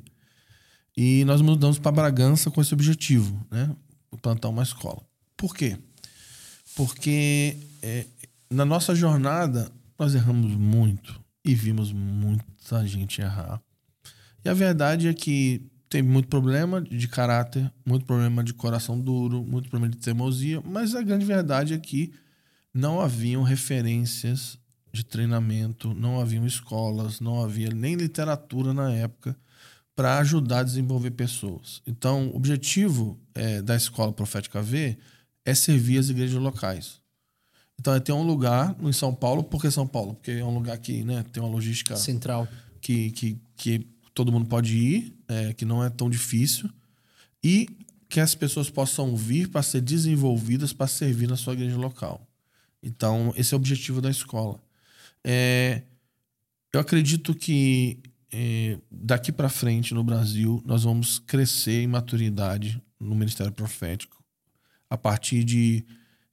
E 0.96 1.24
nós 1.26 1.42
mudamos 1.42 1.80
para 1.80 1.92
Bragança 1.92 2.52
com 2.52 2.62
esse 2.62 2.74
objetivo, 2.74 3.46
né? 3.50 3.76
Plantar 4.22 4.50
uma 4.50 4.64
escola. 4.64 5.02
Por 5.38 5.56
quê? 5.56 5.78
Porque 6.76 7.58
é, 7.82 8.06
na 8.50 8.66
nossa 8.66 8.94
jornada, 8.94 9.72
nós 9.98 10.16
erramos 10.16 10.56
muito 10.56 11.20
e 11.46 11.56
vimos 11.56 11.92
muita 11.92 12.86
gente 12.86 13.22
errar. 13.22 13.62
E 14.44 14.50
a 14.50 14.54
verdade 14.54 15.08
é 15.08 15.14
que 15.14 15.70
tem 15.90 16.04
muito 16.04 16.28
problema 16.28 16.82
de 16.82 17.08
caráter, 17.08 17.72
muito 17.86 18.06
problema 18.06 18.44
de 18.44 18.54
coração 18.54 19.00
duro, 19.00 19.44
muito 19.44 19.70
problema 19.70 19.92
de 19.92 19.98
teimosia, 19.98 20.62
mas 20.62 20.94
a 20.94 21.02
grande 21.02 21.26
verdade 21.26 21.74
é 21.74 21.80
que 21.80 22.14
não 22.74 23.02
haviam 23.02 23.42
referências 23.42 24.59
de 24.92 25.04
treinamento, 25.04 25.94
não 25.94 26.20
haviam 26.20 26.46
escolas, 26.46 27.20
não 27.20 27.44
havia 27.44 27.70
nem 27.70 27.96
literatura 27.96 28.74
na 28.74 28.92
época 28.92 29.36
para 29.96 30.18
ajudar 30.20 30.60
a 30.60 30.64
desenvolver 30.64 31.12
pessoas. 31.12 31.82
Então, 31.86 32.30
o 32.30 32.38
objetivo 32.38 33.20
é, 33.36 33.62
da 33.62 33.76
Escola 33.76 34.14
Profética 34.14 34.62
V 34.62 34.98
é 35.46 35.54
servir 35.54 35.98
as 35.98 36.10
igrejas 36.10 36.42
locais. 36.42 37.02
Então, 37.78 37.94
é 37.94 38.00
ter 38.00 38.14
um 38.14 38.24
lugar 38.24 38.76
em 38.82 38.94
São 38.94 39.14
Paulo, 39.14 39.44
por 39.44 39.62
que 39.62 39.70
São 39.70 39.86
Paulo? 39.86 40.14
Porque 40.14 40.32
é 40.32 40.44
um 40.44 40.54
lugar 40.54 40.78
que 40.78 41.04
né, 41.04 41.24
tem 41.32 41.44
uma 41.44 41.52
logística 41.52 41.96
central 41.96 42.48
que, 42.82 43.12
que, 43.12 43.38
que 43.56 43.88
todo 44.14 44.32
mundo 44.32 44.48
pode 44.48 44.76
ir, 44.76 45.16
é, 45.28 45.54
que 45.54 45.66
não 45.66 45.84
é 45.84 45.90
tão 45.90 46.10
difícil, 46.10 46.70
e 47.44 47.68
que 48.08 48.20
as 48.20 48.34
pessoas 48.34 48.70
possam 48.70 49.16
vir 49.16 49.50
para 49.50 49.62
ser 49.62 49.82
desenvolvidas 49.82 50.74
para 50.74 50.88
servir 50.88 51.28
na 51.28 51.38
sua 51.38 51.54
igreja 51.54 51.78
local. 51.78 52.28
Então, 52.82 53.34
esse 53.38 53.54
é 53.54 53.58
o 53.58 53.60
objetivo 53.60 54.02
da 54.02 54.10
escola. 54.10 54.60
É, 55.26 55.84
eu 56.74 56.80
acredito 56.80 57.34
que 57.34 58.02
é, 58.32 58.78
daqui 58.92 59.32
para 59.32 59.50
frente 59.50 59.94
no 59.94 60.04
Brasil 60.04 60.62
nós 60.66 60.84
vamos 60.84 61.20
crescer 61.20 61.82
em 61.82 61.88
maturidade 61.88 62.82
no 63.00 63.16
ministério 63.16 63.52
profético 63.52 64.24
a 64.90 64.98
partir 64.98 65.44
de 65.44 65.86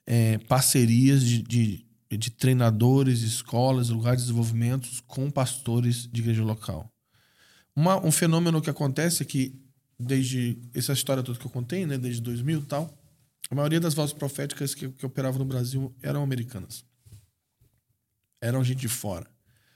é, 0.06 0.38
parcerias 0.38 1.22
de, 1.22 1.42
de, 1.42 1.86
de, 2.10 2.30
treinadores, 2.30 3.22
escolas, 3.22 3.88
lugares 3.88 4.20
de 4.20 4.26
desenvolvimento 4.26 4.88
com 5.06 5.30
pastores 5.30 6.06
de 6.06 6.20
igreja 6.20 6.42
local. 6.42 6.90
Uma, 7.74 8.04
um 8.04 8.10
fenômeno 8.10 8.62
que 8.62 8.70
acontece 8.70 9.22
é 9.22 9.26
que 9.26 9.54
desde 9.98 10.58
essa 10.74 10.92
história 10.92 11.22
toda 11.22 11.38
que 11.38 11.46
eu 11.46 11.50
contei, 11.50 11.86
né, 11.86 11.98
desde 11.98 12.22
2000 12.22 12.60
e 12.60 12.62
tal, 12.62 12.98
a 13.50 13.54
maioria 13.54 13.80
das 13.80 13.94
vozes 13.94 14.12
proféticas 14.12 14.74
que, 14.74 14.88
que 14.88 15.06
operavam 15.06 15.38
no 15.38 15.44
Brasil 15.44 15.94
eram 16.02 16.22
americanas. 16.22 16.84
Eram 18.40 18.62
gente 18.62 18.80
de 18.80 18.88
fora. 18.88 19.26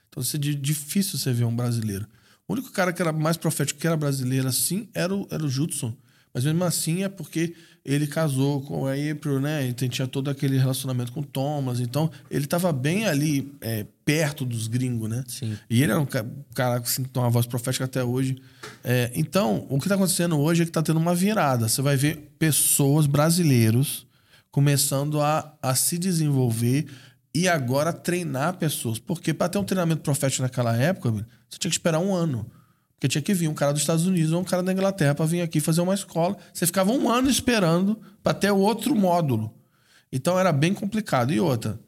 Então, 0.09 0.21
é 0.21 0.37
difícil 0.37 1.17
você 1.17 1.31
ver 1.31 1.45
um 1.45 1.55
brasileiro. 1.55 2.05
O 2.47 2.53
único 2.53 2.71
cara 2.71 2.91
que 2.91 3.01
era 3.01 3.13
mais 3.13 3.37
profético 3.37 3.79
que 3.79 3.87
era 3.87 3.95
brasileiro 3.95 4.47
assim 4.47 4.89
era 4.93 5.15
o, 5.15 5.27
era 5.31 5.43
o 5.43 5.49
Judson. 5.49 5.95
Mas 6.33 6.43
mesmo 6.45 6.63
assim 6.63 7.03
é 7.03 7.09
porque 7.09 7.53
ele 7.83 8.07
casou 8.07 8.61
com 8.61 8.87
a 8.87 8.91
April, 8.91 9.39
né? 9.39 9.67
Então 9.67 9.87
tinha 9.87 10.07
todo 10.07 10.29
aquele 10.29 10.57
relacionamento 10.57 11.11
com 11.11 11.21
o 11.21 11.25
Thomas. 11.25 11.79
Então 11.79 12.11
ele 12.29 12.45
estava 12.45 12.71
bem 12.71 13.05
ali, 13.05 13.53
é, 13.59 13.85
perto 14.05 14.45
dos 14.45 14.67
gringos, 14.67 15.09
né? 15.09 15.23
Sim. 15.27 15.57
E 15.69 15.81
ele 15.81 15.91
era 15.91 15.99
um 15.99 16.07
cara 16.53 16.77
assim, 16.77 17.03
que 17.03 17.09
tem 17.09 17.21
uma 17.21 17.29
voz 17.29 17.45
profética 17.45 17.85
até 17.85 18.03
hoje. 18.03 18.37
É, 18.83 19.11
então, 19.15 19.65
o 19.69 19.77
que 19.77 19.85
está 19.85 19.95
acontecendo 19.95 20.39
hoje 20.39 20.61
é 20.61 20.65
que 20.65 20.69
está 20.69 20.83
tendo 20.83 20.99
uma 20.99 21.15
virada. 21.15 21.67
Você 21.67 21.81
vai 21.81 21.97
ver 21.97 22.31
pessoas 22.37 23.07
brasileiros 23.07 24.05
começando 24.51 25.21
a, 25.21 25.57
a 25.61 25.73
se 25.75 25.97
desenvolver 25.97 26.85
e 27.33 27.47
agora 27.47 27.93
treinar 27.93 28.57
pessoas. 28.57 28.99
Porque 28.99 29.33
para 29.33 29.49
ter 29.49 29.57
um 29.57 29.63
treinamento 29.63 30.01
profético 30.01 30.43
naquela 30.43 30.75
época, 30.75 31.11
você 31.11 31.57
tinha 31.57 31.69
que 31.69 31.75
esperar 31.75 31.99
um 31.99 32.13
ano. 32.13 32.45
Porque 32.95 33.07
tinha 33.07 33.21
que 33.21 33.33
vir 33.33 33.47
um 33.47 33.53
cara 33.53 33.73
dos 33.73 33.81
Estados 33.81 34.05
Unidos 34.05 34.31
ou 34.31 34.41
um 34.41 34.43
cara 34.43 34.61
da 34.61 34.71
Inglaterra 34.71 35.15
para 35.15 35.25
vir 35.25 35.41
aqui 35.41 35.59
fazer 35.59 35.81
uma 35.81 35.93
escola. 35.93 36.37
Você 36.53 36.65
ficava 36.65 36.91
um 36.91 37.09
ano 37.09 37.29
esperando 37.29 37.99
para 38.21 38.33
ter 38.33 38.51
outro 38.51 38.95
módulo. 38.95 39.51
Então 40.11 40.37
era 40.37 40.51
bem 40.51 40.73
complicado. 40.73 41.33
E 41.33 41.39
outra, 41.39 41.79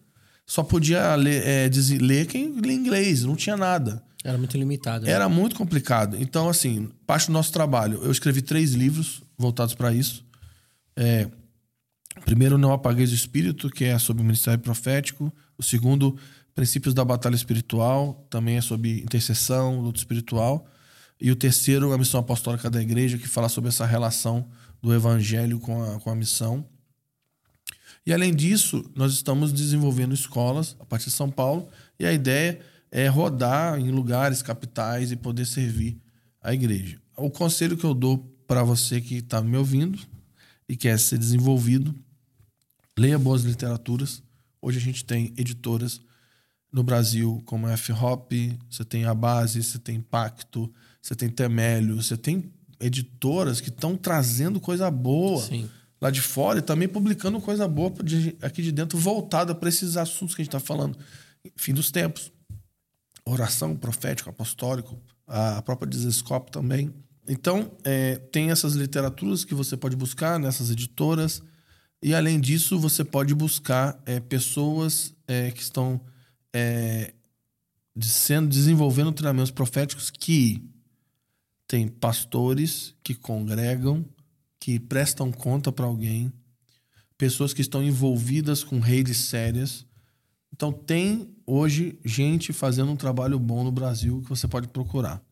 só 0.45 0.64
podia 0.64 1.14
ler, 1.15 1.45
é, 1.45 1.70
dizer, 1.70 2.02
ler 2.02 2.26
quem 2.26 2.60
lê 2.60 2.74
inglês, 2.74 3.24
não 3.24 3.36
tinha 3.36 3.56
nada. 3.56 4.03
Era 4.24 4.38
muito 4.38 4.57
limitado. 4.57 5.06
Né? 5.06 5.11
Era 5.11 5.28
muito 5.28 5.56
complicado. 5.56 6.18
Então, 6.20 6.48
assim, 6.48 6.90
parte 7.06 7.28
do 7.28 7.34
nosso 7.34 7.52
trabalho. 7.52 7.99
Eu 8.03 8.11
escrevi 8.11 8.41
três 8.41 8.74
livros 8.74 9.22
voltados 9.38 9.76
para 9.76 9.94
isso. 9.94 10.26
É, 10.95 11.28
primeiro, 12.26 12.58
Não 12.58 12.74
Apagueis 12.74 13.12
o 13.12 13.16
Espírito, 13.16 13.70
que 13.70 13.86
é 13.86 13.98
sobre 14.00 14.22
o 14.22 14.26
ministério 14.26 14.60
profético. 14.60 15.34
O 15.58 15.64
segundo, 15.64 16.18
Princípios 16.56 16.94
da 16.94 17.04
Batalha 17.04 17.36
Espiritual, 17.36 18.26
também 18.30 18.58
é 18.58 18.62
sobre 18.62 19.00
intercessão, 19.00 19.80
luta 19.80 20.00
espiritual. 20.00 20.66
E 21.20 21.32
o 21.32 21.36
terceiro, 21.36 21.94
a 21.94 21.98
missão 21.98 22.20
apostólica 22.20 22.70
da 22.70 22.82
igreja, 22.82 23.18
que 23.18 23.28
fala 23.28 23.50
sobre 23.50 23.70
essa 23.70 23.86
relação 23.86 24.48
do 24.82 24.94
evangelho 24.94 25.60
com 25.60 25.82
a, 25.82 26.00
com 26.00 26.10
a 26.10 26.16
missão. 26.16 26.66
E 28.06 28.14
além 28.14 28.36
disso, 28.36 28.84
nós 28.95 29.14
estamos 29.14 29.54
desenvolvendo 29.54 30.14
escolas 30.14 30.76
a 30.80 30.86
partir 30.86 31.06
de 31.06 31.16
São 31.16 31.32
Paulo, 31.32 31.70
e 31.98 32.06
a 32.06 32.12
ideia 32.12 32.60
é 32.91 33.08
rodar 33.08 33.80
em 33.80 33.90
lugares, 33.90 34.41
capitais 34.41 35.12
e 35.12 35.16
poder 35.16 35.45
servir 35.45 35.98
a 36.41 36.54
igreja. 36.54 37.02
O 37.16 37.30
conselho 37.30 37.78
que 37.78 37.86
eu 37.86 37.94
dou 37.94 38.18
para 38.45 38.64
você 38.64 39.00
que 39.00 39.16
está 39.16 39.41
me 39.41 39.56
ouvindo 39.56 39.98
e 40.68 40.76
quer 40.76 41.00
ser 41.00 41.18
desenvolvido, 41.18 41.95
leia 42.98 43.18
boas 43.18 43.44
literaturas. 43.44 44.22
Hoje 44.61 44.78
a 44.78 44.82
gente 44.82 45.03
tem 45.03 45.34
editoras 45.38 46.02
no 46.72 46.84
Brasil 46.84 47.41
como 47.45 47.68
a 47.68 47.74
F-Hop, 47.74 48.32
você 48.70 48.84
tem 48.84 49.06
a 49.06 49.14
Base, 49.14 49.64
você 49.64 49.78
tem 49.78 50.02
Pacto, 50.02 50.74
você 51.02 51.15
tem 51.15 51.30
Temélio, 51.30 52.02
você 52.02 52.18
tem 52.18 52.52
editoras 52.80 53.61
que 53.61 53.70
estão 53.70 53.95
trazendo 53.95 54.60
coisa 54.60 54.90
boa 54.90 55.41
Sim. 55.41 55.70
lá 56.02 56.10
de 56.10 56.22
fora 56.22 56.60
e 56.60 56.61
também 56.61 56.88
publicando 56.88 57.40
coisa 57.40 57.68
boa 57.68 57.91
de, 58.03 58.36
aqui 58.41 58.61
de 58.61 58.72
dentro, 58.72 58.98
voltada 58.98 59.53
para 59.53 59.70
esses 59.70 59.98
assuntos 59.98 60.36
que 60.36 60.41
a 60.41 60.44
gente 60.44 60.56
está 60.56 60.60
falando. 60.60 60.98
Fim 61.56 61.74
dos 61.74 61.91
tempos. 61.91 62.32
Oração 63.26 63.76
profético, 63.76 64.30
apostólico, 64.30 64.99
a 65.28 65.61
própria 65.61 65.90
Desescope 65.90 66.52
também. 66.52 66.94
Então, 67.28 67.72
é, 67.86 68.15
tem 68.15 68.52
essas 68.52 68.74
literaturas 68.74 69.45
que 69.45 69.56
você 69.56 69.78
pode 69.78 69.95
buscar 69.95 70.38
nessas 70.38 70.70
editoras. 70.70 71.41
E, 72.06 72.14
além 72.14 72.38
disso, 72.38 72.78
você 72.78 73.02
pode 73.02 73.34
buscar 73.34 73.98
é, 74.06 74.20
pessoas 74.20 75.16
é, 75.26 75.50
que 75.52 75.62
estão 75.62 76.02
é, 76.52 77.14
sendo 78.02 78.50
desenvolvendo 78.50 79.14
treinamentos 79.14 79.52
proféticos 79.52 80.12
que 80.12 80.62
tem 81.66 81.88
pastores 81.88 82.94
que 83.02 83.16
congregam, 83.16 84.04
que 84.60 84.82
prestam 84.82 85.32
conta 85.32 85.72
para 85.72 85.86
alguém, 85.86 86.30
pessoas 87.18 87.54
que 87.54 87.62
estão 87.62 87.82
envolvidas 87.82 88.66
com 88.66 88.82
redes 88.82 89.16
sérias. 89.16 89.86
Então 90.52 90.74
tem 90.74 91.34
hoje 91.48 91.98
gente 92.04 92.52
fazendo 92.52 92.92
um 92.92 92.98
trabalho 92.98 93.40
bom 93.40 93.64
no 93.64 93.72
Brasil 93.72 94.22
que 94.24 94.30
você 94.30 94.46
pode 94.46 94.68
procurar. 94.68 95.24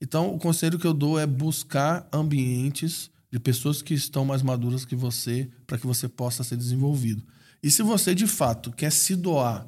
Então 0.00 0.34
o 0.34 0.38
conselho 0.38 0.78
que 0.78 0.86
eu 0.86 0.94
dou 0.94 1.18
é 1.18 1.26
buscar 1.26 2.08
ambientes 2.10 3.10
de 3.30 3.38
pessoas 3.38 3.82
que 3.82 3.94
estão 3.94 4.24
mais 4.24 4.42
maduras 4.42 4.84
que 4.84 4.96
você 4.96 5.48
para 5.66 5.78
que 5.78 5.86
você 5.86 6.08
possa 6.08 6.44
ser 6.44 6.56
desenvolvido. 6.56 7.22
E 7.62 7.70
se 7.70 7.82
você 7.82 8.14
de 8.14 8.26
fato 8.26 8.70
quer 8.72 8.92
se 8.92 9.16
doar 9.16 9.66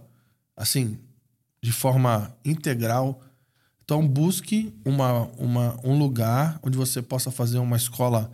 assim, 0.56 0.98
de 1.62 1.72
forma 1.72 2.36
integral, 2.44 3.22
então, 3.88 4.06
busque 4.06 4.70
uma, 4.84 5.22
uma, 5.38 5.80
um 5.82 5.98
lugar 5.98 6.60
onde 6.62 6.76
você 6.76 7.00
possa 7.00 7.30
fazer 7.30 7.56
uma 7.56 7.74
escola 7.74 8.30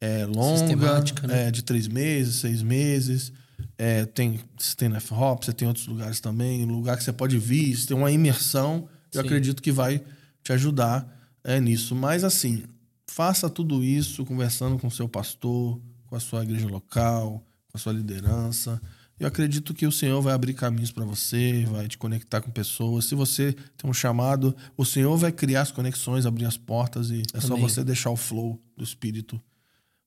é, 0.00 0.26
longa, 0.26 0.98
né? 1.28 1.46
é, 1.46 1.50
de 1.52 1.62
três 1.62 1.86
meses, 1.86 2.40
seis 2.40 2.60
meses. 2.60 3.32
É, 3.78 4.04
tem, 4.04 4.40
você 4.58 4.74
tem 4.74 4.88
na 4.88 4.96
F-Hop, 4.96 5.44
você 5.44 5.52
tem 5.52 5.68
outros 5.68 5.86
lugares 5.86 6.18
também, 6.18 6.64
um 6.64 6.72
lugar 6.72 6.96
que 6.96 7.04
você 7.04 7.12
pode 7.12 7.38
vir, 7.38 7.76
você 7.76 7.86
tem 7.86 7.96
uma 7.96 8.10
imersão. 8.10 8.88
Eu 9.14 9.20
Sim. 9.20 9.26
acredito 9.28 9.62
que 9.62 9.70
vai 9.70 10.02
te 10.42 10.52
ajudar 10.52 11.06
é, 11.44 11.60
nisso. 11.60 11.94
Mas, 11.94 12.24
assim, 12.24 12.64
faça 13.06 13.48
tudo 13.48 13.82
isso 13.82 14.24
conversando 14.24 14.78
com 14.78 14.88
o 14.88 14.90
seu 14.90 15.08
pastor, 15.08 15.80
com 16.06 16.16
a 16.16 16.20
sua 16.20 16.42
igreja 16.42 16.68
local, 16.68 17.44
com 17.68 17.76
a 17.76 17.78
sua 17.78 17.92
liderança. 17.92 18.80
Eu 19.18 19.26
acredito 19.26 19.72
que 19.72 19.86
o 19.86 19.92
Senhor 19.92 20.20
vai 20.20 20.34
abrir 20.34 20.52
caminhos 20.52 20.92
para 20.92 21.04
você, 21.04 21.64
vai 21.70 21.88
te 21.88 21.96
conectar 21.96 22.42
com 22.42 22.50
pessoas. 22.50 23.06
Se 23.06 23.14
você 23.14 23.54
tem 23.76 23.88
um 23.88 23.94
chamado, 23.94 24.54
o 24.76 24.84
Senhor 24.84 25.16
vai 25.16 25.32
criar 25.32 25.62
as 25.62 25.72
conexões, 25.72 26.26
abrir 26.26 26.44
as 26.44 26.58
portas 26.58 27.10
e 27.10 27.22
é 27.32 27.38
Amém. 27.38 27.46
só 27.46 27.56
você 27.56 27.82
deixar 27.82 28.10
o 28.10 28.16
flow 28.16 28.60
do 28.76 28.84
Espírito 28.84 29.40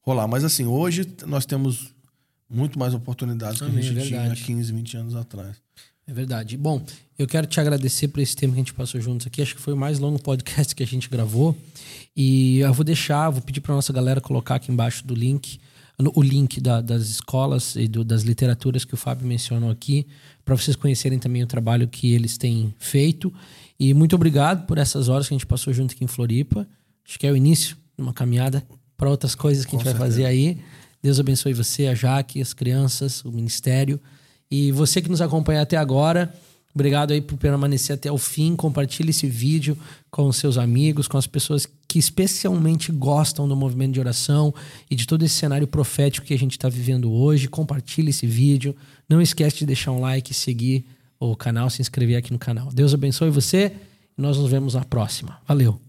rolar. 0.01 0.27
Mas 0.27 0.43
assim, 0.43 0.65
hoje 0.65 1.11
nós 1.25 1.45
temos 1.45 1.93
muito 2.47 2.77
mais 2.77 2.93
oportunidades 2.93 3.61
Amém, 3.61 3.75
que 3.75 3.79
a 3.79 3.81
gente 3.81 3.99
é 3.99 4.05
tinha 4.05 4.31
há 4.31 4.35
15, 4.35 4.73
20 4.73 4.97
anos 4.97 5.15
atrás. 5.15 5.57
É 6.05 6.13
verdade. 6.13 6.55
Bom, 6.55 6.83
eu 7.19 7.27
quero 7.27 7.45
te 7.45 7.59
agradecer 7.59 8.07
por 8.07 8.21
esse 8.21 8.35
tempo 8.35 8.53
que 8.53 8.59
a 8.59 8.63
gente 8.63 8.73
passou 8.73 8.99
juntos 8.99 9.27
aqui. 9.27 9.41
Acho 9.41 9.53
que 9.53 9.61
foi 9.61 9.73
o 9.73 9.77
mais 9.77 9.99
longo 9.99 10.17
podcast 10.19 10.73
que 10.73 10.81
a 10.81 10.87
gente 10.87 11.09
gravou. 11.09 11.55
E 12.15 12.59
eu 12.59 12.73
vou 12.73 12.83
deixar, 12.85 13.29
vou 13.29 13.41
pedir 13.41 13.59
para 13.61 13.75
nossa 13.75 13.91
galera 13.93 14.21
colocar 14.21 14.55
aqui 14.55 14.71
embaixo 14.71 15.05
do 15.05 15.13
link 15.13 15.59
o 16.15 16.21
link 16.21 16.61
da, 16.61 16.79
das 16.79 17.09
escolas 17.09 17.75
e 17.75 17.87
do, 17.87 18.05
das 18.05 18.23
literaturas 18.23 18.85
que 18.85 18.93
o 18.93 18.97
Fábio 18.97 19.27
mencionou 19.27 19.69
aqui, 19.69 20.07
para 20.45 20.55
vocês 20.55 20.75
conhecerem 20.77 21.19
também 21.19 21.43
o 21.43 21.47
trabalho 21.47 21.87
que 21.87 22.13
eles 22.13 22.37
têm 22.37 22.73
feito. 22.79 23.33
E 23.77 23.93
muito 23.93 24.15
obrigado 24.15 24.65
por 24.65 24.77
essas 24.77 25.09
horas 25.09 25.27
que 25.27 25.33
a 25.33 25.37
gente 25.37 25.45
passou 25.45 25.73
junto 25.73 25.93
aqui 25.93 26.03
em 26.03 26.07
Floripa. 26.07 26.65
Acho 27.05 27.19
que 27.19 27.27
é 27.27 27.31
o 27.31 27.35
início 27.35 27.75
de 27.97 28.01
uma 28.01 28.13
caminhada 28.13 28.65
para 28.95 29.09
outras 29.09 29.35
coisas 29.35 29.65
que 29.65 29.71
Com 29.71 29.77
a 29.77 29.79
gente 29.79 29.87
certeza. 29.89 29.99
vai 29.99 30.09
fazer 30.09 30.25
aí. 30.25 30.57
Deus 31.03 31.19
abençoe 31.19 31.53
você, 31.53 31.87
a 31.87 31.95
Jaque, 31.95 32.41
as 32.41 32.53
crianças, 32.53 33.23
o 33.25 33.31
ministério. 33.31 33.99
E 34.49 34.71
você 34.71 35.01
que 35.01 35.09
nos 35.09 35.21
acompanha 35.21 35.61
até 35.61 35.75
agora, 35.75 36.33
obrigado 36.79 37.11
aí 37.11 37.21
por 37.21 37.37
permanecer 37.37 37.95
até 37.95 38.11
o 38.11 38.17
fim. 38.17 38.55
Compartilhe 38.55 39.09
esse 39.09 39.27
vídeo 39.27 39.77
com 40.09 40.31
seus 40.31 40.57
amigos, 40.57 41.07
com 41.07 41.17
as 41.17 41.27
pessoas 41.27 41.67
que 41.87 41.99
especialmente 41.99 42.91
gostam 42.91 43.47
do 43.47 43.55
movimento 43.55 43.93
de 43.93 43.99
oração 43.99 44.53
e 44.89 44.95
de 44.95 45.05
todo 45.05 45.23
esse 45.23 45.35
cenário 45.35 45.67
profético 45.67 46.25
que 46.25 46.33
a 46.33 46.37
gente 46.37 46.51
está 46.51 46.69
vivendo 46.69 47.11
hoje. 47.11 47.47
Compartilhe 47.47 48.09
esse 48.09 48.25
vídeo. 48.25 48.75
Não 49.09 49.21
esquece 49.21 49.59
de 49.59 49.65
deixar 49.65 49.91
um 49.91 49.99
like, 49.99 50.33
seguir 50.33 50.85
o 51.19 51.35
canal, 51.35 51.69
se 51.69 51.81
inscrever 51.81 52.17
aqui 52.17 52.31
no 52.31 52.39
canal. 52.39 52.69
Deus 52.71 52.93
abençoe 52.93 53.29
você 53.29 53.73
nós 54.19 54.37
nos 54.37 54.51
vemos 54.51 54.73
na 54.73 54.83
próxima. 54.83 55.39
Valeu! 55.47 55.88